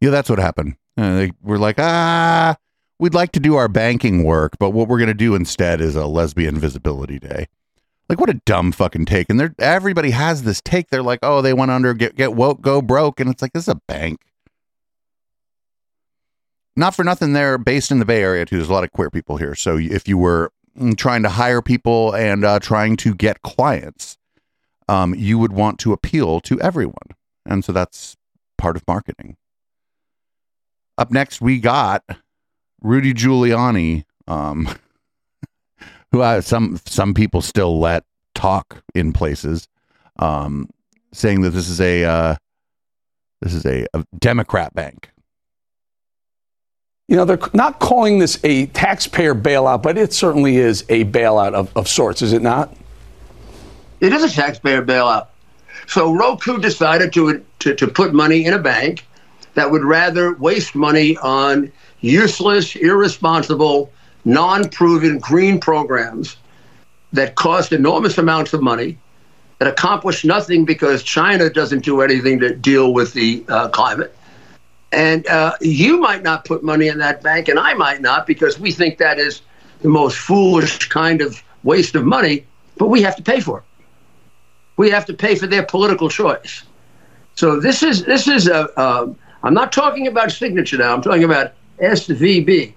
Yeah, 0.00 0.10
that's 0.10 0.30
what 0.30 0.38
happened. 0.38 0.76
Uh, 0.96 1.16
they 1.16 1.32
were 1.42 1.58
like, 1.58 1.76
ah, 1.78 2.56
we'd 2.98 3.14
like 3.14 3.32
to 3.32 3.40
do 3.40 3.56
our 3.56 3.68
banking 3.68 4.24
work, 4.24 4.52
but 4.58 4.70
what 4.70 4.88
we're 4.88 4.98
going 4.98 5.08
to 5.08 5.14
do 5.14 5.34
instead 5.34 5.80
is 5.80 5.96
a 5.96 6.06
lesbian 6.06 6.58
visibility 6.58 7.18
day. 7.18 7.46
Like, 8.08 8.20
what 8.20 8.30
a 8.30 8.34
dumb 8.44 8.72
fucking 8.72 9.06
take. 9.06 9.30
And 9.30 9.38
they're, 9.38 9.54
everybody 9.58 10.10
has 10.10 10.42
this 10.42 10.60
take. 10.60 10.90
They're 10.90 11.02
like, 11.02 11.20
oh, 11.22 11.40
they 11.40 11.54
went 11.54 11.70
under, 11.70 11.94
get, 11.94 12.16
get 12.16 12.34
woke, 12.34 12.60
go 12.60 12.82
broke. 12.82 13.20
And 13.20 13.30
it's 13.30 13.40
like, 13.42 13.52
this 13.52 13.64
is 13.64 13.68
a 13.68 13.80
bank. 13.86 14.20
Not 16.74 16.94
for 16.94 17.04
nothing, 17.04 17.32
they're 17.32 17.58
based 17.58 17.90
in 17.90 17.98
the 17.98 18.04
Bay 18.04 18.22
Area 18.22 18.44
too. 18.44 18.56
There's 18.56 18.70
a 18.70 18.72
lot 18.72 18.84
of 18.84 18.92
queer 18.92 19.10
people 19.10 19.36
here. 19.36 19.54
So 19.54 19.76
if 19.78 20.08
you 20.08 20.16
were 20.16 20.52
mm, 20.78 20.96
trying 20.96 21.22
to 21.22 21.28
hire 21.28 21.62
people 21.62 22.14
and 22.14 22.44
uh, 22.44 22.58
trying 22.60 22.96
to 22.98 23.14
get 23.14 23.42
clients, 23.42 24.16
um, 24.88 25.14
you 25.14 25.38
would 25.38 25.52
want 25.52 25.78
to 25.80 25.92
appeal 25.92 26.40
to 26.40 26.60
everyone. 26.60 26.96
And 27.46 27.64
so 27.64 27.72
that's 27.72 28.16
part 28.58 28.76
of 28.76 28.86
marketing. 28.86 29.36
Up 30.98 31.10
next, 31.10 31.40
we 31.40 31.58
got 31.58 32.04
Rudy 32.80 33.14
Giuliani, 33.14 34.04
um, 34.26 34.68
who 36.12 36.20
uh, 36.20 36.40
some 36.40 36.78
some 36.84 37.14
people 37.14 37.40
still 37.40 37.80
let 37.80 38.04
talk 38.34 38.82
in 38.94 39.12
places, 39.12 39.68
um, 40.18 40.68
saying 41.12 41.40
that 41.42 41.50
this 41.50 41.68
is 41.68 41.80
a 41.80 42.04
uh, 42.04 42.36
this 43.40 43.54
is 43.54 43.64
a, 43.66 43.86
a 43.94 44.04
Democrat 44.18 44.74
bank. 44.74 45.10
You 47.08 47.16
know, 47.16 47.24
they're 47.24 47.38
not 47.52 47.80
calling 47.80 48.20
this 48.20 48.38
a 48.44 48.66
taxpayer 48.66 49.34
bailout, 49.34 49.82
but 49.82 49.98
it 49.98 50.12
certainly 50.12 50.56
is 50.56 50.84
a 50.88 51.04
bailout 51.06 51.52
of, 51.52 51.76
of 51.76 51.88
sorts, 51.88 52.22
is 52.22 52.32
it 52.32 52.42
not? 52.42 52.74
It 54.02 54.12
is 54.12 54.24
a 54.24 54.28
taxpayer 54.28 54.84
bailout. 54.84 55.28
So 55.86 56.12
Roku 56.12 56.58
decided 56.58 57.12
to, 57.12 57.44
to, 57.60 57.74
to 57.76 57.86
put 57.86 58.12
money 58.12 58.44
in 58.44 58.52
a 58.52 58.58
bank 58.58 59.06
that 59.54 59.70
would 59.70 59.84
rather 59.84 60.34
waste 60.34 60.74
money 60.74 61.16
on 61.18 61.70
useless, 62.00 62.74
irresponsible, 62.74 63.92
non 64.24 64.68
proven 64.70 65.20
green 65.20 65.60
programs 65.60 66.36
that 67.12 67.36
cost 67.36 67.72
enormous 67.72 68.18
amounts 68.18 68.52
of 68.52 68.60
money, 68.60 68.98
that 69.60 69.68
accomplish 69.68 70.24
nothing 70.24 70.64
because 70.64 71.04
China 71.04 71.48
doesn't 71.48 71.84
do 71.84 72.00
anything 72.00 72.40
to 72.40 72.56
deal 72.56 72.92
with 72.92 73.12
the 73.12 73.44
uh, 73.48 73.68
climate. 73.68 74.16
And 74.90 75.24
uh, 75.28 75.54
you 75.60 76.00
might 76.00 76.24
not 76.24 76.44
put 76.44 76.64
money 76.64 76.88
in 76.88 76.98
that 76.98 77.22
bank, 77.22 77.46
and 77.46 77.56
I 77.56 77.74
might 77.74 78.00
not, 78.00 78.26
because 78.26 78.58
we 78.58 78.72
think 78.72 78.98
that 78.98 79.20
is 79.20 79.42
the 79.80 79.88
most 79.88 80.18
foolish 80.18 80.88
kind 80.88 81.20
of 81.20 81.40
waste 81.62 81.94
of 81.94 82.04
money, 82.04 82.46
but 82.78 82.88
we 82.88 83.00
have 83.02 83.14
to 83.14 83.22
pay 83.22 83.38
for 83.38 83.58
it. 83.58 83.64
We 84.82 84.90
have 84.90 85.06
to 85.06 85.14
pay 85.14 85.36
for 85.36 85.46
their 85.46 85.62
political 85.62 86.08
choice. 86.08 86.64
So 87.36 87.60
this 87.60 87.84
is 87.84 88.04
this 88.04 88.26
is 88.26 88.48
a. 88.48 88.68
Uh, 88.76 89.14
I'm 89.44 89.54
not 89.54 89.70
talking 89.70 90.08
about 90.08 90.32
signature 90.32 90.76
now. 90.76 90.92
I'm 90.92 91.02
talking 91.02 91.22
about 91.22 91.52
SVB. 91.78 92.74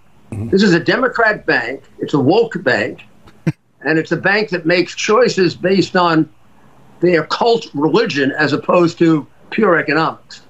This 0.52 0.62
is 0.62 0.76
a 0.76 0.80
Democrat 0.80 1.48
bank. 1.48 1.82
It's 1.98 2.14
a 2.14 2.20
woke 2.20 2.62
bank, 2.62 3.02
and 3.82 3.98
it's 3.98 4.12
a 4.12 4.18
bank 4.18 4.50
that 4.52 4.68
makes 4.68 4.94
choices 4.94 5.56
based 5.56 5.96
on 5.96 6.30
their 7.00 7.26
cult 7.26 7.66
religion 7.74 8.32
as 8.38 8.54
opposed 8.54 9.00
to 9.00 9.26
pure 9.50 9.80
economics. 9.80 10.42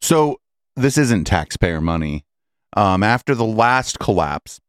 So 0.00 0.40
this 0.76 0.96
isn't 0.96 1.24
taxpayer 1.24 1.82
money. 1.82 2.24
Um, 2.74 3.02
after 3.02 3.34
the 3.34 3.44
last 3.44 3.98
collapse, 3.98 4.60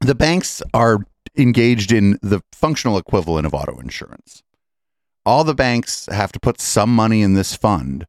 the 0.00 0.14
banks 0.14 0.62
are 0.72 1.00
engaged 1.36 1.90
in 1.90 2.20
the 2.22 2.40
functional 2.52 2.98
equivalent 2.98 3.46
of 3.46 3.52
auto 3.52 3.80
insurance. 3.80 4.44
All 5.26 5.42
the 5.42 5.54
banks 5.54 6.06
have 6.06 6.30
to 6.32 6.40
put 6.40 6.60
some 6.60 6.94
money 6.94 7.20
in 7.20 7.34
this 7.34 7.54
fund 7.54 8.06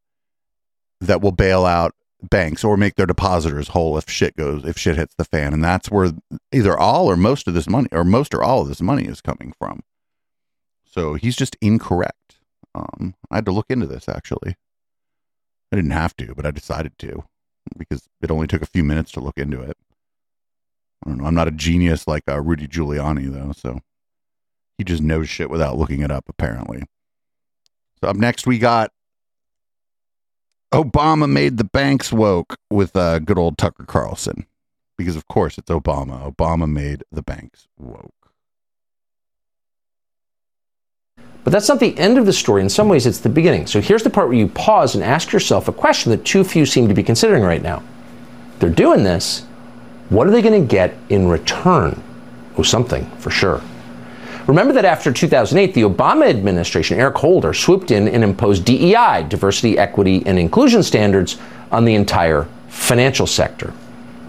that 1.02 1.20
will 1.20 1.32
bail 1.32 1.66
out 1.66 1.94
banks 2.22 2.64
or 2.64 2.78
make 2.78 2.96
their 2.96 3.06
depositors 3.06 3.70
whole 3.70 3.98
if 3.98 4.10
shit 4.10 4.36
goes 4.36 4.64
if 4.64 4.78
shit 4.78 4.96
hits 4.96 5.16
the 5.18 5.26
fan. 5.26 5.54
And 5.54 5.64
that's 5.64 5.90
where 5.90 6.12
either 6.52 6.78
all 6.78 7.10
or 7.10 7.18
most 7.18 7.48
of 7.48 7.56
this 7.56 7.68
money 7.68 7.90
or 7.92 8.04
most 8.04 8.34
or 8.34 8.44
all 8.44 8.62
of 8.62 8.68
this 8.68 8.82
money 8.82 9.06
is 9.06 9.20
coming 9.20 9.54
from. 9.58 9.82
So 10.86 11.16
he's 11.16 11.36
just 11.36 11.58
incorrect. 11.60 12.40
Um 12.76 13.16
i 13.32 13.36
had 13.36 13.46
to 13.46 13.52
look 13.52 13.68
into 13.70 13.88
this 13.88 14.08
actually. 14.08 14.56
I 15.72 15.76
didn't 15.76 15.92
have 15.92 16.16
to 16.18 16.36
but 16.36 16.46
i 16.46 16.52
decided 16.52 16.98
to 17.00 17.24
because 17.78 18.08
it 18.22 18.32
only 18.32 18.48
took 18.48 18.62
a 18.62 18.68
few 18.68 18.84
minutes 18.84 19.12
to 19.14 19.20
look 19.20 19.38
into 19.38 19.62
it. 19.62 19.76
I 21.04 21.10
don't 21.10 21.20
know. 21.20 21.26
I'm 21.26 21.36
not 21.36 21.48
a 21.48 21.52
genius 21.52 22.08
like 22.08 22.24
uh, 22.28 22.40
rudy 22.40 22.68
giuliani 22.68 23.32
though 23.32 23.54
so 23.54 23.80
he 24.78 24.84
just 24.84 25.02
knows 25.02 25.28
shit 25.28 25.50
without 25.50 25.78
looking 25.78 26.02
it 26.02 26.12
up 26.12 26.26
apparently 26.30 26.84
so 28.00 28.10
up 28.10 28.16
next 28.16 28.48
we 28.48 28.58
got 28.58 28.92
Obama 30.74 31.30
made 31.30 31.58
the 31.58 31.64
banks 31.64 32.12
woke 32.12 32.58
with 32.70 32.96
uh, 32.96 33.20
good 33.20 33.38
old 33.38 33.58
Tucker 33.58 33.86
Carlson. 33.86 34.46
Because, 34.98 35.16
of 35.16 35.28
course, 35.28 35.58
it's 35.58 35.70
Obama. 35.70 36.34
Obama 36.34 36.70
made 36.70 37.04
the 37.12 37.22
banks 37.22 37.68
woke. 37.78 38.14
But 41.44 41.52
that's 41.52 41.70
not 41.70 41.80
the 41.80 41.98
end 41.98 42.18
of 42.18 42.26
the 42.26 42.34
story. 42.34 42.62
In 42.62 42.70
some 42.70 42.90
ways, 42.90 43.06
it's 43.06 43.20
the 43.20 43.30
beginning. 43.30 43.68
So 43.68 43.80
here's 43.80 44.04
the 44.04 44.10
part 44.10 44.28
where 44.28 44.38
you 44.38 44.48
pause 44.50 44.96
and 44.96 45.04
ask 45.04 45.32
yourself 45.32 45.68
a 45.68 45.72
question 45.72 46.12
that 46.12 46.26
too 46.26 46.44
few 46.44 46.66
seem 46.66 46.88
to 46.88 46.94
be 46.94 47.04
considering 47.04 47.44
right 47.44 47.62
now. 47.62 47.84
They're 48.60 48.70
doing 48.70 49.04
this. 49.04 49.46
What 50.10 50.28
are 50.28 50.32
they 50.32 50.42
going 50.42 50.62
to 50.62 50.68
get 50.68 50.96
in 51.10 51.28
return? 51.28 52.02
Oh, 52.58 52.64
something 52.64 53.06
for 53.18 53.30
sure. 53.30 53.62
Remember 54.48 54.74
that 54.74 54.86
after 54.86 55.12
2008, 55.12 55.74
the 55.74 55.82
Obama 55.82 56.30
administration, 56.30 57.00
Eric 57.00 57.18
Holder, 57.18 57.54
swooped 57.54 57.92
in 57.92 58.08
and 58.08 58.24
imposed 58.24 58.64
DEI, 58.64 59.26
diversity, 59.28 59.78
equity, 59.78 60.24
and 60.26 60.40
inclusion 60.40 60.84
standards 60.84 61.38
on 61.72 61.84
the 61.84 61.96
entire 61.96 62.48
financial 62.70 63.28
sector. 63.28 63.74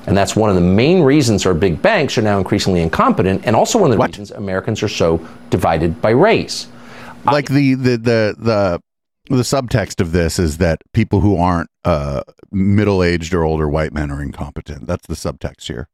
And 0.09 0.17
that's 0.17 0.35
one 0.35 0.49
of 0.51 0.57
the 0.57 0.63
main 0.63 1.03
reasons 1.03 1.47
our 1.47 1.55
big 1.55 1.81
banks 1.81 2.19
are 2.19 2.23
now 2.23 2.39
increasingly 2.39 2.81
incompetent, 2.81 3.47
and 3.47 3.55
also 3.55 3.79
one 3.79 3.91
of 3.91 3.93
the 3.93 3.99
what? 3.99 4.11
reasons 4.11 4.33
Americans 4.33 4.83
are 4.83 4.89
so 4.89 5.25
divided 5.51 6.01
by 6.01 6.11
race. 6.11 6.67
Like 7.25 7.47
the 7.47 7.75
the 7.75 7.97
the 7.97 8.35
the 8.39 8.83
the 9.29 9.43
subtext 9.43 10.01
of 10.01 10.13
this 10.13 10.39
is 10.39 10.57
that 10.59 10.81
people 10.95 11.21
who 11.21 11.37
aren't 11.37 11.69
uh, 11.85 12.23
middle-aged 12.51 13.35
or 13.35 13.45
older 13.45 13.69
white 13.69 13.93
men 13.93 14.11
are 14.11 14.23
incompetent. 14.23 14.87
That's 14.87 15.07
the 15.07 15.15
subtext 15.15 15.67
here. 15.67 15.89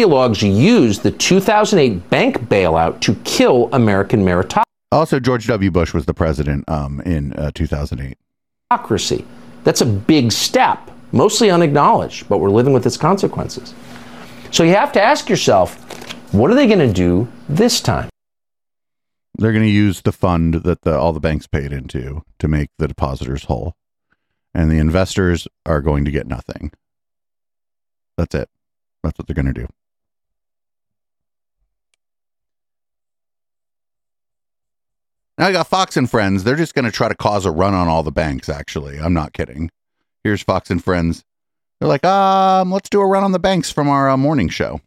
Ideologues 0.00 0.40
used 0.42 1.02
the 1.02 1.10
2008 1.10 2.08
bank 2.08 2.38
bailout 2.48 3.00
to 3.00 3.14
kill 3.16 3.68
American 3.74 4.24
meritocracy. 4.24 4.62
Also, 4.90 5.20
George 5.20 5.46
W. 5.46 5.70
Bush 5.70 5.92
was 5.92 6.06
the 6.06 6.14
president 6.14 6.66
um, 6.70 7.02
in 7.02 7.34
uh, 7.34 7.50
2008. 7.54 8.16
Democracy. 8.70 9.26
That's 9.62 9.82
a 9.82 9.86
big 9.86 10.32
step, 10.32 10.90
mostly 11.12 11.50
unacknowledged, 11.50 12.30
but 12.30 12.38
we're 12.38 12.48
living 12.48 12.72
with 12.72 12.86
its 12.86 12.96
consequences. 12.96 13.74
So 14.50 14.62
you 14.62 14.74
have 14.74 14.90
to 14.92 15.02
ask 15.02 15.28
yourself, 15.28 15.76
what 16.32 16.50
are 16.50 16.54
they 16.54 16.66
going 16.66 16.78
to 16.78 16.92
do 16.92 17.28
this 17.50 17.82
time? 17.82 18.08
They're 19.36 19.52
going 19.52 19.64
to 19.64 19.70
use 19.70 20.00
the 20.00 20.12
fund 20.12 20.54
that 20.54 20.80
the, 20.80 20.98
all 20.98 21.12
the 21.12 21.20
banks 21.20 21.46
paid 21.46 21.74
into 21.74 22.22
to 22.38 22.48
make 22.48 22.70
the 22.78 22.88
depositors 22.88 23.44
whole. 23.44 23.74
And 24.54 24.70
the 24.70 24.78
investors 24.78 25.46
are 25.66 25.82
going 25.82 26.06
to 26.06 26.10
get 26.10 26.26
nothing. 26.26 26.72
That's 28.16 28.34
it. 28.34 28.48
That's 29.02 29.18
what 29.18 29.26
they're 29.26 29.34
going 29.34 29.52
to 29.52 29.52
do. 29.52 29.68
Now 35.40 35.46
I 35.46 35.52
got 35.52 35.68
Fox 35.68 35.96
and 35.96 36.08
Friends. 36.08 36.44
They're 36.44 36.54
just 36.54 36.74
going 36.74 36.84
to 36.84 36.90
try 36.90 37.08
to 37.08 37.14
cause 37.14 37.46
a 37.46 37.50
run 37.50 37.72
on 37.72 37.88
all 37.88 38.02
the 38.02 38.12
banks, 38.12 38.50
actually. 38.50 39.00
I'm 39.00 39.14
not 39.14 39.32
kidding. 39.32 39.70
Here's 40.22 40.42
Fox 40.42 40.70
and 40.70 40.84
Friends. 40.84 41.24
They're 41.78 41.88
like, 41.88 42.04
um, 42.04 42.70
let's 42.70 42.90
do 42.90 43.00
a 43.00 43.06
run 43.06 43.24
on 43.24 43.32
the 43.32 43.38
banks 43.38 43.70
from 43.72 43.88
our 43.88 44.10
uh, 44.10 44.18
morning 44.18 44.50
show. 44.50 44.82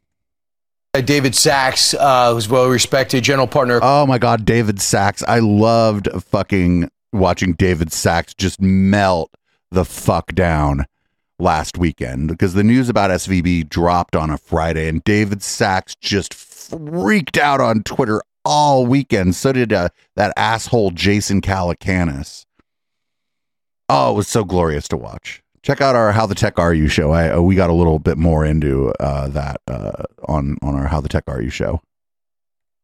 David 0.93 1.33
Sacks, 1.33 1.95
uh, 1.95 2.35
who's 2.35 2.47
well 2.47 2.69
respected 2.69 3.23
general 3.23 3.47
partner. 3.47 3.79
Oh 3.81 4.05
my 4.05 4.19
God, 4.19 4.45
David 4.45 4.79
Sacks. 4.79 5.23
I 5.27 5.39
loved 5.39 6.07
fucking 6.21 6.91
watching 7.11 7.53
David 7.53 7.91
Sacks 7.91 8.35
just 8.35 8.61
melt 8.61 9.31
the 9.71 9.85
fuck 9.85 10.35
down 10.35 10.85
last 11.39 11.79
weekend 11.79 12.27
because 12.27 12.53
the 12.53 12.63
news 12.63 12.89
about 12.89 13.09
SVB 13.09 13.69
dropped 13.69 14.15
on 14.15 14.29
a 14.29 14.37
Friday 14.37 14.87
and 14.87 15.03
David 15.03 15.41
Sachs 15.41 15.95
just 15.95 16.31
freaked 16.31 17.39
out 17.39 17.59
on 17.59 17.81
Twitter 17.81 18.21
all 18.45 18.85
weekend. 18.85 19.35
So 19.35 19.51
did 19.51 19.73
uh, 19.73 19.89
that 20.15 20.33
asshole 20.37 20.91
Jason 20.91 21.41
Calacanis. 21.41 22.45
Oh, 23.89 24.11
it 24.11 24.15
was 24.15 24.27
so 24.27 24.43
glorious 24.43 24.87
to 24.89 24.97
watch. 24.97 25.41
Check 25.61 25.79
out 25.79 25.95
our 25.95 26.11
How 26.11 26.25
the 26.25 26.35
Tech 26.35 26.59
Are 26.59 26.73
You 26.73 26.87
show. 26.87 27.11
I 27.11 27.29
uh, 27.29 27.41
we 27.41 27.55
got 27.55 27.69
a 27.69 27.73
little 27.73 27.99
bit 27.99 28.17
more 28.17 28.45
into 28.45 28.91
uh, 28.99 29.27
that 29.29 29.61
uh, 29.67 30.03
on 30.27 30.57
on 30.61 30.75
our 30.75 30.87
How 30.87 30.99
the 30.99 31.09
Tech 31.09 31.23
Are 31.27 31.41
You 31.41 31.49
show. 31.49 31.81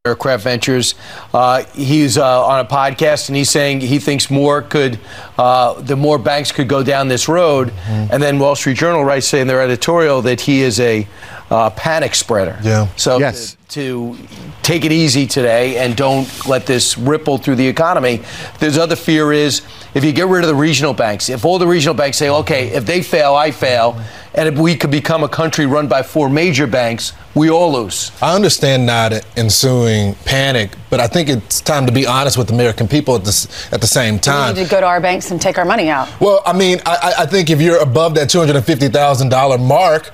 Aircraft 0.06 0.45
Ventures. 0.45 0.95
Uh, 1.34 1.65
he's 1.76 2.18
uh, 2.18 2.45
on 2.45 2.61
a 2.61 2.65
podcast 2.65 3.27
and 3.27 3.36
he's 3.36 3.49
saying 3.49 3.81
he 3.81 3.99
thinks 3.99 4.31
more 4.31 4.61
could, 4.61 4.98
uh, 5.38 5.73
the 5.81 5.98
more 5.98 6.18
banks 6.18 6.53
could 6.53 6.69
go 6.69 6.81
down 6.81 7.10
this 7.10 7.27
road. 7.27 7.68
Mm-hmm. 7.68 8.14
And 8.14 8.23
then 8.23 8.40
Wall 8.40 8.56
Street 8.56 8.77
Journal 8.77 9.03
writes 9.03 9.27
saying 9.27 9.41
in 9.41 9.48
their 9.48 9.61
editorial 9.61 10.22
that 10.22 10.40
he 10.40 10.61
is 10.61 10.80
a 10.80 11.06
uh, 11.50 11.70
panic 11.72 12.16
spreader. 12.16 12.60
Yeah. 12.64 12.88
So 12.96 13.20
yes. 13.20 13.58
To, 13.70 14.16
to, 14.16 14.28
take 14.62 14.86
it 14.86 14.92
easy 14.92 15.26
today 15.26 15.78
and 15.78 15.96
don't 15.96 16.46
let 16.46 16.68
this 16.68 16.96
ripple 16.96 17.40
through 17.40 17.56
the 17.56 17.68
economy. 17.68 18.22
There's 18.60 18.78
other 18.78 18.96
fear 18.96 19.34
is 19.34 19.64
if 19.96 20.04
you 20.04 20.12
get 20.12 20.28
rid 20.28 20.44
of 20.44 20.48
the 20.48 20.54
regional 20.54 20.94
banks, 20.94 21.28
if 21.28 21.44
all 21.44 21.58
the 21.58 21.66
regional 21.66 21.96
banks 21.96 22.18
say, 22.18 22.30
okay, 22.30 22.68
if 22.68 22.86
they 22.86 23.02
fail, 23.02 23.34
I 23.34 23.50
fail, 23.50 24.00
and 24.36 24.48
if 24.48 24.60
we 24.60 24.76
could 24.76 24.92
become 24.92 25.24
a 25.24 25.28
country 25.28 25.66
run 25.66 25.88
by 25.88 26.04
four 26.04 26.30
major 26.30 26.68
banks, 26.68 27.14
we 27.34 27.50
all 27.50 27.74
lose. 27.74 28.12
I 28.22 28.36
understand 28.36 28.86
not 28.86 29.14
ensuing 29.36 30.14
panic, 30.26 30.72
but 30.92 31.00
I 31.00 31.08
think 31.08 31.30
it's 31.30 31.62
time 31.62 31.88
to 31.88 31.92
be 31.92 32.06
honest 32.06 32.38
with 32.38 32.48
the 32.48 32.54
American 32.54 32.88
people 32.88 33.16
at 33.16 33.24
the, 33.24 33.68
at 33.72 33.82
the 33.82 33.88
same 33.88 34.20
time. 34.20 34.54
We 34.54 34.62
need 34.62 34.66
to 34.68 34.72
go 34.72 34.82
to 34.82 34.86
our 34.86 35.02
banks 35.02 35.32
and 35.32 35.42
take 35.42 35.58
our 35.58 35.66
money 35.66 35.90
out. 35.90 36.10
Well, 36.22 36.44
I 36.46 36.54
mean, 36.54 36.80
I, 36.86 37.14
I 37.20 37.26
think 37.26 37.50
if 37.50 37.60
you're 37.60 37.82
above 37.82 38.14
that 38.16 38.30
$250,000 38.30 39.68
mark, 39.68 40.12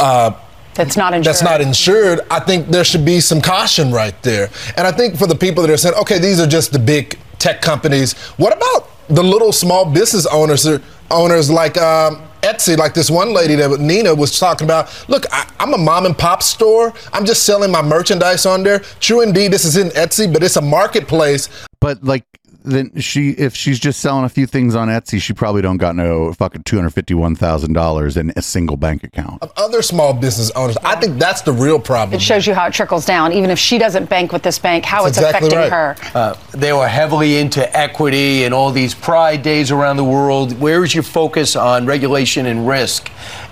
uh, 0.00 0.32
that's 0.78 0.96
not 0.96 1.12
insured. 1.12 1.26
That's 1.26 1.42
not 1.42 1.60
insured. 1.60 2.20
I 2.30 2.38
think 2.38 2.68
there 2.68 2.84
should 2.84 3.04
be 3.04 3.18
some 3.18 3.40
caution 3.40 3.90
right 3.90 4.14
there. 4.22 4.48
And 4.76 4.86
I 4.86 4.92
think 4.92 5.16
for 5.16 5.26
the 5.26 5.34
people 5.34 5.62
that 5.64 5.72
are 5.72 5.76
saying, 5.76 5.96
okay, 5.96 6.20
these 6.20 6.38
are 6.38 6.46
just 6.46 6.72
the 6.72 6.78
big 6.78 7.18
tech 7.40 7.60
companies. 7.60 8.12
What 8.36 8.56
about 8.56 8.88
the 9.08 9.24
little 9.24 9.50
small 9.50 9.84
business 9.90 10.24
owners, 10.26 10.68
owners 11.10 11.50
like 11.50 11.76
um, 11.78 12.22
Etsy, 12.42 12.76
like 12.76 12.94
this 12.94 13.10
one 13.10 13.32
lady 13.32 13.56
that 13.56 13.80
Nina 13.80 14.14
was 14.14 14.38
talking 14.38 14.66
about. 14.66 15.08
Look, 15.08 15.24
I, 15.32 15.50
am 15.58 15.74
a 15.74 15.78
mom 15.78 16.06
and 16.06 16.16
pop 16.16 16.44
store. 16.44 16.94
I'm 17.12 17.24
just 17.24 17.42
selling 17.42 17.72
my 17.72 17.82
merchandise 17.82 18.46
on 18.46 18.62
there. 18.62 18.78
True, 19.00 19.22
indeed, 19.22 19.52
this 19.52 19.64
is 19.64 19.76
in 19.76 19.88
Etsy, 19.88 20.32
but 20.32 20.44
it's 20.44 20.56
a 20.56 20.62
marketplace. 20.62 21.48
But 21.80 22.04
like 22.04 22.24
then 22.72 23.00
she 23.00 23.30
if 23.30 23.54
she's 23.54 23.78
just 23.78 24.00
selling 24.00 24.24
a 24.24 24.28
few 24.28 24.46
things 24.46 24.74
on 24.74 24.88
Etsy, 24.88 25.20
she 25.20 25.32
probably 25.32 25.62
don't 25.62 25.78
got 25.78 25.96
no 25.96 26.32
fucking 26.32 26.62
two 26.64 26.76
hundred 26.76 26.90
fifty 26.90 27.14
one 27.14 27.34
thousand 27.34 27.72
dollars 27.72 28.16
in 28.16 28.32
a 28.36 28.42
single 28.42 28.76
bank 28.76 29.04
account. 29.04 29.42
Of 29.42 29.52
other 29.56 29.82
small 29.82 30.12
business 30.12 30.50
owners, 30.52 30.76
I 30.84 30.96
think 30.96 31.18
that's 31.18 31.42
the 31.42 31.52
real 31.52 31.78
problem. 31.78 32.14
It 32.14 32.22
shows 32.22 32.46
you 32.46 32.54
how 32.54 32.66
it 32.66 32.72
trickles 32.72 33.06
down. 33.06 33.32
Even 33.32 33.50
if 33.50 33.58
she 33.58 33.78
doesn't 33.78 34.08
bank 34.08 34.32
with 34.32 34.42
this 34.42 34.58
bank, 34.58 34.84
how 34.84 35.04
that's 35.04 35.18
it's 35.18 35.26
exactly 35.26 35.48
affecting 35.48 35.70
right. 35.70 35.98
her. 35.98 36.18
Uh, 36.18 36.34
they 36.52 36.72
were 36.72 36.88
heavily 36.88 37.38
into 37.38 37.76
equity 37.76 38.44
and 38.44 38.54
all 38.54 38.70
these 38.70 38.94
pride 38.94 39.42
days 39.42 39.70
around 39.70 39.96
the 39.96 40.04
world. 40.04 40.58
Where 40.60 40.84
is 40.84 40.94
your 40.94 41.04
focus 41.04 41.56
on 41.56 41.86
regulation 41.86 42.46
and 42.46 42.68
risk? 42.68 43.10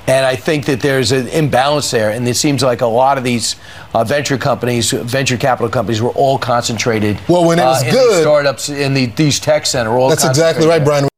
And 0.08 0.24
I 0.24 0.36
think 0.36 0.66
that 0.66 0.80
there's 0.80 1.10
an 1.10 1.26
imbalance 1.28 1.90
there. 1.90 2.10
And 2.10 2.26
it 2.28 2.36
seems 2.36 2.62
like 2.62 2.80
a 2.80 2.86
lot 2.86 3.18
of 3.18 3.24
these 3.24 3.56
uh, 3.92 4.04
venture 4.04 4.38
companies, 4.38 4.92
venture 4.92 5.36
capital 5.36 5.68
companies, 5.68 6.00
were 6.00 6.10
all 6.10 6.38
concentrated. 6.38 7.18
Well, 7.28 7.44
when 7.44 7.58
it 7.58 7.64
was 7.64 7.82
uh, 7.82 7.90
good, 7.90 8.22
startups 8.22 8.68
in 8.68 8.94
the, 8.94 9.06
these 9.06 9.40
tech 9.40 9.66
center. 9.66 9.90
All 9.90 10.08
that's 10.08 10.24
exactly 10.24 10.66
right, 10.66 10.84
Brian. 10.84 11.08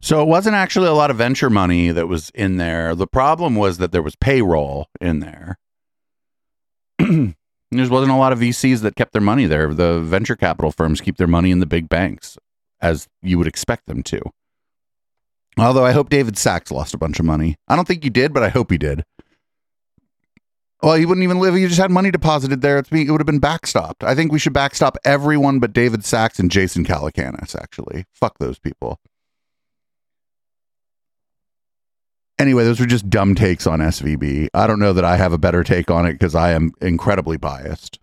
So 0.00 0.22
it 0.22 0.26
wasn't 0.28 0.54
actually 0.54 0.88
a 0.88 0.92
lot 0.92 1.10
of 1.10 1.16
venture 1.16 1.50
money 1.50 1.90
that 1.90 2.06
was 2.06 2.30
in 2.30 2.56
there. 2.56 2.94
The 2.94 3.06
problem 3.06 3.56
was 3.56 3.78
that 3.78 3.92
there 3.92 4.02
was 4.02 4.16
payroll 4.16 4.86
in 5.00 5.20
there. 5.20 5.58
there 6.98 7.34
wasn't 7.72 8.12
a 8.12 8.16
lot 8.16 8.32
of 8.32 8.38
VCs 8.38 8.80
that 8.82 8.96
kept 8.96 9.12
their 9.12 9.20
money 9.20 9.44
there. 9.44 9.74
The 9.74 10.00
venture 10.00 10.36
capital 10.36 10.70
firms 10.70 11.00
keep 11.00 11.16
their 11.16 11.26
money 11.26 11.50
in 11.50 11.58
the 11.58 11.66
big 11.66 11.88
banks, 11.88 12.38
as 12.80 13.08
you 13.22 13.38
would 13.38 13.48
expect 13.48 13.86
them 13.86 14.02
to. 14.04 14.22
Although 15.58 15.84
I 15.84 15.92
hope 15.92 16.08
David 16.08 16.38
Sacks 16.38 16.70
lost 16.70 16.94
a 16.94 16.98
bunch 16.98 17.18
of 17.18 17.26
money. 17.26 17.56
I 17.66 17.76
don't 17.76 17.88
think 17.88 18.04
he 18.04 18.10
did, 18.10 18.32
but 18.32 18.42
I 18.42 18.48
hope 18.48 18.70
he 18.70 18.78
did. 18.78 19.04
Well, 20.82 20.94
he 20.94 21.06
wouldn't 21.06 21.24
even 21.24 21.40
live. 21.40 21.54
He 21.54 21.66
just 21.66 21.80
had 21.80 21.90
money 21.90 22.12
deposited 22.12 22.60
there. 22.60 22.78
It's, 22.78 22.90
it 22.92 23.10
would 23.10 23.20
have 23.20 23.26
been 23.26 23.40
backstopped. 23.40 24.04
I 24.04 24.14
think 24.14 24.30
we 24.30 24.38
should 24.38 24.52
backstop 24.52 24.96
everyone 25.04 25.58
but 25.58 25.72
David 25.72 26.04
Sacks 26.04 26.38
and 26.38 26.50
Jason 26.50 26.84
Calacanis, 26.84 27.56
actually. 27.56 28.04
Fuck 28.12 28.38
those 28.38 28.60
people. 28.60 29.00
Anyway, 32.38 32.62
those 32.62 32.78
were 32.78 32.86
just 32.86 33.10
dumb 33.10 33.34
takes 33.34 33.66
on 33.66 33.80
SVB. 33.80 34.48
I 34.54 34.68
don't 34.68 34.78
know 34.78 34.92
that 34.92 35.04
I 35.04 35.16
have 35.16 35.32
a 35.32 35.38
better 35.38 35.64
take 35.64 35.90
on 35.90 36.06
it 36.06 36.12
because 36.12 36.36
I 36.36 36.52
am 36.52 36.70
incredibly 36.80 37.36
biased. 37.36 37.98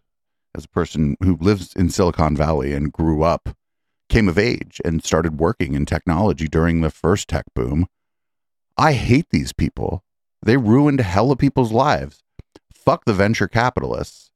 as 0.54 0.66
a 0.66 0.70
person 0.70 1.16
who 1.24 1.38
lives 1.40 1.74
in 1.74 1.90
Silicon 1.90 2.36
Valley 2.36 2.74
and 2.74 2.92
grew 2.92 3.24
up, 3.24 3.56
came 4.10 4.30
of 4.30 4.38
age, 4.38 4.82
and 4.86 5.04
started 5.04 5.40
working 5.40 5.74
in 5.74 5.86
technology 5.86 6.48
during 6.48 6.82
the 6.82 6.90
first 6.90 7.28
tech 7.28 7.46
boom. 7.54 7.88
I 8.78 8.94
hate 8.94 9.28
these 9.32 9.54
people. 9.54 10.04
They 10.42 10.58
ruined 10.58 11.00
hell 11.02 11.32
of 11.32 11.40
people's 11.40 11.72
lives. 11.72 12.24
Fuck 12.74 13.06
the 13.06 13.14
venture 13.14 13.48
capitalists. 13.48 14.30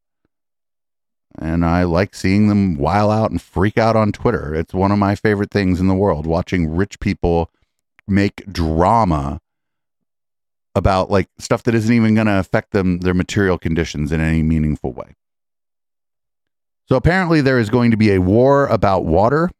And 1.37 1.63
I 1.63 1.83
like 1.83 2.15
seeing 2.15 2.47
them 2.47 2.75
while 2.75 3.11
out 3.11 3.29
and 3.31 3.41
freak 3.41 3.77
out 3.77 3.95
on 3.95 4.11
Twitter. 4.11 4.55
It's 4.55 4.73
one 4.73 4.91
of 4.91 4.97
my 4.97 5.15
favorite 5.15 5.51
things 5.51 5.79
in 5.79 5.87
the 5.87 5.93
world, 5.93 6.25
watching 6.25 6.75
rich 6.75 6.99
people 6.99 7.51
make 8.07 8.51
drama 8.51 9.39
about 10.73 11.11
like 11.11 11.27
stuff 11.37 11.63
that 11.63 11.75
isn't 11.75 11.93
even 11.93 12.15
going 12.15 12.27
to 12.27 12.39
affect 12.39 12.71
them 12.71 12.99
their 12.99 13.13
material 13.13 13.57
conditions 13.57 14.11
in 14.11 14.19
any 14.19 14.41
meaningful 14.41 14.91
way. 14.91 15.15
So 16.87 16.95
apparently 16.95 17.41
there 17.41 17.59
is 17.59 17.69
going 17.69 17.91
to 17.91 17.97
be 17.97 18.11
a 18.11 18.21
war 18.21 18.65
about 18.67 19.05
water 19.05 19.51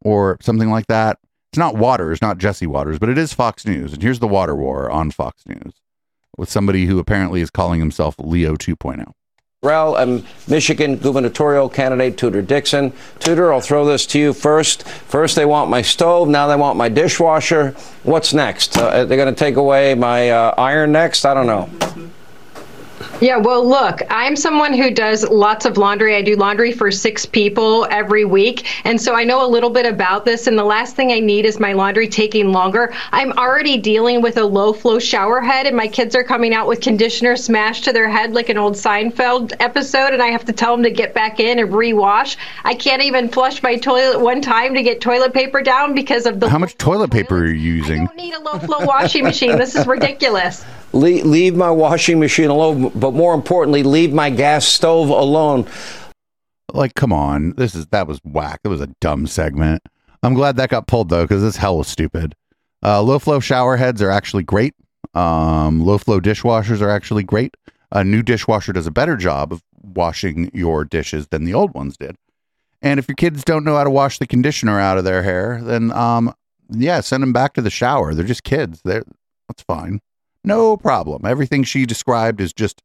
or 0.00 0.38
something 0.40 0.70
like 0.70 0.86
that. 0.86 1.18
It's 1.52 1.58
not 1.58 1.76
Waters, 1.76 2.22
not 2.22 2.38
Jesse 2.38 2.66
Watters, 2.66 2.98
but 2.98 3.08
it 3.10 3.18
is 3.18 3.34
Fox 3.34 3.66
News. 3.66 3.92
And 3.92 4.02
here's 4.02 4.20
the 4.20 4.26
water 4.26 4.54
war 4.54 4.90
on 4.90 5.10
Fox 5.10 5.42
News 5.46 5.74
with 6.36 6.50
somebody 6.50 6.86
who 6.86 6.98
apparently 6.98 7.42
is 7.42 7.50
calling 7.50 7.78
himself 7.78 8.14
Leo 8.18 8.56
2.0. 8.56 9.12
Rel 9.64 9.94
and 9.94 10.26
Michigan 10.48 10.96
gubernatorial 10.96 11.68
candidate 11.68 12.16
Tudor 12.16 12.42
Dixon. 12.42 12.92
Tudor, 13.20 13.52
I'll 13.52 13.60
throw 13.60 13.84
this 13.84 14.06
to 14.06 14.18
you 14.18 14.32
first. 14.32 14.82
First, 14.88 15.36
they 15.36 15.44
want 15.44 15.70
my 15.70 15.82
stove. 15.82 16.28
Now 16.28 16.48
they 16.48 16.56
want 16.56 16.76
my 16.76 16.88
dishwasher. 16.88 17.70
What's 18.02 18.34
next? 18.34 18.76
Uh, 18.76 19.04
they're 19.04 19.16
going 19.16 19.32
to 19.32 19.38
take 19.38 19.54
away 19.54 19.94
my 19.94 20.30
uh, 20.30 20.54
iron 20.58 20.90
next? 20.90 21.24
I 21.24 21.34
don't 21.34 21.46
know. 21.46 21.70
Yeah, 23.20 23.36
well, 23.36 23.66
look, 23.66 24.00
I'm 24.10 24.36
someone 24.36 24.72
who 24.72 24.90
does 24.90 25.28
lots 25.28 25.64
of 25.64 25.76
laundry. 25.76 26.16
I 26.16 26.22
do 26.22 26.36
laundry 26.36 26.72
for 26.72 26.90
six 26.90 27.24
people 27.24 27.86
every 27.90 28.24
week. 28.24 28.66
And 28.84 29.00
so 29.00 29.14
I 29.14 29.24
know 29.24 29.46
a 29.46 29.48
little 29.48 29.70
bit 29.70 29.86
about 29.86 30.24
this. 30.24 30.46
And 30.46 30.58
the 30.58 30.64
last 30.64 30.96
thing 30.96 31.12
I 31.12 31.20
need 31.20 31.44
is 31.44 31.60
my 31.60 31.72
laundry 31.72 32.08
taking 32.08 32.52
longer. 32.52 32.92
I'm 33.12 33.32
already 33.32 33.78
dealing 33.78 34.22
with 34.22 34.36
a 34.36 34.44
low 34.44 34.72
flow 34.72 34.98
shower 34.98 35.40
head, 35.40 35.66
and 35.66 35.76
my 35.76 35.86
kids 35.86 36.14
are 36.14 36.24
coming 36.24 36.54
out 36.54 36.66
with 36.66 36.80
conditioner 36.80 37.36
smashed 37.36 37.84
to 37.84 37.92
their 37.92 38.08
head 38.08 38.32
like 38.32 38.48
an 38.48 38.58
old 38.58 38.74
Seinfeld 38.74 39.52
episode. 39.60 40.12
And 40.12 40.22
I 40.22 40.28
have 40.28 40.44
to 40.46 40.52
tell 40.52 40.74
them 40.74 40.82
to 40.84 40.90
get 40.90 41.14
back 41.14 41.40
in 41.40 41.58
and 41.58 41.70
rewash. 41.70 42.36
I 42.64 42.74
can't 42.74 43.02
even 43.02 43.28
flush 43.28 43.62
my 43.62 43.76
toilet 43.76 44.20
one 44.20 44.40
time 44.40 44.74
to 44.74 44.82
get 44.82 45.00
toilet 45.00 45.32
paper 45.32 45.62
down 45.62 45.94
because 45.94 46.26
of 46.26 46.40
the. 46.40 46.48
How 46.48 46.58
much 46.58 46.76
toilet 46.76 47.10
paper 47.10 47.38
are 47.38 47.46
you 47.46 47.74
using? 47.74 48.02
I 48.02 48.06
don't 48.06 48.16
need 48.16 48.34
a 48.34 48.40
low 48.40 48.58
flow 48.58 48.84
washing 48.84 49.24
machine. 49.24 49.56
This 49.56 49.74
is 49.74 49.86
ridiculous. 49.86 50.64
leave, 50.92 51.24
leave 51.24 51.56
my 51.56 51.70
washing 51.70 52.20
machine 52.20 52.50
alone, 52.50 52.90
but 52.94 53.12
more 53.12 53.34
importantly, 53.34 53.82
leave 53.82 54.12
my 54.12 54.30
gas 54.30 54.66
stove 54.66 55.08
alone. 55.08 55.66
Like, 56.72 56.94
come 56.94 57.12
on, 57.12 57.54
this 57.56 57.74
is 57.74 57.86
that 57.88 58.06
was 58.06 58.18
whack. 58.24 58.60
That 58.62 58.70
was 58.70 58.80
a 58.80 58.88
dumb 59.00 59.26
segment. 59.26 59.82
I'm 60.22 60.34
glad 60.34 60.56
that 60.56 60.70
got 60.70 60.86
pulled 60.86 61.08
though, 61.08 61.24
because 61.24 61.42
this 61.42 61.56
hell 61.56 61.78
was 61.78 61.88
stupid. 61.88 62.34
Uh, 62.82 63.02
low 63.02 63.18
flow 63.18 63.40
shower 63.40 63.76
heads 63.76 64.00
are 64.00 64.10
actually 64.10 64.42
great. 64.42 64.74
Um, 65.14 65.84
low 65.84 65.98
flow 65.98 66.20
dishwashers 66.20 66.80
are 66.80 66.90
actually 66.90 67.24
great. 67.24 67.56
A 67.90 68.02
new 68.04 68.22
dishwasher 68.22 68.72
does 68.72 68.86
a 68.86 68.92
better 68.92 69.16
job 69.16 69.52
of 69.52 69.62
washing 69.82 70.50
your 70.54 70.84
dishes 70.84 71.28
than 71.28 71.44
the 71.44 71.54
old 71.54 71.74
ones 71.74 71.96
did. 71.96 72.16
And 72.80 72.98
if 72.98 73.06
your 73.06 73.16
kids 73.16 73.44
don't 73.44 73.64
know 73.64 73.76
how 73.76 73.84
to 73.84 73.90
wash 73.90 74.18
the 74.18 74.26
conditioner 74.26 74.80
out 74.80 74.98
of 74.98 75.04
their 75.04 75.22
hair, 75.22 75.60
then 75.62 75.92
um, 75.92 76.34
yeah, 76.70 77.00
send 77.00 77.22
them 77.22 77.32
back 77.32 77.54
to 77.54 77.62
the 77.62 77.70
shower. 77.70 78.14
They're 78.14 78.24
just 78.24 78.44
kids. 78.44 78.80
They're 78.84 79.04
that's 79.48 79.62
fine. 79.62 80.00
No 80.44 80.76
problem. 80.76 81.24
Everything 81.24 81.64
she 81.64 81.86
described 81.86 82.40
is 82.40 82.52
just 82.52 82.82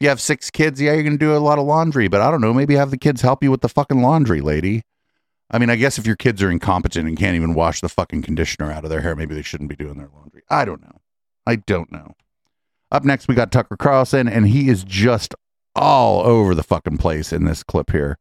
you 0.00 0.08
have 0.08 0.20
six 0.20 0.50
kids, 0.50 0.80
yeah, 0.80 0.94
you're 0.94 1.02
going 1.02 1.18
to 1.18 1.18
do 1.18 1.36
a 1.36 1.38
lot 1.38 1.58
of 1.58 1.66
laundry, 1.66 2.08
but 2.08 2.22
I 2.22 2.30
don't 2.30 2.40
know, 2.40 2.54
maybe 2.54 2.74
have 2.74 2.90
the 2.90 2.96
kids 2.96 3.20
help 3.20 3.42
you 3.42 3.50
with 3.50 3.60
the 3.60 3.68
fucking 3.68 4.00
laundry, 4.00 4.40
lady. 4.40 4.82
I 5.50 5.58
mean, 5.58 5.68
I 5.68 5.76
guess 5.76 5.98
if 5.98 6.06
your 6.06 6.16
kids 6.16 6.42
are 6.42 6.50
incompetent 6.50 7.06
and 7.06 7.18
can't 7.18 7.36
even 7.36 7.54
wash 7.54 7.80
the 7.80 7.88
fucking 7.88 8.22
conditioner 8.22 8.72
out 8.72 8.84
of 8.84 8.90
their 8.90 9.02
hair, 9.02 9.14
maybe 9.14 9.34
they 9.34 9.42
shouldn't 9.42 9.68
be 9.68 9.76
doing 9.76 9.98
their 9.98 10.08
laundry. 10.14 10.42
I 10.48 10.64
don't 10.64 10.80
know. 10.80 11.00
I 11.46 11.56
don't 11.56 11.92
know. 11.92 12.14
Up 12.92 13.04
next, 13.04 13.28
we 13.28 13.34
got 13.34 13.52
Tucker 13.52 13.76
Carlson, 13.76 14.28
and 14.28 14.48
he 14.48 14.68
is 14.68 14.84
just 14.84 15.34
all 15.74 16.24
over 16.24 16.54
the 16.54 16.62
fucking 16.62 16.98
place 16.98 17.32
in 17.32 17.44
this 17.44 17.62
clip 17.62 17.90
here. 17.90 18.18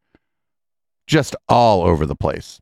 Just 1.08 1.36
all 1.48 1.84
over 1.84 2.06
the 2.06 2.16
place. 2.16 2.60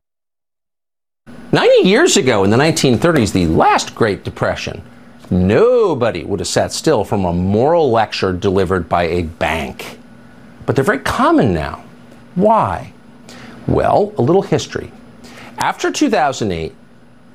90 1.52 1.88
years 1.88 2.16
ago 2.16 2.44
in 2.44 2.50
the 2.50 2.56
1930s, 2.56 3.32
the 3.32 3.46
last 3.46 3.94
Great 3.94 4.24
Depression, 4.24 4.82
nobody 5.30 6.24
would 6.24 6.40
have 6.40 6.48
sat 6.48 6.72
still 6.72 7.04
from 7.04 7.24
a 7.24 7.32
moral 7.32 7.90
lecture 7.90 8.32
delivered 8.32 8.88
by 8.88 9.04
a 9.04 9.22
bank. 9.22 9.98
But 10.66 10.76
they're 10.76 10.84
very 10.84 10.98
common 10.98 11.52
now. 11.54 11.84
Why? 12.34 12.92
Well, 13.66 14.12
a 14.16 14.22
little 14.22 14.42
history. 14.42 14.90
After 15.58 15.90
2008, 15.90 16.74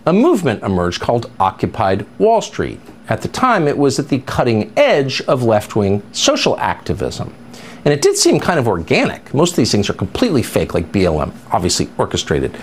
a 0.05 0.13
movement 0.13 0.63
emerged 0.63 1.01
called 1.01 1.31
Occupied 1.39 2.05
Wall 2.19 2.41
Street. 2.41 2.79
At 3.09 3.21
the 3.21 3.27
time, 3.27 3.67
it 3.67 3.77
was 3.77 3.99
at 3.99 4.09
the 4.09 4.19
cutting 4.19 4.71
edge 4.77 5.21
of 5.21 5.43
left 5.43 5.75
wing 5.75 6.03
social 6.11 6.57
activism. 6.59 7.33
And 7.85 7.93
it 7.93 8.01
did 8.01 8.17
seem 8.17 8.39
kind 8.39 8.59
of 8.59 8.67
organic. 8.67 9.33
Most 9.33 9.51
of 9.51 9.55
these 9.57 9.71
things 9.71 9.89
are 9.89 9.93
completely 9.93 10.41
fake, 10.41 10.73
like 10.73 10.91
BLM, 10.91 11.33
obviously 11.51 11.89
orchestrated. 11.97 12.57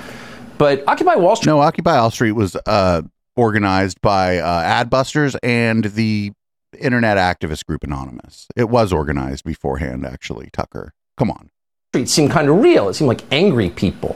But 0.56 0.82
Occupy 0.86 1.16
Wall 1.16 1.36
Street. 1.36 1.50
No, 1.50 1.60
Occupy 1.60 1.98
Wall 1.98 2.10
Street 2.10 2.32
was 2.32 2.56
uh, 2.66 3.02
organized 3.40 4.02
by 4.02 4.36
uh, 4.36 4.84
Adbusters 4.84 5.34
and 5.42 5.84
the 5.84 6.30
Internet 6.78 7.16
Activist 7.16 7.64
Group 7.64 7.82
Anonymous. 7.82 8.46
It 8.54 8.68
was 8.68 8.92
organized 8.92 9.44
beforehand, 9.44 10.04
actually. 10.04 10.50
Tucker, 10.52 10.92
come 11.16 11.30
on. 11.30 11.48
Street 11.92 12.08
seemed 12.10 12.30
kind 12.30 12.50
of 12.50 12.60
real. 12.60 12.90
It 12.90 12.94
seemed 12.94 13.08
like 13.08 13.22
angry 13.32 13.70
people. 13.70 14.14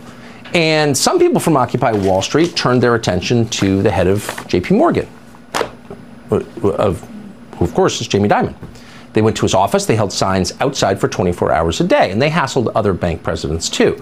And 0.53 0.97
some 0.97 1.19
people 1.19 1.41
from 1.41 1.57
Occupy 1.57 1.93
Wall 1.93 2.21
Street 2.21 2.55
turned 2.55 2.83
their 2.83 2.95
attention 2.95 3.49
to 3.49 3.83
the 3.83 3.91
head 3.91 4.07
of 4.07 4.21
JP 4.47 4.77
Morgan, 4.77 5.09
of, 6.31 7.01
who, 7.57 7.65
of 7.65 7.75
course, 7.75 8.03
is 8.03 8.07
Jamie 8.07 8.29
Dimon. 8.29 8.55
They 9.15 9.23
went 9.23 9.37
to 9.39 9.43
his 9.43 9.55
office, 9.55 9.87
they 9.87 9.97
held 9.97 10.13
signs 10.13 10.53
outside 10.61 11.01
for 11.01 11.09
24 11.09 11.51
hours 11.51 11.81
a 11.81 11.85
day, 11.85 12.11
and 12.11 12.21
they 12.21 12.29
hassled 12.29 12.71
other 12.75 12.93
bank 12.93 13.23
presidents 13.23 13.71
too. 13.71 14.01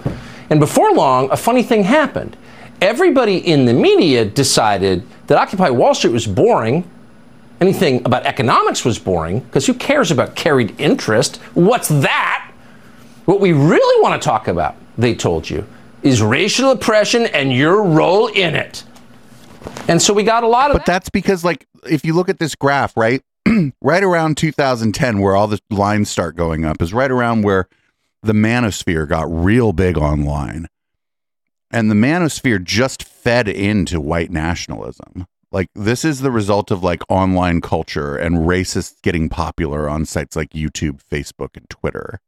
And 0.49 0.59
before 0.59 0.91
long, 0.93 1.31
a 1.31 1.37
funny 1.37 1.63
thing 1.63 1.83
happened. 1.83 2.35
Everybody 2.81 3.37
in 3.37 3.65
the 3.65 3.73
media 3.73 4.25
decided 4.25 5.03
that 5.27 5.37
Occupy 5.37 5.69
Wall 5.69 5.95
Street 5.95 6.11
was 6.11 6.27
boring. 6.27 6.89
Anything 7.61 8.05
about 8.05 8.25
economics 8.25 8.83
was 8.83 8.99
boring, 8.99 9.39
because 9.39 9.65
who 9.65 9.73
cares 9.73 10.11
about 10.11 10.35
carried 10.35 10.79
interest? 10.79 11.37
What's 11.53 11.87
that? 11.87 12.51
What 13.25 13.39
we 13.39 13.53
really 13.53 14.01
want 14.01 14.21
to 14.21 14.25
talk 14.25 14.47
about, 14.49 14.75
they 14.97 15.15
told 15.15 15.49
you, 15.49 15.65
is 16.01 16.21
racial 16.21 16.71
oppression 16.71 17.25
and 17.27 17.53
your 17.53 17.81
role 17.83 18.27
in 18.27 18.55
it. 18.55 18.83
And 19.87 20.01
so 20.01 20.13
we 20.13 20.23
got 20.23 20.43
a 20.43 20.47
lot 20.47 20.71
of 20.71 20.77
But 20.77 20.85
that's 20.85 21.09
because, 21.09 21.45
like, 21.45 21.65
if 21.89 22.03
you 22.03 22.13
look 22.13 22.27
at 22.27 22.39
this 22.39 22.55
graph, 22.55 22.97
right? 22.97 23.21
right 23.81 24.03
around 24.03 24.37
2010, 24.37 25.19
where 25.19 25.35
all 25.35 25.47
the 25.47 25.59
lines 25.69 26.09
start 26.09 26.35
going 26.35 26.65
up, 26.65 26.81
is 26.81 26.93
right 26.93 27.11
around 27.11 27.43
where 27.43 27.67
the 28.21 28.33
manosphere 28.33 29.07
got 29.07 29.25
real 29.29 29.73
big 29.73 29.97
online. 29.97 30.67
And 31.73 31.91
the 31.91 31.95
manosphere 31.95 32.63
just 32.63 33.03
fed 33.03 33.49
into 33.49 33.99
white 33.99 34.31
nationalism. 34.31 35.25
Like, 35.51 35.69
this 35.75 36.05
is 36.05 36.21
the 36.21 36.31
result 36.31 36.71
of 36.71 36.83
like 36.83 37.01
online 37.09 37.61
culture 37.61 38.15
and 38.15 38.37
racists 38.37 39.01
getting 39.01 39.27
popular 39.27 39.89
on 39.89 40.05
sites 40.05 40.35
like 40.35 40.51
YouTube, 40.51 41.01
Facebook, 41.11 41.57
and 41.57 41.69
Twitter 41.69 42.19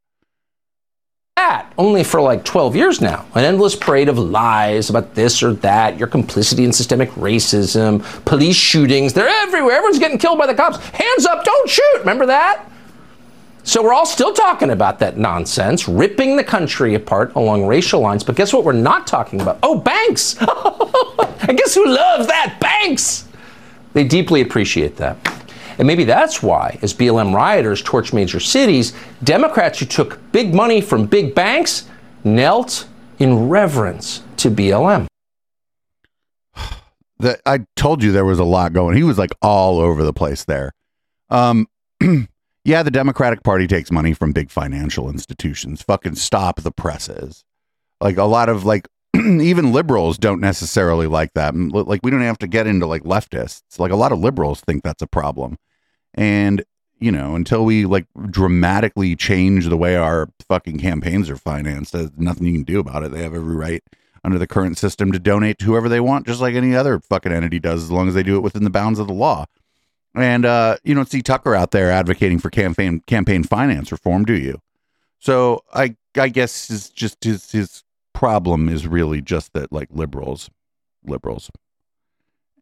that 1.36 1.70
only 1.78 2.02
for 2.02 2.20
like 2.20 2.44
12 2.44 2.74
years 2.74 3.00
now. 3.00 3.24
An 3.34 3.44
endless 3.44 3.76
parade 3.76 4.08
of 4.08 4.18
lies 4.18 4.90
about 4.90 5.14
this 5.14 5.42
or 5.42 5.52
that, 5.54 5.98
your 5.98 6.08
complicity 6.08 6.64
in 6.64 6.72
systemic 6.72 7.10
racism, 7.10 8.02
police 8.24 8.56
shootings. 8.56 9.12
They're 9.12 9.28
everywhere. 9.28 9.76
Everyone's 9.76 9.98
getting 9.98 10.18
killed 10.18 10.38
by 10.38 10.46
the 10.46 10.54
cops. 10.54 10.78
Hands 10.78 11.26
up, 11.26 11.44
don't 11.44 11.68
shoot. 11.68 11.98
Remember 12.00 12.26
that? 12.26 12.64
So 13.66 13.82
we're 13.82 13.92
all 13.92 14.06
still 14.06 14.32
talking 14.32 14.70
about 14.70 15.00
that 15.00 15.18
nonsense, 15.18 15.88
ripping 15.88 16.36
the 16.36 16.44
country 16.44 16.94
apart 16.94 17.34
along 17.34 17.66
racial 17.66 18.00
lines. 18.00 18.22
But 18.22 18.36
guess 18.36 18.52
what 18.52 18.62
we're 18.62 18.72
not 18.72 19.08
talking 19.08 19.40
about? 19.40 19.58
Oh, 19.60 19.76
banks. 19.76 20.36
I 20.40 21.52
guess 21.52 21.74
who 21.74 21.84
loves 21.84 22.28
that? 22.28 22.58
Banks. 22.60 23.26
They 23.92 24.04
deeply 24.04 24.40
appreciate 24.40 24.96
that. 24.98 25.16
And 25.78 25.86
maybe 25.86 26.04
that's 26.04 26.44
why, 26.44 26.78
as 26.80 26.94
BLM 26.94 27.34
rioters 27.34 27.82
torch 27.82 28.12
major 28.12 28.38
cities, 28.38 28.92
Democrats 29.24 29.80
who 29.80 29.86
took 29.86 30.20
big 30.30 30.54
money 30.54 30.80
from 30.80 31.04
big 31.04 31.34
banks 31.34 31.88
knelt 32.22 32.86
in 33.18 33.48
reverence 33.48 34.22
to 34.38 34.48
BLM. 34.48 35.08
That 37.18 37.40
I 37.46 37.64
told 37.76 38.02
you 38.02 38.12
there 38.12 38.26
was 38.26 38.38
a 38.38 38.44
lot 38.44 38.74
going. 38.74 38.94
He 38.94 39.02
was 39.02 39.16
like 39.16 39.30
all 39.40 39.80
over 39.80 40.04
the 40.04 40.12
place 40.12 40.44
there. 40.44 40.70
Um, 41.30 41.66
yeah, 42.66 42.82
the 42.82 42.90
Democratic 42.90 43.44
Party 43.44 43.68
takes 43.68 43.92
money 43.92 44.12
from 44.12 44.32
big 44.32 44.50
financial 44.50 45.08
institutions. 45.08 45.82
Fucking 45.82 46.16
stop 46.16 46.60
the 46.60 46.72
presses. 46.72 47.44
Like 48.00 48.16
a 48.16 48.24
lot 48.24 48.48
of 48.48 48.64
like 48.64 48.88
even 49.14 49.72
liberals 49.72 50.18
don't 50.18 50.40
necessarily 50.40 51.06
like 51.06 51.32
that. 51.34 51.54
Like 51.54 52.00
we 52.02 52.10
don't 52.10 52.22
have 52.22 52.38
to 52.38 52.48
get 52.48 52.66
into 52.66 52.86
like 52.86 53.04
leftists. 53.04 53.78
Like 53.78 53.92
a 53.92 53.96
lot 53.96 54.10
of 54.10 54.18
liberals 54.18 54.62
think 54.62 54.82
that's 54.82 55.00
a 55.00 55.06
problem. 55.06 55.58
And 56.14 56.64
you 56.98 57.12
know, 57.12 57.36
until 57.36 57.64
we 57.64 57.86
like 57.86 58.06
dramatically 58.30 59.14
change 59.14 59.68
the 59.68 59.76
way 59.76 59.94
our 59.94 60.28
fucking 60.48 60.80
campaigns 60.80 61.30
are 61.30 61.36
financed, 61.36 61.92
there's 61.92 62.10
nothing 62.16 62.48
you 62.48 62.52
can 62.54 62.64
do 62.64 62.80
about 62.80 63.04
it. 63.04 63.12
They 63.12 63.22
have 63.22 63.34
every 63.34 63.54
right 63.54 63.84
under 64.24 64.40
the 64.40 64.46
current 64.48 64.76
system 64.76 65.12
to 65.12 65.20
donate 65.20 65.60
to 65.60 65.66
whoever 65.66 65.88
they 65.88 66.00
want, 66.00 66.26
just 66.26 66.40
like 66.40 66.56
any 66.56 66.74
other 66.74 66.98
fucking 66.98 67.30
entity 67.30 67.60
does, 67.60 67.84
as 67.84 67.92
long 67.92 68.08
as 68.08 68.14
they 68.14 68.24
do 68.24 68.34
it 68.34 68.42
within 68.42 68.64
the 68.64 68.70
bounds 68.70 68.98
of 68.98 69.06
the 69.06 69.12
law. 69.12 69.44
And 70.16 70.44
uh, 70.46 70.78
you 70.82 70.94
don't 70.94 71.10
see 71.10 71.22
Tucker 71.22 71.54
out 71.54 71.70
there 71.72 71.90
advocating 71.90 72.38
for 72.38 72.50
campaign 72.50 73.02
campaign 73.06 73.44
finance 73.44 73.92
reform, 73.92 74.24
do 74.24 74.34
you? 74.34 74.60
So 75.18 75.62
I 75.74 75.96
I 76.16 76.28
guess 76.28 76.68
his 76.68 76.88
just 76.88 77.22
his 77.22 77.50
his 77.50 77.84
problem 78.14 78.68
is 78.68 78.86
really 78.86 79.20
just 79.20 79.52
that 79.52 79.70
like 79.72 79.88
liberals, 79.92 80.50
liberals, 81.04 81.50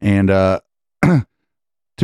and 0.00 0.30
uh, 0.30 0.60
to 1.02 1.24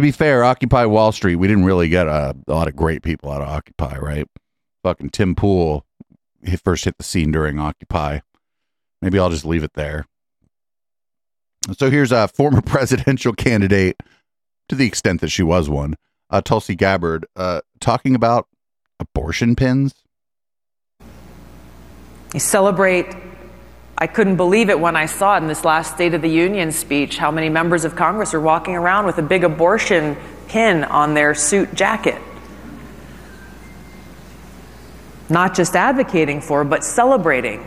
be 0.01 0.13
fair, 0.13 0.45
Occupy 0.45 0.85
Wall 0.85 1.11
Street, 1.11 1.37
we 1.37 1.49
didn't 1.49 1.65
really 1.65 1.89
get 1.89 2.07
a, 2.07 2.37
a 2.47 2.55
lot 2.55 2.69
of 2.69 2.77
great 2.77 3.03
people 3.03 3.33
out 3.33 3.43
of 3.43 3.49
Occupy, 3.49 3.99
right? 3.99 4.29
Fucking 4.85 5.11
Tim 5.11 5.35
Pool 5.35 5.85
he 6.45 6.57
first 6.57 6.85
hit 6.85 6.97
the 6.99 7.05
scene 7.05 7.33
during 7.33 7.59
Occupy. 7.59 8.21
Maybe 9.03 9.19
I'll 9.19 9.31
just 9.31 9.45
leave 9.45 9.65
it 9.65 9.75
there. 9.75 10.07
So 11.77 11.91
here's 11.91 12.13
a 12.13 12.29
former 12.29 12.61
presidential 12.67 13.33
candidate, 13.33 14.03
to 14.71 14.77
the 14.77 14.87
extent 14.87 15.21
that 15.21 15.29
she 15.29 15.43
was 15.43 15.69
one, 15.69 15.97
uh, 16.31 16.41
Tulsi 16.41 16.77
Gabbard, 16.77 17.27
uh, 17.35 17.61
talking 17.81 18.15
about 18.15 18.47
abortion 19.01 19.57
pins. 19.57 19.93
You 22.33 22.39
celebrate. 22.41 23.07
I 23.99 24.07
couldn't 24.07 24.37
believe 24.37 24.71
it 24.71 24.79
when 24.79 24.95
I 24.95 25.07
saw 25.07 25.35
it 25.35 25.39
in 25.39 25.49
this 25.49 25.65
last 25.65 25.95
State 25.95 26.15
of 26.15 26.23
the 26.23 26.31
Union 26.31 26.71
speech 26.71 27.19
how 27.19 27.33
many 27.33 27.49
members 27.49 27.85
of 27.85 27.97
Congress 27.97 28.33
are 28.33 28.41
walking 28.41 28.77
around 28.77 29.07
with 29.07 29.19
a 29.19 29.23
big 29.23 29.43
abortion 29.43 30.17
pin 30.47 30.85
on 30.85 31.15
their 31.15 31.35
suit 31.35 31.75
jacket. 31.75 32.23
Not 35.29 35.57
just 35.57 35.75
advocating 35.75 36.41
for, 36.41 36.63
but 36.63 36.85
celebrating 36.85 37.67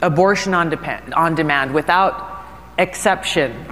abortion 0.00 0.54
on, 0.54 0.70
depend, 0.70 1.14
on 1.14 1.34
demand 1.34 1.74
without 1.74 2.44
exception, 2.78 3.66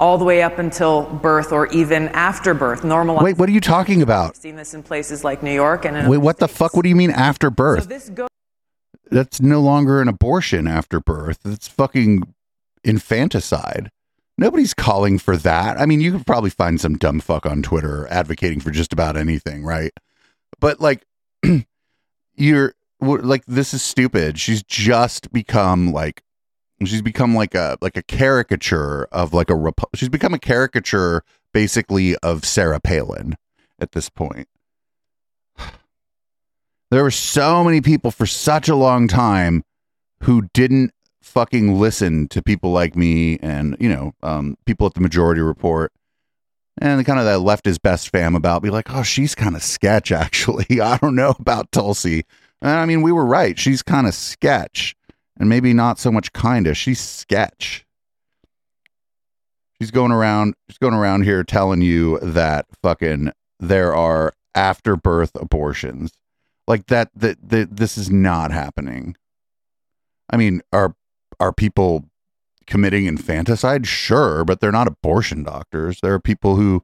all 0.00 0.16
the 0.16 0.24
way 0.24 0.42
up 0.42 0.58
until 0.58 1.02
birth 1.02 1.52
or 1.52 1.66
even 1.68 2.08
after 2.08 2.54
birth. 2.54 2.82
Normal. 2.82 3.22
Wait, 3.22 3.36
what 3.36 3.48
are 3.48 3.52
you 3.52 3.60
talking 3.60 4.00
about? 4.00 4.30
I've 4.30 4.36
seen 4.36 4.56
this 4.56 4.72
in 4.72 4.82
places 4.82 5.22
like 5.22 5.42
New 5.42 5.52
York 5.52 5.84
and 5.84 6.08
Wait, 6.08 6.18
what 6.18 6.38
the 6.38 6.48
fuck? 6.48 6.74
What 6.74 6.82
do 6.82 6.88
you 6.88 6.96
mean 6.96 7.10
after 7.10 7.50
birth? 7.50 7.82
So 7.82 7.88
this 7.88 8.08
go- 8.08 8.26
That's 9.10 9.42
no 9.42 9.60
longer 9.60 10.00
an 10.00 10.08
abortion 10.08 10.66
after 10.66 11.00
birth. 11.00 11.40
That's 11.44 11.68
fucking 11.68 12.22
infanticide. 12.82 13.90
Nobody's 14.38 14.72
calling 14.72 15.18
for 15.18 15.36
that. 15.36 15.78
I 15.78 15.84
mean, 15.84 16.00
you 16.00 16.12
could 16.12 16.26
probably 16.26 16.48
find 16.48 16.80
some 16.80 16.96
dumb 16.96 17.20
fuck 17.20 17.44
on 17.44 17.62
Twitter 17.62 18.08
advocating 18.10 18.60
for 18.60 18.70
just 18.70 18.94
about 18.94 19.18
anything, 19.18 19.64
right? 19.64 19.92
But 20.60 20.80
like, 20.80 21.04
you're 22.34 22.72
like, 23.02 23.44
this 23.46 23.74
is 23.74 23.82
stupid. 23.82 24.40
She's 24.40 24.62
just 24.62 25.30
become 25.30 25.92
like, 25.92 26.22
she's 26.88 27.02
become 27.02 27.34
like 27.34 27.54
a 27.54 27.76
like 27.80 27.96
a 27.96 28.02
caricature 28.02 29.04
of 29.12 29.32
like 29.32 29.50
a 29.50 29.54
Repu- 29.54 29.88
she's 29.94 30.08
become 30.08 30.34
a 30.34 30.38
caricature 30.38 31.22
basically 31.52 32.16
of 32.16 32.44
Sarah 32.44 32.80
Palin 32.80 33.36
at 33.78 33.92
this 33.92 34.08
point. 34.08 34.48
There 36.92 37.04
were 37.04 37.12
so 37.12 37.62
many 37.62 37.80
people 37.80 38.10
for 38.10 38.26
such 38.26 38.68
a 38.68 38.74
long 38.74 39.06
time 39.06 39.62
who 40.24 40.48
didn't 40.52 40.92
fucking 41.22 41.78
listen 41.78 42.26
to 42.30 42.42
people 42.42 42.72
like 42.72 42.96
me 42.96 43.38
and, 43.38 43.76
you 43.78 43.88
know, 43.88 44.12
um, 44.24 44.56
people 44.66 44.88
at 44.88 44.94
the 44.94 45.00
Majority 45.00 45.40
Report 45.40 45.92
and 46.78 46.98
the 46.98 47.04
kind 47.04 47.20
of 47.20 47.26
that 47.26 47.40
left 47.40 47.64
his 47.64 47.78
best 47.78 48.08
fam 48.08 48.34
about 48.34 48.62
be 48.62 48.70
like, 48.70 48.92
oh, 48.92 49.04
she's 49.04 49.36
kind 49.36 49.54
of 49.54 49.62
sketch, 49.62 50.10
actually. 50.12 50.80
I 50.80 50.96
don't 50.96 51.14
know 51.14 51.34
about 51.38 51.70
Tulsi. 51.70 52.24
And 52.60 52.72
I 52.72 52.86
mean, 52.86 53.02
we 53.02 53.12
were 53.12 53.24
right. 53.24 53.58
She's 53.58 53.82
kind 53.82 54.08
of 54.08 54.14
sketch 54.14 54.96
and 55.40 55.48
maybe 55.48 55.72
not 55.72 55.98
so 55.98 56.12
much 56.12 56.32
kind 56.32 56.68
of. 56.68 56.76
She's 56.76 57.00
sketch. 57.00 57.84
She's 59.80 59.90
going 59.90 60.12
around, 60.12 60.54
she's 60.68 60.78
going 60.78 60.94
around 60.94 61.22
here 61.24 61.42
telling 61.42 61.80
you 61.80 62.20
that 62.20 62.66
fucking 62.82 63.32
there 63.58 63.94
are 63.94 64.34
afterbirth 64.54 65.34
abortions 65.36 66.12
like 66.66 66.86
that 66.86 67.10
that, 67.14 67.36
that 67.48 67.76
this 67.76 67.96
is 67.96 68.10
not 68.10 68.50
happening 68.50 69.16
i 70.30 70.36
mean 70.36 70.60
are 70.72 70.94
are 71.38 71.52
people 71.52 72.04
committing 72.66 73.06
infanticide 73.06 73.86
sure 73.86 74.44
but 74.44 74.60
they're 74.60 74.72
not 74.72 74.88
abortion 74.88 75.44
doctors 75.44 76.00
there 76.00 76.12
are 76.12 76.20
people 76.20 76.56
who 76.56 76.82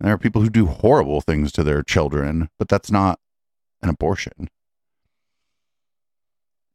there 0.00 0.12
are 0.12 0.18
people 0.18 0.42
who 0.42 0.50
do 0.50 0.66
horrible 0.66 1.20
things 1.20 1.52
to 1.52 1.62
their 1.62 1.82
children 1.82 2.48
but 2.58 2.68
that's 2.68 2.90
not 2.90 3.20
an 3.82 3.88
abortion 3.88 4.48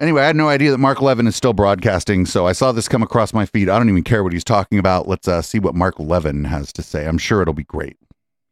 anyway 0.06 0.22
i 0.22 0.28
had 0.28 0.36
no 0.36 0.48
idea 0.48 0.70
that 0.70 0.78
mark 0.78 1.02
levin 1.02 1.26
is 1.26 1.36
still 1.36 1.54
broadcasting 1.54 2.26
so 2.26 2.46
i 2.46 2.52
saw 2.52 2.72
this 2.72 2.88
come 2.88 3.02
across 3.02 3.34
my 3.34 3.46
feed 3.46 3.68
i 3.70 3.78
don't 3.78 3.90
even 3.90 4.04
care 4.04 4.24
what 4.24 4.34
he's 4.34 4.44
talking 4.44 4.78
about 4.78 5.08
let's 5.08 5.28
uh, 5.28 5.42
see 5.42 5.58
what 5.58 5.74
mark 5.74 6.00
levin 6.00 6.44
has 6.44 6.72
to 6.72 6.84
say 6.84 7.08
i'm 7.08 7.18
sure 7.18 7.42
it'll 7.42 7.54
be 7.54 7.64
great 7.64 7.98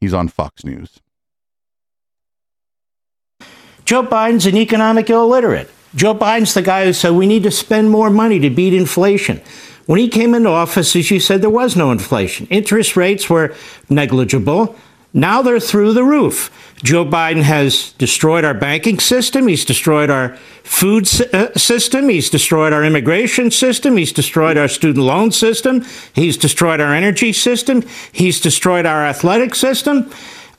he's 0.02 0.14
on 0.14 0.28
fox 0.28 0.64
news 0.64 1.00
Joe 3.86 4.02
Biden's 4.04 4.46
an 4.46 4.56
economic 4.56 5.10
illiterate. 5.10 5.70
Joe 5.94 6.16
Biden's 6.16 6.54
the 6.54 6.62
guy 6.62 6.86
who 6.86 6.94
said 6.94 7.12
we 7.12 7.28
need 7.28 7.44
to 7.44 7.52
spend 7.52 7.92
more 7.92 8.10
money 8.10 8.40
to 8.40 8.50
beat 8.50 8.74
inflation. 8.74 9.42
When 9.86 10.00
he 10.00 10.08
came 10.08 10.34
into 10.34 10.50
office, 10.50 10.96
as 10.96 11.12
you 11.12 11.20
said, 11.20 11.42
there 11.42 11.50
was 11.50 11.76
no 11.76 11.92
inflation. 11.92 12.48
Interest 12.50 12.96
rates 12.96 13.30
were 13.30 13.54
negligible. 13.90 14.76
Now 15.14 15.44
they're 15.44 15.60
through 15.60 15.94
the 15.94 16.04
roof. 16.04 16.50
Joe 16.84 17.06
Biden 17.06 17.44
has 17.44 17.94
destroyed 17.94 18.44
our 18.44 18.56
banking 18.56 19.00
system. 19.00 19.48
He's 19.48 19.64
destroyed 19.64 20.10
our 20.10 20.36
food 20.64 21.08
uh, 21.34 21.54
system. 21.54 22.10
He's 22.10 22.32
destroyed 22.32 22.74
our 22.74 22.84
immigration 22.84 23.52
system. 23.52 23.96
He's 23.96 24.12
destroyed 24.12 24.58
our 24.58 24.68
student 24.68 25.06
loan 25.06 25.32
system. 25.32 25.86
He's 26.14 26.36
destroyed 26.36 26.82
our 26.82 26.94
energy 26.94 27.32
system. 27.32 27.84
He's 28.12 28.42
destroyed 28.42 28.88
our 28.88 29.06
athletic 29.06 29.54
system. 29.54 30.12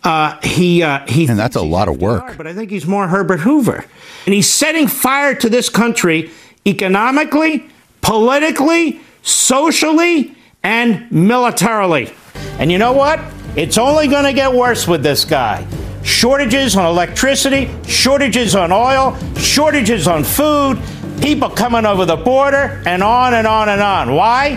Uh, 0.05 0.39
he 0.43 0.83
uh, 0.83 1.05
he, 1.09 1.27
and 1.27 1.39
that's 1.39 1.57
a 1.57 1.63
lot 1.63 1.89
of 1.89 2.01
work. 2.01 2.37
But 2.37 2.47
I 2.47 2.53
think 2.53 2.71
he's 2.71 2.87
more 2.87 3.09
Herbert 3.09 3.41
Hoover, 3.41 3.85
and 4.27 4.35
he's 4.35 4.49
setting 4.49 4.87
fire 4.87 5.35
to 5.35 5.49
this 5.49 5.71
country 5.71 6.31
economically, 6.67 7.71
politically, 8.03 9.01
socially, 9.23 10.37
and 10.63 11.11
militarily. 11.11 12.13
And 12.59 12.71
you 12.71 12.79
know 12.79 12.93
what? 12.93 13.19
It's 13.57 13.79
only 13.79 14.09
going 14.09 14.25
to 14.25 14.33
get 14.33 14.53
worse 14.53 14.89
with 14.89 15.05
this 15.05 15.25
guy. 15.25 15.65
Shortages 16.03 16.77
on 16.77 16.87
electricity, 16.87 17.71
shortages 17.87 18.57
on 18.57 18.73
oil, 18.73 19.17
shortages 19.37 20.09
on 20.09 20.25
food, 20.25 20.83
people 21.23 21.49
coming 21.49 21.87
over 21.87 22.05
the 22.05 22.17
border, 22.17 22.83
and 22.85 23.01
on 23.03 23.35
and 23.35 23.47
on 23.47 23.69
and 23.69 23.81
on. 23.81 24.13
Why? 24.15 24.57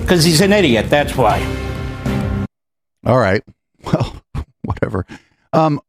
Because 0.00 0.22
he's 0.22 0.42
an 0.42 0.52
idiot. 0.52 0.90
That's 0.90 1.16
why. 1.16 1.40
All 3.04 3.18
right. 3.18 3.42
Well, 3.82 4.14
whatever. 4.62 5.06
Um, 5.54 5.80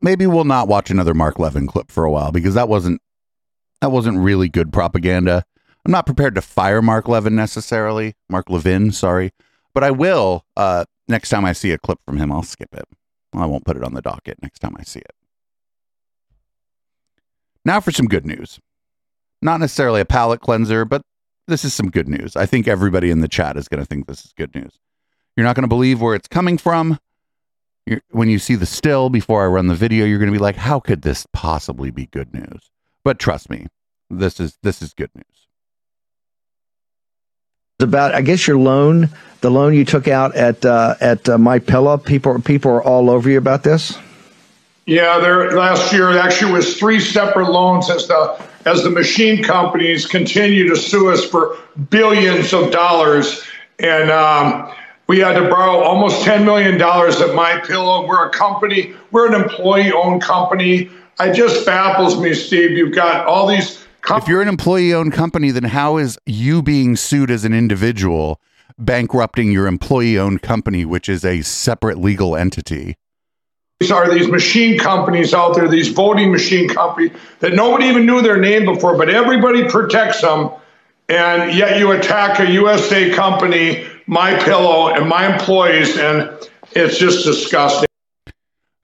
maybe 0.00 0.24
we'll 0.28 0.44
not 0.44 0.68
watch 0.68 0.88
another 0.88 1.14
Mark 1.14 1.40
Levin 1.40 1.66
clip 1.66 1.90
for 1.90 2.04
a 2.04 2.10
while 2.10 2.30
because 2.30 2.54
that 2.54 2.68
wasn't 2.68 3.02
that 3.80 3.90
wasn't 3.90 4.18
really 4.18 4.48
good 4.48 4.72
propaganda. 4.72 5.44
I'm 5.84 5.90
not 5.90 6.06
prepared 6.06 6.36
to 6.36 6.42
fire 6.42 6.80
Mark 6.80 7.08
Levin 7.08 7.34
necessarily, 7.34 8.14
Mark 8.28 8.48
Levin, 8.48 8.92
sorry, 8.92 9.32
but 9.74 9.82
I 9.82 9.90
will 9.90 10.46
uh, 10.56 10.84
next 11.10 11.28
time 11.28 11.44
I 11.44 11.52
see 11.52 11.72
a 11.72 11.78
clip 11.78 11.98
from 12.06 12.16
him. 12.16 12.32
I'll 12.32 12.42
skip 12.42 12.74
it. 12.74 12.86
I 13.34 13.46
won't 13.46 13.64
put 13.64 13.76
it 13.76 13.84
on 13.84 13.94
the 13.94 14.02
docket 14.02 14.42
next 14.42 14.60
time 14.60 14.74
I 14.78 14.82
see 14.82 15.00
it. 15.00 15.14
Now 17.64 17.80
for 17.80 17.92
some 17.92 18.06
good 18.06 18.26
news. 18.26 18.58
Not 19.42 19.60
necessarily 19.60 20.00
a 20.00 20.04
palate 20.04 20.40
cleanser, 20.40 20.84
but 20.84 21.02
this 21.46 21.64
is 21.64 21.74
some 21.74 21.90
good 21.90 22.08
news. 22.08 22.36
I 22.36 22.46
think 22.46 22.68
everybody 22.68 23.10
in 23.10 23.20
the 23.20 23.28
chat 23.28 23.56
is 23.56 23.68
going 23.68 23.80
to 23.80 23.86
think 23.86 24.06
this 24.06 24.24
is 24.24 24.32
good 24.32 24.54
news. 24.54 24.78
You're 25.36 25.46
not 25.46 25.56
going 25.56 25.64
to 25.64 25.68
believe 25.68 26.00
where 26.00 26.14
it's 26.14 26.28
coming 26.28 26.58
from. 26.58 26.98
You're, 27.86 28.02
when 28.10 28.28
you 28.28 28.38
see 28.38 28.54
the 28.54 28.66
still 28.66 29.08
before 29.08 29.42
I 29.42 29.46
run 29.46 29.66
the 29.66 29.74
video, 29.74 30.04
you're 30.04 30.18
going 30.18 30.30
to 30.30 30.38
be 30.38 30.42
like, 30.42 30.56
"How 30.56 30.80
could 30.80 31.02
this 31.02 31.26
possibly 31.32 31.90
be 31.90 32.06
good 32.06 32.34
news?" 32.34 32.70
But 33.04 33.18
trust 33.18 33.48
me, 33.48 33.66
this 34.10 34.38
is 34.38 34.58
this 34.62 34.82
is 34.82 34.92
good 34.92 35.10
news. 35.14 35.48
About 37.82 38.14
I 38.14 38.22
guess 38.22 38.46
your 38.46 38.58
loan, 38.58 39.08
the 39.40 39.50
loan 39.50 39.74
you 39.74 39.84
took 39.84 40.08
out 40.08 40.34
at 40.34 40.64
uh, 40.64 40.94
at 41.00 41.28
uh, 41.28 41.38
My 41.38 41.58
Pillow. 41.58 41.96
People 41.96 42.40
people 42.40 42.70
are 42.70 42.82
all 42.82 43.10
over 43.10 43.28
you 43.28 43.38
about 43.38 43.62
this. 43.62 43.98
Yeah, 44.86 45.18
there 45.18 45.52
last 45.52 45.92
year 45.92 46.18
actually 46.18 46.52
was 46.52 46.76
three 46.76 47.00
separate 47.00 47.50
loans 47.50 47.90
as 47.90 48.08
the 48.08 48.42
as 48.66 48.82
the 48.82 48.90
machine 48.90 49.42
companies 49.42 50.06
continue 50.06 50.68
to 50.68 50.76
sue 50.76 51.10
us 51.10 51.24
for 51.24 51.56
billions 51.90 52.52
of 52.52 52.70
dollars, 52.70 53.42
and 53.78 54.10
um, 54.10 54.72
we 55.06 55.18
had 55.18 55.34
to 55.34 55.48
borrow 55.48 55.78
almost 55.80 56.22
ten 56.24 56.44
million 56.44 56.76
dollars 56.76 57.20
at 57.20 57.34
My 57.34 57.60
Pillow. 57.60 58.06
We're 58.06 58.26
a 58.26 58.30
company, 58.30 58.94
we're 59.12 59.32
an 59.32 59.40
employee-owned 59.40 60.22
company. 60.22 60.90
It 61.20 61.34
just 61.34 61.66
baffles 61.66 62.18
me, 62.18 62.34
Steve. 62.34 62.70
You've 62.70 62.94
got 62.94 63.26
all 63.26 63.46
these 63.46 63.79
if 64.08 64.28
you're 64.28 64.42
an 64.42 64.48
employee 64.48 64.92
owned 64.92 65.12
company, 65.12 65.50
then 65.50 65.64
how 65.64 65.96
is 65.96 66.18
you 66.26 66.62
being 66.62 66.96
sued 66.96 67.30
as 67.30 67.44
an 67.44 67.52
individual 67.52 68.40
bankrupting 68.78 69.52
your 69.52 69.66
employee 69.66 70.18
owned 70.18 70.42
company, 70.42 70.84
which 70.84 71.08
is 71.08 71.24
a 71.24 71.42
separate 71.42 71.98
legal 71.98 72.36
entity? 72.36 72.96
are 73.90 74.12
these 74.12 74.28
machine 74.28 74.78
companies 74.78 75.32
out 75.32 75.54
there, 75.54 75.66
these 75.66 75.88
voting 75.88 76.30
machine 76.30 76.68
companies 76.68 77.12
that 77.38 77.54
nobody 77.54 77.86
even 77.86 78.04
knew 78.04 78.20
their 78.20 78.36
name 78.36 78.66
before, 78.66 78.96
but 78.98 79.08
everybody 79.08 79.64
protects 79.64 80.20
them. 80.20 80.50
And 81.08 81.56
yet 81.56 81.78
you 81.78 81.90
attack 81.92 82.38
a 82.40 82.50
USA 82.50 83.10
company, 83.10 83.86
My 84.06 84.38
Pillow, 84.44 84.88
and 84.90 85.08
my 85.08 85.32
employees, 85.32 85.96
and 85.96 86.30
it's 86.72 86.98
just 86.98 87.24
disgusting. 87.24 87.88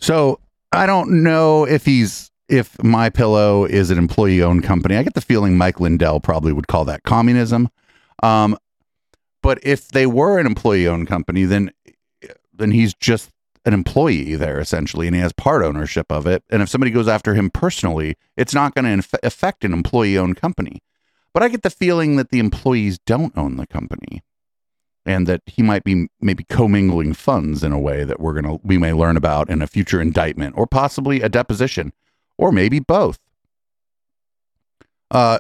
So 0.01 0.41
I 0.73 0.87
don't 0.87 1.23
know 1.23 1.65
if 1.65 1.85
he's 1.85 2.31
if 2.49 2.83
My 2.83 3.11
Pillow 3.11 3.65
is 3.65 3.91
an 3.91 3.99
employee 3.99 4.43
owned 4.43 4.63
company. 4.65 4.97
I 4.97 5.03
get 5.03 5.15
the 5.15 5.21
feeling 5.21 5.57
Mike 5.57 5.81
Lindell 5.81 6.21
probably 6.21 6.53
would 6.53 6.69
call 6.69 6.85
that 6.85 7.03
communism. 7.03 7.69
Um, 8.23 8.57
but 9.43 9.59
if 9.63 9.89
they 9.89 10.07
were 10.07 10.39
an 10.39 10.47
employee 10.47 10.89
owned 10.89 11.09
company, 11.09 11.45
then 11.45 11.71
then 12.53 12.71
he's 12.71 12.95
just 12.95 13.31
an 13.67 13.75
employee 13.75 14.35
there 14.35 14.59
essentially, 14.59 15.07
and 15.07 15.15
he 15.15 15.21
has 15.21 15.33
part 15.33 15.63
ownership 15.63 16.11
of 16.11 16.27
it. 16.27 16.43
And 16.51 16.63
if 16.63 16.69
somebody 16.69 16.91
goes 16.91 17.09
after 17.09 17.35
him 17.35 17.51
personally, 17.51 18.17
it's 18.37 18.55
not 18.55 18.75
going 18.75 19.01
to 19.01 19.19
affect 19.23 19.65
an 19.65 19.73
employee 19.73 20.17
owned 20.17 20.37
company. 20.37 20.83
But 21.35 21.43
I 21.43 21.49
get 21.49 21.63
the 21.63 21.71
feeling 21.71 22.17
that 22.17 22.31
the 22.31 22.39
employees 22.39 22.99
don't 22.99 23.37
own 23.37 23.57
the 23.57 23.67
company 23.67 24.23
and 25.05 25.27
that 25.27 25.43
he 25.47 25.63
might 25.63 25.85
be 25.85 26.09
maybe 26.21 26.45
commingling 26.45 27.13
funds 27.13 27.63
in 27.63 27.73
a 27.73 27.79
way 27.79 28.05
that 28.05 28.19
we're 28.19 28.41
going 28.41 28.59
to 28.59 28.61
we 28.67 28.79
may 28.79 28.93
learn 28.93 29.17
about 29.17 29.51
in 29.51 29.63
a 29.63 29.67
future 29.67 30.01
indictment 30.01 30.57
or 30.57 30.67
possibly 30.67 31.21
a 31.21 31.29
deposition 31.29 31.93
or 32.39 32.53
maybe 32.53 32.79
both. 32.79 33.19
Uh 35.11 35.39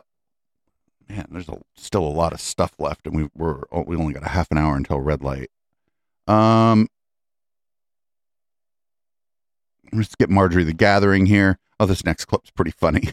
man, 1.08 1.26
there's 1.30 1.48
a, 1.48 1.58
still 1.76 2.04
a 2.04 2.08
lot 2.08 2.32
of 2.32 2.40
stuff 2.40 2.72
left 2.78 3.06
and 3.06 3.16
we 3.16 3.28
we're 3.34 3.62
oh, 3.72 3.84
we 3.86 3.96
only 3.96 4.14
got 4.14 4.24
a 4.24 4.30
half 4.30 4.50
an 4.50 4.58
hour 4.58 4.76
until 4.76 5.00
red 5.00 5.22
light. 5.22 5.50
Um 6.26 6.88
let's 9.92 10.14
get 10.14 10.30
Marjorie 10.30 10.64
the 10.64 10.72
Gathering 10.72 11.26
here. 11.26 11.58
Oh, 11.78 11.86
this 11.86 12.04
next 12.04 12.26
clip's 12.26 12.50
pretty 12.50 12.72
funny. 12.72 13.08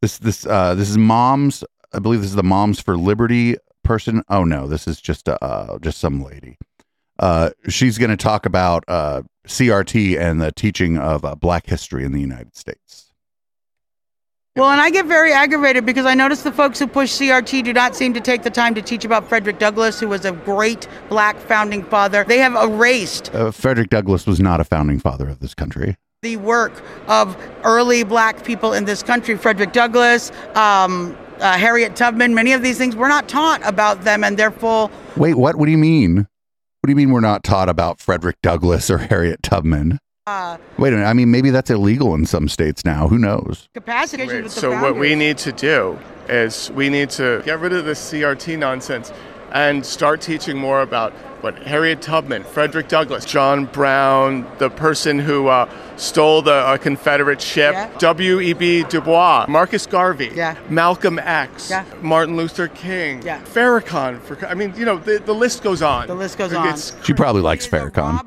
This 0.00 0.18
this 0.18 0.44
uh 0.44 0.74
this 0.74 0.90
is 0.90 0.98
moms. 0.98 1.62
I 1.92 2.00
believe 2.00 2.22
this 2.22 2.30
is 2.30 2.34
the 2.34 2.42
Moms 2.42 2.80
for 2.80 2.96
Liberty 2.96 3.54
person. 3.84 4.24
Oh 4.28 4.42
no, 4.42 4.66
this 4.66 4.88
is 4.88 5.00
just 5.00 5.28
uh 5.28 5.78
just 5.80 5.98
some 5.98 6.24
lady. 6.24 6.58
Uh, 7.18 7.50
she's 7.68 7.98
going 7.98 8.10
to 8.10 8.16
talk 8.16 8.46
about 8.46 8.82
uh, 8.88 9.22
CRT 9.46 10.18
and 10.18 10.40
the 10.40 10.52
teaching 10.52 10.98
of 10.98 11.24
uh, 11.24 11.34
Black 11.34 11.66
history 11.66 12.04
in 12.04 12.12
the 12.12 12.20
United 12.20 12.56
States. 12.56 13.12
Well, 14.54 14.68
and 14.68 14.80
I 14.82 14.90
get 14.90 15.06
very 15.06 15.32
aggravated 15.32 15.86
because 15.86 16.04
I 16.04 16.12
notice 16.14 16.42
the 16.42 16.52
folks 16.52 16.78
who 16.78 16.86
push 16.86 17.10
CRT 17.18 17.64
do 17.64 17.72
not 17.72 17.96
seem 17.96 18.12
to 18.12 18.20
take 18.20 18.42
the 18.42 18.50
time 18.50 18.74
to 18.74 18.82
teach 18.82 19.02
about 19.04 19.26
Frederick 19.26 19.58
Douglass, 19.58 19.98
who 19.98 20.08
was 20.08 20.26
a 20.26 20.32
great 20.32 20.86
black 21.08 21.38
founding 21.38 21.82
father. 21.84 22.22
They 22.24 22.38
have 22.38 22.54
erased 22.54 23.34
Uh, 23.34 23.50
Frederick 23.50 23.88
Douglass 23.88 24.26
was 24.26 24.40
not 24.40 24.60
a 24.60 24.64
founding 24.64 24.98
father 24.98 25.26
of 25.28 25.38
this 25.40 25.54
country. 25.54 25.96
the 26.20 26.36
work 26.36 26.82
of 27.08 27.36
early 27.64 28.04
black 28.04 28.44
people 28.44 28.74
in 28.74 28.84
this 28.84 29.02
country. 29.02 29.36
Frederick 29.36 29.72
Douglass, 29.72 30.30
um, 30.54 31.16
uh, 31.40 31.56
Harriet 31.58 31.96
Tubman, 31.96 32.32
many 32.34 32.52
of 32.52 32.62
these 32.62 32.78
things, 32.78 32.94
we're 32.94 33.08
not 33.08 33.28
taught 33.28 33.60
about 33.66 34.02
them 34.04 34.22
and 34.22 34.36
their 34.36 34.50
full 34.52 34.88
Wait, 35.16 35.34
what? 35.34 35.56
What 35.56 35.64
do 35.64 35.72
you 35.72 35.78
mean? 35.78 36.28
What 36.82 36.88
do 36.88 36.90
you 36.94 36.96
mean 36.96 37.12
we're 37.12 37.20
not 37.20 37.44
taught 37.44 37.68
about 37.68 38.00
Frederick 38.00 38.42
Douglass 38.42 38.90
or 38.90 38.98
Harriet 38.98 39.40
Tubman? 39.44 40.00
uh, 40.26 40.58
Wait 40.78 40.88
a 40.92 40.96
minute. 40.96 41.06
I 41.06 41.12
mean, 41.12 41.30
maybe 41.30 41.50
that's 41.50 41.70
illegal 41.70 42.12
in 42.12 42.26
some 42.26 42.48
states 42.48 42.84
now. 42.84 43.06
Who 43.06 43.18
knows? 43.18 43.68
capacity. 43.72 44.26
with 44.26 44.42
the 44.42 44.50
So 44.50 44.82
what 44.82 44.96
we 44.96 45.14
need 45.14 45.38
to 45.38 45.52
do 45.52 45.96
is 46.28 46.72
we 46.72 46.88
need 46.88 47.08
to 47.10 47.40
get 47.44 47.60
rid 47.60 47.72
of 47.72 47.84
the 47.84 47.92
CRT 47.92 48.58
nonsense 48.58 49.12
and 49.52 49.86
start 49.86 50.20
teaching 50.20 50.58
more 50.58 50.80
about 50.80 51.12
what 51.42 51.56
Harriet 51.62 52.02
Tubman, 52.02 52.42
Frederick 52.42 52.88
Douglass, 52.88 53.24
John 53.24 53.66
Brown, 53.66 54.44
the 54.58 54.68
person 54.68 55.20
who 55.20 55.46
uh, 55.46 55.70
stole 56.02 56.42
the 56.42 56.52
uh, 56.52 56.76
Confederate 56.76 57.40
ship, 57.40 57.74
W.E.B. 57.98 58.84
Du 58.84 59.00
Bois, 59.00 59.46
Marcus 59.48 59.86
Garvey, 59.86 60.30
Malcolm 60.68 61.18
X, 61.18 61.72
Martin 62.00 62.36
Luther 62.36 62.68
King, 62.68 63.20
Farrakhan. 63.22 64.20
For, 64.20 64.44
I 64.46 64.54
mean, 64.54 64.74
you 64.76 64.84
know, 64.84 64.98
the, 64.98 65.18
the 65.18 65.34
list 65.34 65.62
goes 65.62 65.82
on. 65.82 66.06
The 66.06 66.14
list 66.14 66.38
goes 66.38 66.52
on. 66.52 66.76
She 67.04 67.12
probably 67.12 67.42
likes 67.42 67.66
Farrakhan. 67.66 68.18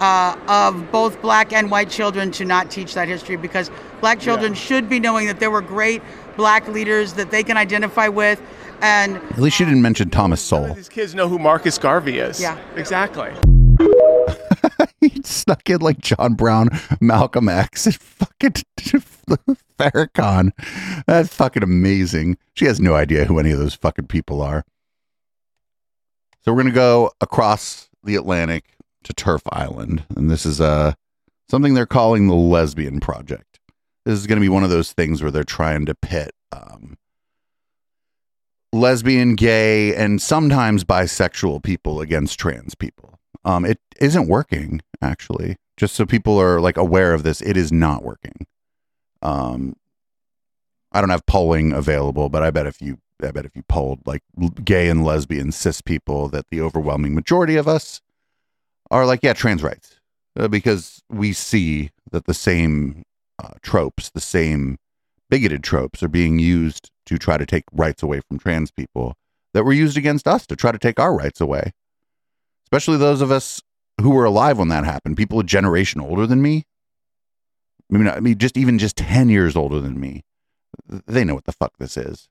uh, 0.00 0.36
of 0.48 0.92
both 0.92 1.20
black 1.20 1.52
and 1.52 1.70
white 1.70 1.90
children 1.90 2.30
to 2.32 2.44
not 2.44 2.70
teach 2.70 2.94
that 2.94 3.08
history 3.08 3.36
because 3.36 3.70
black 4.00 4.20
children 4.20 4.54
should 4.54 4.88
be 4.88 5.00
knowing 5.00 5.26
that 5.26 5.40
there 5.40 5.50
were 5.50 5.62
great 5.62 6.02
black 6.36 6.68
leaders 6.68 7.14
that 7.14 7.30
they 7.30 7.42
can 7.42 7.56
identify 7.56 8.08
with 8.08 8.40
and 8.80 9.16
At 9.16 9.38
least 9.38 9.56
she 9.56 9.64
didn't 9.64 9.82
mention 9.82 10.08
Thomas 10.08 10.40
Sowell. 10.40 10.74
These 10.74 10.88
kids 10.88 11.14
know 11.14 11.28
who 11.28 11.38
Marcus 11.38 11.78
Garvey 11.78 12.18
is. 12.18 12.40
Yeah. 12.40 12.56
Exactly. 12.76 13.32
he 15.00 15.20
snuck 15.24 15.68
in 15.70 15.80
like 15.80 15.98
John 15.98 16.34
Brown, 16.34 16.68
Malcolm 17.00 17.48
X, 17.48 17.86
and 17.86 17.94
fucking 18.00 18.54
Farrakhan. 19.78 20.52
That's 21.06 21.34
fucking 21.34 21.62
amazing. 21.62 22.38
She 22.54 22.66
has 22.66 22.80
no 22.80 22.94
idea 22.94 23.24
who 23.24 23.38
any 23.38 23.50
of 23.50 23.58
those 23.58 23.74
fucking 23.74 24.06
people 24.06 24.42
are. 24.42 24.64
So 26.44 26.52
we're 26.52 26.62
gonna 26.62 26.74
go 26.74 27.10
across 27.20 27.88
the 28.02 28.16
Atlantic 28.16 28.76
to 29.04 29.12
TERF 29.12 29.42
Island, 29.50 30.04
and 30.16 30.30
this 30.30 30.46
is 30.46 30.60
uh 30.60 30.94
something 31.50 31.74
they're 31.74 31.86
calling 31.86 32.26
the 32.26 32.34
Lesbian 32.34 33.00
Project. 33.00 33.60
This 34.04 34.18
is 34.18 34.26
gonna 34.26 34.40
be 34.40 34.48
one 34.48 34.64
of 34.64 34.70
those 34.70 34.92
things 34.92 35.22
where 35.22 35.30
they're 35.30 35.44
trying 35.44 35.86
to 35.86 35.94
pit 35.94 36.32
um, 36.52 36.96
lesbian, 38.72 39.34
gay, 39.34 39.94
and 39.94 40.20
sometimes 40.20 40.84
bisexual 40.84 41.62
people 41.62 42.00
against 42.00 42.38
trans 42.38 42.74
people. 42.74 43.17
Um, 43.48 43.64
it 43.64 43.80
isn't 43.98 44.28
working 44.28 44.82
actually. 45.00 45.56
Just 45.78 45.94
so 45.94 46.04
people 46.04 46.38
are 46.38 46.60
like 46.60 46.76
aware 46.76 47.14
of 47.14 47.22
this, 47.22 47.40
it 47.40 47.56
is 47.56 47.72
not 47.72 48.04
working. 48.04 48.46
Um, 49.22 49.74
I 50.92 51.00
don't 51.00 51.08
have 51.10 51.24
polling 51.24 51.72
available, 51.72 52.28
but 52.28 52.42
I 52.42 52.50
bet 52.50 52.66
if 52.66 52.82
you, 52.82 52.98
I 53.22 53.30
bet 53.30 53.46
if 53.46 53.56
you 53.56 53.62
polled 53.62 54.00
like 54.06 54.22
gay 54.64 54.90
and 54.90 55.02
lesbian 55.02 55.50
cis 55.50 55.80
people, 55.80 56.28
that 56.28 56.46
the 56.50 56.60
overwhelming 56.60 57.14
majority 57.14 57.56
of 57.56 57.66
us 57.66 58.02
are 58.90 59.06
like, 59.06 59.20
yeah, 59.22 59.32
trans 59.32 59.62
rights, 59.62 59.98
uh, 60.38 60.48
because 60.48 61.02
we 61.08 61.32
see 61.32 61.90
that 62.10 62.26
the 62.26 62.34
same 62.34 63.02
uh, 63.42 63.54
tropes, 63.62 64.10
the 64.10 64.20
same 64.20 64.76
bigoted 65.30 65.62
tropes, 65.62 66.02
are 66.02 66.08
being 66.08 66.38
used 66.38 66.90
to 67.06 67.16
try 67.16 67.38
to 67.38 67.46
take 67.46 67.64
rights 67.72 68.02
away 68.02 68.20
from 68.28 68.38
trans 68.38 68.70
people 68.70 69.14
that 69.54 69.64
were 69.64 69.72
used 69.72 69.96
against 69.96 70.28
us 70.28 70.46
to 70.46 70.56
try 70.56 70.70
to 70.70 70.78
take 70.78 71.00
our 71.00 71.16
rights 71.16 71.40
away. 71.40 71.72
Especially 72.68 72.98
those 72.98 73.22
of 73.22 73.30
us 73.30 73.62
who 73.98 74.10
were 74.10 74.26
alive 74.26 74.58
when 74.58 74.68
that 74.68 74.84
happened, 74.84 75.16
people 75.16 75.40
a 75.40 75.44
generation 75.44 76.02
older 76.02 76.26
than 76.26 76.42
me. 76.42 76.66
I 77.90 77.96
mean, 77.96 78.08
I 78.08 78.20
mean, 78.20 78.36
just 78.36 78.58
even 78.58 78.78
just 78.78 78.96
10 78.96 79.30
years 79.30 79.56
older 79.56 79.80
than 79.80 79.98
me. 79.98 80.22
They 80.86 81.24
know 81.24 81.34
what 81.34 81.46
the 81.46 81.52
fuck 81.52 81.78
this 81.78 81.96
is. 81.96 82.28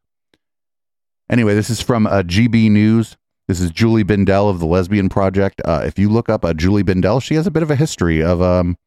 Anyway, 1.27 1.55
this 1.55 1.72
is 1.72 1.81
from 1.81 2.05
uh, 2.05 2.22
GB 2.22 2.69
News. 2.69 3.18
This 3.47 3.59
is 3.59 3.72
Julie 3.72 4.03
Bindel 4.03 4.47
of 4.47 4.59
the 4.59 4.68
Lesbian 4.68 5.09
Project. 5.09 5.59
Uh, 5.65 5.81
if 5.84 5.97
you 5.97 6.07
look 6.07 6.30
up 6.30 6.45
uh, 6.45 6.53
Julie 6.53 6.84
Bindel, 6.84 7.19
she 7.19 7.34
has 7.34 7.47
a 7.47 7.51
bit 7.51 7.64
of 7.64 7.72
a 7.72 7.76
history 7.76 8.22
of, 8.22 8.39
um, 8.39 8.77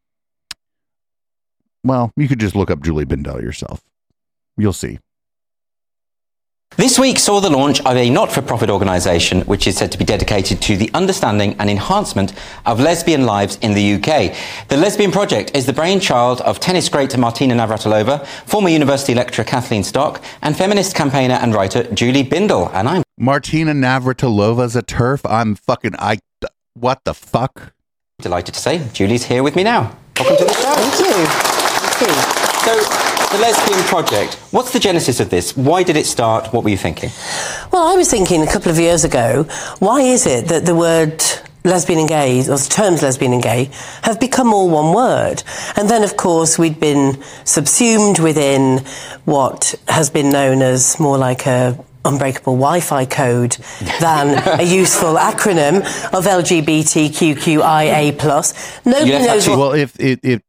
well, 1.82 2.12
you 2.16 2.28
could 2.28 2.38
just 2.38 2.54
look 2.54 2.70
up 2.70 2.80
Julie 2.80 3.06
Bindel 3.06 3.42
yourself. 3.42 3.82
You'll 4.56 4.72
see. 4.72 5.00
This 6.76 6.98
week 6.98 7.18
saw 7.18 7.40
the 7.40 7.50
launch 7.50 7.80
of 7.80 7.96
a 7.96 8.08
not 8.08 8.32
for 8.32 8.40
profit 8.40 8.70
organisation 8.70 9.42
which 9.42 9.66
is 9.66 9.76
said 9.76 9.90
to 9.92 9.98
be 9.98 10.04
dedicated 10.04 10.62
to 10.62 10.76
the 10.76 10.88
understanding 10.94 11.54
and 11.58 11.68
enhancement 11.68 12.32
of 12.64 12.80
lesbian 12.80 13.26
lives 13.26 13.58
in 13.60 13.74
the 13.74 13.94
UK. 13.94 14.34
The 14.68 14.76
Lesbian 14.76 15.10
Project 15.10 15.54
is 15.54 15.66
the 15.66 15.72
brainchild 15.72 16.40
of 16.42 16.60
tennis 16.60 16.88
great 16.88 17.14
Martina 17.18 17.54
Navratilova, 17.54 18.24
former 18.46 18.68
university 18.68 19.14
lecturer 19.14 19.44
Kathleen 19.44 19.82
Stock, 19.82 20.22
and 20.42 20.56
feminist 20.56 20.94
campaigner 20.94 21.34
and 21.34 21.54
writer 21.54 21.82
Julie 21.92 22.24
Bindel. 22.24 22.70
And 22.72 22.88
I'm 22.88 23.02
Martina 23.18 23.72
Navratilova's 23.72 24.76
a 24.76 24.82
TERF. 24.82 25.28
I'm 25.28 25.56
fucking, 25.56 25.96
I, 25.98 26.20
what 26.74 27.04
the 27.04 27.14
fuck? 27.14 27.74
delighted 28.22 28.54
to 28.54 28.60
say 28.60 28.86
Julie's 28.92 29.24
here 29.24 29.42
with 29.42 29.56
me 29.56 29.64
now. 29.64 29.96
Welcome 30.18 30.36
to 30.36 30.44
the 30.44 30.52
show. 30.54 30.74
Thank 30.74 30.98
you. 31.00 31.26
Thank 31.26 32.00
you. 32.08 32.40
So, 32.64 33.09
the 33.30 33.38
Lesbian 33.38 33.80
Project, 33.84 34.34
what's 34.50 34.72
the 34.72 34.80
genesis 34.80 35.20
of 35.20 35.30
this? 35.30 35.56
Why 35.56 35.84
did 35.84 35.96
it 35.96 36.06
start? 36.06 36.52
What 36.52 36.64
were 36.64 36.70
you 36.70 36.76
thinking? 36.76 37.10
Well, 37.70 37.86
I 37.86 37.94
was 37.94 38.10
thinking 38.10 38.42
a 38.42 38.46
couple 38.46 38.72
of 38.72 38.78
years 38.78 39.04
ago, 39.04 39.44
why 39.78 40.00
is 40.00 40.26
it 40.26 40.48
that 40.48 40.66
the 40.66 40.74
word 40.74 41.22
lesbian 41.64 42.00
and 42.00 42.08
gay, 42.08 42.40
or 42.40 42.56
the 42.56 42.68
terms 42.68 43.02
lesbian 43.02 43.32
and 43.32 43.40
gay, 43.42 43.70
have 44.02 44.18
become 44.18 44.52
all 44.52 44.68
one 44.68 44.92
word? 44.92 45.44
And 45.76 45.88
then, 45.88 46.02
of 46.02 46.16
course, 46.16 46.58
we'd 46.58 46.80
been 46.80 47.22
subsumed 47.44 48.18
within 48.18 48.78
what 49.26 49.76
has 49.86 50.10
been 50.10 50.30
known 50.30 50.60
as 50.60 50.98
more 50.98 51.16
like 51.16 51.46
a 51.46 51.78
unbreakable 52.04 52.56
Wi-Fi 52.56 53.04
code 53.06 53.58
than 54.00 54.42
a 54.58 54.62
useful 54.80 55.14
acronym 55.14 55.82
of 56.12 56.24
LGBTQIA+. 56.24 58.12
Nobody 58.86 59.10
knows 59.10 59.48
what... 59.48 59.58
Well, 59.58 59.72
if 59.72 60.00
it, 60.00 60.18
it 60.24 60.42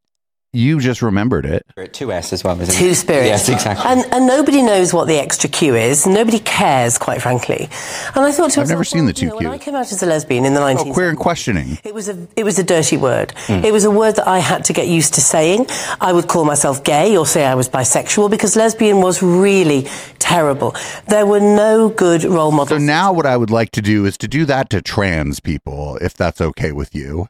You 0.53 0.82
just 0.82 1.02
remembered 1.02 1.45
it. 1.45 1.65
Two 1.94 2.11
S 2.11 2.34
as 2.34 2.44
well, 2.44 2.60
isn't 2.60 2.76
it? 2.76 2.78
Two 2.78 2.94
spirits. 2.94 3.26
Yes, 3.26 3.48
exactly. 3.48 3.90
And, 3.90 4.03
and 4.14 4.28
nobody 4.28 4.61
knows 4.61 4.94
what 4.94 5.07
the 5.07 5.15
extra 5.18 5.49
Q 5.49 5.76
is. 5.76 6.06
Nobody 6.06 6.40
cares, 6.40 6.98
quite 6.98 7.22
frankly. 7.22 7.69
And 8.15 8.26
I 8.26 8.34
thought 8.34 8.52
to 8.52 8.61
I've 8.61 8.68
never 8.68 8.84
seen 8.84 9.06
the 9.06 9.14
well, 9.14 9.23
you 9.23 9.30
two 9.30 9.30
know, 9.30 9.36
When 9.38 9.48
I 9.48 9.57
came 9.57 9.76
out 9.76 9.90
as 9.90 10.03
a 10.03 10.06
lesbian 10.06 10.44
in 10.44 10.53
the 10.53 10.60
19th 10.60 10.88
Oh, 10.90 10.94
queer 10.94 11.07
and 11.07 11.18
questioning. 11.18 11.80
It 11.86 11.94
was 11.94 12.10
a 12.10 12.28
it 12.36 12.44
was 12.44 12.60
a 12.60 12.64
dirty 12.64 12.98
word. 12.98 13.32
Hmm. 13.48 13.64
It 13.64 13.72
was 13.72 13.86
a 13.86 13.91
word 13.91 14.18
that 14.18 14.28
I 14.28 14.40
had 14.40 14.65
to 14.65 14.73
get 14.73 14.90
used 14.90 15.14
to 15.14 15.22
saying. 15.22 15.68
I 16.02 16.11
would 16.11 16.28
call 16.28 16.44
myself 16.44 16.84
gay 16.84 17.15
or 17.15 17.26
say 17.26 17.45
I 17.45 17.56
was 17.56 17.69
bisexual 17.69 18.30
because 18.30 18.57
lesbian 18.57 18.98
was 18.98 19.23
really 19.23 19.88
terrible. 20.19 20.76
There 21.07 21.26
were 21.26 21.40
no 21.40 21.88
good 21.88 22.26
role 22.26 22.52
models. 22.52 22.69
So 22.69 22.78
now 22.78 23.14
what 23.14 23.26
I 23.26 23.38
would 23.38 23.52
like 23.52 23.72
to 23.72 23.82
do 23.82 24.06
is 24.06 24.18
to 24.18 24.28
do 24.28 24.44
that 24.45 24.69
to 24.72 24.82
trans 24.82 25.40
people, 25.40 25.95
if 26.02 26.14
that's 26.14 26.41
okay 26.41 26.73
with 26.73 26.94
you. 26.94 27.30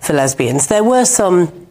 for 0.00 0.12
lesbians. 0.12 0.68
There 0.68 0.84
were 0.84 1.04
some 1.04 1.66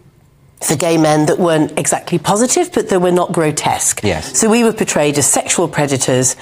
for 0.62 0.76
gay 0.76 0.98
men 0.98 1.26
that 1.28 1.38
weren't 1.40 1.78
exactly 1.78 2.18
positive, 2.18 2.72
but 2.74 2.90
they 2.90 2.98
were 2.98 3.12
not 3.12 3.32
grotesque. 3.32 4.02
Yes. 4.04 4.38
So 4.38 4.50
we 4.50 4.64
were 4.64 4.74
portrayed 4.74 5.18
as 5.18 5.28
sexual 5.28 5.68
predators, 5.68 6.36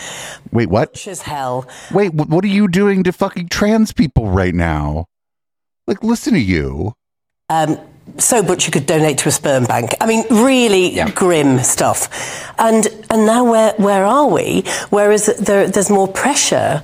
Wait, 0.51 0.69
what? 0.69 1.05
as 1.07 1.21
hell. 1.23 1.67
Wait, 1.91 2.13
what 2.13 2.43
are 2.43 2.47
you 2.47 2.67
doing 2.67 3.03
to 3.03 3.11
fucking 3.11 3.49
trans 3.49 3.91
people 3.91 4.29
right 4.29 4.55
now? 4.55 5.05
Like, 5.87 6.01
listen 6.03 6.33
to 6.33 6.39
you. 6.39 6.93
um, 7.49 7.77
so 8.19 8.43
butch 8.43 8.67
you 8.67 8.71
could 8.71 8.85
donate 8.85 9.17
to 9.17 9.29
a 9.29 9.31
sperm 9.31 9.63
bank. 9.65 9.95
I 9.99 10.05
mean, 10.05 10.23
really 10.29 10.99
grim 11.15 11.57
stuff. 11.59 12.53
And 12.59 12.87
and 13.09 13.25
now 13.25 13.43
where 13.49 13.73
where 13.77 14.05
are 14.05 14.27
we? 14.27 14.63
Whereas 14.91 15.25
there, 15.39 15.67
there's 15.67 15.89
more 15.89 16.07
pressure 16.07 16.83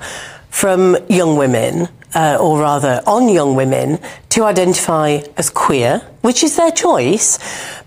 from 0.52 0.98
young 1.10 1.38
women, 1.38 1.88
uh, 2.14 2.38
or 2.40 2.60
rather 2.60 3.02
on 3.08 3.30
young 3.30 3.56
women, 3.56 3.98
to 4.30 4.44
identify 4.44 5.22
as 5.38 5.50
queer, 5.50 6.00
which 6.22 6.44
is 6.44 6.58
their 6.58 6.72
choice. 6.72 7.40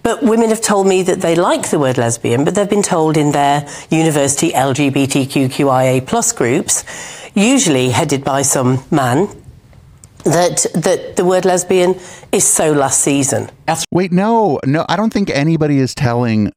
But 0.02 0.22
women 0.22 0.48
have 0.48 0.60
told 0.60 0.86
me 0.86 1.02
that 1.02 1.20
they 1.20 1.36
like 1.36 1.70
the 1.70 1.78
word 1.78 1.98
lesbian, 1.98 2.44
but 2.44 2.54
they've 2.54 2.68
been 2.68 2.82
told 2.82 3.16
in 3.16 3.32
their 3.32 3.68
university 3.90 4.50
LGBTQIA 4.50 6.06
plus 6.06 6.32
groups, 6.32 6.84
usually 7.34 7.90
headed 7.90 8.24
by 8.24 8.42
some 8.42 8.82
man, 8.90 9.28
that 10.24 10.66
that 10.74 11.16
the 11.16 11.24
word 11.24 11.44
lesbian 11.44 11.94
is 12.32 12.44
so 12.46 12.72
last 12.72 13.02
season. 13.02 13.50
Wait, 13.92 14.10
no, 14.10 14.58
no, 14.64 14.86
I 14.88 14.96
don't 14.96 15.12
think 15.12 15.28
anybody 15.30 15.78
is 15.78 15.94
telling 15.94 16.50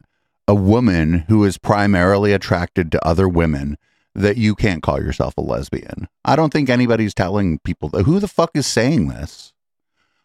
a 0.47 0.55
woman 0.55 1.25
who 1.27 1.43
is 1.43 1.57
primarily 1.57 2.31
attracted 2.31 2.93
to 2.93 3.05
other 3.05 3.27
women 3.27 3.77
that 4.17 4.37
you 4.37 4.55
can't 4.55 4.81
call 4.83 5.01
yourself 5.01 5.37
a 5.37 5.41
lesbian. 5.41 6.07
I 6.25 6.35
don't 6.35 6.51
think 6.51 6.69
anybody's 6.69 7.13
telling 7.13 7.59
people 7.59 7.89
that. 7.89 8.03
Who 8.03 8.19
the 8.19 8.27
fuck 8.27 8.51
is 8.55 8.65
saying 8.65 9.07
this? 9.07 9.53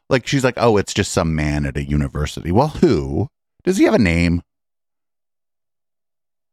Like, 0.09 0.27
she's 0.27 0.43
like, 0.43 0.55
oh, 0.57 0.79
it's 0.79 0.95
just 0.95 1.13
some 1.13 1.35
man 1.35 1.67
at 1.67 1.77
a 1.77 1.85
university. 1.85 2.51
Well, 2.51 2.69
who? 2.69 3.29
Does 3.65 3.77
he 3.77 3.85
have 3.85 3.95
a 3.95 3.99
name? 3.99 4.43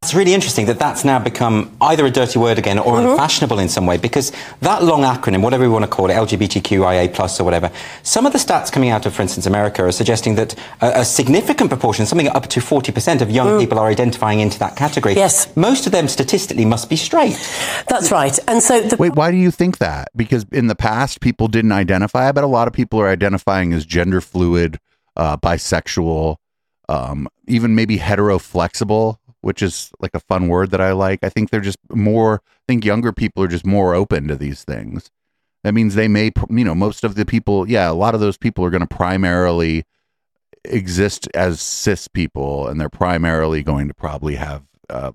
It's 0.02 0.14
really 0.14 0.32
interesting 0.32 0.64
that 0.64 0.78
that's 0.78 1.04
now 1.04 1.18
become 1.18 1.76
either 1.78 2.06
a 2.06 2.10
dirty 2.10 2.38
word 2.38 2.58
again 2.58 2.78
or 2.78 2.98
unfashionable 2.98 3.58
in 3.58 3.68
some 3.68 3.84
way 3.84 3.98
because 3.98 4.32
that 4.60 4.82
long 4.82 5.02
acronym, 5.02 5.42
whatever 5.42 5.64
we 5.64 5.68
want 5.68 5.84
to 5.84 5.90
call 5.90 6.08
it, 6.08 6.14
LGBTQIA 6.14 7.12
plus 7.12 7.38
or 7.38 7.44
whatever, 7.44 7.70
some 8.02 8.24
of 8.24 8.32
the 8.32 8.38
stats 8.38 8.72
coming 8.72 8.88
out 8.88 9.04
of, 9.04 9.12
for 9.12 9.20
instance, 9.20 9.44
America 9.44 9.84
are 9.84 9.92
suggesting 9.92 10.36
that 10.36 10.54
a, 10.80 11.00
a 11.00 11.04
significant 11.04 11.68
proportion, 11.68 12.06
something 12.06 12.28
up 12.28 12.46
to 12.46 12.60
40% 12.60 13.20
of 13.20 13.30
young 13.30 13.60
people 13.60 13.78
are 13.78 13.88
identifying 13.88 14.40
into 14.40 14.58
that 14.58 14.74
category. 14.74 15.16
Yes. 15.16 15.54
Most 15.54 15.84
of 15.84 15.92
them 15.92 16.08
statistically 16.08 16.64
must 16.64 16.88
be 16.88 16.96
straight. 16.96 17.36
That's 17.86 18.10
right. 18.10 18.38
And 18.48 18.62
so 18.62 18.80
the 18.80 18.96
Wait, 18.96 19.14
why 19.14 19.30
do 19.30 19.36
you 19.36 19.50
think 19.50 19.76
that? 19.78 20.08
Because 20.16 20.46
in 20.50 20.68
the 20.68 20.74
past, 20.74 21.20
people 21.20 21.46
didn't 21.46 21.72
identify. 21.72 22.26
I 22.26 22.32
bet 22.32 22.42
a 22.42 22.46
lot 22.46 22.68
of 22.68 22.72
people 22.72 22.98
are 23.02 23.08
identifying 23.08 23.74
as 23.74 23.84
gender 23.84 24.22
fluid, 24.22 24.80
uh, 25.14 25.36
bisexual, 25.36 26.36
um, 26.88 27.28
even 27.46 27.74
maybe 27.74 27.98
heteroflexible, 27.98 29.18
which 29.42 29.62
is 29.62 29.90
like 30.00 30.14
a 30.14 30.20
fun 30.20 30.48
word 30.48 30.70
that 30.70 30.80
I 30.80 30.92
like. 30.92 31.20
I 31.22 31.28
think 31.28 31.50
they're 31.50 31.60
just 31.60 31.78
more, 31.90 32.42
I 32.44 32.62
think 32.68 32.84
younger 32.84 33.12
people 33.12 33.42
are 33.42 33.48
just 33.48 33.66
more 33.66 33.94
open 33.94 34.28
to 34.28 34.36
these 34.36 34.64
things. 34.64 35.10
That 35.64 35.74
means 35.74 35.94
they 35.94 36.08
may, 36.08 36.32
you 36.48 36.64
know, 36.64 36.74
most 36.74 37.04
of 37.04 37.14
the 37.14 37.26
people, 37.26 37.68
yeah, 37.68 37.90
a 37.90 37.92
lot 37.92 38.14
of 38.14 38.20
those 38.20 38.38
people 38.38 38.64
are 38.64 38.70
going 38.70 38.86
to 38.86 38.94
primarily 38.94 39.84
exist 40.64 41.28
as 41.34 41.60
cis 41.60 42.08
people 42.08 42.68
and 42.68 42.80
they're 42.80 42.88
primarily 42.88 43.62
going 43.62 43.88
to 43.88 43.94
probably 43.94 44.36
have 44.36 44.64
uh, 44.88 45.12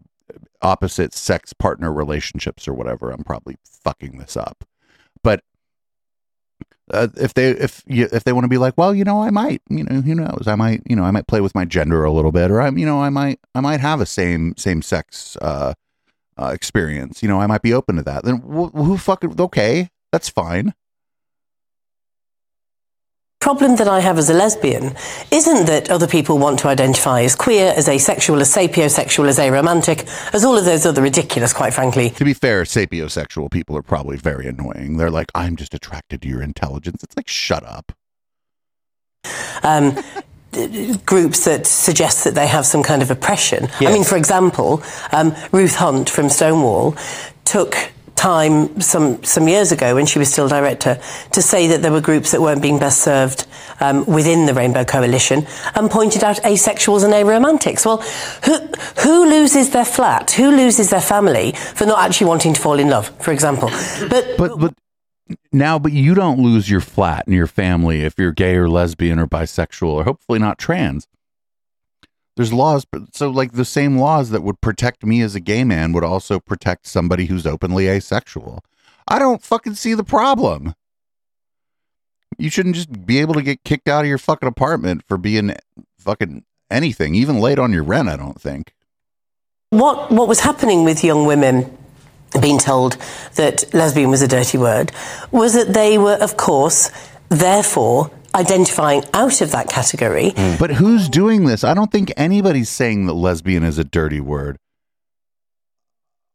opposite 0.62 1.14
sex 1.14 1.54
partner 1.54 1.92
relationships 1.92 2.68
or 2.68 2.74
whatever. 2.74 3.12
I'm 3.12 3.24
probably 3.24 3.58
fucking 3.64 4.18
this 4.18 4.36
up. 4.38 4.66
Uh, 6.92 7.08
if 7.18 7.34
they 7.34 7.50
if 7.50 7.84
you, 7.88 8.08
if 8.12 8.24
they 8.24 8.32
want 8.34 8.44
to 8.44 8.50
be 8.50 8.60
like, 8.60 8.78
well, 8.78 8.94
you 8.94 9.04
know, 9.04 9.24
I 9.24 9.32
might, 9.32 9.62
you 9.70 9.84
know, 9.84 10.02
who 10.02 10.14
knows? 10.14 10.44
I 10.48 10.56
might, 10.56 10.84
you 10.86 10.96
know, 10.96 11.04
I 11.04 11.12
might 11.12 11.28
play 11.28 11.42
with 11.42 11.56
my 11.56 11.66
gender 11.66 12.04
a 12.04 12.12
little 12.12 12.32
bit, 12.32 12.52
or 12.52 12.62
I'm, 12.62 12.78
you 12.78 12.86
know, 12.86 13.02
I 13.02 13.10
might 13.10 13.40
I 13.56 13.62
might 13.62 13.80
have 13.80 14.02
a 14.02 14.06
same 14.06 14.54
same 14.56 14.82
sex 14.84 15.36
uh, 15.42 15.74
uh, 16.38 16.52
experience. 16.54 17.24
You 17.24 17.30
know, 17.30 17.42
I 17.42 17.48
might 17.48 17.64
be 17.64 17.74
open 17.74 17.96
to 17.96 18.04
that. 18.04 18.24
Then 18.24 18.38
wh- 18.38 18.72
who 18.76 18.98
fucking 18.98 19.40
okay? 19.40 19.90
That's 20.12 20.30
fine. 20.30 20.74
Problem 23.46 23.76
that 23.76 23.88
I 23.88 24.00
have 24.00 24.18
as 24.18 24.28
a 24.32 24.34
lesbian 24.34 24.96
isn't 25.30 25.68
that 25.68 25.92
other 25.92 26.08
people 26.08 26.40
want 26.40 26.58
to 26.62 26.68
identify 26.68 27.22
as 27.22 27.36
queer, 27.36 27.76
as 27.78 27.88
asexual, 27.88 28.42
as 28.42 28.52
sapiosexual, 28.52 29.28
as 29.28 29.38
aromantic, 29.38 30.00
as 30.34 30.44
all 30.44 30.58
of 30.58 30.66
those 30.66 30.84
other 30.84 31.04
ridiculous, 31.04 31.54
quite 31.54 31.72
frankly. 31.72 32.10
To 32.10 32.26
be 32.26 32.34
fair, 32.34 32.64
sapiosexual 32.64 33.52
people 33.52 33.78
are 33.78 33.84
probably 33.84 34.18
very 34.18 34.48
annoying. 34.48 34.98
They're 34.98 35.12
like, 35.12 35.30
I'm 35.36 35.58
just 35.58 35.76
attracted 35.76 36.24
to 36.24 36.28
your 36.28 36.42
intelligence. 36.42 37.04
It's 37.04 37.16
like, 37.16 37.28
shut 37.28 37.64
up. 37.64 37.92
Um, 39.62 39.96
groups 41.06 41.46
that 41.46 41.68
suggest 41.68 42.24
that 42.24 42.34
they 42.34 42.48
have 42.48 42.66
some 42.66 42.82
kind 42.82 43.04
of 43.04 43.12
oppression. 43.12 43.68
I 43.80 43.94
mean, 43.94 44.04
for 44.04 44.18
example, 44.18 44.82
um, 45.12 45.36
Ruth 45.52 45.76
Hunt 45.76 46.10
from 46.10 46.30
Stonewall 46.30 46.98
took 47.44 47.92
time 48.16 48.80
some 48.82 49.24
some 49.24 49.48
years 49.48 49.72
ago 49.72 49.96
when 49.96 50.06
she 50.06 50.20
was 50.20 50.32
still 50.32 50.48
director 50.48 51.00
to 51.32 51.42
say 51.42 51.68
that 51.68 51.82
there 51.82 51.92
were 51.92 52.02
groups 52.02 52.32
that 52.32 52.42
weren't 52.42 52.62
being 52.62 52.80
best 52.80 53.02
served 53.02 53.46
um, 53.80 54.06
within 54.06 54.46
the 54.46 54.54
Rainbow 54.54 54.86
Coalition 54.86 55.46
and 55.76 55.92
pointed 55.92 56.24
out 56.24 56.38
asexuals 56.38 57.04
and 57.04 57.14
aromantics. 57.14 57.86
Well, 57.86 57.98
who 58.46 58.58
who 59.02 59.30
loses 59.30 59.72
their 59.72 59.86
flat? 59.86 60.32
Who 60.32 60.50
loses 60.52 60.90
their 60.90 61.02
family 61.02 61.52
for 61.52 61.86
not 61.86 62.00
actually 62.00 62.28
wanting 62.28 62.54
to 62.54 62.62
fall 62.62 62.80
in 62.80 62.90
love, 62.90 63.10
for 63.22 63.32
example? 63.32 63.70
But 64.10 64.38
but 64.38 64.60
but 64.60 64.74
now, 65.52 65.80
but 65.80 65.92
you 65.92 66.14
don't 66.14 66.40
lose 66.40 66.70
your 66.70 66.82
flat 66.82 67.26
and 67.26 67.36
your 67.36 67.48
family 67.48 68.02
if 68.02 68.18
you're 68.18 68.32
gay 68.32 68.56
or 68.56 68.70
lesbian 68.70 69.20
or 69.20 69.28
bisexual 69.28 69.88
or 69.90 70.04
hopefully 70.04 70.40
not 70.40 70.58
trans. 70.58 71.08
There's 72.36 72.52
laws, 72.54 72.86
so 73.14 73.30
like 73.30 73.54
the 73.54 73.66
same 73.66 73.98
laws 73.98 74.30
that 74.32 74.44
would 74.44 74.60
protect 74.62 75.06
me 75.06 75.22
as 75.22 75.36
a 75.36 75.40
gay 75.40 75.64
man 75.64 75.94
would 75.94 76.04
also 76.04 76.40
protect 76.40 76.86
somebody 76.88 77.28
who's 77.28 77.46
openly 77.46 77.88
asexual. 77.88 78.64
I 79.08 79.20
don't 79.20 79.42
fucking 79.44 79.76
see 79.76 79.94
the 79.94 80.04
problem. 80.04 80.76
You 82.38 82.50
shouldn't 82.50 82.76
just 82.76 83.06
be 83.06 83.20
able 83.20 83.36
to 83.36 83.42
get 83.42 83.64
kicked 83.64 83.88
out 83.88 84.04
of 84.04 84.10
your 84.10 84.18
fucking 84.18 84.50
apartment 84.50 85.04
for 85.08 85.18
being 85.18 85.56
fucking 85.98 86.44
anything, 86.70 87.16
even 87.16 87.40
late 87.40 87.60
on 87.60 87.72
your 87.72 87.84
rent. 87.84 88.10
I 88.10 88.18
don't 88.18 88.42
think. 88.42 88.74
what 89.70 90.12
what 90.12 90.28
was 90.28 90.42
happening 90.42 90.84
with 90.84 91.04
young 91.04 91.26
women 91.26 91.78
being 92.42 92.58
told 92.60 92.98
that 93.36 93.64
lesbian 93.74 94.10
was 94.10 94.22
a 94.22 94.28
dirty 94.28 94.58
word 94.58 94.92
was 95.32 95.54
that 95.54 95.74
they 95.74 95.98
were, 95.98 96.16
of 96.16 96.36
course, 96.38 96.92
therefore 97.30 98.12
identifying 98.36 99.04
out 99.14 99.42
of 99.42 99.52
that 99.52 99.70
category. 99.70 100.34
But 100.60 100.72
who's 100.72 101.10
doing 101.10 101.46
this? 101.46 101.64
I 101.64 101.74
don't 101.74 101.92
think 101.92 102.12
anybody's 102.18 102.70
saying 102.70 103.06
that 103.08 103.14
lesbian 103.14 103.64
is 103.64 103.78
a 103.78 103.84
dirty 103.84 104.20
word. 104.20 104.58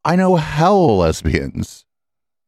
I 0.05 0.17
know 0.17 0.37
hell 0.37 0.99
lesbians. 0.99 1.85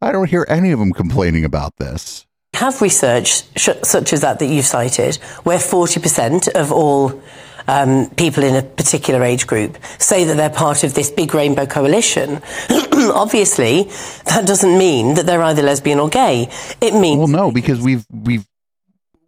I 0.00 0.10
don't 0.10 0.28
hear 0.28 0.46
any 0.48 0.72
of 0.72 0.78
them 0.78 0.92
complaining 0.92 1.44
about 1.44 1.76
this. 1.76 2.26
Have 2.54 2.80
research 2.82 3.44
sh- 3.56 3.70
such 3.82 4.12
as 4.12 4.22
that 4.22 4.38
that 4.38 4.46
you've 4.46 4.64
cited, 4.64 5.16
where 5.44 5.58
40% 5.58 6.48
of 6.48 6.72
all 6.72 7.22
um, 7.68 8.10
people 8.16 8.42
in 8.42 8.56
a 8.56 8.62
particular 8.62 9.22
age 9.22 9.46
group 9.46 9.78
say 9.98 10.24
that 10.24 10.36
they're 10.36 10.50
part 10.50 10.82
of 10.84 10.94
this 10.94 11.10
big 11.10 11.34
rainbow 11.34 11.66
coalition. 11.66 12.42
Obviously, 12.70 13.84
that 14.26 14.44
doesn't 14.46 14.76
mean 14.76 15.14
that 15.14 15.26
they're 15.26 15.42
either 15.42 15.62
lesbian 15.62 16.00
or 16.00 16.08
gay. 16.08 16.48
It 16.80 16.94
means 16.94 17.18
Well, 17.18 17.28
no, 17.28 17.50
because 17.52 17.80
we've 17.80 18.04
we've 18.10 18.46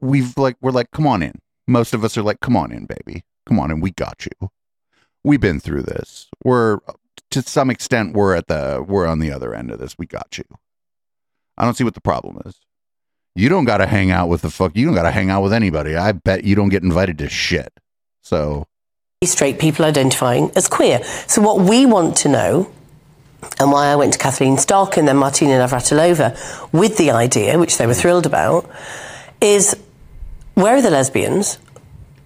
we've 0.04 0.36
like 0.36 0.56
we're 0.60 0.70
like, 0.70 0.90
come 0.92 1.06
on 1.06 1.22
in. 1.22 1.40
Most 1.66 1.94
of 1.94 2.04
us 2.04 2.16
are 2.16 2.22
like, 2.22 2.40
come 2.40 2.56
on 2.56 2.70
in, 2.72 2.86
baby. 2.86 3.24
Come 3.46 3.58
on 3.58 3.70
in. 3.70 3.80
We 3.80 3.90
got 3.90 4.26
you. 4.26 4.50
We've 5.24 5.40
been 5.40 5.60
through 5.60 5.82
this. 5.82 6.28
We're 6.44 6.78
to 7.30 7.42
some 7.42 7.70
extent 7.70 8.14
we're 8.14 8.34
at 8.34 8.46
the 8.46 8.84
we're 8.86 9.06
on 9.06 9.18
the 9.18 9.32
other 9.32 9.54
end 9.54 9.70
of 9.70 9.78
this. 9.78 9.96
We 9.98 10.06
got 10.06 10.38
you. 10.38 10.44
I 11.56 11.64
don't 11.64 11.74
see 11.74 11.84
what 11.84 11.94
the 11.94 12.00
problem 12.00 12.40
is. 12.44 12.60
You 13.34 13.48
don't 13.48 13.64
got 13.64 13.78
to 13.78 13.86
hang 13.86 14.10
out 14.10 14.28
with 14.28 14.42
the 14.42 14.50
fuck. 14.50 14.76
You 14.76 14.86
don't 14.86 14.94
got 14.94 15.04
to 15.04 15.10
hang 15.10 15.30
out 15.30 15.42
with 15.42 15.52
anybody. 15.52 15.96
I 15.96 16.12
bet 16.12 16.44
you 16.44 16.54
don't 16.54 16.68
get 16.68 16.82
invited 16.82 17.18
to 17.18 17.28
shit. 17.28 17.72
So 18.22 18.66
straight 19.24 19.58
people 19.58 19.84
identifying 19.84 20.50
as 20.54 20.68
queer. 20.68 21.02
So 21.26 21.40
what 21.40 21.60
we 21.60 21.86
want 21.86 22.16
to 22.18 22.28
know, 22.28 22.70
and 23.58 23.72
why 23.72 23.86
I 23.86 23.96
went 23.96 24.12
to 24.12 24.18
Kathleen 24.18 24.58
Stock 24.58 24.96
and 24.96 25.08
then 25.08 25.16
Martina 25.16 25.52
Navratilova 25.54 26.72
with 26.72 26.96
the 26.98 27.10
idea, 27.10 27.58
which 27.58 27.78
they 27.78 27.86
were 27.86 27.94
thrilled 27.94 28.26
about, 28.26 28.70
is 29.40 29.76
where 30.54 30.76
are 30.76 30.82
the 30.82 30.90
lesbians? 30.90 31.58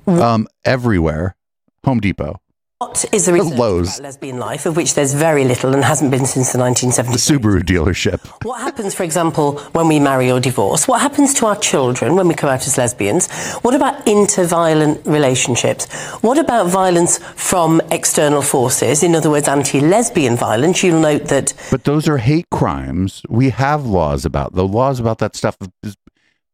Um, 0.06 0.48
everywhere. 0.64 1.36
Home 1.84 2.00
Depot. 2.00 2.40
What 2.78 3.04
is 3.10 3.26
the 3.26 3.32
research 3.32 3.58
Lowe's. 3.58 3.98
about 3.98 4.04
lesbian 4.04 4.38
life, 4.38 4.64
of 4.64 4.76
which 4.76 4.94
there's 4.94 5.12
very 5.12 5.44
little 5.44 5.74
and 5.74 5.82
hasn't 5.82 6.12
been 6.12 6.26
since 6.26 6.52
the 6.52 6.60
1970s? 6.60 6.94
The 6.94 7.38
Subaru 7.38 7.60
dealership. 7.60 8.20
What 8.44 8.60
happens, 8.60 8.94
for 8.94 9.02
example, 9.02 9.58
when 9.72 9.88
we 9.88 9.98
marry 9.98 10.30
or 10.30 10.38
divorce? 10.38 10.86
What 10.86 11.00
happens 11.00 11.34
to 11.34 11.46
our 11.46 11.56
children 11.56 12.14
when 12.14 12.28
we 12.28 12.34
come 12.34 12.50
out 12.50 12.64
as 12.68 12.78
lesbians? 12.78 13.26
What 13.62 13.74
about 13.74 14.06
inter-violent 14.06 15.04
relationships? 15.06 15.86
What 16.22 16.38
about 16.38 16.68
violence 16.68 17.18
from 17.34 17.80
external 17.90 18.42
forces? 18.42 19.02
In 19.02 19.16
other 19.16 19.30
words, 19.30 19.48
anti-lesbian 19.48 20.36
violence. 20.36 20.84
You'll 20.84 21.00
note 21.00 21.24
that 21.24 21.54
But 21.72 21.82
those 21.82 22.08
are 22.08 22.18
hate 22.18 22.48
crimes. 22.50 23.22
We 23.28 23.50
have 23.50 23.86
laws 23.86 24.24
about 24.24 24.54
the 24.54 24.64
laws 24.64 25.00
about 25.00 25.18
that 25.18 25.34
stuff. 25.34 25.56
Is 25.82 25.96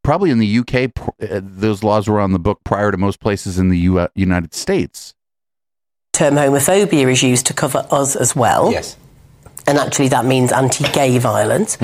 probably 0.05 0.31
in 0.31 0.39
the 0.39 0.59
UK, 0.61 0.95
pr- 0.95 1.11
uh, 1.21 1.41
those 1.43 1.83
laws 1.83 2.07
were 2.07 2.21
on 2.21 2.31
the 2.33 2.39
book 2.39 2.61
prior 2.63 2.93
to 2.93 2.97
most 2.97 3.19
places 3.19 3.59
in 3.59 3.69
the 3.71 3.79
U- 3.79 4.09
United 4.15 4.55
States. 4.55 5.15
term 6.13 6.35
homophobia 6.37 7.11
is 7.11 7.23
used 7.25 7.47
to 7.47 7.53
cover 7.55 7.85
us 7.91 8.15
as 8.15 8.37
well. 8.37 8.71
Yes. 8.71 8.97
And 9.67 9.79
actually, 9.79 10.09
that 10.09 10.27
means 10.27 10.53
anti 10.53 10.85
gay 10.93 11.19
violence. 11.19 11.77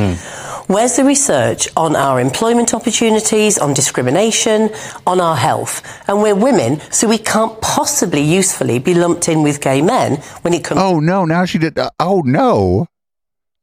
Where's 0.68 0.94
the 0.97 1.05
research 1.05 1.66
on 1.76 1.97
our 1.97 2.20
employment 2.20 2.74
opportunities, 2.74 3.59
on 3.59 3.72
discrimination, 3.74 4.68
on 5.06 5.18
our 5.20 5.34
health? 5.34 5.82
And 6.06 6.20
we're 6.22 6.34
women, 6.36 6.78
so 6.92 7.09
we 7.09 7.16
can't 7.18 7.59
possibly 7.62 8.20
usefully 8.20 8.78
be 8.78 8.92
lumped 8.94 9.28
in 9.30 9.42
with 9.42 9.60
gay 9.62 9.80
men 9.82 10.16
when 10.42 10.52
it 10.52 10.62
comes 10.62 10.78
Oh 10.80 11.01
no! 11.01 11.24
Now 11.24 11.47
she 11.47 11.56
did. 11.59 11.78
Uh, 11.78 11.90
oh 11.98 12.20
no! 12.24 12.86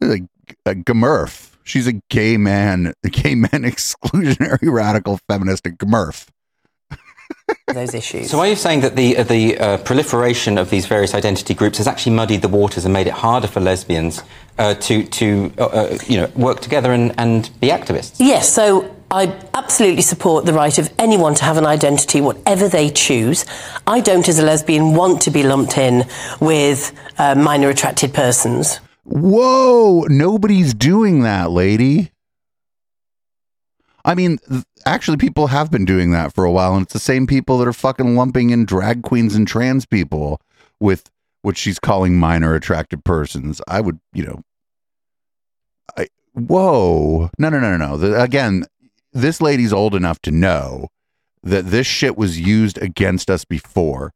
A, 0.01 0.27
a 0.65 0.73
Gmurf. 0.73 1.51
She's 1.67 1.85
a 1.85 1.93
gay 2.09 2.37
man, 2.37 2.93
a 3.03 3.09
gay 3.09 3.35
man 3.35 3.49
exclusionary 3.51 4.71
radical 4.71 5.19
feminist, 5.27 5.67
a 5.67 5.71
Gmurf. 5.71 6.27
those 7.73 7.93
issues. 7.93 8.29
So 8.29 8.39
are 8.39 8.47
you 8.47 8.55
saying 8.55 8.81
that 8.81 8.95
the 8.95 9.17
uh, 9.17 9.23
the 9.23 9.57
uh, 9.57 9.77
proliferation 9.79 10.57
of 10.57 10.69
these 10.69 10.85
various 10.85 11.13
identity 11.13 11.53
groups 11.53 11.77
has 11.77 11.87
actually 11.87 12.15
muddied 12.15 12.41
the 12.41 12.47
waters 12.47 12.85
and 12.85 12.93
made 12.93 13.07
it 13.07 13.13
harder 13.13 13.47
for 13.47 13.59
lesbians 13.59 14.23
uh, 14.57 14.75
to 14.75 15.03
to 15.03 15.51
uh, 15.57 15.65
uh, 15.65 15.97
you 16.07 16.17
know 16.17 16.31
work 16.37 16.61
together 16.61 16.93
and, 16.93 17.13
and 17.17 17.49
be 17.59 17.67
activists? 17.67 18.15
Yes, 18.17 18.51
so 18.51 18.95
I 19.11 19.37
absolutely 19.53 20.03
support 20.03 20.45
the 20.45 20.53
right 20.53 20.77
of 20.77 20.89
anyone 20.97 21.35
to 21.35 21.43
have 21.43 21.57
an 21.57 21.65
identity, 21.65 22.21
whatever 22.21 22.69
they 22.69 22.89
choose. 22.89 23.45
I 23.85 23.99
don't, 23.99 24.27
as 24.27 24.39
a 24.39 24.43
lesbian, 24.43 24.93
want 24.93 25.21
to 25.23 25.31
be 25.31 25.43
lumped 25.43 25.77
in 25.77 26.05
with 26.39 26.93
uh, 27.17 27.35
minor 27.35 27.69
attracted 27.69 28.13
persons. 28.13 28.79
Whoa! 29.07 30.01
Nobody's 30.09 30.73
doing 30.73 31.21
that, 31.23 31.49
lady. 31.49 32.11
I 34.03 34.15
mean, 34.15 34.37
th- 34.49 34.65
actually, 34.85 35.15
people 35.15 35.47
have 35.47 35.71
been 35.71 35.85
doing 35.85 36.11
that 36.11 36.33
for 36.35 36.43
a 36.43 36.51
while, 36.51 36.73
and 36.75 36.83
it's 36.83 36.91
the 36.91 36.99
same 36.99 37.25
people 37.25 37.57
that 37.57 37.69
are 37.69 37.73
fucking 37.73 38.17
lumping 38.17 38.49
in 38.49 38.65
drag 38.65 39.03
queens 39.03 39.33
and 39.33 39.47
trans 39.47 39.85
people 39.85 40.41
with 40.81 41.09
what 41.41 41.55
she's 41.55 41.79
calling 41.79 42.17
minor 42.17 42.53
attracted 42.53 43.05
persons. 43.05 43.61
I 43.65 43.79
would, 43.79 43.99
you 44.11 44.25
know, 44.25 44.41
I 45.97 46.07
whoa, 46.33 47.29
no, 47.39 47.47
no, 47.47 47.59
no, 47.61 47.77
no, 47.77 47.87
no. 47.87 47.97
The, 47.97 48.21
again, 48.21 48.65
this 49.13 49.39
lady's 49.39 49.71
old 49.71 49.95
enough 49.95 50.19
to 50.23 50.31
know 50.31 50.89
that 51.43 51.67
this 51.67 51.87
shit 51.87 52.17
was 52.17 52.41
used 52.41 52.77
against 52.79 53.29
us 53.29 53.45
before. 53.45 54.11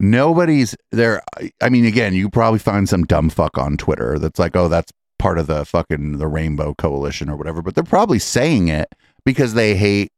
Nobody's 0.00 0.74
there. 0.90 1.22
I- 1.60 1.68
mean, 1.68 1.84
again, 1.84 2.14
you 2.14 2.30
probably 2.30 2.58
find 2.58 2.88
some 2.88 3.04
dumb 3.04 3.28
fuck 3.28 3.58
on 3.58 3.76
Twitter 3.76 4.18
that's 4.18 4.38
like, 4.38 4.56
oh, 4.56 4.68
that's 4.68 4.92
part 5.18 5.38
of 5.38 5.46
the 5.46 5.66
fucking 5.66 6.16
the 6.16 6.26
Rainbow 6.26 6.74
Coalition 6.74 7.28
or 7.28 7.36
whatever. 7.36 7.60
But 7.60 7.74
they're 7.74 7.84
probably 7.84 8.18
saying 8.18 8.68
it 8.68 8.94
because 9.26 9.52
they 9.52 9.76
hate 9.76 10.10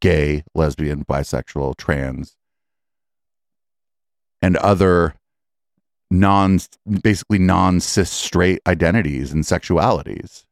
gay, 0.00 0.42
lesbian, 0.54 1.04
bisexual, 1.04 1.76
trans, 1.76 2.34
and 4.40 4.56
other 4.56 5.14
non, 6.10 6.58
basically 7.02 7.38
non 7.38 7.80
cis 7.80 8.10
straight 8.10 8.60
identities 8.66 9.32
and 9.32 9.44
sexualities. 9.44 10.44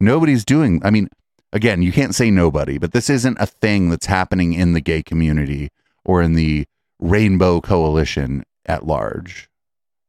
Nobody's 0.00 0.44
doing. 0.44 0.82
I 0.84 0.90
mean, 0.90 1.08
again, 1.54 1.80
you 1.80 1.92
can't 1.92 2.14
say 2.14 2.30
nobody, 2.30 2.76
but 2.76 2.92
this 2.92 3.08
isn't 3.08 3.38
a 3.40 3.46
thing 3.46 3.88
that's 3.88 4.04
happening 4.04 4.52
in 4.52 4.74
the 4.74 4.82
gay 4.82 5.02
community 5.02 5.70
or 6.04 6.20
in 6.20 6.34
the 6.34 6.66
Rainbow 6.98 7.60
Coalition 7.60 8.44
at 8.64 8.86
large. 8.86 9.48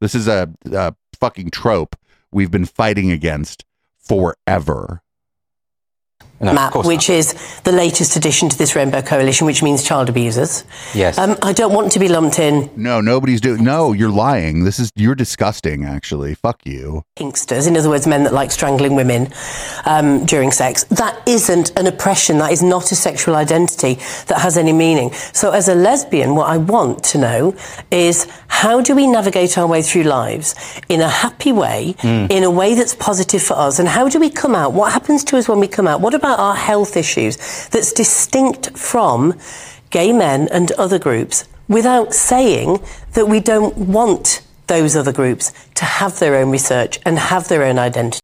This 0.00 0.14
is 0.14 0.28
a, 0.28 0.50
a 0.72 0.94
fucking 1.18 1.50
trope 1.50 1.96
we've 2.30 2.50
been 2.50 2.64
fighting 2.64 3.10
against 3.10 3.64
forever. 3.98 5.02
Map, 6.40 6.74
which 6.84 7.10
is 7.10 7.34
the 7.64 7.72
latest 7.72 8.16
addition 8.16 8.48
to 8.48 8.56
this 8.58 8.74
Rainbow 8.76 9.02
Coalition, 9.02 9.46
which 9.46 9.62
means 9.62 9.82
child 9.82 10.08
abusers. 10.08 10.64
Yes. 10.94 11.18
Um, 11.18 11.36
I 11.42 11.52
don't 11.52 11.72
want 11.72 11.92
to 11.92 11.98
be 11.98 12.08
lumped 12.08 12.38
in 12.38 12.70
No, 12.76 13.00
nobody's 13.00 13.40
doing. 13.40 13.64
No, 13.64 13.92
you're 13.92 14.10
lying. 14.10 14.64
This 14.64 14.78
is 14.78 14.90
you're 14.94 15.14
disgusting. 15.14 15.84
Actually, 15.84 16.34
fuck 16.34 16.60
you. 16.64 17.02
kinksters, 17.16 17.66
in 17.68 17.76
other 17.76 17.88
words, 17.90 18.06
men 18.06 18.24
that 18.24 18.32
like 18.32 18.50
strangling 18.50 18.94
women 18.94 19.28
um, 19.84 20.24
during 20.26 20.50
sex. 20.52 20.84
That 20.84 21.20
isn't 21.26 21.72
an 21.78 21.86
oppression. 21.86 22.38
That 22.38 22.52
is 22.52 22.62
not 22.62 22.92
a 22.92 22.94
sexual 22.96 23.34
identity 23.36 23.94
that 24.28 24.38
has 24.40 24.56
any 24.56 24.72
meaning. 24.72 25.12
So, 25.32 25.50
as 25.52 25.68
a 25.68 25.74
lesbian, 25.74 26.34
what 26.34 26.48
I 26.48 26.56
want 26.58 27.02
to 27.12 27.18
know 27.18 27.54
is 27.90 28.26
how 28.48 28.80
do 28.80 28.94
we 28.94 29.06
navigate 29.06 29.58
our 29.58 29.66
way 29.66 29.82
through 29.82 30.04
lives 30.04 30.54
in 30.88 31.00
a 31.00 31.08
happy 31.08 31.52
way, 31.52 31.94
Mm. 31.98 32.30
in 32.30 32.44
a 32.44 32.50
way 32.50 32.74
that's 32.74 32.94
positive 32.94 33.42
for 33.42 33.54
us, 33.54 33.78
and 33.78 33.88
how 33.88 34.08
do 34.08 34.18
we 34.20 34.30
come 34.30 34.54
out? 34.54 34.72
What 34.72 34.92
happens 34.92 35.24
to 35.24 35.36
us 35.38 35.48
when 35.48 35.58
we 35.60 35.68
come 35.68 35.86
out? 35.88 36.00
What 36.00 36.14
about 36.14 36.27
our 36.28 36.54
health 36.54 36.96
issues 36.96 37.36
that's 37.68 37.92
distinct 37.92 38.76
from 38.76 39.38
gay 39.90 40.12
men 40.12 40.48
and 40.52 40.72
other 40.72 40.98
groups 40.98 41.48
without 41.68 42.14
saying 42.14 42.80
that 43.14 43.26
we 43.26 43.40
don't 43.40 43.76
want 43.76 44.42
those 44.66 44.96
other 44.96 45.12
groups 45.12 45.52
to 45.74 45.84
have 45.84 46.18
their 46.18 46.36
own 46.36 46.50
research 46.50 46.98
and 47.04 47.18
have 47.18 47.48
their 47.48 47.62
own 47.64 47.78
identity. 47.78 48.20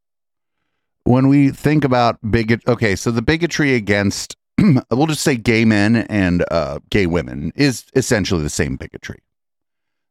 When 1.05 1.29
we 1.29 1.51
think 1.51 1.85
about 1.85 2.19
bigot, 2.31 2.61
okay, 2.67 2.97
so 2.97 3.11
the 3.11 3.23
bigotry 3.23 3.75
against, 3.75 4.37
we'll 4.91 5.07
just 5.07 5.23
say 5.23 5.37
gay 5.37 5.65
men 5.65 5.97
and 5.97 6.45
uh, 6.51 6.79
gay 6.91 7.07
women 7.07 7.53
is 7.57 7.85
essentially 7.95 8.43
the 8.43 8.51
same 8.51 8.77
bigotry. 8.77 9.21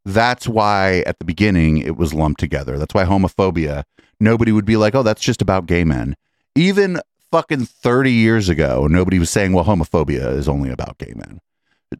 That's 0.06 0.48
why 0.48 1.04
at 1.08 1.20
the 1.20 1.26
beginning 1.26 1.78
it 1.78 1.98
was 1.98 2.14
lumped 2.14 2.40
together. 2.40 2.78
That's 2.78 2.94
why 2.94 3.06
homophobia, 3.06 3.84
nobody 4.20 4.52
would 4.52 4.66
be 4.66 4.78
like, 4.78 4.94
oh, 4.94 5.04
that's 5.04 5.22
just 5.22 5.42
about 5.42 5.66
gay 5.66 5.84
men. 5.84 6.16
Even 6.56 7.00
fucking 7.34 7.66
30 7.66 8.12
years 8.12 8.48
ago, 8.48 8.86
nobody 8.86 9.18
was 9.18 9.32
saying, 9.32 9.54
well, 9.54 9.66
homophobia 9.66 10.38
is 10.38 10.48
only 10.48 10.70
about 10.70 11.00
gay 11.00 11.14
men. 11.16 11.40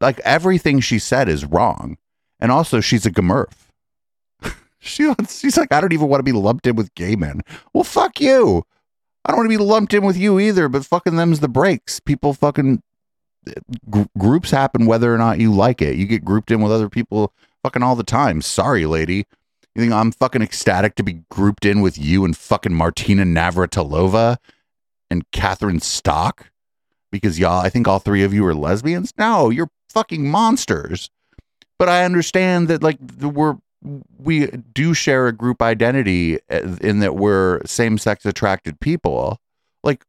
Like 0.00 0.20
everything 0.20 0.78
she 0.78 1.00
said 1.00 1.28
is 1.28 1.44
wrong. 1.44 1.96
And 2.38 2.52
also, 2.52 2.80
she's 2.80 3.04
a 3.04 3.10
Gmurf. 3.10 3.52
she, 4.78 5.12
she's 5.28 5.56
like, 5.56 5.72
I 5.72 5.80
don't 5.80 5.92
even 5.92 6.06
want 6.06 6.20
to 6.20 6.24
be 6.24 6.30
lumped 6.30 6.68
in 6.68 6.76
with 6.76 6.94
gay 6.94 7.16
men. 7.16 7.40
Well, 7.72 7.82
fuck 7.82 8.20
you. 8.20 8.62
I 9.24 9.32
don't 9.32 9.38
want 9.38 9.50
to 9.50 9.58
be 9.58 9.64
lumped 9.64 9.92
in 9.92 10.04
with 10.04 10.16
you 10.16 10.38
either, 10.38 10.68
but 10.68 10.86
fucking 10.86 11.16
them's 11.16 11.40
the 11.40 11.48
breaks. 11.48 11.98
People 11.98 12.32
fucking 12.32 12.80
gr- 13.90 14.02
groups 14.16 14.52
happen 14.52 14.86
whether 14.86 15.12
or 15.12 15.18
not 15.18 15.40
you 15.40 15.52
like 15.52 15.82
it. 15.82 15.96
You 15.96 16.06
get 16.06 16.24
grouped 16.24 16.52
in 16.52 16.60
with 16.60 16.70
other 16.70 16.88
people 16.88 17.32
fucking 17.64 17.82
all 17.82 17.96
the 17.96 18.04
time. 18.04 18.40
Sorry, 18.40 18.86
lady. 18.86 19.26
You 19.74 19.82
think 19.82 19.92
I'm 19.92 20.12
fucking 20.12 20.42
ecstatic 20.42 20.94
to 20.94 21.02
be 21.02 21.24
grouped 21.28 21.64
in 21.64 21.80
with 21.80 21.98
you 21.98 22.24
and 22.24 22.36
fucking 22.36 22.72
Martina 22.72 23.24
Navratilova 23.24 24.36
and 25.10 25.30
Catherine 25.30 25.80
Stock? 25.80 26.50
Because 27.10 27.38
y'all, 27.38 27.60
I 27.60 27.68
think 27.68 27.86
all 27.86 27.98
three 27.98 28.24
of 28.24 28.34
you 28.34 28.44
are 28.46 28.54
lesbians? 28.54 29.12
No, 29.16 29.50
you're 29.50 29.70
fucking 29.88 30.28
monsters. 30.28 31.10
But 31.78 31.88
I 31.88 32.04
understand 32.04 32.68
that 32.68 32.82
like 32.82 32.98
we're 33.20 33.56
we 34.18 34.46
do 34.46 34.94
share 34.94 35.26
a 35.26 35.32
group 35.32 35.60
identity 35.60 36.38
uh, 36.50 36.76
in 36.80 37.00
that 37.00 37.16
we're 37.16 37.60
same-sex 37.66 38.24
attracted 38.24 38.80
people. 38.80 39.38
Like 39.82 40.04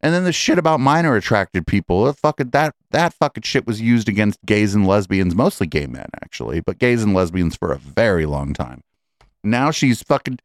and 0.00 0.14
then 0.14 0.24
the 0.24 0.32
shit 0.32 0.58
about 0.58 0.78
minor 0.78 1.16
attracted 1.16 1.66
people, 1.66 2.12
fucking 2.12 2.50
that 2.50 2.74
that 2.90 3.12
fucking 3.14 3.42
shit 3.42 3.66
was 3.66 3.80
used 3.80 4.08
against 4.08 4.38
gays 4.46 4.74
and 4.74 4.86
lesbians, 4.86 5.34
mostly 5.34 5.66
gay 5.66 5.86
men 5.86 6.06
actually, 6.22 6.60
but 6.60 6.78
gays 6.78 7.02
and 7.02 7.14
lesbians 7.14 7.56
for 7.56 7.72
a 7.72 7.78
very 7.78 8.24
long 8.26 8.54
time. 8.54 8.82
Now 9.42 9.70
she's 9.70 10.02
fucking 10.02 10.38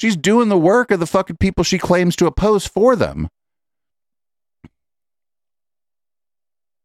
she's 0.00 0.16
doing 0.16 0.48
the 0.48 0.58
work 0.58 0.90
of 0.90 0.98
the 0.98 1.06
fucking 1.06 1.36
people 1.36 1.62
she 1.62 1.78
claims 1.78 2.16
to 2.16 2.26
oppose 2.26 2.66
for 2.66 2.96
them. 2.96 3.28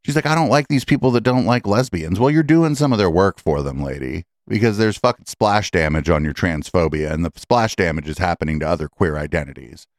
She's 0.03 0.15
like, 0.15 0.25
I 0.25 0.35
don't 0.35 0.49
like 0.49 0.67
these 0.67 0.85
people 0.85 1.09
that 1.11 1.21
don't 1.21 1.45
like 1.45 1.65
lesbians. 1.65 2.19
Well, 2.19 2.29
you're 2.29 2.43
doing 2.43 2.75
some 2.75 2.91
of 2.91 2.99
their 2.99 3.09
work 3.09 3.39
for 3.39 3.63
them, 3.63 3.81
lady, 3.81 4.25
because 4.47 4.77
there's 4.77 4.97
fucking 4.97 5.25
splash 5.25 5.71
damage 5.71 6.09
on 6.09 6.23
your 6.23 6.33
transphobia, 6.33 7.11
and 7.11 7.25
the 7.25 7.31
splash 7.35 7.75
damage 7.75 8.07
is 8.07 8.19
happening 8.19 8.59
to 8.59 8.67
other 8.67 8.87
queer 8.87 9.17
identities. 9.17 9.87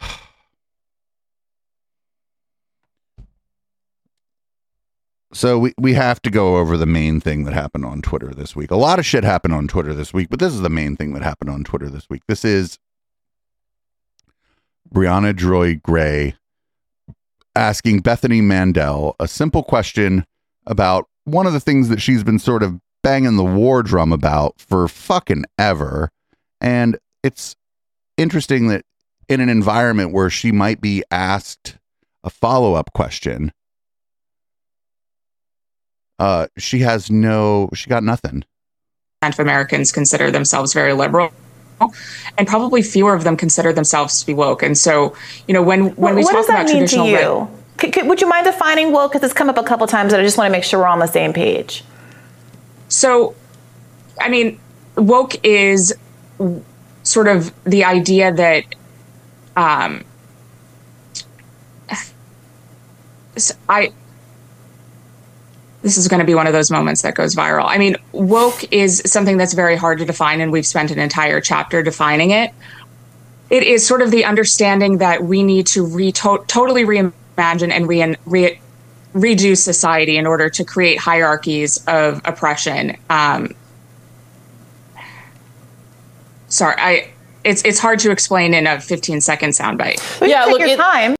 So 5.34 5.58
we, 5.58 5.74
we 5.76 5.94
have 5.94 6.22
to 6.22 6.30
go 6.30 6.58
over 6.58 6.76
the 6.76 6.86
main 6.86 7.20
thing 7.20 7.42
that 7.42 7.54
happened 7.54 7.84
on 7.84 8.02
Twitter 8.02 8.30
this 8.32 8.54
week. 8.54 8.70
A 8.70 8.76
lot 8.76 9.00
of 9.00 9.04
shit 9.04 9.24
happened 9.24 9.52
on 9.52 9.66
Twitter 9.66 9.92
this 9.92 10.14
week, 10.14 10.28
but 10.30 10.38
this 10.38 10.52
is 10.52 10.60
the 10.60 10.70
main 10.70 10.96
thing 10.96 11.12
that 11.12 11.24
happened 11.24 11.50
on 11.50 11.64
Twitter 11.64 11.90
this 11.90 12.08
week. 12.08 12.22
This 12.28 12.44
is 12.44 12.78
Briahna 14.94 15.34
Joy 15.34 15.74
Gray 15.82 16.36
asking 17.56 18.00
Bethany 18.00 18.42
Mandel 18.42 19.16
a 19.18 19.26
simple 19.26 19.64
question 19.64 20.24
about 20.68 21.08
one 21.24 21.48
of 21.48 21.52
the 21.52 21.60
things 21.60 21.88
that 21.88 22.00
she's 22.00 22.22
been 22.22 22.38
sort 22.38 22.62
of 22.62 22.78
banging 23.02 23.36
the 23.36 23.44
war 23.44 23.82
drum 23.82 24.12
about 24.12 24.60
for 24.60 24.86
fucking 24.86 25.46
ever. 25.58 26.10
And 26.60 26.96
it's 27.24 27.56
interesting 28.16 28.68
that 28.68 28.84
in 29.28 29.40
an 29.40 29.48
environment 29.48 30.12
where 30.12 30.30
she 30.30 30.52
might 30.52 30.80
be 30.80 31.02
asked 31.10 31.76
a 32.22 32.30
follow 32.30 32.74
up 32.74 32.92
question, 32.92 33.50
uh, 36.18 36.46
she 36.58 36.80
has 36.80 37.10
no, 37.10 37.68
she 37.74 37.88
got 37.90 38.02
nothing. 38.02 38.44
of 39.22 39.38
Americans 39.38 39.90
consider 39.92 40.30
themselves 40.30 40.72
very 40.72 40.92
liberal. 40.92 41.30
And 42.38 42.46
probably 42.46 42.82
fewer 42.82 43.14
of 43.14 43.24
them 43.24 43.36
consider 43.36 43.72
themselves 43.72 44.20
to 44.20 44.26
be 44.26 44.32
woke. 44.32 44.62
And 44.62 44.78
so, 44.78 45.14
you 45.48 45.54
know, 45.54 45.62
when 45.62 45.86
when 45.86 45.94
What, 45.96 46.14
we 46.14 46.22
what 46.22 46.30
talk 46.32 46.38
does 46.40 46.46
that 46.46 46.52
about 46.62 46.66
mean 46.66 46.74
to 46.74 46.78
traditional 46.80 47.06
you? 47.08 47.38
right- 47.40 47.48
C- 47.80 47.92
c- 47.92 48.02
would 48.08 48.20
you 48.20 48.28
mind 48.28 48.46
defining 48.46 48.92
woke? 48.92 49.12
Because 49.12 49.24
it's 49.28 49.34
come 49.36 49.50
up 49.50 49.58
a 49.58 49.62
couple 49.64 49.86
times, 49.88 50.12
and 50.12 50.22
I 50.22 50.24
just 50.24 50.38
want 50.38 50.46
to 50.46 50.52
make 50.52 50.62
sure 50.62 50.78
we're 50.80 50.86
on 50.86 51.00
the 51.00 51.08
same 51.08 51.32
page. 51.32 51.82
So, 52.88 53.34
I 54.20 54.28
mean, 54.28 54.60
woke 54.96 55.34
is 55.44 55.92
sort 57.02 57.26
of 57.26 57.52
the 57.64 57.82
idea 57.84 58.32
that 58.32 58.64
um, 59.56 60.04
s- 63.36 63.52
I. 63.68 63.92
This 65.84 65.98
is 65.98 66.08
going 66.08 66.20
to 66.20 66.24
be 66.24 66.34
one 66.34 66.46
of 66.46 66.54
those 66.54 66.70
moments 66.70 67.02
that 67.02 67.14
goes 67.14 67.34
viral. 67.34 67.66
I 67.68 67.76
mean, 67.76 67.96
woke 68.12 68.72
is 68.72 69.02
something 69.04 69.36
that's 69.36 69.52
very 69.52 69.76
hard 69.76 69.98
to 69.98 70.06
define, 70.06 70.40
and 70.40 70.50
we've 70.50 70.66
spent 70.66 70.90
an 70.90 70.98
entire 70.98 71.42
chapter 71.42 71.82
defining 71.82 72.30
it. 72.30 72.52
It 73.50 73.64
is 73.64 73.86
sort 73.86 74.00
of 74.00 74.10
the 74.10 74.24
understanding 74.24 74.96
that 74.98 75.24
we 75.24 75.42
need 75.42 75.66
to 75.68 75.84
re- 75.84 76.10
to- 76.12 76.42
totally 76.46 76.84
reimagine 76.84 77.70
and 77.70 77.86
re- 77.86 78.16
re- 78.24 78.60
redo 79.14 79.54
society 79.58 80.16
in 80.16 80.26
order 80.26 80.48
to 80.48 80.64
create 80.64 80.98
hierarchies 80.98 81.84
of 81.86 82.22
oppression. 82.24 82.96
Um, 83.10 83.54
sorry, 86.48 86.76
I 86.78 87.10
it's 87.44 87.62
it's 87.62 87.78
hard 87.78 87.98
to 87.98 88.10
explain 88.10 88.54
in 88.54 88.66
a 88.66 88.80
15 88.80 89.20
second 89.20 89.50
soundbite. 89.50 90.26
yeah, 90.26 90.46
look, 90.46 90.60
your 90.60 90.78
time. 90.78 91.14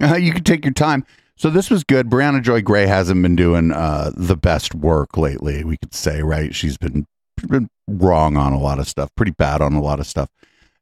Uh, 0.00 0.14
you 0.14 0.32
can 0.32 0.44
take 0.44 0.64
your 0.64 0.72
time. 0.72 1.04
So 1.42 1.50
this 1.50 1.70
was 1.70 1.82
good. 1.82 2.08
Briahna 2.08 2.40
Joy 2.40 2.62
Gray 2.62 2.86
hasn't 2.86 3.20
been 3.20 3.34
doing 3.34 3.72
uh, 3.72 4.12
the 4.16 4.36
best 4.36 4.76
work 4.76 5.16
lately. 5.16 5.64
We 5.64 5.76
could 5.76 5.92
say, 5.92 6.22
right? 6.22 6.54
She's 6.54 6.78
been 6.78 7.04
been 7.48 7.68
wrong 7.88 8.36
on 8.36 8.52
a 8.52 8.60
lot 8.60 8.78
of 8.78 8.86
stuff, 8.86 9.10
pretty 9.16 9.32
bad 9.32 9.60
on 9.60 9.72
a 9.72 9.82
lot 9.82 9.98
of 9.98 10.06
stuff. 10.06 10.28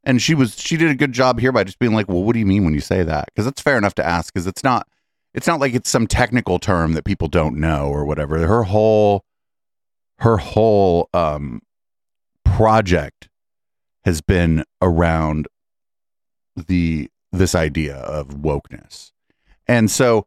And 0.04 0.20
she 0.20 0.34
was 0.34 0.60
she 0.60 0.76
did 0.76 0.90
a 0.90 0.94
good 0.94 1.12
job 1.12 1.40
here 1.40 1.50
by 1.50 1.64
just 1.64 1.78
being 1.78 1.94
like, 1.94 2.10
well, 2.10 2.22
what 2.22 2.34
do 2.34 2.40
you 2.40 2.44
mean 2.44 2.66
when 2.66 2.74
you 2.74 2.80
say 2.80 3.02
that? 3.02 3.28
Because 3.28 3.46
that's 3.46 3.62
fair 3.62 3.78
enough 3.78 3.94
to 3.94 4.06
ask. 4.06 4.34
Because 4.34 4.46
it's 4.46 4.62
not 4.62 4.86
it's 5.32 5.46
not 5.46 5.60
like 5.60 5.72
it's 5.72 5.88
some 5.88 6.06
technical 6.06 6.58
term 6.58 6.92
that 6.92 7.06
people 7.06 7.28
don't 7.28 7.56
know 7.56 7.86
or 7.86 8.04
whatever. 8.04 8.46
Her 8.46 8.64
whole 8.64 9.24
her 10.18 10.36
whole 10.36 11.08
um, 11.14 11.62
project 12.44 13.30
has 14.04 14.20
been 14.20 14.64
around 14.82 15.48
the 16.54 17.08
this 17.32 17.54
idea 17.54 17.96
of 17.96 18.28
wokeness. 18.42 19.12
And 19.66 19.90
so 19.90 20.26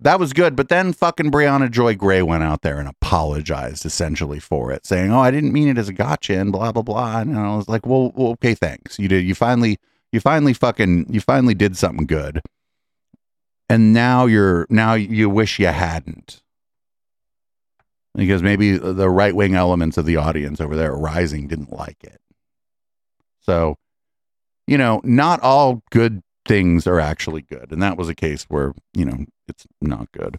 that 0.00 0.18
was 0.18 0.32
good. 0.32 0.56
But 0.56 0.68
then 0.68 0.92
fucking 0.92 1.30
Briahna 1.30 1.70
Joy 1.70 1.94
Gray 1.94 2.22
went 2.22 2.42
out 2.42 2.62
there 2.62 2.78
and 2.78 2.88
apologized 2.88 3.84
essentially 3.84 4.40
for 4.40 4.72
it, 4.72 4.86
saying, 4.86 5.12
"Oh, 5.12 5.20
I 5.20 5.30
didn't 5.30 5.52
mean 5.52 5.68
it 5.68 5.78
as 5.78 5.88
a 5.88 5.92
gotcha," 5.92 6.38
and 6.38 6.52
blah 6.52 6.72
blah 6.72 6.82
blah. 6.82 7.20
And 7.20 7.38
I 7.38 7.56
was 7.56 7.68
like, 7.68 7.86
"Well, 7.86 8.12
well 8.14 8.32
okay, 8.32 8.54
thanks. 8.54 8.98
You 8.98 9.08
did. 9.08 9.24
You 9.24 9.34
finally, 9.34 9.78
you 10.12 10.20
finally 10.20 10.54
fucking, 10.54 11.06
you 11.12 11.20
finally 11.20 11.54
did 11.54 11.76
something 11.76 12.06
good." 12.06 12.40
And 13.68 13.92
now 13.92 14.26
you're 14.26 14.66
now 14.70 14.94
you 14.94 15.30
wish 15.30 15.58
you 15.58 15.66
hadn't, 15.66 16.42
because 18.14 18.42
maybe 18.42 18.76
the 18.76 19.08
right 19.08 19.34
wing 19.34 19.54
elements 19.54 19.96
of 19.96 20.06
the 20.06 20.16
audience 20.16 20.60
over 20.60 20.74
there 20.74 20.92
Rising 20.94 21.46
didn't 21.46 21.72
like 21.72 22.02
it. 22.02 22.20
So, 23.42 23.76
you 24.66 24.76
know, 24.76 25.00
not 25.04 25.40
all 25.42 25.82
good 25.90 26.22
things 26.46 26.86
are 26.86 26.98
actually 26.98 27.42
good. 27.42 27.70
And 27.70 27.82
that 27.82 27.96
was 27.96 28.08
a 28.08 28.14
case 28.14 28.44
where, 28.48 28.72
you 28.92 29.04
know, 29.04 29.24
it's 29.50 29.66
not 29.82 30.10
good. 30.12 30.38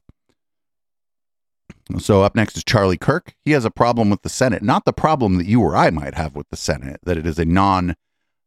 So 1.99 2.23
up 2.23 2.35
next 2.35 2.57
is 2.57 2.63
Charlie 2.63 2.97
Kirk. 2.97 3.35
He 3.43 3.51
has 3.51 3.65
a 3.65 3.71
problem 3.71 4.09
with 4.09 4.21
the 4.21 4.29
Senate, 4.29 4.63
not 4.63 4.85
the 4.85 4.93
problem 4.93 5.37
that 5.37 5.45
you 5.45 5.61
or 5.61 5.75
I 5.75 5.89
might 5.89 6.15
have 6.15 6.35
with 6.35 6.49
the 6.49 6.57
Senate, 6.57 6.99
that 7.03 7.17
it 7.17 7.25
is 7.25 7.37
a 7.37 7.45
non 7.45 7.95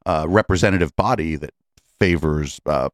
uh, 0.07 0.27
representative 0.29 0.97
body 0.97 1.37
that 1.37 1.51
favors 2.01 2.61
uh, 2.67 2.89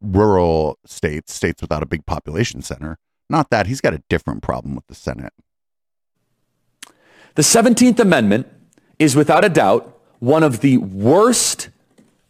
rural 0.00 0.78
states, 0.84 1.32
states 1.34 1.62
without 1.62 1.82
a 1.82 1.86
big 1.86 2.06
population 2.06 2.62
center. 2.62 2.98
Not 3.30 3.50
that. 3.50 3.66
He's 3.66 3.80
got 3.80 3.94
a 3.94 4.02
different 4.08 4.42
problem 4.42 4.74
with 4.74 4.86
the 4.88 4.94
Senate. 4.94 5.32
The 7.34 7.42
17th 7.42 7.98
Amendment 7.98 8.46
is 8.98 9.16
without 9.16 9.44
a 9.44 9.48
doubt 9.48 9.98
one 10.18 10.42
of 10.42 10.60
the 10.60 10.76
worst 10.76 11.70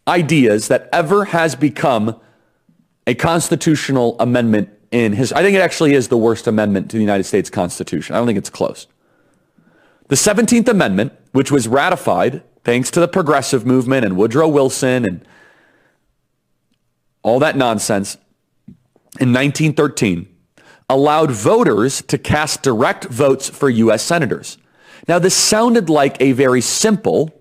ideas 0.07 0.69
that 0.69 0.89
ever 0.93 1.27
has 1.27 1.55
become 1.55 2.21
a 3.07 3.15
constitutional 3.15 4.17
amendment 4.21 4.71
in 4.91 5.13
his 5.15 5.33
I 5.33 5.43
think 5.43 5.57
it 5.57 5.61
actually 5.61 5.95
is 5.95 6.09
the 6.09 6.19
worst 6.19 6.47
amendment 6.47 6.91
to 6.91 6.97
the 6.97 7.03
United 7.03 7.25
States 7.25 7.51
Constitution. 7.51 8.15
I 8.15 8.19
don't 8.19 8.27
think 8.27 8.39
it's 8.39 8.51
close. 8.51 8.87
The 10.09 10.17
17th 10.17 10.69
Amendment, 10.69 11.13
which 11.33 11.51
was 11.51 11.67
ratified 11.67 12.43
thanks 12.65 12.91
to 12.91 13.01
the 13.01 13.09
progressive 13.09 13.65
movement 13.65 14.05
and 14.05 14.17
Woodrow 14.17 14.49
Wilson 14.49 15.05
and 15.05 15.27
all 17.23 17.39
that 17.39 17.57
nonsense 17.57 18.17
in 19.19 19.33
1913, 19.33 20.29
allowed 20.89 21.31
voters 21.31 22.03
to 22.03 22.19
cast 22.19 22.63
direct 22.63 23.05
votes 23.05 23.49
for 23.49 23.71
U.S. 23.71 24.03
senators. 24.03 24.59
Now, 25.09 25.19
this 25.19 25.35
sounded 25.35 25.89
like 25.89 26.21
a 26.21 26.33
very 26.33 26.61
simple 26.61 27.33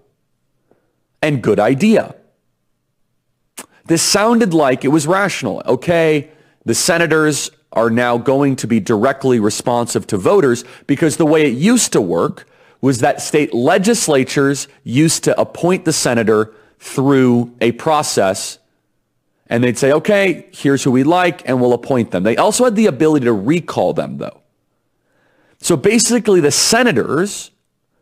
and 1.22 1.44
good 1.44 1.60
idea. 1.60 2.16
This 3.86 4.02
sounded 4.02 4.54
like 4.54 4.86
it 4.86 4.90
was 4.90 5.08
rational. 5.08 5.62
Okay, 5.66 6.30
the 6.66 6.76
senators 6.76 7.52
are 7.74 7.90
now 7.90 8.18
going 8.18 8.56
to 8.58 8.68
be 8.68 8.80
directly 8.80 9.40
responsive 9.40 10.06
to 10.08 10.18
voters 10.18 10.64
because 10.88 11.18
the 11.18 11.26
way 11.26 11.46
it 11.46 11.58
used 11.58 11.94
to 11.94 12.02
work 12.02 12.48
was 12.82 13.00
that 13.00 13.22
state 13.22 13.54
legislatures 13.54 14.68
used 14.84 15.24
to 15.24 15.40
appoint 15.40 15.86
the 15.86 15.94
senator 15.94 16.54
through 16.80 17.56
a 17.62 17.72
process 17.74 18.60
and 19.52 19.62
they'd 19.62 19.78
say, 19.78 19.92
okay, 19.92 20.48
here's 20.54 20.82
who 20.82 20.92
we 20.92 21.04
like, 21.04 21.48
and 21.48 21.60
we'll 21.60 21.74
appoint 21.74 22.12
them. 22.12 22.24
They 22.24 22.38
also 22.38 22.64
had 22.64 22.78
the 22.78 22.86
ability 22.86 23.26
to 23.26 23.34
recall 23.34 23.94
them, 23.94 24.18
though. 24.18 24.42
So 25.60 25.76
basically, 25.76 26.40
the 26.40 26.52
senators, 26.52 27.52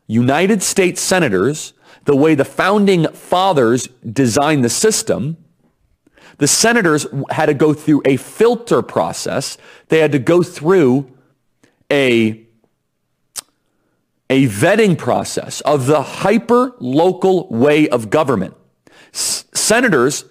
United 0.05 0.61
States 0.61 1.01
senators, 1.01 1.73
the 2.05 2.15
way 2.15 2.35
the 2.35 2.45
founding 2.45 3.07
fathers 3.07 3.87
designed 3.87 4.63
the 4.63 4.69
system, 4.69 5.37
the 6.39 6.47
senators 6.47 7.05
had 7.29 7.47
to 7.47 7.53
go 7.53 7.73
through 7.73 8.01
a 8.05 8.17
filter 8.17 8.81
process. 8.81 9.57
They 9.89 9.99
had 9.99 10.13
to 10.13 10.19
go 10.19 10.41
through 10.41 11.11
a, 11.91 12.45
a 14.29 14.47
vetting 14.47 14.97
process 14.97 15.61
of 15.61 15.85
the 15.85 16.01
hyper 16.01 16.75
local 16.79 17.49
way 17.49 17.89
of 17.89 18.09
government. 18.09 18.55
S- 19.13 19.45
senators 19.53 20.23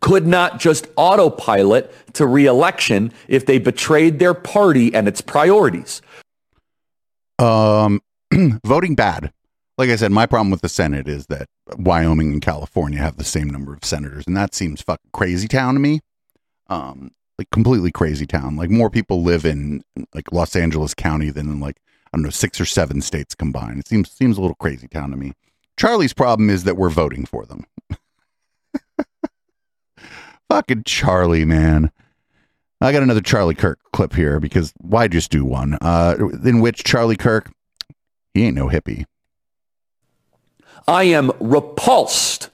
could 0.00 0.26
not 0.26 0.60
just 0.60 0.86
autopilot 0.96 1.92
to 2.14 2.26
reelection 2.26 3.10
if 3.26 3.46
they 3.46 3.58
betrayed 3.58 4.18
their 4.18 4.34
party 4.34 4.94
and 4.94 5.08
its 5.08 5.22
priorities. 5.22 6.02
Um, 7.38 8.02
voting 8.64 8.96
bad. 8.96 9.32
Like 9.82 9.90
I 9.90 9.96
said, 9.96 10.12
my 10.12 10.26
problem 10.26 10.52
with 10.52 10.60
the 10.60 10.68
Senate 10.68 11.08
is 11.08 11.26
that 11.26 11.48
Wyoming 11.76 12.30
and 12.30 12.40
California 12.40 13.00
have 13.00 13.16
the 13.16 13.24
same 13.24 13.50
number 13.50 13.74
of 13.74 13.84
senators, 13.84 14.22
and 14.28 14.36
that 14.36 14.54
seems 14.54 14.80
fucking 14.80 15.10
crazy 15.12 15.48
town 15.48 15.74
to 15.74 15.80
me. 15.80 15.98
Um, 16.68 17.10
like 17.36 17.50
completely 17.50 17.90
crazy 17.90 18.24
town. 18.24 18.54
Like 18.54 18.70
more 18.70 18.90
people 18.90 19.24
live 19.24 19.44
in 19.44 19.82
like 20.14 20.30
Los 20.30 20.54
Angeles 20.54 20.94
County 20.94 21.30
than 21.30 21.48
in 21.48 21.58
like 21.58 21.80
I 22.06 22.16
don't 22.16 22.22
know 22.22 22.30
six 22.30 22.60
or 22.60 22.64
seven 22.64 23.00
states 23.00 23.34
combined. 23.34 23.80
It 23.80 23.88
seems 23.88 24.08
seems 24.08 24.38
a 24.38 24.40
little 24.40 24.54
crazy 24.54 24.86
town 24.86 25.10
to 25.10 25.16
me. 25.16 25.32
Charlie's 25.76 26.12
problem 26.12 26.48
is 26.48 26.62
that 26.62 26.76
we're 26.76 26.88
voting 26.88 27.26
for 27.26 27.44
them. 27.44 27.66
Fucking 30.48 30.84
Charlie, 30.84 31.44
man. 31.44 31.90
I 32.80 32.92
got 32.92 33.02
another 33.02 33.20
Charlie 33.20 33.56
Kirk 33.56 33.80
clip 33.92 34.14
here 34.14 34.38
because 34.38 34.72
why 34.78 35.08
just 35.08 35.32
do 35.32 35.44
one? 35.44 35.76
Uh, 35.80 36.14
in 36.44 36.60
which 36.60 36.84
Charlie 36.84 37.16
Kirk, 37.16 37.50
he 38.32 38.44
ain't 38.44 38.54
no 38.54 38.68
hippie. 38.68 39.06
I 40.86 41.04
am 41.04 41.30
repulsed 41.40 42.50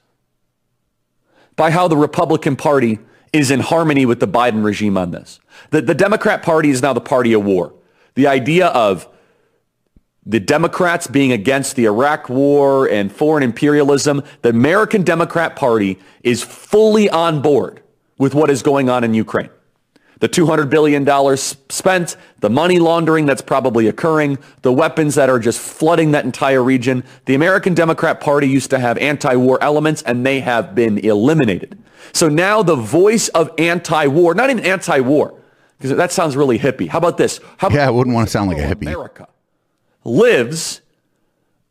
by 1.56 1.70
how 1.70 1.88
the 1.88 1.96
Republican 1.96 2.56
Party 2.56 2.98
is 3.32 3.50
in 3.50 3.60
harmony 3.60 4.06
with 4.06 4.20
the 4.20 4.28
Biden 4.28 4.64
regime 4.64 4.96
on 4.96 5.10
this. 5.10 5.40
The, 5.70 5.82
the 5.82 5.94
Democrat 5.94 6.42
Party 6.42 6.70
is 6.70 6.82
now 6.82 6.92
the 6.92 7.00
party 7.00 7.32
of 7.32 7.44
war. 7.44 7.74
The 8.14 8.26
idea 8.26 8.68
of 8.68 9.08
the 10.24 10.40
Democrats 10.40 11.06
being 11.06 11.32
against 11.32 11.76
the 11.76 11.86
Iraq 11.86 12.28
war 12.28 12.88
and 12.88 13.10
foreign 13.10 13.42
imperialism, 13.42 14.22
the 14.42 14.50
American 14.50 15.02
Democrat 15.02 15.56
Party 15.56 15.98
is 16.22 16.42
fully 16.42 17.08
on 17.08 17.40
board 17.40 17.82
with 18.18 18.34
what 18.34 18.50
is 18.50 18.62
going 18.62 18.90
on 18.90 19.04
in 19.04 19.14
Ukraine. 19.14 19.50
The 20.20 20.28
$200 20.28 20.68
billion 20.68 21.36
spent, 21.36 22.16
the 22.40 22.50
money 22.50 22.78
laundering 22.78 23.26
that's 23.26 23.42
probably 23.42 23.86
occurring, 23.86 24.38
the 24.62 24.72
weapons 24.72 25.14
that 25.14 25.30
are 25.30 25.38
just 25.38 25.60
flooding 25.60 26.10
that 26.10 26.24
entire 26.24 26.62
region. 26.62 27.04
The 27.26 27.34
American 27.34 27.74
Democrat 27.74 28.20
Party 28.20 28.48
used 28.48 28.70
to 28.70 28.78
have 28.78 28.98
anti-war 28.98 29.62
elements 29.62 30.02
and 30.02 30.26
they 30.26 30.40
have 30.40 30.74
been 30.74 30.98
eliminated. 30.98 31.80
So 32.12 32.28
now 32.28 32.62
the 32.62 32.74
voice 32.74 33.28
of 33.28 33.50
anti-war, 33.58 34.34
not 34.34 34.50
even 34.50 34.64
anti-war, 34.64 35.34
because 35.78 35.96
that 35.96 36.10
sounds 36.10 36.36
really 36.36 36.58
hippie. 36.58 36.88
How 36.88 36.98
about 36.98 37.16
this? 37.16 37.40
How 37.58 37.70
yeah, 37.70 37.86
I 37.86 37.90
wouldn't 37.90 38.14
want 38.14 38.26
to 38.26 38.32
sound 38.32 38.48
like 38.48 38.58
a 38.58 38.62
hippie. 38.62 38.82
America 38.82 39.28
lives 40.04 40.80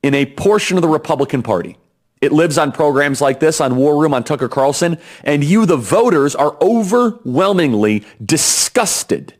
in 0.03 0.13
a 0.13 0.25
portion 0.25 0.77
of 0.77 0.81
the 0.81 0.87
Republican 0.87 1.43
Party. 1.43 1.77
It 2.21 2.31
lives 2.31 2.57
on 2.57 2.71
programs 2.71 3.21
like 3.21 3.39
this, 3.39 3.61
on 3.61 3.75
War 3.75 4.01
Room, 4.01 4.13
on 4.13 4.23
Tucker 4.23 4.49
Carlson, 4.49 4.97
and 5.23 5.43
you, 5.43 5.65
the 5.65 5.77
voters, 5.77 6.35
are 6.35 6.57
overwhelmingly 6.61 8.05
disgusted 8.23 9.35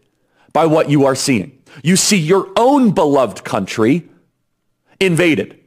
by 0.54 0.66
what 0.66 0.90
you 0.90 1.06
are 1.06 1.16
seeing. 1.16 1.62
You 1.84 1.96
see 1.96 2.18
your 2.18 2.50
own 2.56 2.92
beloved 2.92 3.44
country 3.44 4.08
invaded. 5.00 5.60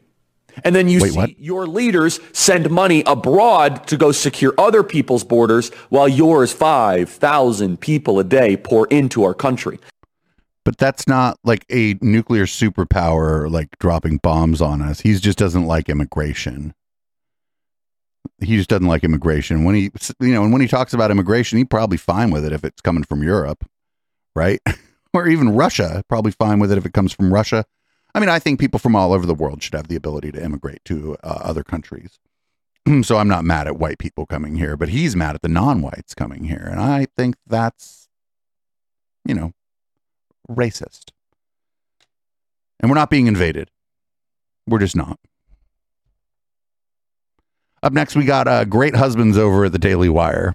And 0.64 0.74
then 0.74 0.88
you 0.88 1.00
Wait, 1.00 1.12
see 1.12 1.16
what? 1.16 1.38
your 1.38 1.66
leaders 1.66 2.20
send 2.32 2.70
money 2.70 3.02
abroad 3.06 3.86
to 3.86 3.96
go 3.96 4.12
secure 4.12 4.52
other 4.58 4.82
people's 4.82 5.24
borders 5.24 5.70
while 5.88 6.08
yours 6.08 6.52
5,000 6.52 7.80
people 7.80 8.18
a 8.18 8.24
day 8.24 8.56
pour 8.56 8.86
into 8.88 9.24
our 9.24 9.34
country. 9.34 9.78
But 10.64 10.76
that's 10.76 11.08
not 11.08 11.38
like 11.44 11.64
a 11.70 11.96
nuclear 12.00 12.44
superpower 12.44 13.50
like 13.50 13.78
dropping 13.78 14.18
bombs 14.18 14.60
on 14.60 14.82
us. 14.82 15.00
He 15.00 15.14
just 15.14 15.38
doesn't 15.38 15.66
like 15.66 15.88
immigration. 15.88 16.74
He 18.40 18.56
just 18.56 18.68
doesn't 18.68 18.86
like 18.86 19.04
immigration. 19.04 19.64
When 19.64 19.74
he, 19.74 19.90
you 20.20 20.32
know, 20.32 20.42
and 20.42 20.52
when 20.52 20.62
he 20.62 20.68
talks 20.68 20.92
about 20.92 21.10
immigration, 21.10 21.58
he's 21.58 21.68
probably 21.68 21.96
fine 21.96 22.30
with 22.30 22.44
it 22.44 22.52
if 22.52 22.64
it's 22.64 22.80
coming 22.80 23.04
from 23.04 23.22
Europe, 23.22 23.68
right? 24.34 24.60
or 25.14 25.26
even 25.28 25.50
Russia. 25.50 26.02
Probably 26.08 26.32
fine 26.32 26.58
with 26.58 26.72
it 26.72 26.78
if 26.78 26.86
it 26.86 26.92
comes 26.92 27.12
from 27.12 27.32
Russia. 27.32 27.64
I 28.14 28.20
mean, 28.20 28.28
I 28.28 28.38
think 28.38 28.58
people 28.58 28.78
from 28.78 28.96
all 28.96 29.12
over 29.12 29.26
the 29.26 29.34
world 29.34 29.62
should 29.62 29.74
have 29.74 29.88
the 29.88 29.96
ability 29.96 30.32
to 30.32 30.42
immigrate 30.42 30.84
to 30.86 31.16
uh, 31.22 31.38
other 31.42 31.62
countries. 31.62 32.18
so 33.02 33.16
I'm 33.16 33.28
not 33.28 33.44
mad 33.44 33.66
at 33.66 33.78
white 33.78 33.98
people 33.98 34.26
coming 34.26 34.56
here, 34.56 34.76
but 34.76 34.88
he's 34.88 35.14
mad 35.14 35.34
at 35.34 35.42
the 35.42 35.48
non-whites 35.48 36.14
coming 36.14 36.44
here, 36.44 36.66
and 36.70 36.80
I 36.80 37.06
think 37.16 37.36
that's, 37.46 38.08
you 39.24 39.34
know, 39.34 39.52
racist. 40.48 41.10
And 42.80 42.90
we're 42.90 42.96
not 42.96 43.10
being 43.10 43.26
invaded. 43.26 43.70
We're 44.66 44.78
just 44.78 44.96
not. 44.96 45.18
Up 47.82 47.92
next, 47.92 48.14
we 48.14 48.24
got 48.24 48.46
uh, 48.46 48.64
Great 48.64 48.94
Husbands 48.94 49.38
over 49.38 49.64
at 49.64 49.72
the 49.72 49.78
Daily 49.78 50.08
Wire. 50.08 50.54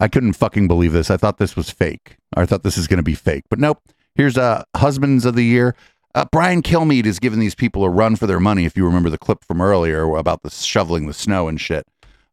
I 0.00 0.08
couldn't 0.08 0.32
fucking 0.32 0.66
believe 0.66 0.92
this. 0.92 1.10
I 1.10 1.16
thought 1.16 1.38
this 1.38 1.54
was 1.54 1.70
fake. 1.70 2.16
I 2.36 2.44
thought 2.46 2.64
this 2.64 2.76
is 2.76 2.88
going 2.88 2.98
to 2.98 3.04
be 3.04 3.14
fake, 3.14 3.44
but 3.48 3.60
nope. 3.60 3.80
Here's 4.16 4.36
uh, 4.36 4.64
Husbands 4.76 5.24
of 5.24 5.34
the 5.34 5.44
Year. 5.44 5.74
Uh, 6.14 6.24
Brian 6.30 6.62
Kilmeade 6.62 7.06
is 7.06 7.18
giving 7.18 7.40
these 7.40 7.54
people 7.54 7.84
a 7.84 7.88
run 7.88 8.14
for 8.14 8.26
their 8.26 8.38
money. 8.38 8.64
If 8.64 8.76
you 8.76 8.84
remember 8.84 9.10
the 9.10 9.18
clip 9.18 9.44
from 9.44 9.60
earlier 9.60 10.04
about 10.14 10.42
the 10.42 10.50
shoveling 10.50 11.06
the 11.06 11.14
snow 11.14 11.48
and 11.48 11.60
shit, 11.60 11.86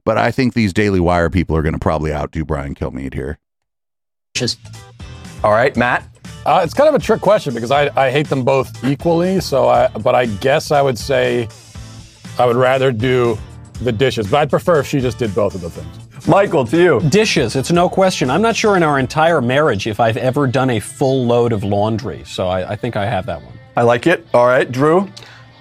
but 0.04 0.18
I 0.18 0.32
think 0.32 0.54
these 0.54 0.74
Daily 0.74 1.00
Wire 1.00 1.30
people 1.30 1.56
are 1.56 1.62
going 1.62 1.74
to 1.74 1.80
probably 1.80 2.14
outdo 2.14 2.46
Brian 2.46 2.76
Kilmeade 2.76 3.14
here. 3.14 3.40
Just 4.36 4.60
all 5.44 5.52
right, 5.52 5.76
Matt. 5.76 6.08
Uh, 6.46 6.62
it's 6.64 6.74
kind 6.74 6.90
of 6.90 6.96
a 6.96 7.00
trick 7.00 7.22
question 7.22 7.54
because 7.54 7.72
I, 7.72 7.90
I 8.00 8.12
hate 8.12 8.28
them 8.28 8.44
both 8.44 8.84
equally. 8.84 9.40
So 9.42 9.68
I, 9.70 9.88
but 9.88 10.16
I 10.16 10.26
guess 10.26 10.72
I 10.72 10.82
would 10.82 10.98
say 10.98 11.48
I 12.38 12.46
would 12.46 12.56
rather 12.56 12.92
do 12.92 13.38
the 13.84 13.92
dishes, 13.92 14.30
but 14.30 14.38
I'd 14.38 14.50
prefer 14.50 14.80
if 14.80 14.88
she 14.88 15.00
just 15.00 15.18
did 15.18 15.34
both 15.34 15.56
of 15.56 15.62
the 15.62 15.70
things. 15.70 16.28
Michael, 16.28 16.66
to 16.68 16.78
you. 16.78 17.00
Dishes, 17.10 17.56
it's 17.56 17.72
no 17.72 17.90
question. 17.90 18.30
I'm 18.30 18.42
not 18.42 18.56
sure 18.56 18.78
in 18.78 18.84
our 18.84 19.00
entire 19.00 19.42
marriage 19.42 19.88
if 19.88 20.00
I've 20.00 20.18
ever 20.18 20.48
done 20.48 20.70
a 20.70 20.80
full 20.80 21.26
load 21.26 21.52
of 21.52 21.64
laundry, 21.64 22.24
so 22.26 22.48
I, 22.48 22.72
I 22.72 22.76
think 22.76 22.96
I 22.96 23.06
have 23.06 23.26
that 23.26 23.42
one. 23.42 23.54
I 23.76 23.84
like 23.84 24.06
it. 24.08 24.26
All 24.34 24.46
right, 24.46 24.72
Drew. 24.72 25.10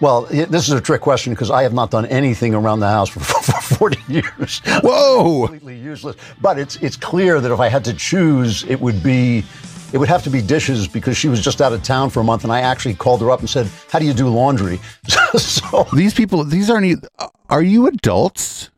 Well, 0.01 0.23
this 0.23 0.67
is 0.67 0.71
a 0.71 0.81
trick 0.81 1.03
question 1.03 1.35
because 1.35 1.51
I 1.51 1.63
have 1.63 1.75
not 1.75 1.91
done 1.91 2.07
anything 2.07 2.55
around 2.55 2.81
the 2.81 2.89
house 2.89 3.11
for, 3.11 3.21
for 3.21 3.77
40 3.77 4.13
years. 4.13 4.61
Whoa! 4.83 5.47
Completely 5.47 5.79
useless. 5.79 6.17
But 6.41 6.59
it's 6.59 6.77
it's 6.77 6.97
clear 6.97 7.41
that 7.41 7.53
if 7.53 7.61
I 7.61 7.69
had 7.69 7.85
to 7.85 7.93
choose, 7.93 8.65
it 8.65 8.81
would 8.81 9.03
be 9.03 9.45
it 9.93 9.99
would 9.99 10.09
have 10.09 10.23
to 10.25 10.31
be 10.31 10.41
dishes 10.41 10.89
because 10.89 11.17
she 11.17 11.29
was 11.29 11.43
just 11.43 11.61
out 11.61 11.73
of 11.73 11.83
town 11.83 12.11
for 12.11 12.21
a 12.21 12.25
month, 12.25 12.45
and 12.45 12.53
I 12.53 12.61
actually 12.61 12.95
called 12.95 13.21
her 13.21 13.31
up 13.31 13.41
and 13.41 13.51
said, 13.51 13.69
"How 13.91 13.99
do 13.99 14.07
you 14.07 14.15
do 14.15 14.29
laundry?" 14.29 14.81
so 15.07 15.20
These 15.95 16.15
people, 16.15 16.45
these 16.45 16.69
aren't. 16.71 16.87
e- 16.87 16.97
uh, 17.19 17.29
Are 17.49 17.63
you 17.63 17.87
adults? 17.87 18.71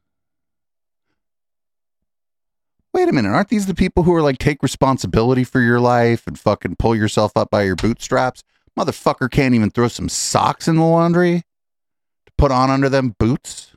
Wait 2.95 3.09
a 3.09 3.13
minute, 3.13 3.31
aren't 3.31 3.49
these 3.49 3.67
the 3.67 3.75
people 3.75 4.03
who 4.03 4.13
are 4.15 4.21
like 4.21 4.37
take 4.39 4.63
responsibility 4.63 5.45
for 5.45 5.61
your 5.61 5.81
life 5.81 6.27
and 6.27 6.39
fucking 6.39 6.77
pull 6.79 6.95
yourself 6.95 7.33
up 7.37 7.51
by 7.51 7.63
your 7.63 7.75
bootstraps? 7.77 8.43
Motherfucker 8.79 9.31
can't 9.31 9.55
even 9.55 9.71
throw 9.71 9.89
some 9.89 10.09
socks 10.11 10.69
in 10.69 10.77
the 10.77 10.83
laundry 10.85 11.39
to 12.27 12.33
put 12.37 12.53
on 12.53 12.71
under 12.71 12.89
them 12.91 13.15
boots. 13.19 13.75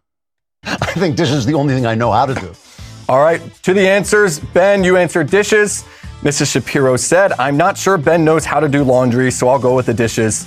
I 0.63 0.75
think 0.93 1.15
dishes 1.15 1.37
is 1.39 1.45
the 1.45 1.53
only 1.53 1.73
thing 1.73 1.85
I 1.85 1.95
know 1.95 2.11
how 2.11 2.25
to 2.25 2.33
do. 2.35 2.53
All 3.09 3.21
right, 3.21 3.39
to 3.63 3.73
the 3.73 3.87
answers. 3.87 4.39
Ben, 4.39 4.83
you 4.83 4.97
answered 4.97 5.29
dishes. 5.29 5.85
Mrs. 6.21 6.51
Shapiro 6.51 6.97
said, 6.97 7.31
I'm 7.39 7.55
not 7.55 7.77
sure 7.77 7.97
Ben 7.97 8.25
knows 8.25 8.43
how 8.45 8.59
to 8.59 8.67
do 8.67 8.83
laundry, 8.83 9.29
so 9.31 9.47
I'll 9.47 9.59
go 9.59 9.75
with 9.75 9.85
the 9.85 9.93
dishes, 9.93 10.43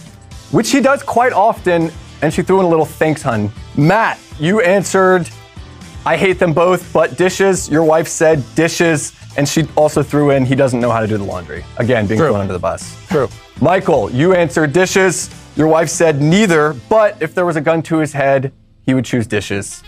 which 0.51 0.71
he 0.73 0.81
does 0.81 1.03
quite 1.05 1.33
often. 1.33 1.91
And 2.23 2.33
she 2.33 2.43
threw 2.43 2.61
in 2.61 2.67
a 2.67 2.69
little 2.69 2.85
thanks, 2.85 3.23
hun. 3.23 3.51
Matt, 3.77 4.19
you 4.39 4.61
answered, 4.61 5.29
I 6.05 6.17
hate 6.17 6.39
them 6.39 6.53
both, 6.53 6.93
but 6.93 7.17
dishes. 7.17 7.69
Your 7.69 7.85
wife 7.85 8.09
said 8.09 8.43
dishes, 8.55 9.13
and 9.37 9.49
she 9.49 9.69
also 9.77 10.03
threw 10.03 10.31
in, 10.31 10.45
he 10.45 10.55
doesn't 10.55 10.81
know 10.81 10.91
how 10.91 11.01
to 11.01 11.07
do 11.07 11.17
the 11.17 11.25
laundry. 11.25 11.65
Again, 11.77 12.07
being 12.07 12.19
thrown 12.19 12.41
under 12.41 12.53
the 12.53 12.59
bus. 12.59 12.97
True. 13.09 13.29
Michael, 13.61 14.11
you 14.11 14.35
answered 14.35 14.73
dishes. 14.73 15.31
Your 15.57 15.69
wife 15.69 15.89
said 15.89 16.23
neither, 16.23 16.75
but 16.89 17.21
if 17.21 17.35
there 17.35 17.45
was 17.45 17.57
a 17.57 17.61
gun 17.61 17.83
to 17.83 17.99
his 17.99 18.13
head, 18.13 18.53
he 18.87 18.95
would 18.95 19.05
choose 19.05 19.27
dishes. 19.27 19.83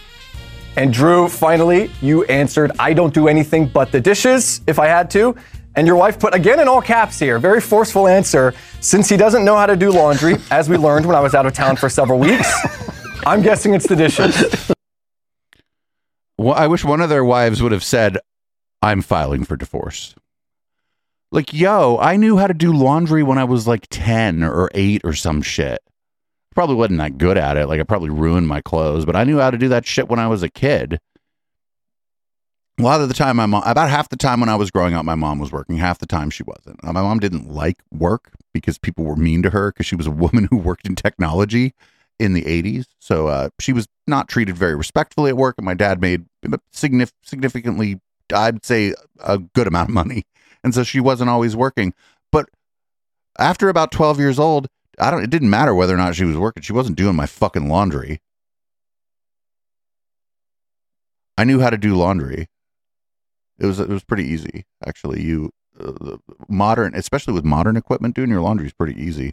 And 0.77 0.93
Drew, 0.93 1.29
finally, 1.29 1.91
you 2.01 2.25
answered, 2.25 2.73
I 2.79 2.93
don't 2.93 3.13
do 3.15 3.29
anything 3.29 3.67
but 3.67 3.91
the 3.91 4.01
dishes 4.01 4.61
if 4.67 4.79
I 4.79 4.87
had 4.87 5.11
to. 5.13 5.37
And 5.77 5.87
your 5.87 5.97
wife 5.97 6.19
put 6.19 6.35
again 6.35 6.59
in 6.61 6.69
all 6.69 6.83
caps 6.83 7.19
here, 7.19 7.39
very 7.39 7.61
forceful 7.61 8.09
answer. 8.09 8.55
Since 8.81 9.09
he 9.09 9.17
doesn't 9.17 9.45
know 9.45 9.57
how 9.57 9.67
to 9.67 9.77
do 9.77 9.91
laundry, 9.91 10.37
as 10.51 10.69
we 10.69 10.77
learned 10.77 11.07
when 11.07 11.17
I 11.17 11.21
was 11.21 11.35
out 11.35 11.47
of 11.47 11.53
town 11.53 11.77
for 11.77 11.89
several 11.89 12.19
weeks, 12.19 12.49
I'm 13.27 13.43
guessing 13.43 13.75
it's 13.75 13.87
the 13.87 13.97
dishes. 13.97 14.73
Well, 16.37 16.55
I 16.55 16.67
wish 16.67 16.85
one 16.85 17.01
of 17.01 17.11
their 17.11 17.25
wives 17.25 17.63
would 17.63 17.73
have 17.73 17.85
said, 17.85 18.19
I'm 18.83 19.03
filing 19.03 19.45
for 19.45 19.57
divorce. 19.57 20.15
Like, 21.31 21.53
yo, 21.53 21.99
I 21.99 22.17
knew 22.17 22.39
how 22.39 22.47
to 22.49 22.55
do 22.55 22.73
laundry 22.73 23.23
when 23.23 23.39
I 23.39 23.45
was 23.45 23.69
like 23.69 23.87
10 23.91 24.43
or 24.43 24.71
8 24.75 25.03
or 25.05 25.13
some 25.13 25.43
shit. 25.43 25.81
Probably 26.55 26.75
wasn't 26.75 26.99
that 26.99 27.19
good 27.19 27.39
at 27.39 27.57
it. 27.57 27.67
Like, 27.69 27.79
I 27.79 27.85
probably 27.85 28.11
ruined 28.11 28.49
my 28.49 28.61
clothes, 28.61 29.05
but 29.05 29.15
I 29.15 29.23
knew 29.25 29.39
how 29.39 29.51
to 29.51 29.59
do 29.59 29.69
that 29.69 29.87
shit 29.87 30.09
when 30.09 30.19
I 30.19 30.27
was 30.27 30.43
a 30.43 30.49
kid. 30.49 30.99
A 32.81 32.83
lot 32.83 33.03
of 33.03 33.09
the 33.09 33.15
time, 33.15 33.37
my 33.37 33.45
mom, 33.45 33.63
about 33.67 33.91
half 33.91 34.09
the 34.09 34.17
time 34.17 34.41
when 34.41 34.49
I 34.49 34.57
was 34.57 34.71
growing 34.71 34.95
up, 34.95 35.05
my 35.05 35.15
mom 35.15 35.39
was 35.39 35.53
working. 35.53 35.77
Half 35.77 35.99
the 35.99 36.07
time, 36.07 36.31
she 36.31 36.43
wasn't. 36.43 36.83
My 36.83 36.93
mom 36.93 37.19
didn't 37.19 37.47
like 37.47 37.83
work 37.93 38.33
because 38.55 38.79
people 38.79 39.05
were 39.05 39.17
mean 39.17 39.43
to 39.43 39.51
her 39.51 39.71
because 39.71 39.85
she 39.85 39.97
was 39.97 40.07
a 40.07 40.11
woman 40.25 40.49
who 40.51 40.57
worked 40.57 40.87
in 40.87 40.95
technology 40.95 41.75
in 42.19 42.33
the 42.33 42.41
80s. 42.41 42.87
So 42.99 43.29
uh, 43.29 43.51
she 43.59 43.75
was 43.75 43.87
not 44.07 44.29
treated 44.31 44.57
very 44.57 44.75
respectfully 44.75 45.29
at 45.29 45.37
work. 45.37 45.57
And 45.59 45.67
my 45.67 45.75
dad 45.75 46.01
made 46.01 46.25
signif- 46.75 47.13
significantly, 47.23 48.01
I'd 48.33 48.65
say, 48.65 48.95
a 49.23 49.37
good 49.37 49.67
amount 49.67 49.91
of 49.91 49.95
money. 49.95 50.25
And 50.65 50.75
so 50.75 50.83
she 50.83 51.01
wasn't 51.01 51.29
always 51.29 51.55
working. 51.55 51.93
But 52.33 52.49
after 53.39 53.69
about 53.69 53.93
12 53.93 54.19
years 54.19 54.39
old, 54.39 54.69
I 54.99 55.11
don't, 55.11 55.23
it 55.23 55.29
didn't 55.29 55.51
matter 55.51 55.75
whether 55.75 55.95
or 55.95 55.99
not 55.99 56.15
she 56.15 56.25
was 56.25 56.39
working. 56.39 56.63
She 56.63 56.73
wasn't 56.73 56.97
doing 56.97 57.15
my 57.15 57.27
fucking 57.27 57.69
laundry. 57.69 58.23
I 61.37 61.45
knew 61.45 61.61
how 61.61 61.69
to 61.69 61.77
do 61.77 61.95
laundry. 61.95 62.49
It 63.61 63.67
was 63.67 63.79
it 63.79 63.89
was 63.89 64.05
pretty 64.05 64.25
easy 64.25 64.65
actually. 64.87 65.23
You 65.23 65.51
uh, 65.79 66.17
modern, 66.49 66.95
especially 66.95 67.35
with 67.35 67.45
modern 67.45 67.77
equipment, 67.77 68.15
doing 68.15 68.31
your 68.31 68.41
laundry 68.41 68.67
is 68.67 68.73
pretty 68.73 69.01
easy. 69.01 69.33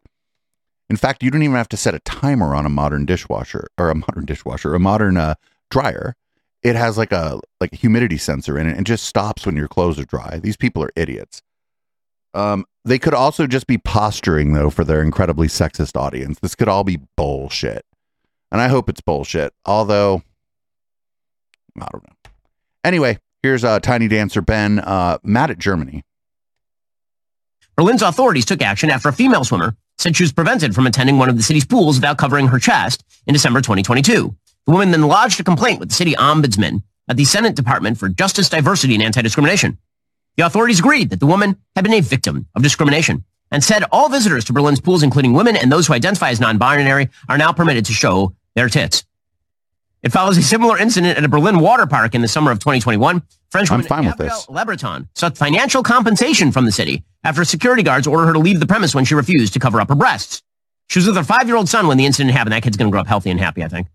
In 0.89 0.97
fact, 0.97 1.21
you 1.21 1.31
don't 1.31 1.43
even 1.43 1.55
have 1.55 1.69
to 1.69 1.77
set 1.77 1.95
a 1.95 1.99
timer 1.99 2.55
on 2.55 2.65
a 2.65 2.69
modern 2.69 3.05
dishwasher 3.05 3.67
or 3.77 3.89
a 3.89 3.95
modern 3.95 4.25
dishwasher, 4.25 4.73
a 4.73 4.79
modern 4.79 5.17
uh, 5.17 5.35
dryer. 5.69 6.15
It 6.63 6.75
has 6.75 6.97
like 6.97 7.11
a 7.11 7.39
like 7.59 7.73
a 7.73 7.77
humidity 7.77 8.17
sensor 8.17 8.57
in 8.57 8.67
it 8.67 8.77
and 8.77 8.85
just 8.85 9.05
stops 9.05 9.45
when 9.45 9.55
your 9.55 9.67
clothes 9.67 9.99
are 9.99 10.05
dry. 10.05 10.39
These 10.41 10.57
people 10.57 10.83
are 10.83 10.91
idiots. 10.95 11.41
Um, 12.33 12.65
they 12.85 12.99
could 12.99 13.13
also 13.13 13.47
just 13.47 13.67
be 13.67 13.77
posturing 13.77 14.53
though 14.53 14.69
for 14.69 14.83
their 14.83 15.01
incredibly 15.01 15.47
sexist 15.47 15.99
audience. 15.99 16.39
This 16.39 16.55
could 16.55 16.67
all 16.67 16.83
be 16.83 16.99
bullshit, 17.15 17.85
and 18.51 18.61
I 18.61 18.67
hope 18.67 18.89
it's 18.89 19.01
bullshit. 19.01 19.53
Although, 19.65 20.23
I 21.79 21.87
don't 21.91 22.03
know. 22.03 22.31
Anyway, 22.83 23.19
here's 23.43 23.63
uh, 23.63 23.79
Tiny 23.79 24.07
Dancer 24.07 24.41
Ben, 24.41 24.79
uh, 24.79 25.17
mad 25.23 25.51
at 25.51 25.59
Germany. 25.59 26.03
Berlin's 27.75 28.01
authorities 28.01 28.45
took 28.45 28.61
action 28.61 28.89
after 28.89 29.09
a 29.09 29.13
female 29.13 29.43
swimmer 29.43 29.75
said 29.97 30.15
she 30.15 30.23
was 30.23 30.31
prevented 30.31 30.75
from 30.75 30.85
attending 30.85 31.17
one 31.17 31.29
of 31.29 31.37
the 31.37 31.43
city's 31.43 31.65
pools 31.65 31.97
without 31.97 32.17
covering 32.17 32.47
her 32.47 32.59
chest 32.59 33.03
in 33.25 33.33
December 33.33 33.61
2022. 33.61 34.35
The 34.65 34.71
woman 34.71 34.91
then 34.91 35.03
lodged 35.03 35.39
a 35.39 35.43
complaint 35.43 35.79
with 35.79 35.89
the 35.89 35.95
city 35.95 36.13
ombudsman 36.13 36.83
at 37.07 37.17
the 37.17 37.25
Senate 37.25 37.55
Department 37.55 37.97
for 37.97 38.09
Justice, 38.09 38.49
Diversity, 38.49 38.93
and 38.93 39.03
Anti-Discrimination. 39.03 39.77
The 40.35 40.45
authorities 40.45 40.79
agreed 40.79 41.09
that 41.09 41.19
the 41.19 41.25
woman 41.25 41.57
had 41.75 41.83
been 41.83 41.93
a 41.93 42.01
victim 42.01 42.47
of 42.53 42.61
discrimination 42.61 43.23
and 43.49 43.63
said 43.63 43.85
all 43.91 44.09
visitors 44.09 44.45
to 44.45 44.53
Berlin's 44.53 44.81
pools, 44.81 45.03
including 45.03 45.33
women 45.33 45.55
and 45.55 45.71
those 45.71 45.87
who 45.87 45.93
identify 45.93 46.29
as 46.29 46.39
non-binary, 46.39 47.09
are 47.27 47.37
now 47.37 47.51
permitted 47.51 47.85
to 47.85 47.93
show 47.93 48.35
their 48.53 48.69
tits. 48.69 49.06
It 50.03 50.11
follows 50.11 50.37
a 50.37 50.43
similar 50.43 50.77
incident 50.77 51.17
at 51.17 51.23
a 51.23 51.29
Berlin 51.29 51.59
water 51.59 51.87
park 51.87 52.13
in 52.15 52.21
the 52.21 52.27
summer 52.27 52.51
of 52.51 52.59
2021. 52.59 53.23
French 53.49 53.69
woman 53.69 53.85
Gabrielle 53.85 54.45
Lebreton 54.49 55.07
sought 55.15 55.37
financial 55.37 55.81
compensation 55.81 56.51
from 56.51 56.65
the 56.65 56.71
city 56.71 57.03
after 57.23 57.43
security 57.43 57.83
guards 57.83 58.05
ordered 58.07 58.27
her 58.27 58.33
to 58.33 58.39
leave 58.39 58.59
the 58.59 58.67
premise 58.67 58.93
when 58.93 59.05
she 59.05 59.15
refused 59.15 59.53
to 59.53 59.59
cover 59.59 59.81
up 59.81 59.89
her 59.89 59.95
breasts. 59.95 60.43
She 60.89 60.99
was 60.99 61.07
with 61.07 61.15
her 61.15 61.23
five-year-old 61.23 61.67
son 61.67 61.87
when 61.87 61.97
the 61.97 62.05
incident 62.05 62.33
happened. 62.35 62.53
That 62.53 62.63
kid's 62.63 62.77
going 62.77 62.89
to 62.89 62.91
grow 62.91 63.01
up 63.01 63.07
healthy 63.07 63.29
and 63.29 63.39
happy, 63.39 63.63
I 63.63 63.67
think. 63.67 63.87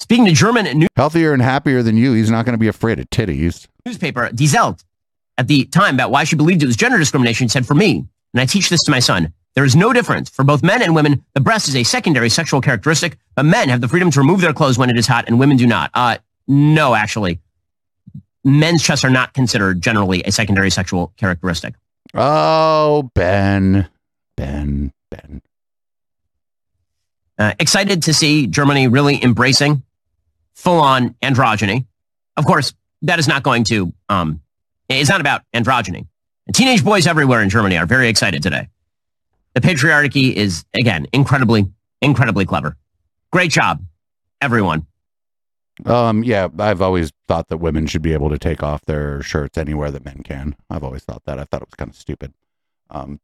Speaking 0.00 0.24
to 0.26 0.32
German 0.32 0.66
news 0.78 0.88
Healthier 0.96 1.32
and 1.32 1.42
happier 1.42 1.82
than 1.82 1.96
you. 1.96 2.12
He's 2.12 2.30
not 2.30 2.44
going 2.44 2.54
to 2.54 2.58
be 2.58 2.68
afraid 2.68 2.98
of 2.98 3.08
titties. 3.10 3.66
newspaper, 3.84 4.30
Die 4.30 4.46
Zeit, 4.46 4.82
at 5.38 5.48
the 5.48 5.64
time 5.66 5.94
about 5.94 6.10
why 6.10 6.24
she 6.24 6.36
believed 6.36 6.62
it 6.62 6.66
was 6.66 6.76
gender 6.76 6.98
discrimination, 6.98 7.48
said, 7.48 7.66
For 7.66 7.74
me, 7.74 8.06
and 8.32 8.40
I 8.40 8.46
teach 8.46 8.68
this 8.68 8.82
to 8.84 8.90
my 8.90 9.00
son, 9.00 9.32
there 9.54 9.64
is 9.64 9.76
no 9.76 9.92
difference. 9.92 10.28
For 10.30 10.44
both 10.44 10.62
men 10.62 10.82
and 10.82 10.94
women, 10.94 11.24
the 11.34 11.40
breast 11.40 11.68
is 11.68 11.76
a 11.76 11.84
secondary 11.84 12.28
sexual 12.28 12.60
characteristic, 12.60 13.16
but 13.34 13.44
men 13.44 13.68
have 13.68 13.80
the 13.80 13.88
freedom 13.88 14.10
to 14.10 14.20
remove 14.20 14.40
their 14.40 14.52
clothes 14.52 14.78
when 14.78 14.90
it 14.90 14.98
is 14.98 15.06
hot, 15.06 15.26
and 15.28 15.38
women 15.38 15.56
do 15.56 15.66
not. 15.66 15.90
Uh, 15.94 16.18
no, 16.46 16.94
actually. 16.94 17.40
Men's 18.44 18.82
chests 18.82 19.04
are 19.04 19.10
not 19.10 19.32
considered 19.32 19.80
generally 19.80 20.22
a 20.22 20.32
secondary 20.32 20.70
sexual 20.70 21.12
characteristic. 21.16 21.74
Oh, 22.12 23.10
Ben. 23.14 23.88
Ben. 24.36 24.92
Ben. 25.10 25.40
Uh, 27.38 27.54
excited 27.58 28.02
to 28.04 28.14
see 28.14 28.46
Germany 28.46 28.86
really 28.88 29.22
embracing 29.22 29.82
full 30.54 30.78
on 30.78 31.10
androgyny. 31.22 31.86
Of 32.36 32.44
course, 32.44 32.74
that 33.02 33.18
is 33.18 33.26
not 33.26 33.42
going 33.42 33.64
to, 33.64 33.92
um, 34.08 34.40
it's 34.88 35.08
not 35.08 35.20
about 35.20 35.42
androgyny. 35.54 36.06
And 36.46 36.54
teenage 36.54 36.84
boys 36.84 37.06
everywhere 37.06 37.40
in 37.40 37.48
Germany 37.48 37.78
are 37.78 37.86
very 37.86 38.08
excited 38.08 38.42
today. 38.42 38.68
The 39.54 39.60
patriarchy 39.60 40.32
is, 40.32 40.64
again, 40.74 41.06
incredibly, 41.12 41.70
incredibly 42.00 42.44
clever. 42.44 42.76
Great 43.32 43.50
job, 43.50 43.84
everyone. 44.40 44.86
Um, 45.86 46.22
yeah, 46.22 46.48
I've 46.58 46.82
always 46.82 47.12
thought 47.26 47.48
that 47.48 47.56
women 47.58 47.86
should 47.86 48.02
be 48.02 48.12
able 48.12 48.30
to 48.30 48.38
take 48.38 48.62
off 48.62 48.84
their 48.84 49.22
shirts 49.22 49.58
anywhere 49.58 49.90
that 49.90 50.04
men 50.04 50.22
can. 50.24 50.54
I've 50.70 50.84
always 50.84 51.02
thought 51.02 51.24
that. 51.24 51.38
I 51.38 51.44
thought 51.44 51.62
it 51.62 51.68
was 51.68 51.74
kind 51.76 51.90
of 51.90 51.96
stupid. 51.96 52.32
Um, 52.90 53.20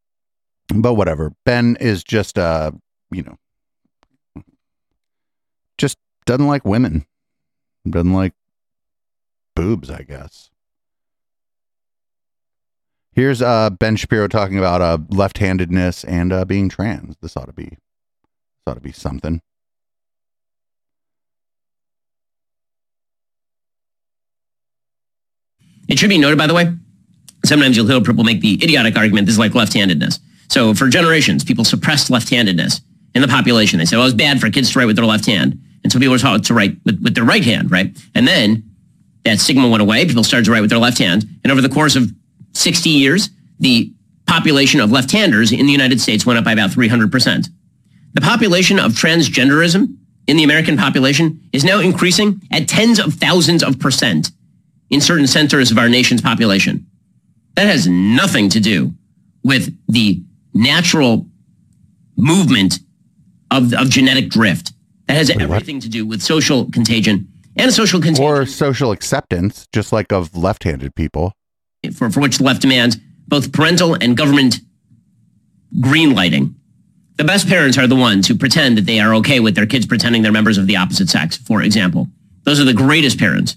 but 0.74 0.94
whatever. 0.94 1.32
Ben 1.44 1.77
is 1.81 2.02
just, 2.02 2.39
uh, 2.39 2.73
you 3.11 3.23
know, 3.23 4.44
just 5.78 5.97
doesn't 6.27 6.47
like 6.47 6.65
women. 6.65 7.07
Doesn't 7.89 8.12
like 8.12 8.35
boobs, 9.55 9.90
I 9.90 10.02
guess. 10.02 10.51
Here's 13.21 13.43
uh 13.43 13.69
Ben 13.69 13.97
Shapiro 13.97 14.29
talking 14.29 14.57
about 14.57 14.81
uh 14.81 14.97
left-handedness 15.11 16.05
and 16.05 16.33
uh 16.33 16.47
being 16.47 16.71
trans. 16.71 17.17
This 17.21 17.37
ought 17.37 17.49
to 17.49 17.53
be 17.53 17.65
this 17.67 17.77
ought 18.67 18.77
to 18.77 18.81
be 18.81 18.93
something. 18.93 19.43
It 25.87 25.99
should 25.99 26.09
be 26.09 26.17
noted, 26.17 26.39
by 26.39 26.47
the 26.47 26.55
way, 26.55 26.73
sometimes 27.45 27.77
you'll 27.77 27.89
hear 27.89 28.01
people 28.01 28.25
make 28.25 28.41
the 28.41 28.55
idiotic 28.55 28.97
argument 28.97 29.27
this 29.27 29.35
is 29.35 29.39
like 29.39 29.55
left-handedness. 29.55 30.19
So 30.49 30.73
for 30.73 30.89
generations, 30.89 31.45
people 31.45 31.67
suppressed 31.67 32.09
left-handedness 32.09 32.81
in 33.15 33.21
the 33.21 33.29
population. 33.29 33.81
They 33.81 33.85
said, 33.85 33.99
well, 33.99 34.07
it's 34.07 34.15
bad 34.15 34.41
for 34.41 34.49
kids 34.49 34.73
to 34.73 34.79
write 34.79 34.87
with 34.87 34.97
their 34.97 35.05
left 35.05 35.27
hand. 35.27 35.61
And 35.85 35.93
so 35.93 35.99
people 35.99 36.13
were 36.13 36.19
taught 36.19 36.43
to 36.45 36.55
write 36.55 36.79
with, 36.87 37.03
with 37.03 37.15
their 37.15 37.25
right 37.25 37.45
hand, 37.45 37.71
right? 37.71 37.95
And 38.15 38.27
then 38.27 38.65
that 39.27 39.41
stigma 39.41 39.69
went 39.69 39.83
away. 39.83 40.07
People 40.07 40.25
started 40.25 40.47
to 40.47 40.53
write 40.53 40.63
with 40.63 40.71
their 40.71 40.79
left 40.79 40.97
hand. 40.97 41.27
And 41.45 41.53
over 41.53 41.61
the 41.61 41.69
course 41.69 41.97
of 41.97 42.11
60 42.53 42.91
years, 42.91 43.31
the 43.59 43.93
population 44.27 44.81
of 44.81 44.93
left-handers 44.93 45.53
in 45.53 45.67
the 45.67 45.73
United 45.73 46.01
States 46.01 46.25
went 46.25 46.39
up 46.39 46.45
by 46.45 46.53
about 46.53 46.71
300%. 46.71 47.49
The 48.15 48.21
population 48.21 48.79
of 48.79 48.93
transgenderism 48.93 49.97
in 50.27 50.37
the 50.37 50.45
American 50.45 50.77
population 50.77 51.41
is 51.53 51.65
now 51.65 51.81
increasing 51.81 52.41
at 52.53 52.69
tens 52.69 53.01
of 53.01 53.15
thousands 53.15 53.63
of 53.63 53.79
percent 53.79 54.31
in 54.91 55.01
certain 55.01 55.27
centers 55.27 55.71
of 55.71 55.79
our 55.79 55.89
nation's 55.89 56.21
population. 56.21 56.87
That 57.55 57.67
has 57.67 57.87
nothing 57.87 58.49
to 58.51 58.61
do 58.61 58.95
with 59.43 59.77
the 59.89 60.23
natural 60.55 61.27
movement 62.17 62.79
of, 63.51 63.73
of 63.75 63.91
genetic 63.91 64.29
drift. 64.29 64.73
That 65.07 65.15
has 65.15 65.31
everything 65.31 65.81
to 65.81 65.89
do 65.89 66.07
with 66.07 66.23
social 66.23 66.71
contagion 66.71 67.29
and 67.57 67.73
social 67.73 68.01
contagion. 68.01 68.25
Or 68.25 68.47
social 68.47 68.93
acceptance, 68.93 69.67
just 69.73 69.93
like 69.93 70.13
of 70.13 70.37
left-handed 70.37 70.95
people. 70.95 71.33
For, 71.94 72.11
for 72.11 72.20
which 72.20 72.39
the 72.39 72.44
left 72.44 72.62
demands 72.62 72.97
both 73.27 73.52
parental 73.52 73.94
and 73.94 74.16
government 74.16 74.61
green 75.81 76.15
lighting. 76.15 76.55
The 77.16 77.24
best 77.24 77.48
parents 77.48 77.78
are 77.78 77.86
the 77.86 77.97
ones 77.97 78.27
who 78.27 78.35
pretend 78.35 78.78
that 78.78 78.86
they 78.86 78.98
are 78.98 79.15
okay 79.16 79.40
with 79.40 79.55
their 79.55 79.66
kids 79.66 79.86
pretending 79.86 80.23
they're 80.23 80.32
members 80.32 80.59
of 80.59 80.66
the 80.66 80.77
opposite 80.77 81.09
sex, 81.09 81.36
for 81.36 81.62
example. 81.62 82.09
Those 82.44 82.61
are 82.61 82.65
the 82.65 82.73
greatest 82.73 83.19
parents. 83.19 83.57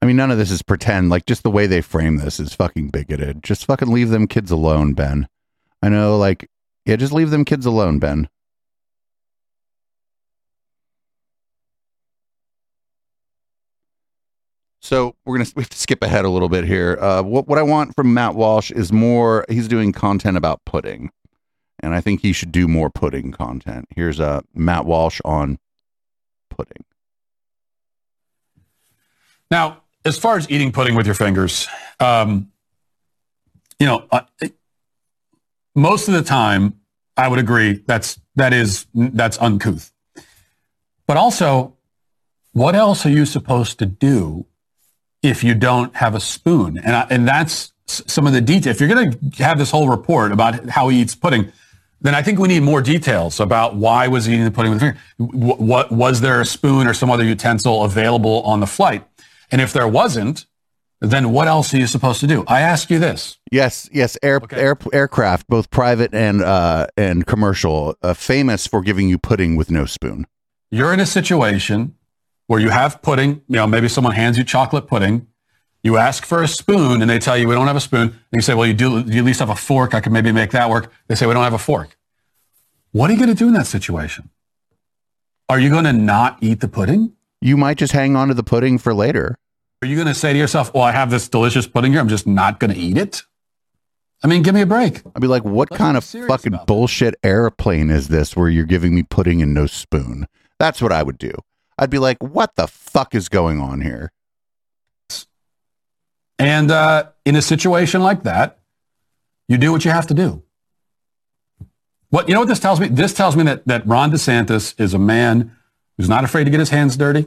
I 0.00 0.06
mean, 0.06 0.16
none 0.16 0.30
of 0.30 0.38
this 0.38 0.50
is 0.50 0.62
pretend. 0.62 1.10
Like, 1.10 1.26
just 1.26 1.42
the 1.42 1.50
way 1.50 1.66
they 1.66 1.80
frame 1.80 2.16
this 2.16 2.40
is 2.40 2.54
fucking 2.54 2.88
bigoted. 2.88 3.42
Just 3.42 3.66
fucking 3.66 3.88
leave 3.92 4.10
them 4.10 4.26
kids 4.26 4.50
alone, 4.50 4.94
Ben. 4.94 5.28
I 5.82 5.88
know, 5.88 6.16
like, 6.16 6.48
yeah, 6.86 6.96
just 6.96 7.12
leave 7.12 7.30
them 7.30 7.44
kids 7.44 7.66
alone, 7.66 7.98
Ben. 7.98 8.28
So 14.82 15.14
we're 15.24 15.38
gonna 15.38 15.50
we 15.54 15.62
have 15.62 15.70
to 15.70 15.78
skip 15.78 16.02
ahead 16.02 16.24
a 16.24 16.28
little 16.28 16.48
bit 16.48 16.64
here. 16.64 16.98
Uh, 17.00 17.22
what 17.22 17.46
what 17.46 17.56
I 17.56 17.62
want 17.62 17.94
from 17.94 18.12
Matt 18.12 18.34
Walsh 18.34 18.72
is 18.72 18.92
more. 18.92 19.44
He's 19.48 19.68
doing 19.68 19.92
content 19.92 20.36
about 20.36 20.60
pudding, 20.66 21.10
and 21.80 21.94
I 21.94 22.00
think 22.00 22.20
he 22.20 22.32
should 22.32 22.50
do 22.50 22.66
more 22.66 22.90
pudding 22.90 23.30
content. 23.30 23.86
Here's 23.94 24.18
uh, 24.18 24.40
Matt 24.54 24.84
Walsh 24.84 25.20
on 25.24 25.60
pudding. 26.50 26.84
Now, 29.52 29.82
as 30.04 30.18
far 30.18 30.36
as 30.36 30.50
eating 30.50 30.72
pudding 30.72 30.96
with 30.96 31.06
your 31.06 31.14
fingers, 31.14 31.68
um, 32.00 32.50
you 33.78 33.86
know, 33.86 34.06
it- 34.40 34.56
most 35.76 36.08
of 36.08 36.14
the 36.14 36.22
time, 36.22 36.74
I 37.16 37.28
would 37.28 37.38
agree 37.38 37.84
that's 37.86 38.20
that 38.34 38.52
is 38.52 38.86
that's 38.94 39.38
uncouth. 39.38 39.92
But 41.06 41.16
also, 41.16 41.76
what 42.52 42.74
else 42.74 43.06
are 43.06 43.10
you 43.10 43.24
supposed 43.26 43.78
to 43.78 43.86
do 43.86 44.46
if 45.22 45.44
you 45.44 45.54
don't 45.54 45.94
have 45.96 46.14
a 46.14 46.20
spoon? 46.20 46.78
And 46.78 46.96
I, 46.96 47.06
and 47.10 47.26
that's 47.26 47.72
some 47.86 48.26
of 48.26 48.32
the 48.32 48.40
detail. 48.40 48.70
If 48.70 48.80
you're 48.80 48.88
going 48.88 49.12
to 49.12 49.44
have 49.44 49.58
this 49.58 49.70
whole 49.70 49.88
report 49.88 50.32
about 50.32 50.68
how 50.68 50.88
he 50.88 51.00
eats 51.00 51.14
pudding, 51.14 51.52
then 52.00 52.14
I 52.14 52.22
think 52.22 52.38
we 52.38 52.48
need 52.48 52.62
more 52.62 52.82
details 52.82 53.38
about 53.38 53.76
why 53.76 54.08
was 54.08 54.26
he 54.26 54.34
eating 54.34 54.44
the 54.44 54.50
pudding 54.50 54.72
with 54.72 54.82
a 54.82 54.86
finger. 54.86 54.98
What, 55.18 55.60
what 55.60 55.92
was 55.92 56.20
there 56.20 56.40
a 56.40 56.44
spoon 56.44 56.86
or 56.86 56.94
some 56.94 57.10
other 57.10 57.24
utensil 57.24 57.84
available 57.84 58.42
on 58.42 58.60
the 58.60 58.66
flight? 58.66 59.04
And 59.50 59.60
if 59.60 59.72
there 59.72 59.86
wasn't, 59.86 60.46
then 61.00 61.32
what 61.32 61.48
else 61.48 61.74
are 61.74 61.78
you 61.78 61.86
supposed 61.86 62.20
to 62.20 62.26
do? 62.26 62.44
I 62.46 62.60
ask 62.60 62.90
you 62.90 62.98
this. 62.98 63.38
Yes, 63.50 63.88
yes, 63.92 64.16
air, 64.22 64.40
air 64.52 64.76
aircraft, 64.92 65.48
both 65.48 65.70
private 65.70 66.14
and 66.14 66.42
uh, 66.42 66.86
and 66.96 67.26
commercial, 67.26 67.96
uh, 68.02 68.14
famous 68.14 68.66
for 68.66 68.82
giving 68.82 69.08
you 69.08 69.18
pudding 69.18 69.56
with 69.56 69.70
no 69.70 69.84
spoon. 69.84 70.26
You're 70.70 70.92
in 70.92 71.00
a 71.00 71.06
situation 71.06 71.96
where 72.52 72.60
you 72.60 72.68
have 72.68 73.00
pudding, 73.00 73.40
you 73.48 73.56
know, 73.56 73.66
maybe 73.66 73.88
someone 73.88 74.12
hands 74.12 74.36
you 74.36 74.44
chocolate 74.44 74.86
pudding. 74.86 75.26
You 75.82 75.96
ask 75.96 76.26
for 76.26 76.42
a 76.42 76.46
spoon 76.46 77.00
and 77.00 77.10
they 77.10 77.18
tell 77.18 77.34
you 77.34 77.48
we 77.48 77.54
don't 77.54 77.66
have 77.66 77.76
a 77.76 77.80
spoon. 77.80 78.08
And 78.08 78.12
you 78.30 78.42
say, 78.42 78.52
well, 78.52 78.66
you 78.66 78.74
do 78.74 78.98
you 79.06 79.20
at 79.20 79.24
least 79.24 79.40
have 79.40 79.48
a 79.48 79.56
fork. 79.56 79.94
I 79.94 80.02
can 80.02 80.12
maybe 80.12 80.32
make 80.32 80.50
that 80.50 80.68
work. 80.68 80.92
They 81.08 81.14
say 81.14 81.24
we 81.24 81.32
don't 81.32 81.44
have 81.44 81.54
a 81.54 81.58
fork. 81.58 81.96
What 82.90 83.08
are 83.08 83.14
you 83.14 83.18
going 83.18 83.30
to 83.30 83.34
do 83.34 83.48
in 83.48 83.54
that 83.54 83.66
situation? 83.66 84.28
Are 85.48 85.58
you 85.58 85.70
going 85.70 85.84
to 85.84 85.94
not 85.94 86.42
eat 86.42 86.60
the 86.60 86.68
pudding? 86.68 87.14
You 87.40 87.56
might 87.56 87.78
just 87.78 87.94
hang 87.94 88.16
on 88.16 88.28
to 88.28 88.34
the 88.34 88.42
pudding 88.42 88.76
for 88.76 88.92
later. 88.92 89.38
Are 89.80 89.88
you 89.88 89.96
going 89.96 90.08
to 90.08 90.14
say 90.14 90.34
to 90.34 90.38
yourself, 90.38 90.74
well, 90.74 90.82
I 90.82 90.92
have 90.92 91.10
this 91.10 91.30
delicious 91.30 91.66
pudding 91.66 91.92
here. 91.92 92.02
I'm 92.02 92.08
just 92.08 92.26
not 92.26 92.60
going 92.60 92.74
to 92.74 92.78
eat 92.78 92.98
it? 92.98 93.22
I 94.22 94.26
mean, 94.26 94.42
give 94.42 94.54
me 94.54 94.60
a 94.60 94.66
break. 94.66 95.00
I'd 95.16 95.22
be 95.22 95.26
like, 95.26 95.42
what 95.42 95.70
kind 95.70 95.96
of 95.96 96.04
fucking 96.04 96.58
bullshit 96.66 97.14
airplane 97.24 97.88
is 97.88 98.08
this 98.08 98.36
where 98.36 98.50
you're 98.50 98.66
giving 98.66 98.94
me 98.94 99.04
pudding 99.04 99.40
and 99.40 99.54
no 99.54 99.64
spoon? 99.64 100.26
That's 100.58 100.82
what 100.82 100.92
I 100.92 101.02
would 101.02 101.16
do. 101.16 101.32
I'd 101.78 101.90
be 101.90 101.98
like, 101.98 102.22
what 102.22 102.54
the 102.56 102.66
fuck 102.66 103.14
is 103.14 103.28
going 103.28 103.60
on 103.60 103.80
here? 103.80 104.12
And 106.38 106.70
uh, 106.70 107.10
in 107.24 107.36
a 107.36 107.42
situation 107.42 108.02
like 108.02 108.24
that, 108.24 108.58
you 109.48 109.58
do 109.58 109.70
what 109.70 109.84
you 109.84 109.90
have 109.90 110.06
to 110.08 110.14
do. 110.14 110.42
What 112.10 112.28
you 112.28 112.34
know 112.34 112.40
what 112.40 112.48
this 112.48 112.60
tells 112.60 112.78
me? 112.78 112.88
This 112.88 113.14
tells 113.14 113.36
me 113.36 113.44
that 113.44 113.66
that 113.66 113.86
Ron 113.86 114.10
DeSantis 114.10 114.78
is 114.78 114.92
a 114.92 114.98
man 114.98 115.56
who's 115.96 116.08
not 116.08 116.24
afraid 116.24 116.44
to 116.44 116.50
get 116.50 116.60
his 116.60 116.70
hands 116.70 116.96
dirty, 116.96 117.26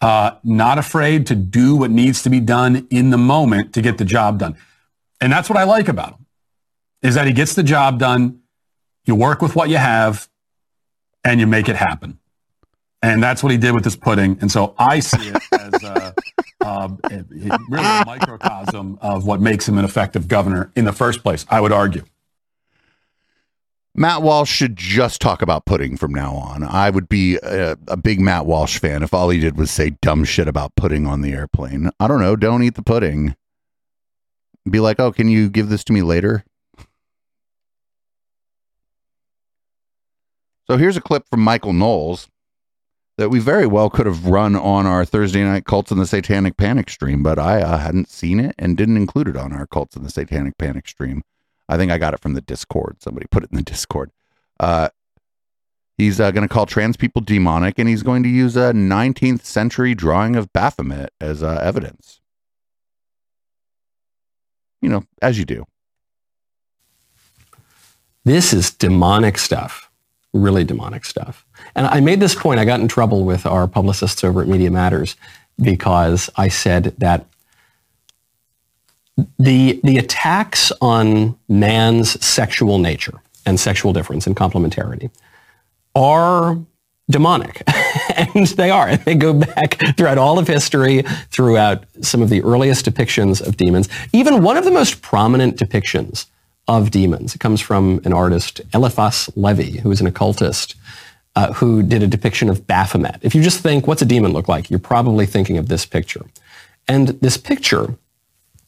uh, 0.00 0.32
not 0.42 0.78
afraid 0.78 1.26
to 1.28 1.34
do 1.34 1.76
what 1.76 1.90
needs 1.90 2.22
to 2.22 2.30
be 2.30 2.40
done 2.40 2.86
in 2.90 3.10
the 3.10 3.18
moment 3.18 3.72
to 3.74 3.82
get 3.82 3.98
the 3.98 4.04
job 4.04 4.38
done. 4.38 4.56
And 5.20 5.32
that's 5.32 5.48
what 5.48 5.58
I 5.58 5.64
like 5.64 5.88
about 5.88 6.14
him, 6.14 6.26
is 7.02 7.14
that 7.14 7.26
he 7.26 7.32
gets 7.32 7.54
the 7.54 7.62
job 7.62 7.98
done. 7.98 8.40
You 9.04 9.14
work 9.14 9.40
with 9.40 9.54
what 9.54 9.68
you 9.68 9.76
have, 9.76 10.28
and 11.24 11.38
you 11.38 11.46
make 11.46 11.68
it 11.68 11.76
happen. 11.76 12.18
And 13.06 13.22
that's 13.22 13.40
what 13.40 13.52
he 13.52 13.58
did 13.58 13.72
with 13.72 13.84
this 13.84 13.94
pudding. 13.94 14.36
And 14.40 14.50
so 14.50 14.74
I 14.78 14.98
see 14.98 15.28
it 15.28 15.40
as 15.52 15.82
a, 15.84 16.12
uh, 16.60 16.88
really 17.00 17.84
a 17.84 18.04
microcosm 18.04 18.98
of 19.00 19.24
what 19.24 19.40
makes 19.40 19.68
him 19.68 19.78
an 19.78 19.84
effective 19.84 20.26
governor 20.26 20.72
in 20.74 20.86
the 20.86 20.92
first 20.92 21.22
place, 21.22 21.46
I 21.48 21.60
would 21.60 21.70
argue. 21.70 22.02
Matt 23.94 24.22
Walsh 24.22 24.50
should 24.50 24.74
just 24.74 25.20
talk 25.20 25.40
about 25.40 25.66
pudding 25.66 25.96
from 25.96 26.12
now 26.12 26.34
on. 26.34 26.64
I 26.64 26.90
would 26.90 27.08
be 27.08 27.36
a, 27.36 27.76
a, 27.86 27.96
big 27.96 28.20
Matt 28.20 28.44
Walsh 28.44 28.78
fan 28.78 29.04
if 29.04 29.14
all 29.14 29.30
he 29.30 29.38
did 29.38 29.56
was 29.56 29.70
say 29.70 29.90
dumb 30.02 30.24
shit 30.24 30.48
about 30.48 30.74
pudding 30.74 31.06
on 31.06 31.22
the 31.22 31.32
airplane. 31.32 31.90
I 32.00 32.08
don't 32.08 32.20
know. 32.20 32.34
Don't 32.34 32.64
eat 32.64 32.74
the 32.74 32.82
pudding. 32.82 33.36
Be 34.68 34.80
like, 34.80 34.98
oh, 34.98 35.12
can 35.12 35.28
you 35.28 35.48
give 35.48 35.68
this 35.68 35.84
to 35.84 35.92
me 35.92 36.02
later? 36.02 36.44
So 40.66 40.76
here's 40.76 40.96
a 40.96 41.00
clip 41.00 41.28
from 41.30 41.40
Michael 41.40 41.72
Knowles 41.72 42.28
that 43.18 43.30
we 43.30 43.38
very 43.38 43.66
well 43.66 43.88
could 43.88 44.06
have 44.06 44.26
run 44.26 44.54
on 44.54 44.86
our 44.86 45.04
Thursday 45.04 45.42
night 45.42 45.64
Cults 45.64 45.90
and 45.90 46.00
the 46.00 46.06
Satanic 46.06 46.56
Panic 46.56 46.90
stream, 46.90 47.22
but 47.22 47.38
I 47.38 47.62
uh, 47.62 47.78
hadn't 47.78 48.10
seen 48.10 48.40
it 48.40 48.54
and 48.58 48.76
didn't 48.76 48.98
include 48.98 49.28
it 49.28 49.36
on 49.36 49.52
our 49.52 49.66
Cults 49.66 49.96
and 49.96 50.04
the 50.04 50.10
Satanic 50.10 50.58
Panic 50.58 50.86
stream. 50.86 51.22
I 51.68 51.76
think 51.76 51.90
I 51.90 51.98
got 51.98 52.14
it 52.14 52.20
from 52.20 52.34
the 52.34 52.40
Discord. 52.42 53.02
Somebody 53.02 53.26
put 53.30 53.42
it 53.42 53.50
in 53.50 53.56
the 53.56 53.62
Discord. 53.62 54.10
Uh, 54.60 54.90
he's 55.96 56.20
uh, 56.20 56.30
going 56.30 56.46
to 56.46 56.52
call 56.52 56.66
trans 56.66 56.96
people 56.96 57.22
demonic, 57.22 57.78
and 57.78 57.88
he's 57.88 58.02
going 58.02 58.22
to 58.22 58.28
use 58.28 58.56
a 58.56 58.72
19th 58.72 59.44
century 59.44 59.94
drawing 59.94 60.36
of 60.36 60.52
Baphomet 60.52 61.10
as 61.20 61.42
uh, 61.42 61.58
evidence. 61.62 62.20
You 64.82 64.90
know, 64.90 65.04
as 65.22 65.38
you 65.38 65.44
do. 65.44 65.66
This 68.24 68.52
is 68.52 68.72
demonic 68.72 69.38
stuff, 69.38 69.85
really 70.36 70.64
demonic 70.64 71.04
stuff. 71.04 71.44
And 71.74 71.86
I 71.86 72.00
made 72.00 72.20
this 72.20 72.34
point. 72.34 72.60
I 72.60 72.64
got 72.64 72.80
in 72.80 72.88
trouble 72.88 73.24
with 73.24 73.46
our 73.46 73.66
publicists 73.66 74.22
over 74.22 74.42
at 74.42 74.48
Media 74.48 74.70
Matters 74.70 75.16
because 75.60 76.30
I 76.36 76.48
said 76.48 76.94
that 76.98 77.26
the, 79.38 79.80
the 79.82 79.98
attacks 79.98 80.72
on 80.80 81.38
man's 81.48 82.22
sexual 82.24 82.78
nature 82.78 83.20
and 83.46 83.58
sexual 83.58 83.92
difference 83.92 84.26
and 84.26 84.36
complementarity 84.36 85.10
are 85.94 86.58
demonic. 87.10 87.62
and 88.16 88.46
they 88.48 88.70
are. 88.70 88.88
And 88.88 89.00
They 89.02 89.14
go 89.14 89.32
back 89.32 89.78
throughout 89.96 90.18
all 90.18 90.38
of 90.38 90.48
history, 90.48 91.02
throughout 91.30 91.84
some 92.02 92.22
of 92.22 92.28
the 92.28 92.42
earliest 92.42 92.84
depictions 92.84 93.46
of 93.46 93.56
demons. 93.56 93.88
Even 94.12 94.42
one 94.42 94.56
of 94.56 94.64
the 94.64 94.70
most 94.70 95.02
prominent 95.02 95.56
depictions 95.56 96.26
of 96.68 96.90
demons 96.90 97.34
it 97.34 97.38
comes 97.38 97.60
from 97.60 98.00
an 98.04 98.12
artist, 98.12 98.60
Eliphas 98.74 99.30
Levi, 99.36 99.80
who 99.80 99.90
is 99.90 100.00
an 100.00 100.06
occultist, 100.06 100.74
uh, 101.36 101.52
who 101.52 101.82
did 101.82 102.02
a 102.02 102.06
depiction 102.06 102.48
of 102.48 102.66
Baphomet. 102.66 103.18
If 103.22 103.34
you 103.34 103.42
just 103.42 103.60
think, 103.60 103.86
what's 103.86 104.02
a 104.02 104.06
demon 104.06 104.32
look 104.32 104.48
like? 104.48 104.70
You're 104.70 104.78
probably 104.78 105.26
thinking 105.26 105.58
of 105.58 105.68
this 105.68 105.86
picture. 105.86 106.26
And 106.88 107.08
this 107.08 107.36
picture 107.36 107.94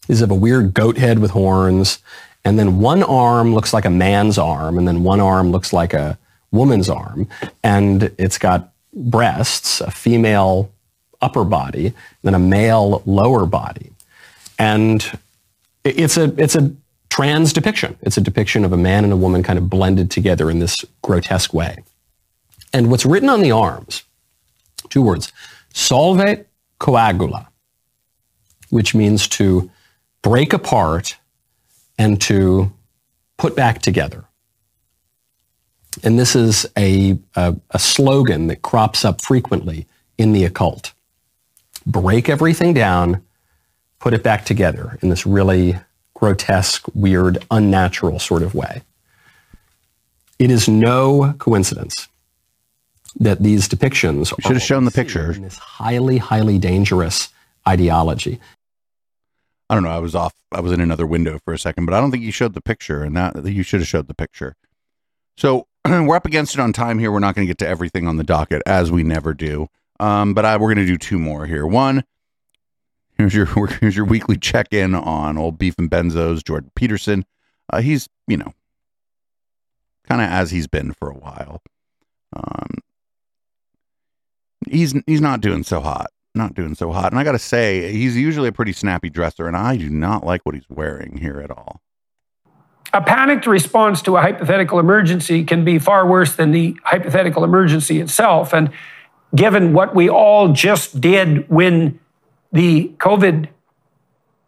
is 0.09 0.23
of 0.23 0.31
a 0.31 0.35
weird 0.35 0.75
goat 0.75 0.99
head 0.99 1.19
with 1.19 1.33
horns, 1.33 1.99
and 2.45 2.59
then 2.59 2.79
one 2.79 3.03
arm 3.03 3.55
looks 3.55 3.73
like 3.73 3.85
a 3.85 3.91
man's 3.91 4.39
arm, 4.39 4.79
and 4.79 4.87
then 4.87 5.03
one 5.03 5.21
arm 5.21 5.51
looks 5.51 5.73
like 5.73 5.93
a 5.93 6.19
woman's 6.51 6.89
arm, 6.89 7.29
and 7.63 8.11
it's 8.19 8.39
got 8.39 8.73
breasts, 8.95 9.81
a 9.81 9.91
female 9.91 10.71
upper 11.21 11.45
body, 11.45 11.93
then 12.23 12.35
a 12.35 12.39
male 12.39 13.03
lower 13.07 13.45
body. 13.45 13.91
And 14.59 15.19
it's 15.85 16.17
a, 16.17 16.25
it's 16.41 16.55
a 16.55 16.73
trans 17.19 17.53
depiction. 17.53 17.99
It's 18.03 18.17
a 18.17 18.21
depiction 18.21 18.65
of 18.65 18.73
a 18.73 18.77
man 18.77 19.03
and 19.03 19.13
a 19.13 19.17
woman 19.17 19.43
kind 19.43 19.59
of 19.59 19.69
blended 19.69 20.09
together 20.09 20.49
in 20.49 20.61
this 20.61 20.85
grotesque 21.03 21.53
way. 21.53 21.83
And 22.73 22.93
what's 22.93 23.05
written 23.05 23.29
on 23.29 23.41
the 23.41 23.51
arms, 23.51 24.05
two 24.89 25.03
words, 25.03 25.33
solve 25.75 26.21
coagula, 26.79 27.49
which 28.71 28.95
means 28.95 29.27
to 29.31 29.69
break 30.23 30.53
apart 30.53 31.17
and 31.99 32.21
to 32.21 32.71
put 33.37 33.57
back 33.57 33.83
together. 33.83 34.25
And 36.05 36.21
this 36.21 36.37
is 36.37 36.67
a, 36.79 37.19
a, 37.35 37.57
a, 37.73 37.81
slogan 37.81 38.47
that 38.47 38.63
crops 38.63 39.05
up 39.05 39.23
frequently 39.23 39.89
in 40.19 40.31
the 40.31 40.45
occult. 40.45 40.93
Break 41.85 42.29
everything 42.29 42.75
down, 42.75 43.25
put 43.99 44.15
it 44.15 44.23
back 44.23 44.45
together 44.45 45.01
in 45.03 45.09
this 45.09 45.27
really 45.27 45.75
grotesque, 46.19 46.85
weird, 46.95 47.39
unnatural 47.49 48.19
sort 48.19 48.43
of 48.43 48.53
way. 48.53 48.83
It 50.41 50.51
is 50.51 50.69
no 50.69 51.33
coincidence 51.39 52.09
that 53.21 53.41
these 53.41 53.69
depictions 53.69 54.33
should 54.41 54.55
have 54.55 54.63
shown 54.63 54.85
the 54.85 54.91
picture. 54.91 55.33
In 55.33 55.43
this 55.43 55.59
highly, 55.59 56.19
highly 56.19 56.59
dangerous 56.59 57.29
ideology. 57.67 58.41
I 59.71 59.75
don't 59.75 59.85
know. 59.85 59.91
I 59.91 60.01
was 60.01 60.17
off. 60.17 60.35
I 60.51 60.61
was 60.61 60.73
in 60.73 60.81
another 60.81 61.07
window 61.07 61.39
for 61.45 61.55
a 61.55 61.59
second, 61.59 61.87
but 61.87 61.95
I 61.95 62.01
don't 62.01 62.11
think 62.11 62.25
you 62.25 62.33
showed 62.33 62.55
the 62.55 62.61
picture, 62.61 63.05
and 63.05 63.17
that 63.17 63.45
you 63.45 63.63
should 63.63 63.81
have 63.81 63.89
showed 63.89 64.09
the 64.09 64.15
picture. 64.15 64.57
So 65.37 65.69
we're 65.85 66.17
up 66.17 66.27
against 66.27 66.55
it 66.55 66.61
on 66.61 66.73
time 66.73 66.99
here. 66.99 67.13
We're 67.13 67.21
not 67.21 67.37
going 67.37 67.47
to 67.47 67.51
get 67.51 67.59
to 67.59 67.69
everything 67.69 68.09
on 68.09 68.17
the 68.17 68.25
docket 68.25 68.63
as 68.67 68.91
we 68.91 69.05
never 69.05 69.35
do. 69.35 69.69
Um, 70.01 70.35
but 70.35 70.45
I, 70.45 70.57
we're 70.57 70.75
going 70.75 70.85
to 70.85 70.93
do 70.93 70.99
two 70.99 71.19
more 71.19 71.47
here. 71.47 71.67
One, 71.67 72.03
here's 73.19 73.35
your 73.35 73.47
here's 73.81 73.97
your 73.97 74.07
weekly 74.07 74.39
check 74.39 74.73
in 74.73 74.95
on 74.95 75.37
old 75.37 75.59
beef 75.59 75.75
and 75.79 75.91
benzos. 75.91 76.43
Jordan 76.45 76.71
Peterson. 76.75 77.25
Uh, 77.71 77.83
he's 77.83 78.09
you 78.27 78.37
know 78.37 78.55
kind 80.09 80.23
of 80.23 80.29
as 80.31 80.51
he's 80.51 80.67
been 80.67 80.93
for 80.93 81.11
a 81.11 81.15
while. 81.15 81.61
Um, 82.35 82.79
he's 84.71 84.95
he's 85.07 85.21
not 85.21 85.41
doing 85.41 85.63
so 85.63 85.81
hot 85.81 86.09
not 86.39 86.55
doing 86.55 86.75
so 86.75 86.91
hot. 86.93 87.13
And 87.13 87.19
I 87.21 87.25
got 87.25 87.33
to 87.33 87.39
say, 87.39 87.93
he's 87.93 88.17
usually 88.17 88.49
a 88.49 88.53
pretty 88.53 88.73
snappy 88.73 89.11
dresser, 89.11 89.47
and 89.47 89.57
I 89.57 89.77
do 89.77 89.91
not 89.91 90.25
like 90.25 90.47
what 90.47 90.55
he's 90.55 90.69
wearing 90.71 91.19
here 91.19 91.41
at 91.41 91.51
all. 91.51 91.83
A 92.95 93.03
panicked 93.03 93.47
response 93.47 94.01
to 94.03 94.17
a 94.17 94.23
hypothetical 94.23 94.79
emergency 94.79 95.45
can 95.45 95.63
be 95.63 95.79
far 95.79 96.07
worse 96.07 96.37
than 96.37 96.53
the 96.53 96.75
hypothetical 96.85 97.45
emergency 97.45 98.01
itself. 98.01 98.55
And 98.55 98.71
given 99.35 99.75
what 99.75 99.95
we 99.95 100.09
all 100.09 100.53
just 100.55 100.99
did 100.99 101.47
when 101.51 102.01
the 102.53 102.93
COVID, 102.99 103.49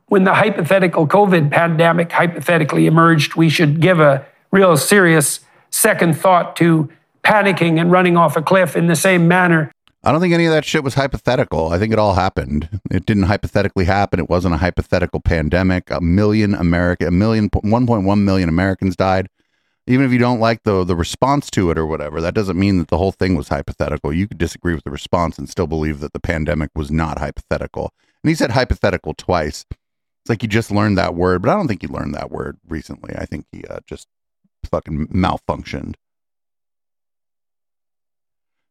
when 0.06 0.24
the 0.24 0.34
hypothetical 0.34 1.06
COVID 1.06 1.50
pandemic 1.50 2.12
hypothetically 2.12 2.86
emerged, 2.86 3.34
we 3.34 3.48
should 3.48 3.80
give 3.80 4.00
a 4.00 4.26
real 4.50 4.76
serious 4.76 5.40
second 5.70 6.16
thought 6.16 6.56
to 6.56 6.90
panicking 7.22 7.80
and 7.80 7.92
running 7.92 8.16
off 8.16 8.36
a 8.36 8.42
cliff 8.42 8.76
in 8.76 8.86
the 8.86 8.96
same 8.96 9.28
manner 9.28 9.70
I 10.02 10.12
don't 10.12 10.20
think 10.22 10.32
any 10.32 10.46
of 10.46 10.52
that 10.52 10.64
shit 10.64 10.82
was 10.82 10.94
hypothetical. 10.94 11.68
I 11.68 11.78
think 11.78 11.92
it 11.92 11.98
all 11.98 12.14
happened. 12.14 12.80
It 12.90 13.04
didn't 13.04 13.24
hypothetically 13.24 13.84
happen. 13.84 14.18
It 14.18 14.30
wasn't 14.30 14.54
a 14.54 14.58
hypothetical 14.58 15.20
pandemic. 15.20 15.90
A 15.90 16.00
million 16.00 16.54
American, 16.54 17.06
a 17.06 17.10
million, 17.10 17.50
1.1 17.50 18.20
million 18.20 18.48
Americans 18.48 18.96
died. 18.96 19.28
Even 19.90 20.06
if 20.06 20.12
you 20.12 20.18
don't 20.18 20.38
like 20.38 20.62
the 20.62 20.84
the 20.84 20.94
response 20.94 21.50
to 21.50 21.70
it 21.72 21.76
or 21.76 21.84
whatever, 21.84 22.20
that 22.20 22.34
doesn't 22.34 22.58
mean 22.58 22.78
that 22.78 22.88
the 22.88 22.98
whole 22.98 23.10
thing 23.10 23.34
was 23.34 23.48
hypothetical. 23.48 24.12
You 24.12 24.28
could 24.28 24.38
disagree 24.38 24.74
with 24.74 24.84
the 24.84 24.90
response 24.90 25.36
and 25.36 25.48
still 25.48 25.66
believe 25.66 25.98
that 25.98 26.12
the 26.12 26.20
pandemic 26.20 26.70
was 26.76 26.92
not 26.92 27.18
hypothetical. 27.18 27.92
And 28.22 28.28
he 28.28 28.36
said 28.36 28.52
hypothetical 28.52 29.14
twice. 29.14 29.66
It's 29.70 30.28
like 30.28 30.44
you 30.44 30.48
just 30.48 30.70
learned 30.70 30.96
that 30.98 31.14
word, 31.16 31.42
but 31.42 31.50
I 31.50 31.54
don't 31.54 31.66
think 31.66 31.82
he 31.82 31.88
learned 31.88 32.14
that 32.14 32.30
word 32.30 32.58
recently. 32.68 33.14
I 33.16 33.24
think 33.24 33.46
he 33.50 33.64
uh, 33.64 33.80
just 33.86 34.06
fucking 34.70 35.08
malfunctioned. 35.08 35.96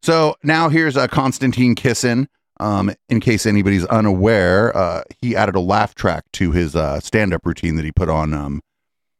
So 0.01 0.35
now 0.41 0.69
here's 0.69 0.95
a 0.95 1.01
uh, 1.01 1.07
Konstantin 1.07 1.75
Kisin. 1.75 2.27
Um, 2.61 2.91
in 3.07 3.19
case 3.21 3.45
anybody's 3.45 3.85
unaware, 3.85 4.75
uh, 4.75 5.03
he 5.21 5.35
added 5.35 5.55
a 5.55 5.61
laugh 5.61 5.95
track 5.95 6.25
to 6.33 6.51
his 6.51 6.75
uh, 6.75 6.99
stand-up 6.99 7.45
routine 7.45 7.77
that 7.77 7.85
he 7.85 7.91
put 7.91 8.09
on 8.09 8.33
um, 8.33 8.61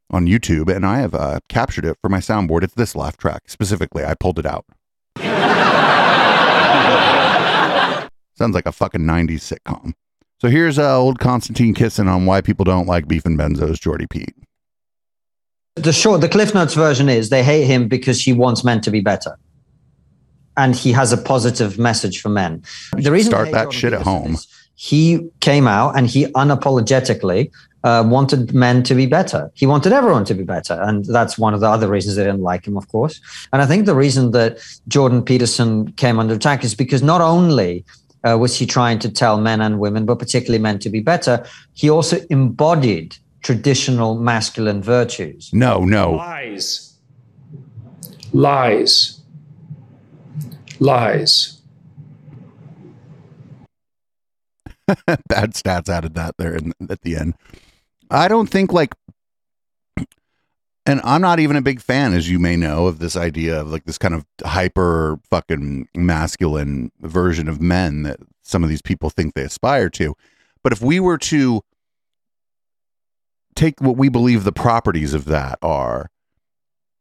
on 0.10 0.26
YouTube, 0.26 0.74
and 0.74 0.86
I 0.86 1.00
have 1.00 1.14
uh, 1.14 1.40
captured 1.50 1.86
it 1.86 1.98
for 2.02 2.10
my 2.10 2.20
soundboard. 2.20 2.64
It's 2.64 2.74
this 2.74 2.96
laugh 2.96 3.18
track 3.18 3.44
specifically. 3.48 4.04
I 4.04 4.16
pulled 4.16 4.40
it 4.40 4.46
out. 4.46 4.66
Sounds 8.36 8.56
like 8.56 8.66
a 8.66 8.72
fucking 8.72 9.02
'90s 9.02 9.58
sitcom. 9.58 9.94
So 10.40 10.48
here's 10.48 10.80
uh, 10.80 10.98
old 10.98 11.20
Konstantin 11.20 11.74
Kisin 11.74 12.08
on 12.08 12.26
why 12.26 12.42
people 12.42 12.64
don't 12.64 12.88
like 12.88 13.08
beef 13.08 13.26
and 13.26 13.38
benzos. 13.38 13.80
Jordy 13.80 14.08
Pete. 14.08 14.34
The 15.76 15.94
short, 15.94 16.22
the 16.22 16.30
Cliff 16.30 16.54
Notes 16.54 16.74
version 16.74 17.10
is 17.10 17.30
they 17.30 17.44
hate 17.44 17.66
him 17.66 17.88
because 17.88 18.22
he 18.22 18.34
wants 18.34 18.64
men 18.64 18.82
to 18.82 18.92
be 18.92 19.02
better 19.02 19.38
and 20.60 20.76
he 20.76 20.92
has 20.92 21.14
a 21.14 21.18
positive 21.18 21.80
message 21.80 22.22
for 22.22 22.28
men. 22.28 22.62
The 22.92 23.12
reason 23.12 23.32
start 23.32 23.52
that 23.52 23.72
shit 23.72 23.94
at 23.94 24.02
home. 24.02 24.38
He 24.76 25.30
came 25.40 25.68
out 25.68 25.98
and 25.98 26.08
he 26.08 26.26
unapologetically 26.34 27.50
uh, 27.84 28.04
wanted 28.06 28.54
men 28.54 28.84
to 28.84 28.96
be 28.96 29.06
better. 29.06 29.52
He 29.54 29.66
wanted 29.66 29.94
everyone 29.94 30.26
to 30.26 30.34
be 30.34 30.44
better. 30.44 30.80
And 30.82 31.06
that's 31.06 31.38
one 31.38 31.54
of 31.54 31.60
the 31.60 31.70
other 31.70 31.88
reasons 31.88 32.16
they 32.16 32.24
didn't 32.24 32.42
like 32.42 32.68
him, 32.68 32.78
of 32.78 32.88
course. 32.90 33.22
And 33.54 33.62
I 33.62 33.66
think 33.66 33.86
the 33.86 33.96
reason 33.96 34.32
that 34.32 34.60
Jordan 34.88 35.24
Peterson 35.24 35.92
came 35.94 36.20
under 36.20 36.34
attack 36.34 36.64
is 36.64 36.76
because 36.76 37.02
not 37.02 37.22
only 37.22 37.86
uh, 38.24 38.38
was 38.38 38.56
he 38.58 38.66
trying 38.66 39.00
to 39.00 39.10
tell 39.10 39.40
men 39.40 39.62
and 39.62 39.80
women, 39.80 40.06
but 40.06 40.20
particularly 40.20 40.62
men 40.62 40.80
to 40.80 40.90
be 40.90 41.00
better, 41.00 41.46
he 41.74 41.90
also 41.90 42.18
embodied 42.30 43.16
traditional 43.42 44.16
masculine 44.16 44.82
virtues. 44.82 45.50
No, 45.54 45.86
no. 45.86 46.12
Lies. 46.12 46.98
Lies 48.34 49.20
lies. 50.80 51.62
Bad 55.06 55.54
stats 55.54 55.90
added 55.90 56.16
that 56.16 56.36
there 56.38 56.56
in, 56.56 56.74
at 56.90 57.02
the 57.02 57.16
end. 57.16 57.36
I 58.10 58.28
don't 58.28 58.50
think 58.50 58.74
like, 58.74 58.96
and 60.86 61.02
I'm 61.04 61.22
not 61.22 61.40
even 61.40 61.56
a 61.56 61.62
big 61.62 61.82
fan, 61.82 62.14
as 62.14 62.30
you 62.30 62.40
may 62.40 62.56
know, 62.56 62.88
of 62.88 63.00
this 63.00 63.16
idea 63.16 63.62
of 63.62 63.70
like 63.70 63.84
this 63.84 63.98
kind 63.98 64.14
of 64.16 64.26
hyper 64.44 65.20
fucking 65.30 65.88
masculine 65.96 66.92
version 67.00 67.48
of 67.48 67.62
men 67.62 68.04
that 68.04 68.18
some 68.42 68.64
of 68.64 68.70
these 68.70 68.82
people 68.82 69.10
think 69.10 69.34
they 69.34 69.44
aspire 69.44 69.90
to. 69.92 70.16
But 70.64 70.74
if 70.74 70.82
we 70.82 71.00
were 71.00 71.20
to 71.20 71.62
take 73.56 73.80
what 73.82 73.98
we 73.98 74.10
believe 74.10 74.44
the 74.44 74.52
properties 74.52 75.14
of 75.14 75.26
that 75.26 75.60
are 75.62 76.10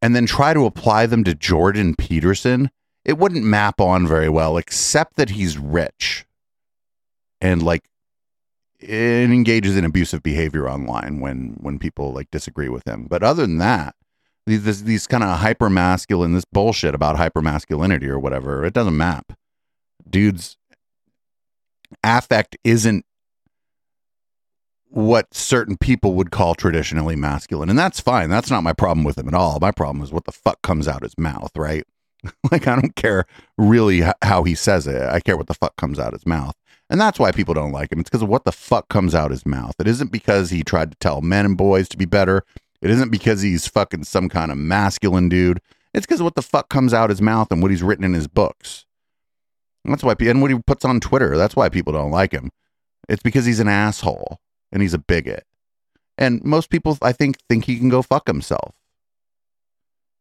and 0.02 0.14
then 0.14 0.26
try 0.26 0.52
to 0.52 0.66
apply 0.66 1.06
them 1.06 1.24
to 1.24 1.35
Jordan 1.35 1.94
Peterson, 1.97 2.70
it 3.05 3.16
wouldn't 3.16 3.44
map 3.44 3.80
on 3.80 4.06
very 4.06 4.28
well, 4.28 4.59
except 4.59 5.16
that 5.16 5.30
he's 5.30 5.56
rich 5.56 6.26
and 7.40 7.62
like 7.62 7.85
it 8.80 9.30
engages 9.30 9.76
in 9.76 9.84
abusive 9.84 10.22
behavior 10.22 10.68
online 10.68 11.20
when 11.20 11.56
when 11.60 11.78
people 11.78 12.12
like 12.12 12.30
disagree 12.30 12.68
with 12.68 12.86
him. 12.86 13.06
But 13.09 13.22
other 13.22 13.42
than 13.42 13.59
that, 13.59 13.94
these 14.46 14.84
these 14.84 15.06
kind 15.06 15.24
of 15.24 15.38
hyper 15.38 15.68
masculine, 15.68 16.34
this 16.34 16.44
bullshit 16.44 16.94
about 16.94 17.16
hyper 17.16 17.42
masculinity 17.42 18.09
or 18.09 18.18
whatever, 18.18 18.64
it 18.64 18.74
doesn't 18.74 18.96
map. 18.96 19.32
Dudes, 20.09 20.56
affect 22.05 22.56
isn't 22.64 23.05
what 24.90 25.34
certain 25.34 25.76
people 25.76 26.14
would 26.14 26.30
call 26.30 26.55
traditionally 26.55 27.16
masculine, 27.16 27.68
and 27.68 27.78
that's 27.78 28.00
fine. 28.00 28.30
That's 28.30 28.50
not 28.50 28.62
my 28.62 28.72
problem 28.72 29.05
with 29.05 29.18
him 29.18 29.28
at 29.28 29.34
all. 29.34 29.59
My 29.60 29.70
problem 29.70 30.02
is 30.02 30.12
what 30.12 30.24
the 30.24 30.32
fuck 30.32 30.62
comes 30.62 30.88
out 30.88 31.02
his 31.02 31.18
mouth, 31.18 31.50
right? 31.56 31.84
like 32.50 32.66
I 32.66 32.74
don't 32.74 32.96
care 32.96 33.26
really 33.56 34.02
how 34.22 34.44
he 34.44 34.55
says 34.55 34.86
it. 34.86 35.02
I 35.02 35.20
care 35.20 35.36
what 35.36 35.46
the 35.46 35.55
fuck 35.55 35.76
comes 35.76 35.98
out 35.98 36.12
his 36.14 36.26
mouth. 36.26 36.55
And 36.90 37.01
that's 37.01 37.19
why 37.19 37.32
people 37.32 37.55
don't 37.55 37.73
like 37.73 37.93
him. 37.93 38.01
It's 38.01 38.09
because 38.09 38.23
of 38.23 38.28
what 38.28 38.44
the 38.44 38.52
fuck 38.52 38.89
comes 38.89 39.15
out 39.15 39.31
his 39.31 39.44
mouth. 39.44 39.74
It 39.78 39.86
isn't 39.86 40.10
because 40.10 40.51
he 40.51 40.62
tried 40.62 40.90
to 40.90 40.98
tell 40.98 41.20
men 41.20 41.44
and 41.44 41.56
boys 41.56 41.89
to 41.90 41.98
be 41.98 42.06
better. 42.06 42.44
It 42.81 42.90
isn't 42.90 43.10
because 43.10 43.43
he's 43.43 43.66
fucking 43.66 44.05
some 44.05 44.28
kind 44.28 44.51
of 44.51 44.56
masculine 44.59 45.28
dude. 45.28 45.60
It's 45.93 46.06
because 46.06 46.20
of 46.20 46.24
what 46.24 46.35
the 46.35 46.43
fuck 46.43 46.69
comes 46.69 46.94
out 46.94 47.10
his 47.10 47.20
mouth 47.20 47.51
and 47.51 47.60
what 47.60 47.70
he's 47.70 47.82
written 47.82 48.05
in 48.05 48.15
his 48.15 48.28
books. 48.28 48.86
That's 49.85 50.02
why, 50.02 50.15
and 50.20 50.43
what 50.43 50.51
he 50.51 50.59
puts 50.59 50.85
on 50.85 51.01
Twitter. 51.01 51.36
That's 51.36 51.56
why 51.56 51.69
people 51.69 51.93
don't 51.93 52.10
like 52.10 52.32
him. 52.32 52.51
It's 53.09 53.23
because 53.23 53.47
he's 53.47 53.60
an 53.60 53.69
asshole 53.69 54.39
and 54.70 54.82
he's 54.82 54.94
a 54.94 54.98
bigot. 54.98 55.44
And 56.16 56.43
most 56.44 56.69
people, 56.69 56.98
I 57.01 57.12
think, 57.12 57.39
think 57.48 57.65
he 57.65 57.78
can 57.78 57.89
go 57.89 58.02
fuck 58.02 58.27
himself. 58.27 58.74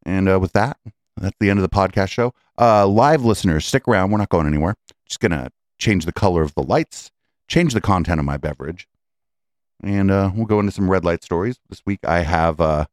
And 0.06 0.30
uh, 0.30 0.40
with 0.40 0.54
that, 0.54 0.78
that's 1.18 1.36
the 1.40 1.50
end 1.50 1.60
of 1.60 1.64
the 1.64 1.76
podcast 1.76 2.10
show. 2.10 2.34
Uh, 2.58 2.88
live 2.88 3.26
listeners, 3.26 3.66
stick 3.66 3.88
around. 3.88 4.12
We're 4.12 4.20
not 4.20 4.30
going 4.30 4.48
anywhere. 4.48 4.76
Just 5.08 5.20
gonna 5.20 5.50
change 5.80 6.06
the 6.06 6.12
color 6.12 6.42
of 6.42 6.54
the 6.56 6.64
lights, 6.64 7.12
change 7.48 7.74
the 7.74 7.82
content 7.82 8.20
of 8.20 8.26
my 8.26 8.38
beverage, 8.38 8.88
and 9.84 10.10
uh, 10.12 10.32
we'll 10.34 10.46
go 10.46 10.60
into 10.60 10.72
some 10.72 10.90
red 10.90 11.06
light 11.06 11.24
stories. 11.24 11.60
This 11.70 11.82
week 11.86 12.00
I 12.04 12.20
have 12.20 12.60
uh, 12.60 12.86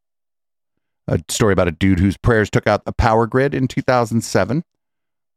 a 1.09 1.20
story 1.28 1.52
about 1.52 1.69
a 1.69 1.73
dude 1.73 2.01
whose 2.01 2.16
prayers 2.16 2.51
took 2.51 2.66
out 2.66 2.85
the 2.85 2.93
power 2.93 3.27
grid 3.27 3.55
in 3.55 3.69
2007. 3.69 4.65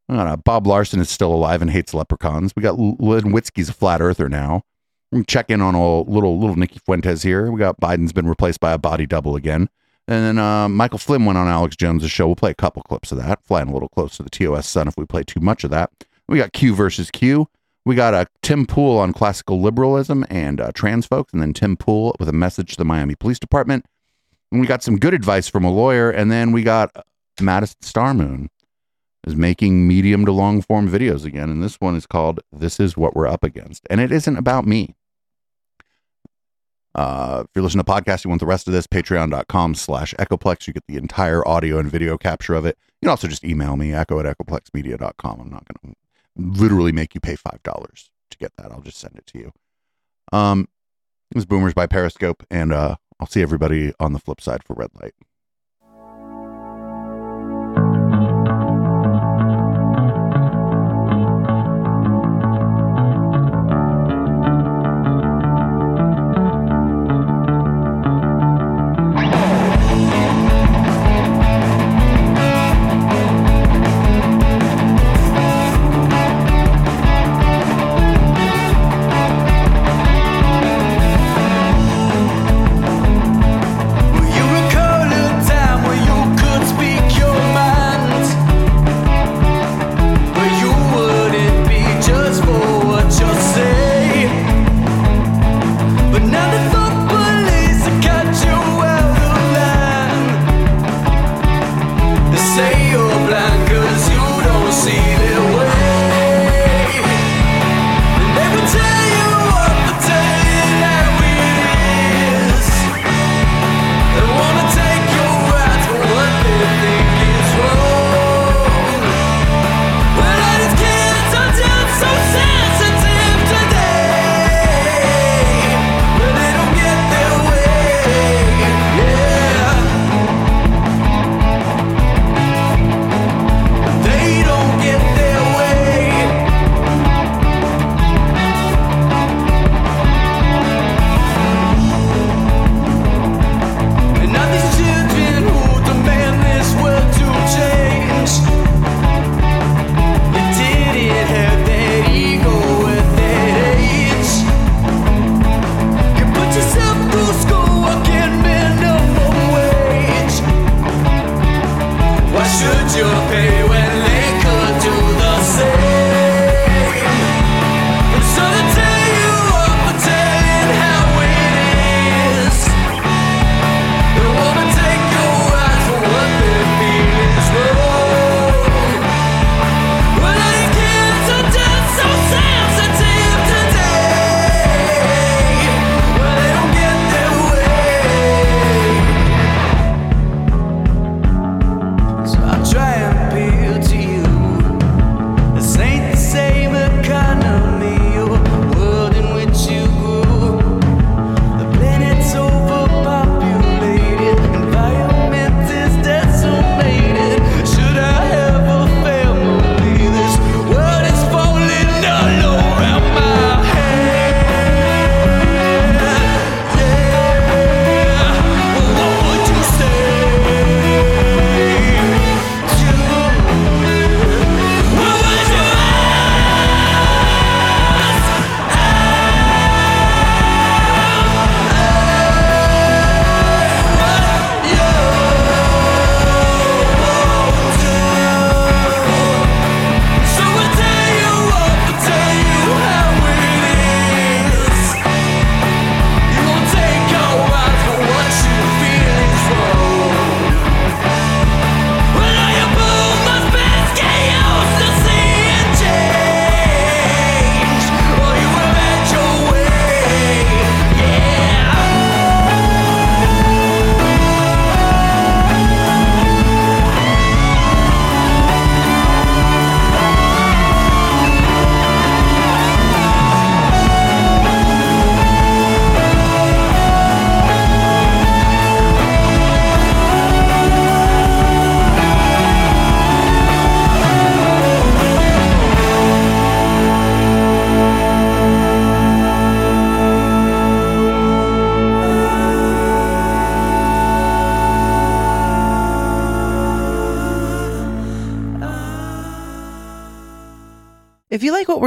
Uh, 0.10 0.36
Bob 0.38 0.66
Larson 0.66 1.00
is 1.00 1.10
still 1.10 1.34
alive 1.34 1.62
and 1.62 1.72
hates 1.72 1.94
leprechauns. 1.94 2.54
We 2.56 2.62
got 2.62 2.78
Witzke's 2.78 3.70
a 3.70 3.74
flat 3.74 4.02
earther 4.02 4.30
now. 4.30 4.64
We 5.12 5.24
check 5.24 5.50
in 5.50 5.62
on 5.62 5.74
a 5.76 6.02
little 6.02 6.40
little 6.40 6.56
Nikki 6.56 6.80
Fuentes 6.86 7.24
here. 7.24 7.52
We 7.52 7.60
got 7.60 7.80
Biden's 7.80 8.14
been 8.14 8.28
replaced 8.28 8.60
by 8.60 8.74
a 8.74 8.78
body 8.78 9.06
double 9.06 9.36
again. 9.36 9.70
And 10.10 10.24
then 10.24 10.38
uh, 10.38 10.70
Michael 10.70 11.00
Flynn 11.00 11.26
went 11.26 11.38
on 11.38 11.48
Alex 11.48 11.76
Jones' 11.76 12.10
show. 12.10 12.28
We'll 12.28 12.38
play 12.38 12.52
a 12.52 12.56
couple 12.56 12.82
clips 12.84 13.12
of 13.12 13.18
that, 13.18 13.44
flying 13.44 13.68
a 13.68 13.74
little 13.74 13.90
close 13.90 14.16
to 14.18 14.24
the 14.24 14.30
TOS 14.30 14.68
sun 14.68 14.88
if 14.88 14.96
we 14.98 15.06
play 15.06 15.24
too 15.24 15.42
much 15.42 15.66
of 15.66 15.72
that. 15.72 15.92
We 16.28 16.38
got 16.38 16.54
Q 16.54 16.76
versus 16.76 17.12
Q. 17.12 17.48
We 17.86 17.96
got 17.96 18.14
a 18.14 18.18
uh, 18.18 18.26
Tim 18.42 18.66
Pool 18.66 18.98
on 18.98 19.14
classical 19.14 19.62
liberalism 19.62 20.26
and 20.30 20.60
uh, 20.60 20.72
trans 20.74 21.06
folks, 21.06 21.32
and 21.32 21.42
then 21.42 21.54
Tim 21.54 21.78
Pool 21.78 22.16
with 22.20 22.28
a 22.28 22.34
message 22.34 22.72
to 22.72 22.78
the 22.78 22.86
Miami 22.86 23.16
Police 23.16 23.40
Department. 23.40 23.86
And 24.52 24.60
we 24.60 24.68
got 24.68 24.84
some 24.84 24.98
good 24.98 25.14
advice 25.14 25.48
from 25.48 25.64
a 25.64 25.72
lawyer, 25.72 26.10
and 26.10 26.30
then 26.30 26.52
we 26.52 26.64
got 26.64 27.06
Madison 27.40 27.78
Starmoon 27.82 28.48
is 29.26 29.36
making 29.36 29.88
medium 29.88 30.26
to 30.26 30.32
long 30.32 30.62
form 30.62 30.90
videos 30.90 31.26
again, 31.26 31.50
and 31.50 31.64
this 31.64 31.76
one 31.76 31.96
is 31.96 32.06
called 32.06 32.42
"This 32.52 32.80
Is 32.80 32.98
What 32.98 33.16
We're 33.16 33.28
Up 33.28 33.44
Against," 33.44 33.88
and 33.90 34.02
it 34.02 34.12
isn't 34.12 34.38
about 34.38 34.66
me. 34.66 34.96
Uh, 36.94 37.44
if 37.46 37.52
you're 37.54 37.64
listening 37.64 37.86
to 37.86 37.92
podcasts, 37.92 38.26
you 38.26 38.30
want 38.30 38.40
the 38.40 38.48
rest 38.48 38.68
of 38.68 38.74
this, 38.74 38.88
patreon.com 38.88 39.76
slash 39.76 40.16
echoplex. 40.16 40.66
You 40.66 40.74
get 40.74 40.88
the 40.88 40.98
entire 40.98 41.48
audio 41.48 41.78
and 41.78 41.92
video 41.92 42.18
capture 42.18 42.56
of 42.56 42.66
it. 42.66 42.76
You 43.02 43.06
can 43.06 43.12
also 43.12 43.28
just 43.28 43.44
email 43.44 43.78
me, 43.78 43.94
echo 43.94 44.20
at 44.20 44.26
echoplexmedia.com. 44.26 45.40
I'm 45.40 45.50
not 45.52 45.66
going 45.68 45.94
to 45.94 46.07
literally 46.38 46.92
make 46.92 47.16
you 47.16 47.22
pay 47.22 47.36
$5 47.36 47.62
to 48.32 48.38
get 48.38 48.56
that. 48.58 48.72
I'll 48.72 48.82
just 48.82 48.98
send 48.98 49.16
it 49.18 49.26
to 49.28 49.40
you. 49.40 49.52
Um, 50.32 50.68
it 51.32 51.36
was 51.36 51.46
Boomers 51.46 51.74
by 51.74 51.88
Periscope, 51.88 52.46
and 52.50 52.72
uh, 52.72 52.96
I'll 53.20 53.28
see 53.28 53.42
everybody 53.42 53.94
on 54.00 54.14
the 54.14 54.20
flip 54.20 54.42
side 54.42 54.64
for 54.64 54.74
Red 54.74 54.92
Light. 55.02 55.14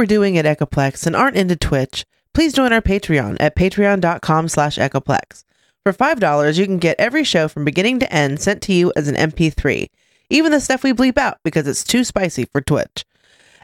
We're 0.01 0.05
doing 0.07 0.35
at 0.35 0.45
Echoplex 0.45 1.05
and 1.05 1.15
aren't 1.15 1.37
into 1.37 1.55
Twitch, 1.55 2.07
please 2.33 2.53
join 2.53 2.73
our 2.73 2.81
Patreon 2.81 3.37
at 3.39 3.55
patreon.com 3.55 4.47
slash 4.47 4.79
Echoplex. 4.79 5.43
For 5.83 5.93
$5, 5.93 6.57
you 6.57 6.65
can 6.65 6.79
get 6.79 6.99
every 6.99 7.23
show 7.23 7.47
from 7.47 7.65
beginning 7.65 7.99
to 7.99 8.11
end 8.11 8.39
sent 8.39 8.63
to 8.63 8.73
you 8.73 8.91
as 8.95 9.07
an 9.07 9.13
MP3, 9.13 9.91
even 10.31 10.51
the 10.51 10.59
stuff 10.59 10.81
we 10.81 10.91
bleep 10.91 11.19
out 11.19 11.37
because 11.43 11.67
it's 11.67 11.83
too 11.83 12.03
spicy 12.03 12.45
for 12.45 12.61
Twitch. 12.61 13.05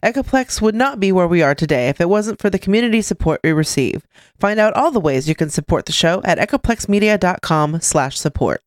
Echoplex 0.04 0.62
would 0.62 0.76
not 0.76 1.00
be 1.00 1.12
where 1.12 1.28
we 1.28 1.42
are 1.42 1.56
today 1.56 1.90
if 1.90 2.00
it 2.00 2.08
wasn't 2.08 2.40
for 2.40 2.52
the 2.52 2.60
community 2.60 3.02
support 3.02 3.42
we 3.44 3.52
receive. 3.52 4.06
Find 4.40 4.60
out 4.60 4.76
all 4.76 4.92
the 4.92 5.00
ways 5.00 5.28
you 5.28 5.34
can 5.34 5.50
support 5.50 5.88
the 5.88 5.92
show 5.92 6.22
at 6.24 6.38
echoplexmedia.com 6.38 7.82
slash 7.82 8.20
support. 8.20 8.62